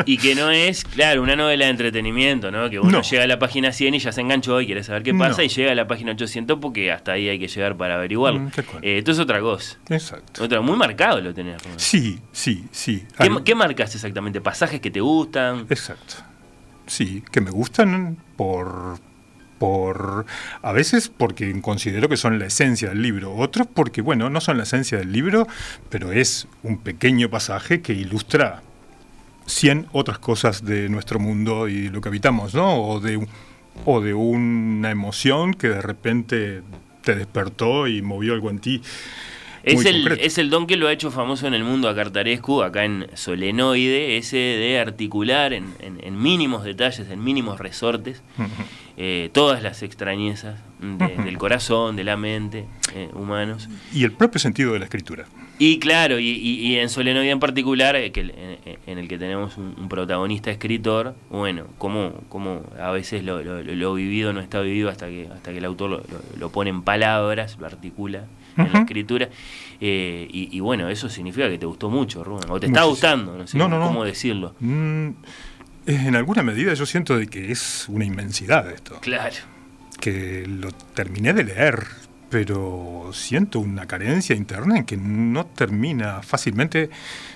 [0.05, 2.69] y que no es, claro, una novela de entretenimiento, ¿no?
[2.69, 5.13] Que uno llega a la página 100 y ya se enganchó y quiere saber qué
[5.13, 8.41] pasa y llega a la página 800 porque hasta ahí hay que llegar para averiguarlo.
[8.41, 8.51] Mm,
[8.81, 9.77] eh, esto es otra cosa.
[9.89, 10.43] Exacto.
[10.43, 11.61] Otra, muy marcado lo tenés.
[11.77, 13.05] Sí, sí, sí.
[13.19, 14.41] ¿Qué, ¿Qué marcas exactamente?
[14.41, 15.65] ¿Pasajes que te gustan?
[15.69, 16.15] Exacto.
[16.85, 18.99] Sí, que me gustan por,
[19.59, 20.25] por
[20.61, 24.57] a veces porque considero que son la esencia del libro, otros porque bueno, no son
[24.57, 25.47] la esencia del libro,
[25.89, 28.61] pero es un pequeño pasaje que ilustra
[29.45, 32.81] 100 otras cosas de nuestro mundo y lo que habitamos, ¿no?
[32.81, 33.25] O de
[33.85, 36.61] o de una emoción que de repente
[37.03, 38.81] te despertó y movió algo en ti.
[39.67, 42.63] Es el, es el, don que lo ha hecho famoso en el mundo a Cartarescu,
[42.63, 48.23] acá en Solenoide, ese de articular en, en mínimos detalles, en mínimos resortes,
[48.97, 52.65] eh, todas las extrañezas del corazón, de la mente,
[52.95, 53.69] eh, humanos.
[53.93, 55.25] Y el propio sentido de la escritura.
[55.59, 58.21] Y claro, y, en Solenoide en particular, eh, que,
[58.87, 64.33] en, el que tenemos un, protagonista escritor, bueno, como, como a veces lo, lo, vivido
[64.33, 66.03] no está vivido hasta que, hasta que el autor
[66.37, 68.25] lo, pone en palabras, lo articula
[68.57, 69.29] en la escritura.
[69.79, 73.57] y, bueno, eso significa que te gustó mucho, Rubén, o te está gustando, no sé
[73.57, 74.55] cómo decirlo.
[74.59, 75.09] Mm,
[75.85, 78.99] en alguna medida yo siento de que es una inmensidad esto.
[78.99, 79.35] Claro.
[79.99, 81.85] Que lo terminé de leer,
[82.29, 86.89] pero siento una carencia interna en que no termina fácilmente,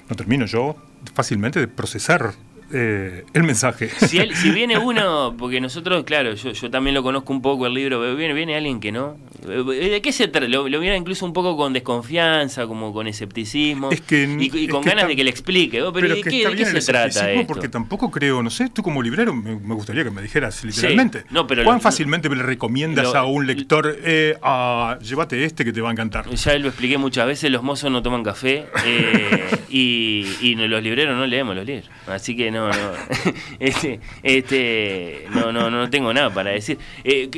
[0.10, 0.76] no termino yo
[1.14, 2.34] fácilmente de procesar
[2.74, 3.90] eh, el mensaje.
[3.90, 7.74] Si, si, viene uno, porque nosotros, claro, yo, yo también lo conozco un poco el
[7.74, 9.18] libro, pero viene, viene alguien que no.
[9.46, 10.48] ¿De qué se trata?
[10.48, 13.90] Lo, lo mira incluso un poco con desconfianza, como con escepticismo.
[14.10, 15.82] y, con ganas de que le explique.
[15.82, 17.48] Oh, pero, ¿de, qué, se trata esto?
[17.48, 21.26] Porque tampoco creo, no sé, tú como librero me, gustaría que me dijeras literalmente.
[21.30, 25.82] no, pero ¿Cuán fácilmente le recomiendas a un lector, eh, a, llévate este que te
[25.82, 26.30] va a encantar?
[26.30, 31.16] Ya lo expliqué muchas veces, los mozos no toman café eh, y, y los libreros
[31.16, 31.90] no leemos los libros.
[32.08, 32.92] Así que no no, no.
[33.60, 36.78] Este, este, no, no, no tengo nada para decir.
[37.04, 37.30] Eh,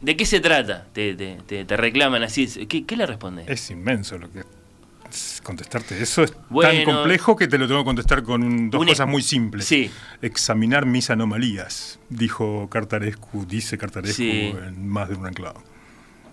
[0.00, 0.86] ¿De qué se trata?
[0.92, 2.46] Te, te, te reclaman así.
[2.66, 3.48] ¿Qué, ¿Qué, le respondes?
[3.48, 4.42] Es inmenso lo que
[5.42, 6.02] contestarte.
[6.02, 9.64] Eso es tan complejo que te lo tengo que contestar con dos cosas muy simples.
[9.64, 9.90] Sí.
[10.20, 15.60] Examinar mis anomalías, dijo Cartarescu, dice Cartarescu en más de un enclave.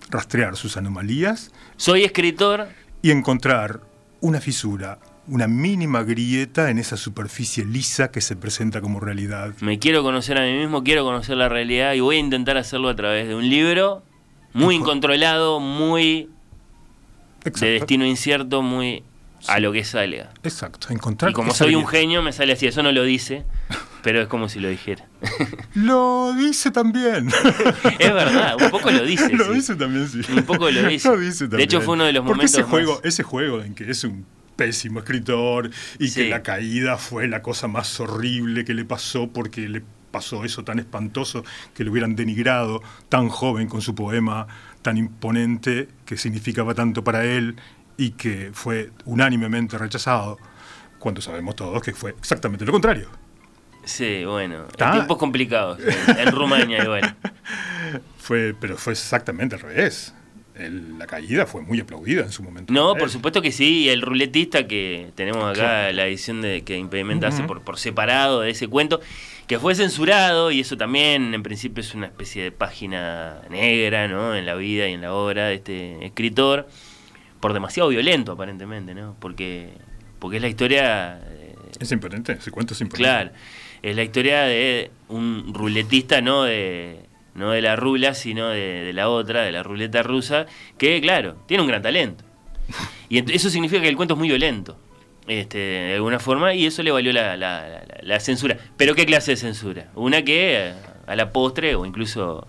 [0.09, 1.51] Rastrear sus anomalías.
[1.77, 2.67] Soy escritor.
[3.01, 3.81] Y encontrar
[4.19, 9.53] una fisura una mínima grieta en esa superficie lisa que se presenta como realidad.
[9.61, 12.89] Me quiero conocer a mí mismo, quiero conocer la realidad y voy a intentar hacerlo
[12.89, 14.03] a través de un libro
[14.53, 16.29] muy incontrolado, muy
[17.43, 19.03] de destino incierto, muy
[19.47, 20.31] a lo que salga.
[20.43, 21.31] Exacto, encontrar.
[21.31, 22.67] Y como soy un genio, me sale así.
[22.67, 23.45] Eso no lo dice,
[24.03, 25.07] pero es como si lo dijera.
[25.73, 27.29] lo dice también.
[27.99, 29.29] es verdad, un poco lo dice.
[29.33, 30.21] Lo dice también, sí.
[30.31, 31.47] Un poco lo dice.
[31.47, 32.59] De hecho, fue uno de los Porque momentos.
[32.59, 34.25] Ese juego, ese juego en que es un
[34.55, 39.67] pésimo escritor y que la caída fue la cosa más horrible que le pasó porque
[39.67, 44.47] le pasó eso tan espantoso que le hubieran denigrado tan joven con su poema
[44.81, 47.55] tan imponente que significaba tanto para él
[47.97, 50.37] y que fue unánimemente rechazado,
[50.99, 53.09] cuando sabemos todos que fue exactamente lo contrario.
[53.85, 55.79] Sí, bueno, en tiempos complicados,
[56.17, 57.15] en Rumania igual.
[58.17, 60.13] Fue, pero fue exactamente al revés.
[60.55, 62.71] La caída fue muy aplaudida en su momento.
[62.71, 66.77] No, por supuesto que sí, y el ruletista que tenemos acá, la edición de que
[66.77, 69.01] Impedimenta hace por, por separado de ese cuento,
[69.47, 74.35] que fue censurado, y eso también en principio es una especie de página negra, ¿no?
[74.35, 76.67] En la vida y en la obra de este escritor
[77.39, 79.17] por demasiado violento aparentemente, ¿no?
[79.19, 79.71] Porque,
[80.19, 81.19] porque es la historia...
[81.79, 83.31] es importante, ese cuento es importante.
[83.31, 83.31] Claro,
[83.81, 87.01] es la historia de un ruletista, no de,
[87.35, 90.45] no de la rula, sino de, la otra, de la ruleta rusa,
[90.77, 92.23] que claro, tiene un gran talento.
[93.09, 94.77] Y eso significa que el cuento es muy violento.
[95.27, 98.57] Este, de alguna forma, y eso le valió la, la, censura.
[98.75, 99.89] Pero ¿qué clase de censura?
[99.95, 100.73] Una que eh,
[101.07, 102.45] a la postre, o incluso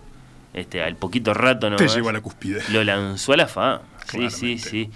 [0.53, 1.77] este, al poquito rato, ¿no?
[1.77, 2.61] Te llevó a la cúspide.
[2.71, 3.81] Lo lanzó a la fama.
[4.09, 4.89] Sí, sí, sí.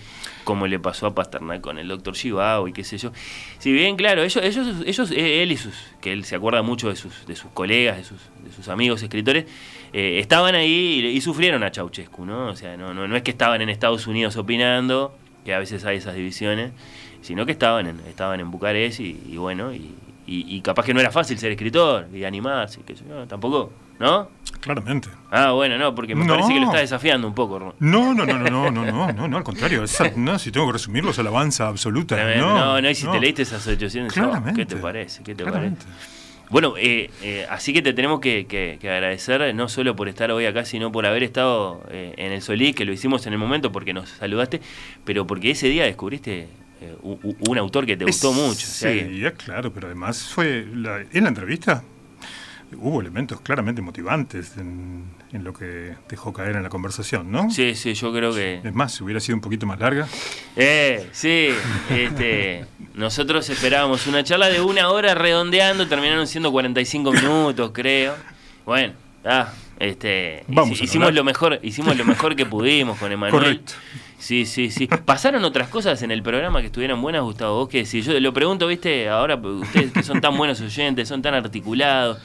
[0.43, 3.11] Como le pasó a Pasternak con el doctor Shibao y qué sé yo.
[3.59, 6.90] Si bien, claro, ellos, ellos, ellos eh, él y sus, que él se acuerda mucho
[6.90, 9.45] de sus, de sus colegas, de sus, de sus amigos escritores,
[9.93, 12.48] eh, estaban ahí y, sufrieron a Ceausescu, ¿no?
[12.48, 15.84] O sea, no, no, no es que estaban en Estados Unidos opinando, que a veces
[15.85, 16.72] hay esas divisiones,
[17.22, 19.95] sino que estaban en, estaban en Bucarest y, bueno, y,
[20.27, 22.93] y, capaz que no era fácil ser escritor y animarse, que
[23.27, 24.30] tampoco, ¿no?
[24.59, 25.09] Claramente.
[25.32, 27.74] Ah, bueno, no, porque me parece que lo está desafiando un poco.
[27.80, 29.84] No, no, no, no, no, no, no, no, no al contrario.
[30.18, 32.16] no, si tengo que resumirlo, es alabanza absoluta.
[32.35, 34.14] No, no, no, y si te leíste esas asociaciones,
[34.56, 35.24] ¿qué te parece?
[35.24, 35.77] ¿Qué te parece?
[36.50, 40.45] Bueno, eh, eh, así que te tenemos que, que, agradecer no solo por estar hoy
[40.45, 43.72] acá, sino por haber estado eh, en el Solí, que lo hicimos en el momento
[43.72, 44.60] porque nos saludaste,
[45.06, 46.48] pero porque ese día descubriste
[46.82, 48.66] eh, un, autor que te gustó mucho.
[48.66, 51.84] Sí, claro, pero además fue la, en la entrevista
[52.78, 57.49] hubo elementos claramente motivantes en, lo que dejó caer en la conversación, ¿no?
[57.51, 58.61] Sí, sí, yo creo que...
[58.64, 60.08] Es más, si hubiera sido un poquito más larga.
[60.56, 61.49] Eh, sí,
[61.90, 68.16] este, nosotros esperábamos una charla de una hora redondeando, terminaron siendo 45 minutos, creo.
[68.66, 68.93] Bueno,
[69.24, 70.45] ah, este,
[70.82, 73.43] hicimos lo mejor, hicimos lo mejor que pudimos con Emanuel.
[73.43, 73.74] Correcto.
[74.17, 74.88] Sí, sí, sí.
[74.88, 77.56] ¿Pasaron otras cosas en el programa que estuvieran buenas, Gustavo?
[77.56, 81.22] Vos que si yo lo pregunto, viste, ahora ustedes que son tan buenos oyentes, son
[81.22, 82.19] tan articulados,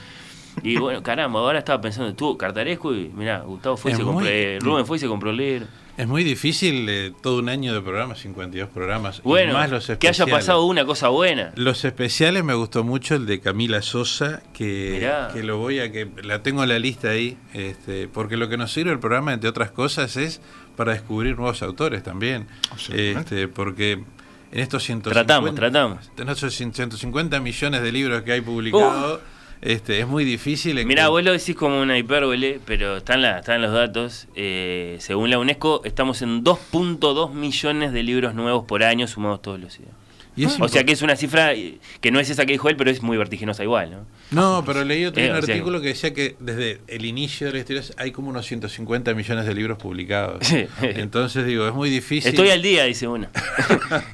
[0.62, 4.26] y bueno, caramba, ahora estaba pensando, tú, Cartaresco, y mira, Gustavo fue y se compró,
[4.60, 5.66] Rubén fue y se compró el libro.
[5.96, 9.22] Es muy difícil eh, todo un año de programas, 52 programas.
[9.22, 11.52] Bueno, más los que haya pasado una cosa buena.
[11.54, 16.08] Los especiales me gustó mucho el de Camila Sosa, que, que lo voy a que
[16.24, 19.48] la tengo en la lista ahí, este, porque lo que nos sirve el programa, entre
[19.48, 20.40] otras cosas, es
[20.74, 22.48] para descubrir nuevos autores también.
[22.92, 26.10] Este, porque en estos 150, tratamos, tratamos.
[26.16, 29.20] En estos 150 millones de libros que hay publicados.
[29.60, 30.84] Este, es muy difícil.
[30.84, 34.28] Mira, vos lo decís como una hipérbole, pero están, la, están los datos.
[34.34, 39.58] Eh, según la UNESCO, estamos en 2.2 millones de libros nuevos por año sumados todos
[39.58, 40.60] los días.
[40.60, 41.52] o sea que es una cifra
[42.00, 44.06] que no es esa que dijo él, pero es muy vertiginosa igual, ¿no?
[44.30, 47.82] No, pero leí otro eh, artículo que decía que desde el inicio de la historia
[47.96, 50.46] hay como unos 150 millones de libros publicados.
[50.82, 52.30] Entonces digo, es muy difícil.
[52.30, 53.28] Estoy al día, dice uno.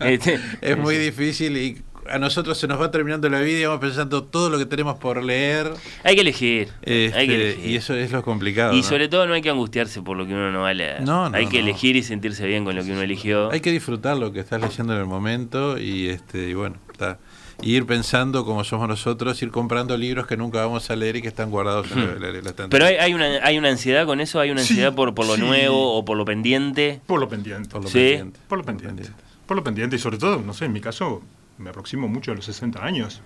[0.00, 3.80] Este, es muy difícil y a nosotros se nos va terminando la vida y vamos
[3.80, 5.72] pensando todo lo que tenemos por leer.
[6.04, 6.68] Hay que elegir.
[6.82, 8.74] Este, y eso es lo complicado.
[8.74, 11.02] Y sobre todo no hay que angustiarse por lo que uno no va a leer.
[11.02, 13.50] No, hay que elegir y sentirse bien con lo que uno eligió.
[13.50, 17.18] Hay que disfrutar lo que estás leyendo en el momento y este y bueno, está.
[17.62, 21.28] ir pensando como somos nosotros, ir comprando libros que nunca vamos a leer y que
[21.28, 24.50] están guardados en la, la, Pero hay, hay, una, hay una ansiedad con eso, hay
[24.50, 27.00] una ansiedad por, por lo nuevo o por lo pendiente.
[27.06, 27.68] Por lo pendiente.
[27.68, 28.40] Por lo pendiente.
[28.48, 29.10] Por lo pendiente.
[29.46, 31.22] Por lo pendiente y sobre todo, no sé, en mi caso,
[31.60, 33.22] me aproximo mucho a los 60 años.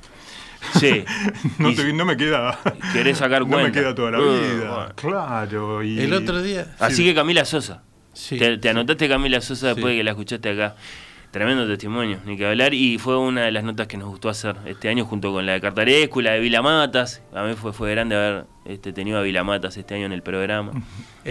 [0.79, 1.05] Sí.
[1.59, 2.59] no, me queda.
[2.93, 3.59] Querés sacar cuenta.
[3.59, 4.93] No me queda toda la uh, vida.
[4.97, 5.83] Claro.
[5.83, 6.01] Y...
[6.01, 6.75] El otro día.
[6.79, 7.83] Así que Camila Sosa.
[8.13, 10.77] Sí, te, anotaste Camila Sosa después de que la escuchaste acá.
[11.35, 12.75] Tremendo testimonio, ni que hablar.
[12.75, 15.55] Y fue una de las notas que nos gustó hacer este año junto con la
[15.55, 17.23] de Cartarescu, la de Vilamatas.
[17.35, 20.71] A mí fue, fue grande haber este, tenido a Vilamatas este año en el programa.
[20.71, 20.81] El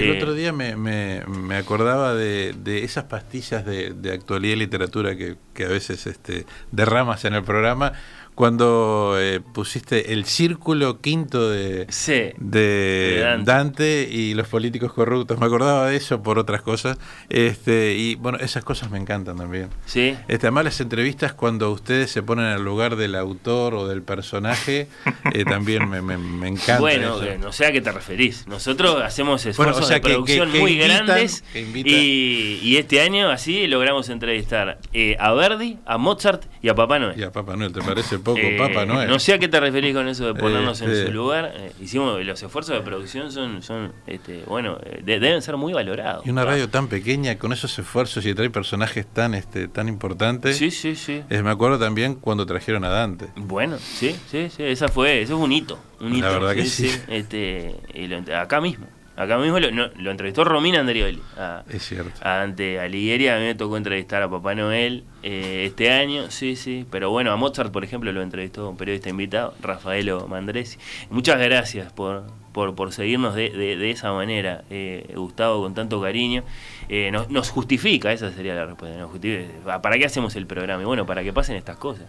[0.10, 4.58] Eh, otro día me, me- me acordaba de, de esas pastillas de, de actualidad y
[4.58, 7.94] literatura que, que a veces este, derramas en el programa
[8.36, 13.52] cuando eh, pusiste el círculo quinto de, de, de Dante.
[13.52, 14.10] Dante.
[14.12, 15.40] y los políticos corruptos.
[15.40, 16.98] Me acordaba de eso por otras cosas.
[17.30, 19.70] Este, y bueno, esas cosas me encantan también.
[19.86, 20.16] Sí.
[20.28, 24.02] Este, además las entrevistas cuando ustedes se ponen en el lugar del autor o del
[24.02, 24.88] personaje,
[25.34, 26.80] eh, también me, me, me encanta.
[26.80, 27.38] Bueno, eso.
[27.40, 28.48] no sé a qué te referís.
[28.48, 32.60] Nosotros hacemos esfuerzos Bueno, o sea, de que- producción que- que muy invitan- grandes y,
[32.62, 37.20] y este año así logramos entrevistar eh, a Verdi, a Mozart y a Papá Noel.
[37.20, 39.10] Y a Papá Noel, ¿te parece poco Eh, Noel?
[39.10, 41.54] No sé a qué te referís con eso de ponernos en Este- su lugar.
[41.56, 45.74] Eh, hicimos los esfuerzos de producción son, son este, bueno, eh, de- deben ser muy
[45.74, 46.26] valorados.
[46.26, 50.58] Y una radio tan pequeña con esos esfuerzos y trae personajes tan este tan importantes.
[50.58, 51.22] Sí, sí, sí.
[51.30, 53.28] Eh, me acuerdo también cuando trajeron a Dante.
[53.36, 56.90] Bueno, sí, sí, sí, esa fue, eso es un hito, un La verdad que sí.
[57.08, 61.22] Este, y lo- acá mismo, acá mismo lo, no, lo entrevistó Romina Andrioli.
[61.38, 62.12] A, Es cierto.
[62.22, 66.56] a Dante Alighieri, a mí me tocó entrevistar a Papá Noel eh, este año, sí,
[66.56, 70.78] sí, pero bueno, a Mozart, por ejemplo, lo entrevistó un periodista invitado, Rafaelo Mandresi.
[71.10, 76.02] Muchas gracias por, por, por seguirnos de, de- de esa manera, eh, Gustavo, con tanto
[76.02, 76.44] cariño.
[76.90, 79.82] Eh, nos, nos justifica, esa sería la respuesta, nos justifica.
[79.82, 80.82] ¿Para qué hacemos el programa?
[80.82, 82.06] Y bueno, para que pasen estas cosas.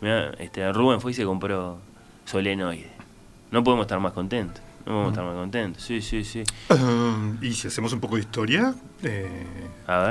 [0.00, 1.78] Mirá, este, Rubén fue y se compró
[2.24, 2.88] solenoide.
[3.50, 4.62] No podemos estar más contentos.
[4.80, 5.82] No podemos estar más contentos.
[5.82, 6.42] Sí, sí, sí.
[6.70, 9.46] Um, y si hacemos un poco de historia, eh,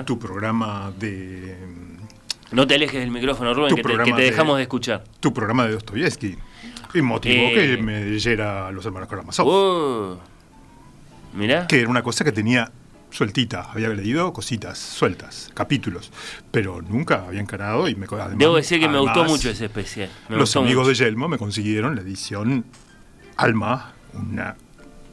[0.06, 1.58] tu programa de.
[2.52, 5.04] No te alejes del micrófono, Rubén, que te, que programa te dejamos de escuchar.
[5.20, 6.38] Tu programa de Dostoyevsky.
[6.96, 7.54] Y motivó Eh.
[7.78, 9.46] que me leyera a los hermanos Karamazov.
[9.48, 10.20] Oh.
[11.34, 11.68] Mirá.
[11.68, 12.72] Que era una cosa que tenía
[13.12, 13.72] sueltita.
[13.72, 16.12] Había leído cositas sueltas, capítulos.
[16.52, 20.10] Pero nunca había encarado y me además- Debo decir que me gustó mucho ese especial.
[20.30, 20.98] Me los gustó amigos mucho.
[21.04, 22.66] de Yelmo me consiguieron la edición
[23.38, 24.56] Alma, una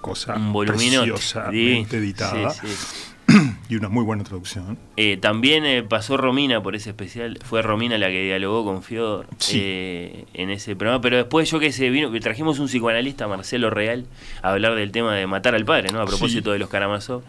[0.00, 1.10] cosa Un voluminote.
[1.12, 2.50] preciosamente Sí, editada.
[2.50, 3.12] sí, sí.
[3.68, 4.78] y una muy buena traducción.
[4.96, 7.40] Eh, también eh, pasó Romina por ese especial.
[7.44, 11.00] Fue Romina la que dialogó con Fiodor eh, en ese programa.
[11.00, 14.06] Pero después yo que sé, vino, trajimos un psicoanalista, Marcelo Real,
[14.42, 16.00] a hablar del tema de matar al padre, ¿no?
[16.00, 17.22] A propósito de los Karamazov.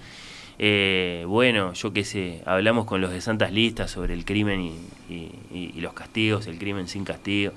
[0.59, 4.73] Eh, bueno, yo qué sé, hablamos con los de Santas Listas sobre el crimen y,
[5.09, 7.53] y- y- y los castigos, el crimen sin castigo.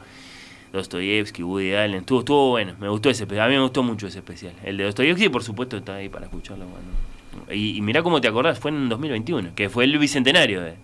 [0.72, 4.06] Dostoyevsky, Woody Allen, estuvo, estuvo bueno, me gustó ese especial, a mí me gustó mucho
[4.06, 4.54] ese especial.
[4.64, 6.66] El de Dostoyevsky, por supuesto, está ahí para escucharlo.
[6.66, 6.86] bueno.
[7.52, 10.74] Y, y mirá cómo te acordás, fue en 2021, que fue el bicentenario de,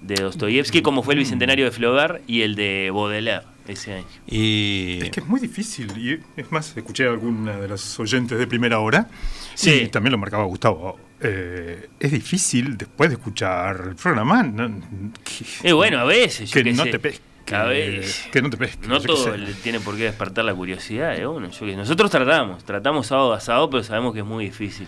[0.00, 4.06] de Dostoyevsky, como fue el bicentenario de Flaubert y el de Baudelaire ese año.
[4.26, 4.98] Y...
[5.02, 5.92] Es que es muy difícil.
[5.96, 9.08] Y es más, escuché a alguna de las oyentes de primera hora.
[9.54, 9.82] Sí.
[9.84, 10.98] Y también lo marcaba Gustavo.
[11.20, 14.42] eh, es difícil después de escuchar el programa.
[14.42, 14.80] no-
[15.22, 16.98] que, Y bueno, a veces, yo que qué no sé.
[16.98, 16.98] te
[17.44, 17.54] pesque.
[17.56, 18.28] A veces.
[18.32, 18.86] Que no te pesque.
[18.86, 21.50] No yo todo le tiene por qué despertar la curiosidad de uno.
[21.50, 21.66] Yo.
[21.76, 24.86] Nosotros tratamos, tratamos sábado a sábado, pero sabemos que es muy difícil.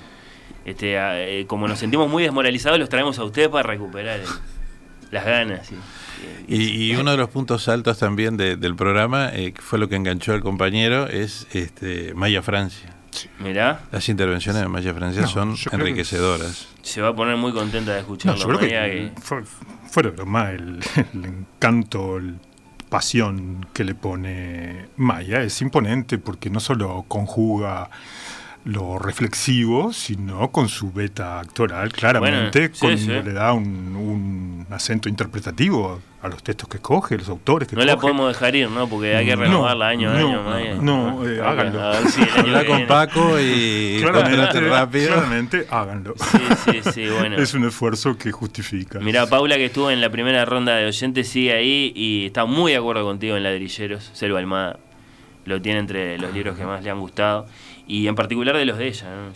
[0.65, 4.27] Este, a- eh, como nos sentimos muy desmoralizados, los traemos a ustedes para recuperar el-
[5.11, 5.71] las ganas.
[5.71, 5.77] y-
[6.49, 9.89] Y, y uno de los puntos altos también de- del programa, eh, que fue lo
[9.89, 12.91] que enganchó al compañero, es este Maya Francia.
[13.39, 13.83] Mirá.
[13.93, 16.69] Las intervenciones de Maya Francia No, son yo que- enriquecedoras.
[16.83, 18.41] Se va a poner muy contenta de No, escucharlo.
[18.41, 19.45] yo creo que, el- fu-
[19.95, 20.81] fuera de broma, el,
[21.15, 22.41] el encanto, el
[22.89, 27.91] pasión que le pone Maya es imponente porque no solo conjuga
[28.65, 33.09] lo reflexivo, sino con su beta actoral, claramente, Bueno, sí, cuando sí.
[33.29, 37.85] le da un, un acento interpretativo a los textos que escoge, los autores que No
[37.85, 38.07] la escoge.
[38.13, 38.89] podemos dejar ir, ¿no?
[38.89, 40.43] Porque hay que No, renovarla año a no, año.
[40.45, 40.75] Maya.
[40.81, 41.83] no, eh, A ver, háganlo.
[41.83, 45.09] a ver si el año Habla con Paco y Claramente, rápido.
[45.13, 46.15] claramente, háganlo.
[46.17, 47.37] Sí, sí, sí, bueno.
[47.37, 48.99] Es un esfuerzo que justifica.
[49.01, 52.73] Mira, Paula, que estuvo en la primera ronda de oyentes, sigue ahí y está muy
[52.73, 54.11] de acuerdo contigo en Ladrilleros.
[54.15, 54.79] Selva Almada
[55.45, 57.47] lo tiene entre los libros que más le han gustado.
[57.87, 59.07] Y en particular de los de ella.
[59.15, 59.33] ¿no?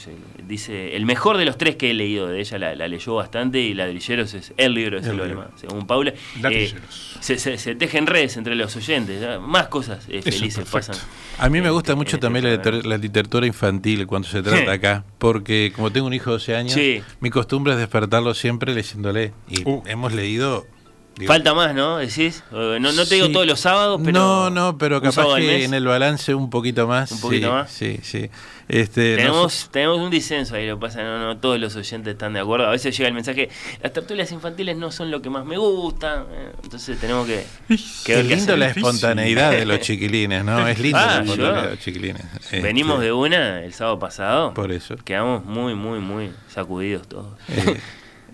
[0.47, 3.61] Dice, el mejor de los tres que he leído de ella, la, la leyó bastante
[3.61, 5.25] y Ladrilleros es el libro de libro.
[5.25, 5.51] Almada.
[5.57, 7.19] Según Paula, eh, Ladrilleros.
[7.21, 9.21] se, se- se tejen redes entre los oyentes.
[9.21, 9.41] ¿no?
[9.43, 10.97] Más cosas eh, es felices pasan.
[11.39, 14.73] A mí me gusta este mucho también la, liter- la literatura infantil cuando se trata
[14.73, 17.03] acá, porque como tengo un hijo de 12 años, Sí.
[17.21, 19.35] mi costumbre es despertarlo siempre leyéndole.
[19.51, 20.67] Y hemos leído...
[21.19, 21.99] digo, Falta más, ¿no?
[21.99, 22.43] Decís.
[22.53, 24.19] Eh, No, no te digo todos los sábados, pero.
[24.19, 27.11] no, no, pero capaz que en el balance un poquito más.
[27.13, 27.71] Un poquito sí, más.
[27.71, 28.31] Sí, sí.
[28.69, 32.35] Este, Tenemos, tenemos un disenso ahí, lo que pasa, no, no todos los oyentes están
[32.35, 32.67] de acuerdo.
[32.67, 33.49] A veces llega el mensaje,
[33.83, 37.47] las tertulias infantiles no son lo que más me gusta, eh, entonces tenemos que,
[38.05, 40.69] que ver qué lindo la espontaneidad de los chiquilines, ¿no?
[40.69, 42.23] Es lindo Ah, la espontaneidad de los chiquilines.
[42.41, 44.53] Este, Venimos de una el sábado pasado.
[44.53, 44.97] Por eso.
[45.03, 47.39] Quedamos muy, muy, muy sacudidos todos.
[47.49, 47.81] Eh,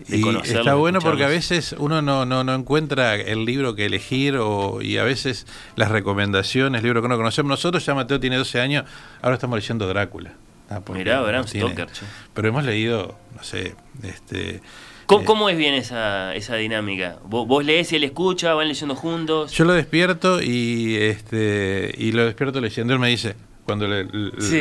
[0.09, 0.61] de conocerlo.
[0.61, 4.83] Está bueno porque a veces uno no, no, no encuentra el libro que elegir o,
[4.83, 7.51] y a veces las recomendaciones, libro que no conocemos.
[7.51, 8.85] Nosotros ya Mateo tiene 12 años,
[9.23, 10.33] ahora estamos leyendo Drácula.
[10.71, 11.89] Ah, Mirá, Bram Stoker.
[12.33, 14.61] Pero hemos leído, no sé, este...
[15.07, 17.19] ¿Cómo, eh, ¿Cómo, es bien esa, esa dinámica?
[17.25, 18.55] ¿Vos, ¿Vos, lees y él escucha?
[18.55, 19.53] ¿Van leyendo juntos?
[19.53, 22.95] Yo lo despierto y este y lo despierto leyendo.
[22.95, 24.05] Él me dice, cuando le,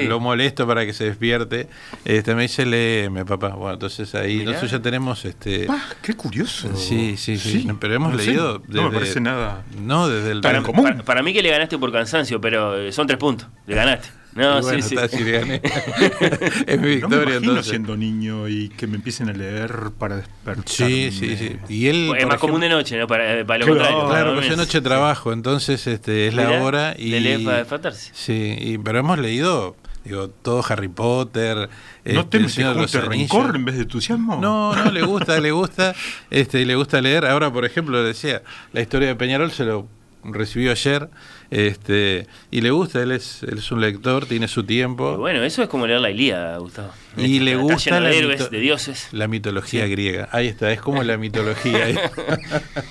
[0.08, 1.68] lo molesto para que se despierte,
[2.06, 3.50] este me dice léeme papá.
[3.50, 6.76] Bueno, entonces ahí nosotros ya tenemos este ah, qué curioso.
[6.76, 9.64] Sí, sí, sí, pero hemos leído no me parece nada.
[9.80, 11.02] No, desde el para, común.
[11.06, 13.48] Para, mí que le ganaste por cansancio, pero eh, son tres puntos.
[13.68, 14.23] Le ganaste.
[14.36, 14.96] No, sí, sí.
[16.68, 17.40] es mi victoria.
[17.40, 20.66] No me siendo niño y que me empiecen a leer para despertar.
[20.68, 21.58] Sí, sí, sí.
[21.70, 23.08] Y él, pues es más común de noche, ¿no?
[23.08, 24.08] Para, para lo contrario.
[24.08, 27.10] Claro, pues de noche trabajo, entonces este es la hora y.
[27.10, 28.12] Le lee para despertarse.
[28.14, 31.70] Sí, y, pero hemos leído Digo, todo Harry Potter.
[32.04, 34.38] ¿No este, te metes rencor en vez de entusiasmo?
[34.42, 35.96] No, no, le gusta, le gusta,
[36.30, 37.26] este, le gusta leer.
[37.26, 39.88] Ahora, por ejemplo, decía, la historia de Peñarol se lo
[40.26, 41.10] recibió ayer
[41.54, 45.18] este y le gusta, él es, él es un lector, tiene su tiempo.
[45.18, 46.90] bueno, eso es como leer la Ilíada, Gustavo.
[47.16, 49.10] Y le gusta la, héroes, de dioses.
[49.12, 50.30] la mitología griega.
[50.32, 51.88] Ahí está, es como la mitología.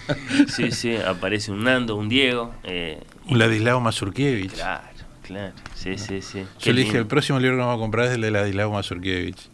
[0.47, 2.55] sí, sí, aparece un Nando, un Diego.
[2.63, 4.55] Eh, un Ladislao Mazurkiewicz.
[4.55, 4.85] Claro,
[5.23, 5.53] claro.
[5.75, 6.45] Sí, sí, sí.
[6.61, 9.52] Yo le dije, el próximo libro que vamos a comprar es el de Ladislao Mazurkiewicz.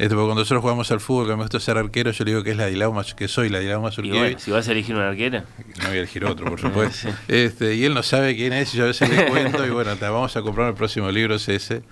[0.00, 2.42] Este, porque cuando nosotros jugamos al fútbol, que me gusta ser arquero, yo le digo
[2.42, 5.44] que es la Dilauma, que soy la Dilauma Bueno, si vas a elegir una arquera.
[5.78, 7.10] No voy a elegir otro, por supuesto.
[7.28, 9.94] este, y él no sabe quién es, y yo a veces le cuento, y bueno,
[10.00, 11.82] vamos a comprar el próximo libro, es ese.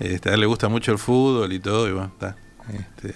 [0.00, 2.34] Este, a él le gusta mucho el fútbol y todo, y bueno, está.
[2.72, 3.14] Este,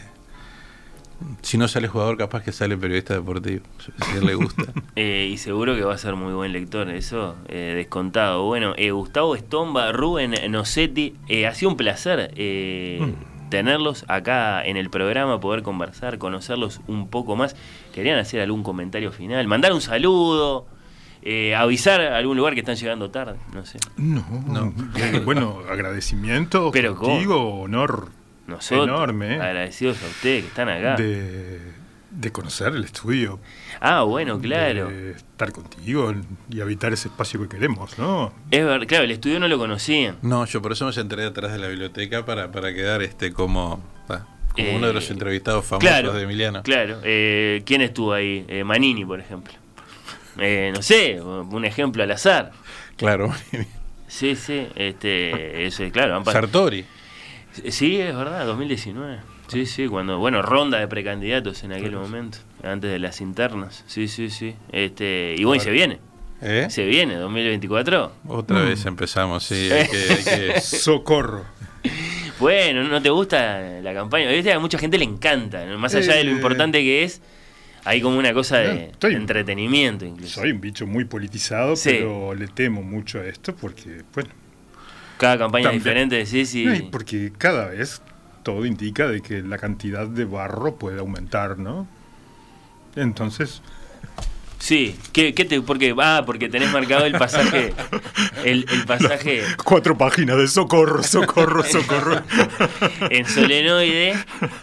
[1.43, 4.63] si no sale jugador, capaz que sale periodista deportivo, si a él le gusta.
[4.95, 8.45] Eh, y seguro que va a ser muy buen lector, eso, eh, descontado.
[8.45, 12.33] Bueno, eh, Gustavo Estomba, Rubén Nocetti, ha sido un placer.
[13.01, 17.57] Mm tenerlos acá en el programa, poder conversar, conocerlos un poco más.
[17.93, 19.47] ¿Querían hacer algún comentario final?
[19.47, 20.67] ¿Mandar un saludo?
[21.23, 23.79] Eh, avisar a algún lugar que están llegando tarde, no sé.
[23.97, 24.73] No, no.
[25.25, 28.19] bueno, agradecimiento Pero contigo, honor
[28.71, 29.35] enorme.
[29.35, 30.97] Agradecidos a ustedes que están acá.
[30.97, 31.61] De,
[32.19, 33.39] de conocer el estudio.
[33.81, 34.91] Ah, bueno, claro.
[34.91, 36.13] estar contigo
[36.51, 38.33] y habitar ese espacio que queremos, ¿no?
[38.51, 40.17] Es verdad, claro, el estudio no lo conocían.
[40.23, 43.81] No, yo por eso me entré atrás de la biblioteca para, para quedar este como,
[44.53, 46.65] como uno de los eh, entrevistados famosos de Emiliano.
[46.65, 48.45] Claro, eh, ¿quién estuvo ahí?
[48.49, 49.55] Eh, Manini, por ejemplo.
[50.37, 52.51] no sé, un ejemplo al azar.
[52.97, 53.33] Claro,
[54.09, 56.25] Sí, sí, este, eso es claro.
[56.25, 56.85] Sartori.
[57.69, 59.38] Sí, es verdad, 2019.
[59.49, 63.83] Sí, sí, cuando, bueno, ronda de precandidatos en aquel momento, antes de las internas.
[63.87, 64.55] Sí, sí, sí.
[64.71, 65.99] Este, y bueno, se viene.
[66.41, 66.67] ¿Eh?
[66.71, 68.13] Se viene, 2024.
[68.29, 68.89] Otra vez mm.
[68.89, 69.71] empezamos, sí.
[70.61, 71.45] Socorro.
[72.39, 74.29] Bueno, ¿no te gusta la campaña?
[74.55, 77.21] A mucha gente le encanta, más allá de lo eh, importante que es,
[77.85, 80.41] hay como una cosa de, entretenimiento incluso.
[80.41, 84.31] Soy un bicho muy politizado, pero le temo mucho a esto porque, bueno...
[85.17, 86.89] Cada campaña es diferente, sí, sí.
[86.93, 88.01] porque cada vez
[88.49, 91.87] todo indica de que la cantidad de barro puede aumentar, ¿no?
[92.97, 93.61] Entonces...
[94.59, 97.75] Sí, ¿Qué, qué te, porque, ah, porque tenés marcado el pasaje,
[98.45, 99.43] el, pasaje...
[99.65, 102.23] cuatro páginas de socorro, socorro, socorro.
[103.11, 104.15] en solenoide,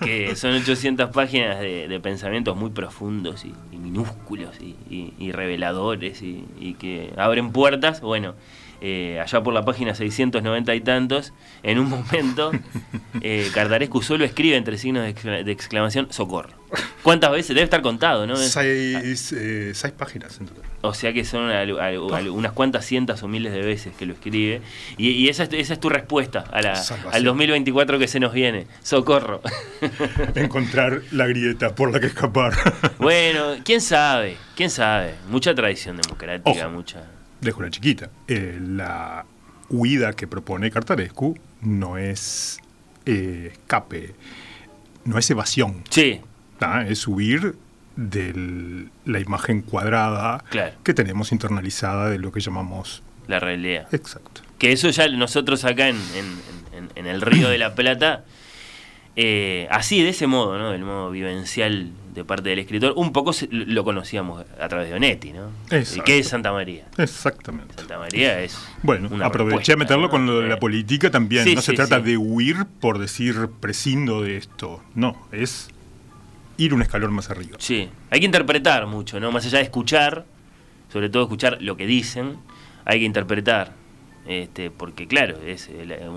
[0.03, 4.55] que son 800 páginas de, pensamientos muy profundos y, minúsculos
[4.89, 8.33] y, reveladores y, que abren puertas, bueno,
[8.87, 11.33] eh, allá por la página 690 y tantos,
[11.63, 12.51] en un momento,
[13.21, 16.53] eh, Cartarescu solo escribe entre signos de, exclamación socorro.
[17.01, 17.55] ¿Cuántas veces?
[17.55, 18.35] Debe estar contado, ¿no?
[18.35, 20.63] Seis, eh, seis páginas en total.
[20.81, 21.49] O sea que son
[22.31, 24.61] unas cuantas cientos o miles de veces que lo escribe.
[24.97, 26.43] Y, esa, es, esa, es tu respuesta
[27.11, 28.67] al 2024 que se nos viene.
[28.83, 29.41] Socorro.
[30.35, 32.53] Encontrar la grieta por la que escapar.
[32.99, 35.15] bueno, quién sabe, quién sabe.
[35.27, 37.14] Mucha tradición democrática, mucha
[37.53, 38.09] una chiquita.
[38.27, 39.25] Eh, la
[39.69, 42.59] huida que propone Cartarescu no es
[43.05, 44.15] eh, escape,
[45.05, 45.83] no es evasión.
[45.89, 46.21] Sí.
[46.87, 47.55] Es huir
[47.95, 50.43] de la imagen cuadrada
[50.83, 53.87] que tenemos internalizada de lo que llamamos la realidad.
[53.93, 54.41] Exacto.
[54.57, 55.97] Que eso ya nosotros acá en,
[56.95, 58.23] en el Río de la Plata
[59.15, 60.71] eh, así, de ese modo, ¿no?
[60.71, 65.33] Del modo vivencial de parte del escritor, un poco lo conocíamos a través de Onetti,
[65.33, 65.51] ¿no?
[65.69, 66.87] ¿Qué es Santa María?
[66.97, 67.75] Exactamente.
[67.75, 68.57] Santa María es.
[68.81, 71.53] Bueno, aproveché a meterlo con lo de la política también.
[71.53, 74.81] no se trata de huir por decir prescindo de esto.
[74.95, 75.69] No, es
[76.57, 77.57] ir un escalón más arriba.
[77.59, 79.31] Sí, hay que interpretar mucho, ¿no?
[79.31, 80.25] Más allá de escuchar,
[80.91, 82.37] sobre todo escuchar lo que dicen,
[82.85, 83.73] hay que interpretar
[84.25, 86.09] este, porque claro, es eh,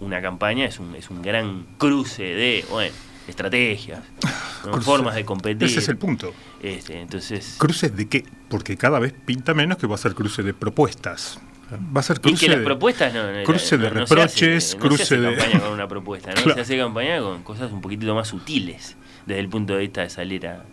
[0.00, 2.94] una campaña es un, es un gran cruce de bueno,
[3.30, 4.00] estrategias,
[4.82, 5.68] formas de competir.
[5.68, 6.32] Ese es el punto.
[6.62, 8.24] Este, entonces, ¿Cruces de qué?
[8.48, 11.40] Porque cada vez pinta menos que va a ser cruce de propuestas.
[11.72, 14.76] Va a ser y cruce que las de, propuestas no, no- cruce de reproches, hace-
[14.76, 15.34] no cruce se hace de...
[15.36, 16.34] campaña con una propuesta, ¿no?
[16.42, 16.54] Claro.
[16.54, 18.96] Se hace campaña con cosas un poquitito más sutiles
[19.26, 20.64] desde el punto de vista de salir a,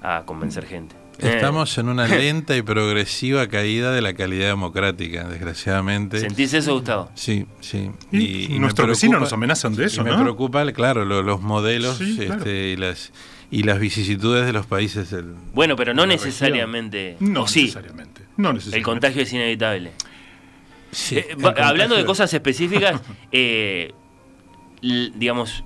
[0.00, 0.94] a convencer gente.
[1.18, 6.18] Estamos en una lenta y progresiva caída de la calidad democrática, desgraciadamente.
[6.18, 7.10] ¿Sentís eso, Gustavo?
[7.14, 7.90] Sí, sí.
[8.10, 10.20] Y me nuestros preocupa- vecinos nos amenazan de eso, y me ¿no?
[10.22, 12.38] preocupa, claro, lo- los modelos Sí, claro.
[12.38, 13.12] este, y las
[13.50, 17.16] y las vicisitudes de los países del, Bueno, pero no necesariamente.
[17.20, 17.62] No sí.
[17.64, 18.22] necesariamente.
[18.38, 18.82] No El necesariamente.
[18.90, 19.92] contagio es inevitable.
[20.90, 23.00] Sí, Eh, el hablando de cosas específicas,
[23.32, 23.92] eh,
[24.80, 25.64] digamos,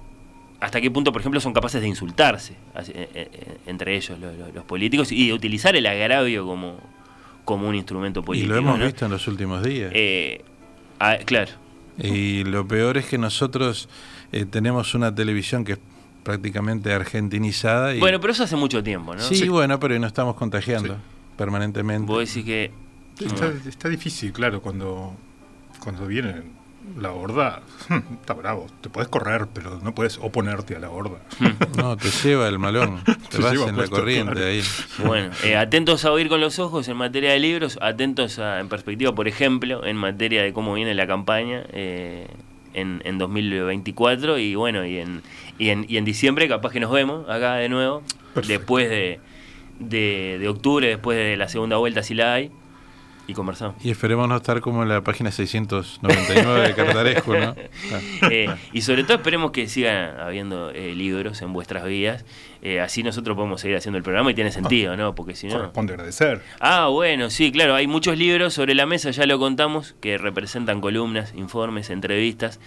[0.60, 4.32] ¿hasta qué punto, por ejemplo, son capaces de insultarse así, eh, eh, entre ellos lo-
[4.32, 6.78] lo- los, políticos y de utilizar el agravio como,
[7.44, 8.52] como un instrumento Y político?
[8.54, 8.84] lo hemos ¿no?
[8.86, 9.90] visto en los últimos días.
[9.94, 10.42] Eh,
[11.00, 11.52] ah, claro.
[11.98, 13.88] Y lo peor es que nosotros
[14.32, 15.78] eh, tenemos una televisión que es
[16.24, 17.94] prácticamente argentinizada.
[17.94, 19.20] Y, Bueno, pero eso hace mucho tiempo, ¿no?
[19.20, 20.96] sí, bueno, pero nos estamos contagiando
[21.36, 22.06] permanentemente.
[22.10, 22.70] Vos decís que.
[23.24, 25.14] Está, está difícil, claro, cuando,
[25.80, 26.34] cuando viene
[26.98, 27.62] la horda.
[28.20, 28.66] Está bravo.
[28.80, 31.18] Te puedes correr, pero no puedes oponerte a la horda.
[31.76, 33.02] No, te lleva el malón.
[33.04, 34.48] Te, Te vas en la corriente claro.
[34.48, 34.62] ahí.
[35.04, 38.68] Bueno, eh, atentos a oír con los ojos en materia de libros, atentos a, en
[38.68, 42.28] perspectiva, por ejemplo, en materia de cómo viene la campaña eh,
[42.72, 45.22] en, en 2024 y bueno, y en,
[45.58, 48.02] y, en, y en diciembre capaz que nos vemos acá de nuevo,
[48.46, 49.20] después de,
[49.78, 52.50] de, de octubre, después de la segunda vuelta si la hay,
[53.26, 53.76] y conversamos.
[53.84, 57.54] Y esperemos no estar como en la página 699 de Cartarescu, ¿no?
[58.30, 62.24] Eh, y sobre todo esperemos que sigan habiendo eh, libros en vuestras vidas,
[62.62, 65.14] eh, así nosotros podemos seguir haciendo el programa y tiene sentido, ¿no?
[65.14, 65.54] Porque si no...
[65.54, 66.42] Corresponde agradecer.
[66.60, 70.80] Ah, bueno, sí, claro, hay muchos libros sobre la mesa, ya lo contamos, que representan
[70.80, 72.58] columnas, informes, entrevistas.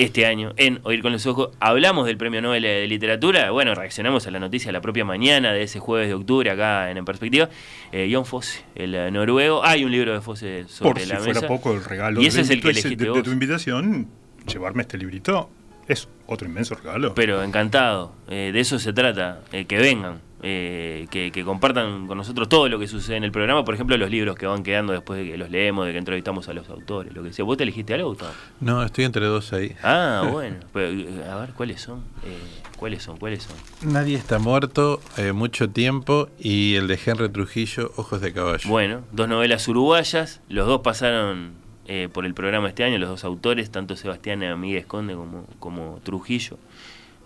[0.00, 3.50] Este año, en Oír con los Ojos, hablamos del Premio Nobel de Literatura.
[3.50, 6.96] Bueno, reaccionamos a la noticia la propia mañana de ese jueves de octubre acá en
[6.96, 7.50] En Perspectiva.
[7.92, 9.62] Eh, John Fosse, el eh, noruego.
[9.62, 11.46] Hay un libro de Fosse sobre Por si la fuera mesa.
[11.46, 14.08] poco el regalo Y ese es el que de- de- tu invitación,
[14.50, 15.50] llevarme este librito
[15.86, 17.14] es otro inmenso regalo.
[17.14, 22.16] Pero encantado, eh, de eso se trata, eh, que vengan, eh, que, que compartan con
[22.16, 24.92] nosotros todo lo que sucede en el programa, por ejemplo, los libros que van quedando
[24.92, 27.44] después de que los leemos, de que entrevistamos a los autores, lo que sea.
[27.44, 28.32] ¿Vos te elegiste algo, Gustavo?
[28.60, 29.76] No, estoy entre dos ahí.
[29.82, 32.00] Ah, bueno, pero, eh, a ver, ¿cuáles son?
[32.24, 32.38] Eh,
[32.76, 33.18] ¿Cuáles son?
[33.18, 33.92] ¿Cuáles son?
[33.92, 38.68] Nadie está muerto, eh, mucho tiempo, y el de Henry Trujillo, Ojos de Caballo.
[38.68, 41.52] Bueno, dos novelas uruguayas, los dos pasaron
[41.86, 46.00] eh, por el programa este año, los dos autores, tanto Sebastián Miguel Esconde como, como
[46.04, 46.56] Trujillo.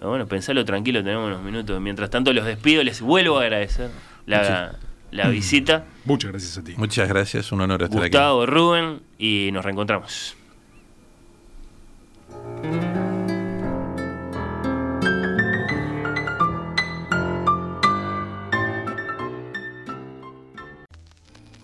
[0.04, 1.80] Ah, Bueno, pensalo tranquilo, tenemos unos minutos.
[1.80, 3.90] Mientras tanto, los despido, les vuelvo a agradecer
[4.26, 4.76] la,
[5.10, 5.86] la visita.
[6.04, 6.74] Muchas gracias a ti.
[6.76, 8.08] Muchas gracias, un honor estar aquí.
[8.08, 10.36] Gustavo, Rubén, y nos reencontramos.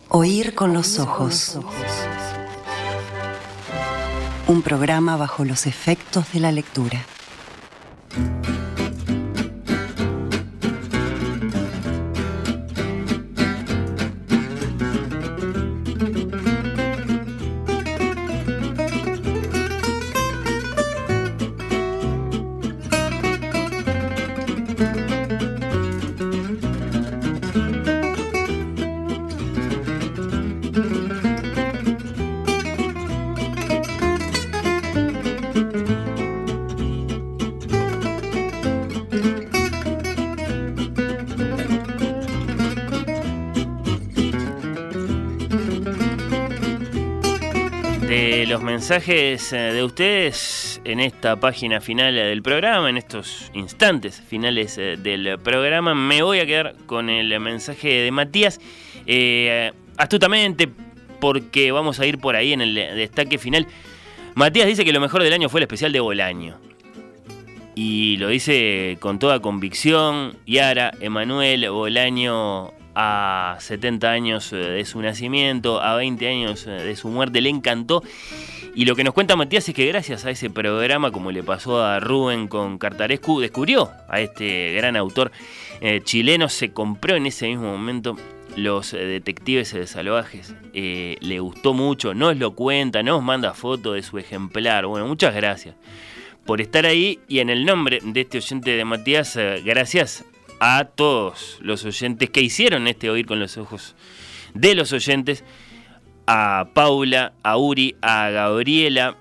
[0.08, 1.58] Oír con los ojos.
[4.48, 7.04] Un programa bajo los efectos de la lectura.
[8.10, 8.49] De
[48.90, 54.96] mensajes eh, de ustedes en esta página final del programa, en estos instantes finales eh,
[55.00, 58.58] del programa, me voy a quedar con el mensaje de Matías.
[59.06, 60.68] eh, astutamente,
[61.20, 63.68] porque vamos a ir por ahí en el destaque final.
[64.34, 66.58] Matías dice que lo mejor del año fue el especial de Bolaño.
[67.76, 70.36] Y lo dice con toda convicción.
[70.46, 76.96] Yara, Emanuel, Bolaño a 70 años eh, de su nacimiento, a 20 años eh, de
[76.96, 78.02] su muerte, le encantó.
[78.74, 81.82] Y lo que nos cuenta Matías es que gracias a ese programa, como le pasó
[81.82, 85.32] a Rubén con Cartarescu, descubrió a este gran autor
[85.80, 88.16] eh, chileno, se compró en ese mismo momento
[88.56, 90.54] los detectives salvajes.
[90.72, 94.86] Eh, le gustó mucho, nos lo cuenta, nos manda foto de su ejemplar.
[94.86, 95.74] Bueno, muchas gracias
[96.44, 100.24] por estar ahí y en el nombre de este oyente de Matías, eh, gracias
[100.58, 103.94] a todos los oyentes que hicieron este oír con los ojos
[104.54, 105.44] de los oyentes,
[106.32, 109.16] a Paula, a Uri, a Gabriela,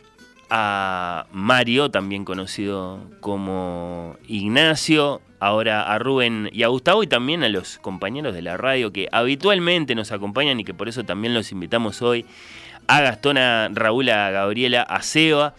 [0.52, 7.50] a Mario, también conocido como Ignacio, ahora a Rubén y a Gustavo y también a
[7.50, 11.52] los compañeros de la radio que habitualmente nos acompañan y que por eso también los
[11.52, 12.28] invitamos hoy,
[12.86, 15.56] a Gastón, a Raúl, a Gabriela, a Seba,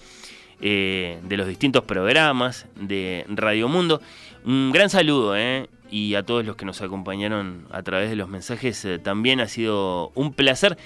[0.61, 4.01] eh, de los distintos programas de Radio Mundo.
[4.45, 5.69] Un gran saludo, ¿eh?
[5.91, 8.85] y a todos los que nos acompañaron a través de los mensajes.
[8.85, 10.79] Eh, también ha sido un placer.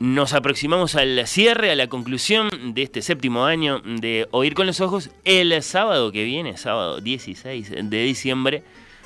[0.00, 4.80] Nos aproximamos al cierre, a la conclusión de este séptimo año de Oír con los
[4.80, 5.10] Ojos.
[5.24, 8.64] El sábado que viene, sábado 16 de diciembre,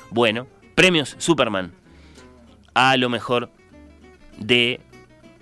[0.09, 1.73] bueno, premios Superman.
[2.73, 3.51] A lo mejor
[4.37, 4.79] de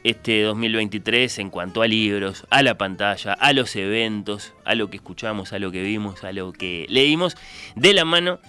[0.03, 4.97] este 2023 en cuanto a libros, a la pantalla, a los eventos, a lo que
[4.97, 7.35] escuchamos, a lo que vimos, a lo que leímos,
[7.75, 8.39] de la mano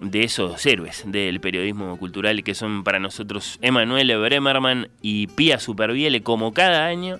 [0.00, 6.22] de esos héroes del periodismo cultural que son para nosotros Emanuele Bremerman y Pía Superviele
[6.22, 7.18] como cada año.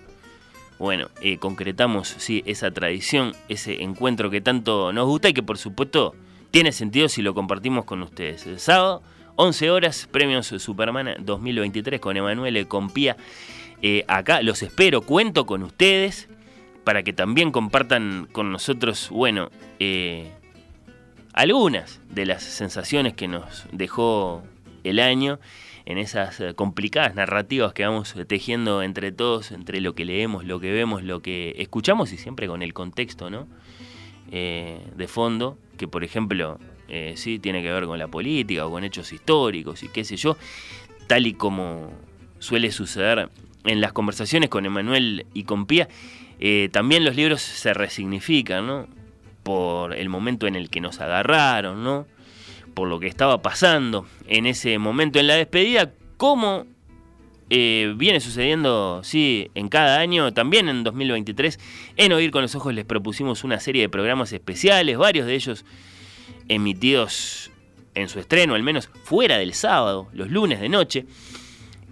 [0.78, 5.58] Bueno, eh, concretamos sí, esa tradición, ese encuentro que tanto nos gusta y que por
[5.58, 6.14] supuesto
[6.50, 8.46] tiene sentido si lo compartimos con ustedes.
[8.46, 9.02] El sábado,
[9.36, 13.16] 11 horas, premios Superman 2023 con Emanuele, con Pía.
[13.82, 16.28] Eh, acá los espero, cuento con ustedes
[16.84, 20.32] para que también compartan con nosotros, bueno, eh,
[21.38, 24.42] algunas de las sensaciones que nos dejó
[24.82, 25.38] el año
[25.86, 30.58] en esas eh, complicadas narrativas que vamos tejiendo entre todos, entre lo que leemos, lo
[30.58, 33.46] que vemos, lo que escuchamos y siempre con el contexto ¿no?
[34.32, 36.58] Eh, de fondo, que por ejemplo
[36.88, 40.16] eh, sí tiene que ver con la política o con hechos históricos y qué sé
[40.16, 40.36] yo,
[41.06, 41.92] tal y como
[42.40, 43.30] suele suceder
[43.64, 45.88] en las conversaciones con Emanuel y con Pía,
[46.72, 48.97] también los libros se resignifican, ¿no?
[49.48, 52.06] Por el momento en el que nos agarraron, ¿no?
[52.74, 56.66] Por lo que estaba pasando en ese momento en la despedida, como
[57.48, 61.58] eh, viene sucediendo, sí, en cada año, también en 2023,
[61.96, 65.64] en Oír con los Ojos les propusimos una serie de programas especiales, varios de ellos
[66.48, 67.50] emitidos
[67.94, 71.06] en su estreno, al menos fuera del sábado, los lunes de noche,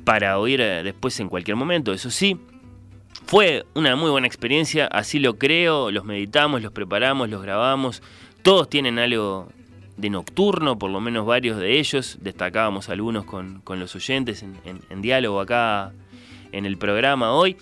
[0.04, 2.38] para oír eh, después en cualquier momento, eso sí.
[3.26, 8.00] Fue una muy buena experiencia, así lo creo, los meditamos, los preparamos, los grabamos,
[8.42, 9.48] todos tienen algo
[9.96, 15.40] de nocturno, por lo menos varios de ellos, destacábamos algunos con, los oyentes en, diálogo
[15.40, 15.92] acá
[16.52, 17.56] en el programa hoy.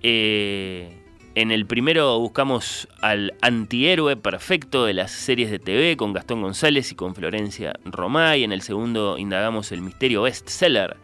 [0.00, 0.96] Eh,
[1.34, 6.92] en el primero buscamos al antihéroe perfecto de las series de TV con Gastón González
[6.92, 8.44] y con Florencia Romay.
[8.44, 10.96] En el segundo indagamos el misterio bestseller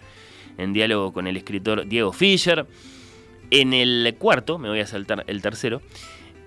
[0.59, 2.67] en diálogo con el escritor Diego Fischer.
[3.51, 5.81] En el cuarto, me voy a saltar el tercero,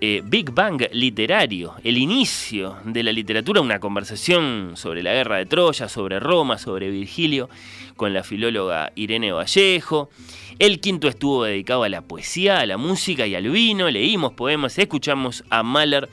[0.02, 5.46] eh, Big Bang literario, el inicio de la literatura, una conversación sobre la guerra de
[5.46, 7.50] Troya, sobre Roma, sobre Virgilio,
[7.98, 10.10] con la filóloga Irene Vallejo.
[10.58, 13.90] El quinto estuvo dedicado a la poesía, a la música y al vino.
[13.90, 16.10] Leímos poemas, escuchamos a Mahler.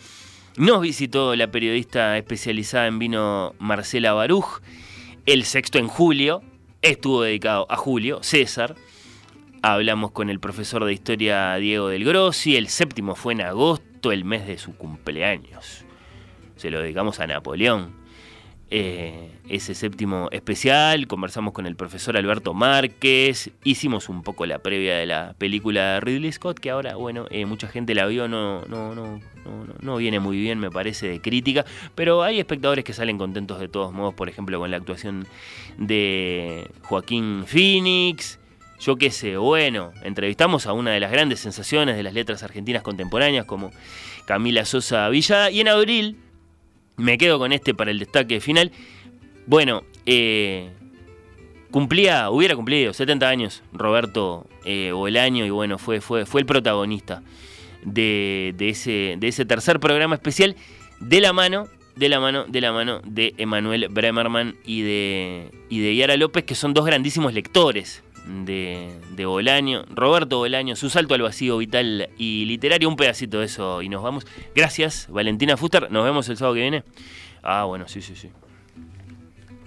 [0.57, 4.63] Nos visitó la periodista especializada en vino Marcela Baruch.
[5.27, 6.43] El sexto en julio
[6.83, 8.75] estuvo dedicado a Julio César.
[9.63, 12.57] Hablamos con el profesor de historia Diego del Grossi.
[12.57, 15.85] El séptimo fue en agosto, el mes de su cumpleaños.
[16.57, 18.07] Se lo dedicamos a Napoleón.
[18.69, 24.97] Eh, ese séptimo especial, conversamos con el profesor Alberto Márquez, hicimos un poco la previa
[24.97, 28.63] de la película de Ridley Scott, que ahora, bueno, eh, mucha gente la vio, no,
[28.63, 32.93] no, no, no, no viene muy bien, me parece, de crítica, pero hay espectadores que
[32.93, 35.29] salen contentos de todos modos, por ejemplo, con la actuación
[35.79, 38.41] de Joaquín Phoenix,
[38.79, 42.83] yo qué sé, bueno, entrevistamos a una de las grandes sensaciones de las letras argentinas
[42.83, 43.71] contemporáneas como
[44.27, 46.17] Camila Sosa Villada y en abril,
[46.97, 48.73] me quedo con este para el destaque final,
[49.47, 50.71] bueno, eh,
[51.71, 57.23] cumplía, hubiera cumplido 70 años Roberto eh, Bolaño y bueno, fue, fue, fue el protagonista
[57.85, 60.57] de, ese, de ese tercer programa especial
[61.01, 65.81] de la mano de la mano de la mano de Emanuel Bremerman y de, y
[65.81, 71.15] de Yara López, que son dos grandísimos lectores de, de Bolaño, Roberto Bolaño, su salto
[71.15, 74.27] al vacío vital y literario, un pedacito de eso y nos vamos.
[74.55, 76.85] Gracias, Valentina Fuster, nos vemos el sábado que viene.
[77.43, 78.31] Ah, bueno, sí, sí, sí.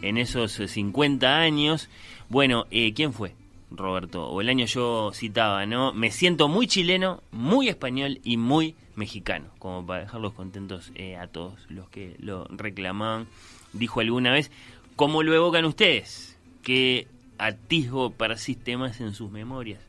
[0.02, 1.90] En esos 50 años,
[2.30, 3.34] bueno, eh, ¿quién fue?
[3.72, 5.94] Roberto Bolaño yo citaba, ¿no?
[5.94, 11.28] Me siento muy chileno, muy español y muy mexicano, como para dejarlos contentos eh, a
[11.28, 13.28] todos los que lo reclamaban.
[13.74, 14.52] Dijo alguna vez,
[14.96, 16.38] ¿cómo lo evocan ustedes?
[16.64, 17.08] Que
[17.40, 19.82] atisbo para sistemas en sus memorias.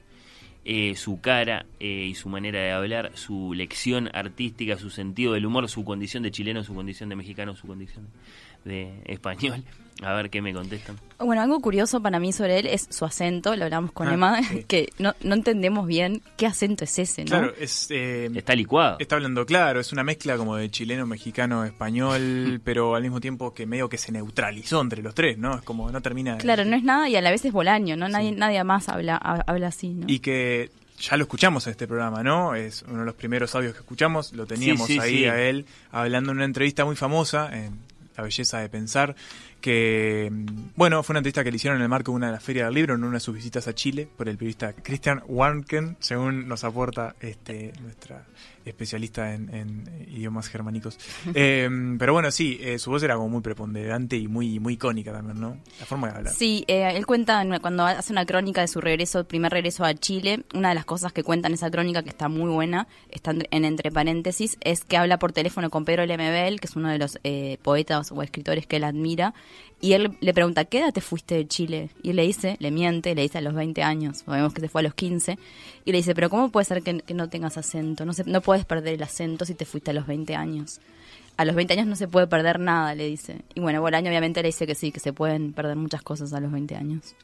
[0.63, 5.47] Eh, su cara eh, y su manera de hablar, su lección artística, su sentido del
[5.47, 8.09] humor, su condición de chileno, su condición de mexicano, su condición
[8.65, 9.65] de español.
[10.03, 10.97] A ver qué me contestan.
[11.19, 14.43] Bueno, algo curioso para mí sobre él es su acento, lo hablamos con Ah, Emma,
[14.43, 14.65] sí.
[14.69, 17.29] que no, no entendemos bien qué acento es ese, ¿no?
[17.29, 18.97] Claro, es, eh, Está licuado.
[18.99, 23.53] Está hablando claro, es una mezcla como de chileno, mexicano, español, pero al mismo tiempo
[23.53, 25.57] que medio que se neutralizó entre los tres, ¿no?
[25.57, 27.95] Es como no termina de- Claro, no es nada y a la vez es Bolaño,
[27.99, 28.09] ¿no?
[28.09, 30.07] Nadie, nadie más habla, ha- habla así, ¿no?
[30.09, 32.55] Y que ya lo escuchamos en este programa, ¿no?
[32.55, 35.25] Es uno de los primeros audios que escuchamos, lo teníamos Sí, sí, ahí sí.
[35.27, 37.90] a él hablando en una entrevista muy famosa en
[38.23, 39.15] Belleza de pensar,
[39.61, 42.33] que mm, bueno, fue una entrevista que le hicieron en el marco de una de
[42.33, 45.23] las ferias del libro, en una de sus visitas a Chile, por el periodista Christian
[45.27, 48.25] Warnken, según nos aporta este nuestra
[48.65, 50.99] especialista en, en idiomas germánicos.
[51.35, 55.13] Eh, pero bueno, sí, eh, su voz era como muy preponderante y muy, muy icónica
[55.13, 55.57] también, ¿no?
[55.79, 56.33] La forma de hablar.
[56.35, 59.95] Sí, eh, él cuenta en- cuando hace una crónica de su regreso, primer regreso a
[59.95, 63.33] Chile, una de las cosas que cuenta en esa crónica, que está muy buena, está
[63.33, 66.99] en entre paréntesis, es que habla por teléfono con Pedro Lemebel, que es uno de
[66.99, 69.35] los eh, poetas o escritores que él admira,
[69.81, 71.91] y él le pregunta, ¿qué edad te fuiste de Chile?
[72.03, 74.69] Y él le dice, le miente, le dice a los 20 años, sabemos que se
[74.69, 75.39] fue a los 15,
[75.85, 78.05] y le dice, pero ¿cómo puede ser que, no tengas acento?
[78.05, 80.81] No, se, no puedes perder el acento si te fuiste a los 20 años.
[81.39, 83.39] A los 20 años no se puede perder nada, le dice.
[83.55, 86.41] Y bueno, Bolaño obviamente le dice que sí, que se pueden perder muchas cosas a
[86.41, 87.15] los 20 años.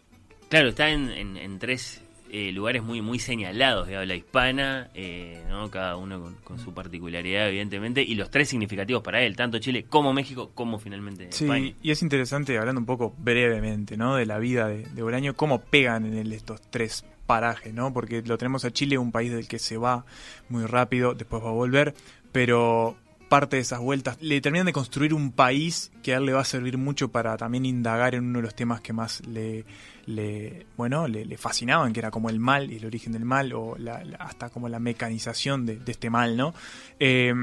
[0.49, 2.01] Claro, está en- en tres
[2.39, 5.71] eh, lugares muy muy señalados de habla hispana, eh, ¿no?
[5.71, 9.87] cada uno con, con su particularidad, evidentemente, y los tres significativos para él, tanto Chile
[9.89, 11.73] como México, como finalmente Sí, España.
[11.83, 14.17] y es interesante, hablando un poco brevemente, ¿no?
[14.17, 17.95] De la vida de, de Bolaño, cómo pegan en él estos tres parajes, ¿no?
[17.95, 20.05] Porque lo tenemos a Chile, un país del que se va
[20.51, 21.95] muy rápido, después va a volver,
[22.33, 22.97] pero
[23.31, 26.43] parte de esas vueltas le terminan de construir un país que a él le va
[26.43, 29.65] a servir mucho para también indagar en uno de los temas que más le,
[30.07, 33.77] le bueno, le, fascinaban, que era como el mal y el origen del mal, o
[33.79, 36.55] la- hasta como la mecanización de, este mal, ¿no?
[36.99, 37.35] Eh,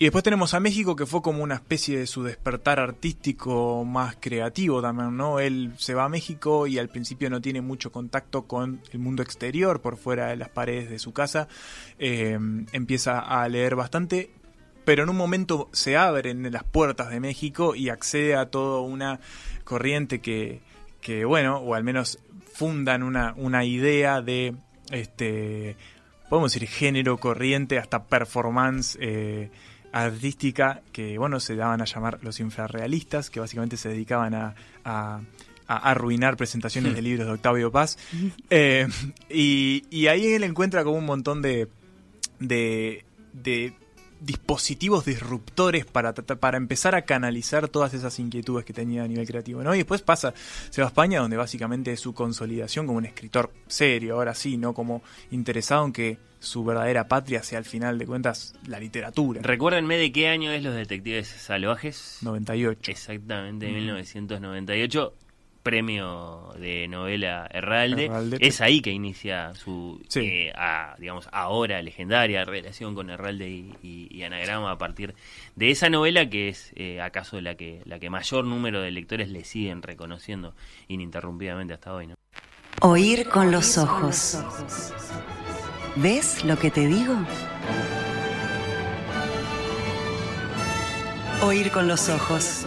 [0.00, 4.16] y después tenemos a México, que fue como una especie de su despertar artístico más
[4.18, 5.40] creativo también, ¿no?
[5.40, 9.22] Él se va a México y al principio no tiene mucho contacto con el mundo
[9.22, 11.48] exterior, por fuera de las paredes de su casa.
[11.98, 12.38] Eh,
[12.72, 14.30] empieza a leer bastante,
[14.86, 19.20] pero en un momento se abren las puertas de México y accede a toda una
[19.64, 20.62] corriente que,
[21.00, 22.18] que bueno, o al menos
[22.52, 24.54] fundan una, una idea de,
[24.90, 25.76] este,
[26.28, 29.50] podemos decir, género, corriente, hasta performance eh,
[29.92, 34.54] artística, que bueno, se daban a llamar los infrarrealistas, que básicamente se dedicaban a,
[34.84, 35.20] a-
[35.66, 37.96] a arruinar presentaciones de libros de Octavio Paz.
[38.50, 38.88] Eh,
[39.28, 41.68] y, y ahí él encuentra como un montón de,
[42.40, 43.72] de, de
[44.20, 49.62] dispositivos disruptores para, para empezar a canalizar todas esas inquietudes que tenía a nivel creativo,
[49.62, 49.74] ¿no?
[49.74, 50.34] Y después pasa,
[50.70, 54.56] se va a España, donde básicamente es su consolidación como un escritor serio, ahora sí,
[54.56, 54.74] ¿no?
[54.74, 59.42] Como interesado en que su verdadera patria sea al final de cuentas la literatura.
[59.42, 62.18] Recuérdenme de qué año es Los Detectives Salvajes.
[62.22, 62.90] 98.
[62.90, 63.74] Exactamente, Mm.
[63.74, 65.14] 1998.
[65.62, 68.06] Premio de novela Herralde.
[68.06, 68.38] Herralde.
[68.40, 70.20] Es ahí que inicia su, Sí.
[70.20, 75.14] eh, a, digamos, ahora legendaria relación con Herralde y, y- y Anagrama a partir
[75.56, 79.28] de esa novela que es eh, acaso la que, la que mayor número de lectores
[79.28, 80.54] le siguen reconociendo
[80.88, 82.06] ininterrumpidamente hasta hoy.
[82.06, 82.14] ¿no?
[82.82, 84.38] Oír con los ojos.
[85.96, 87.14] ¿Ves lo que te digo?
[91.42, 92.66] Oír con los ojos.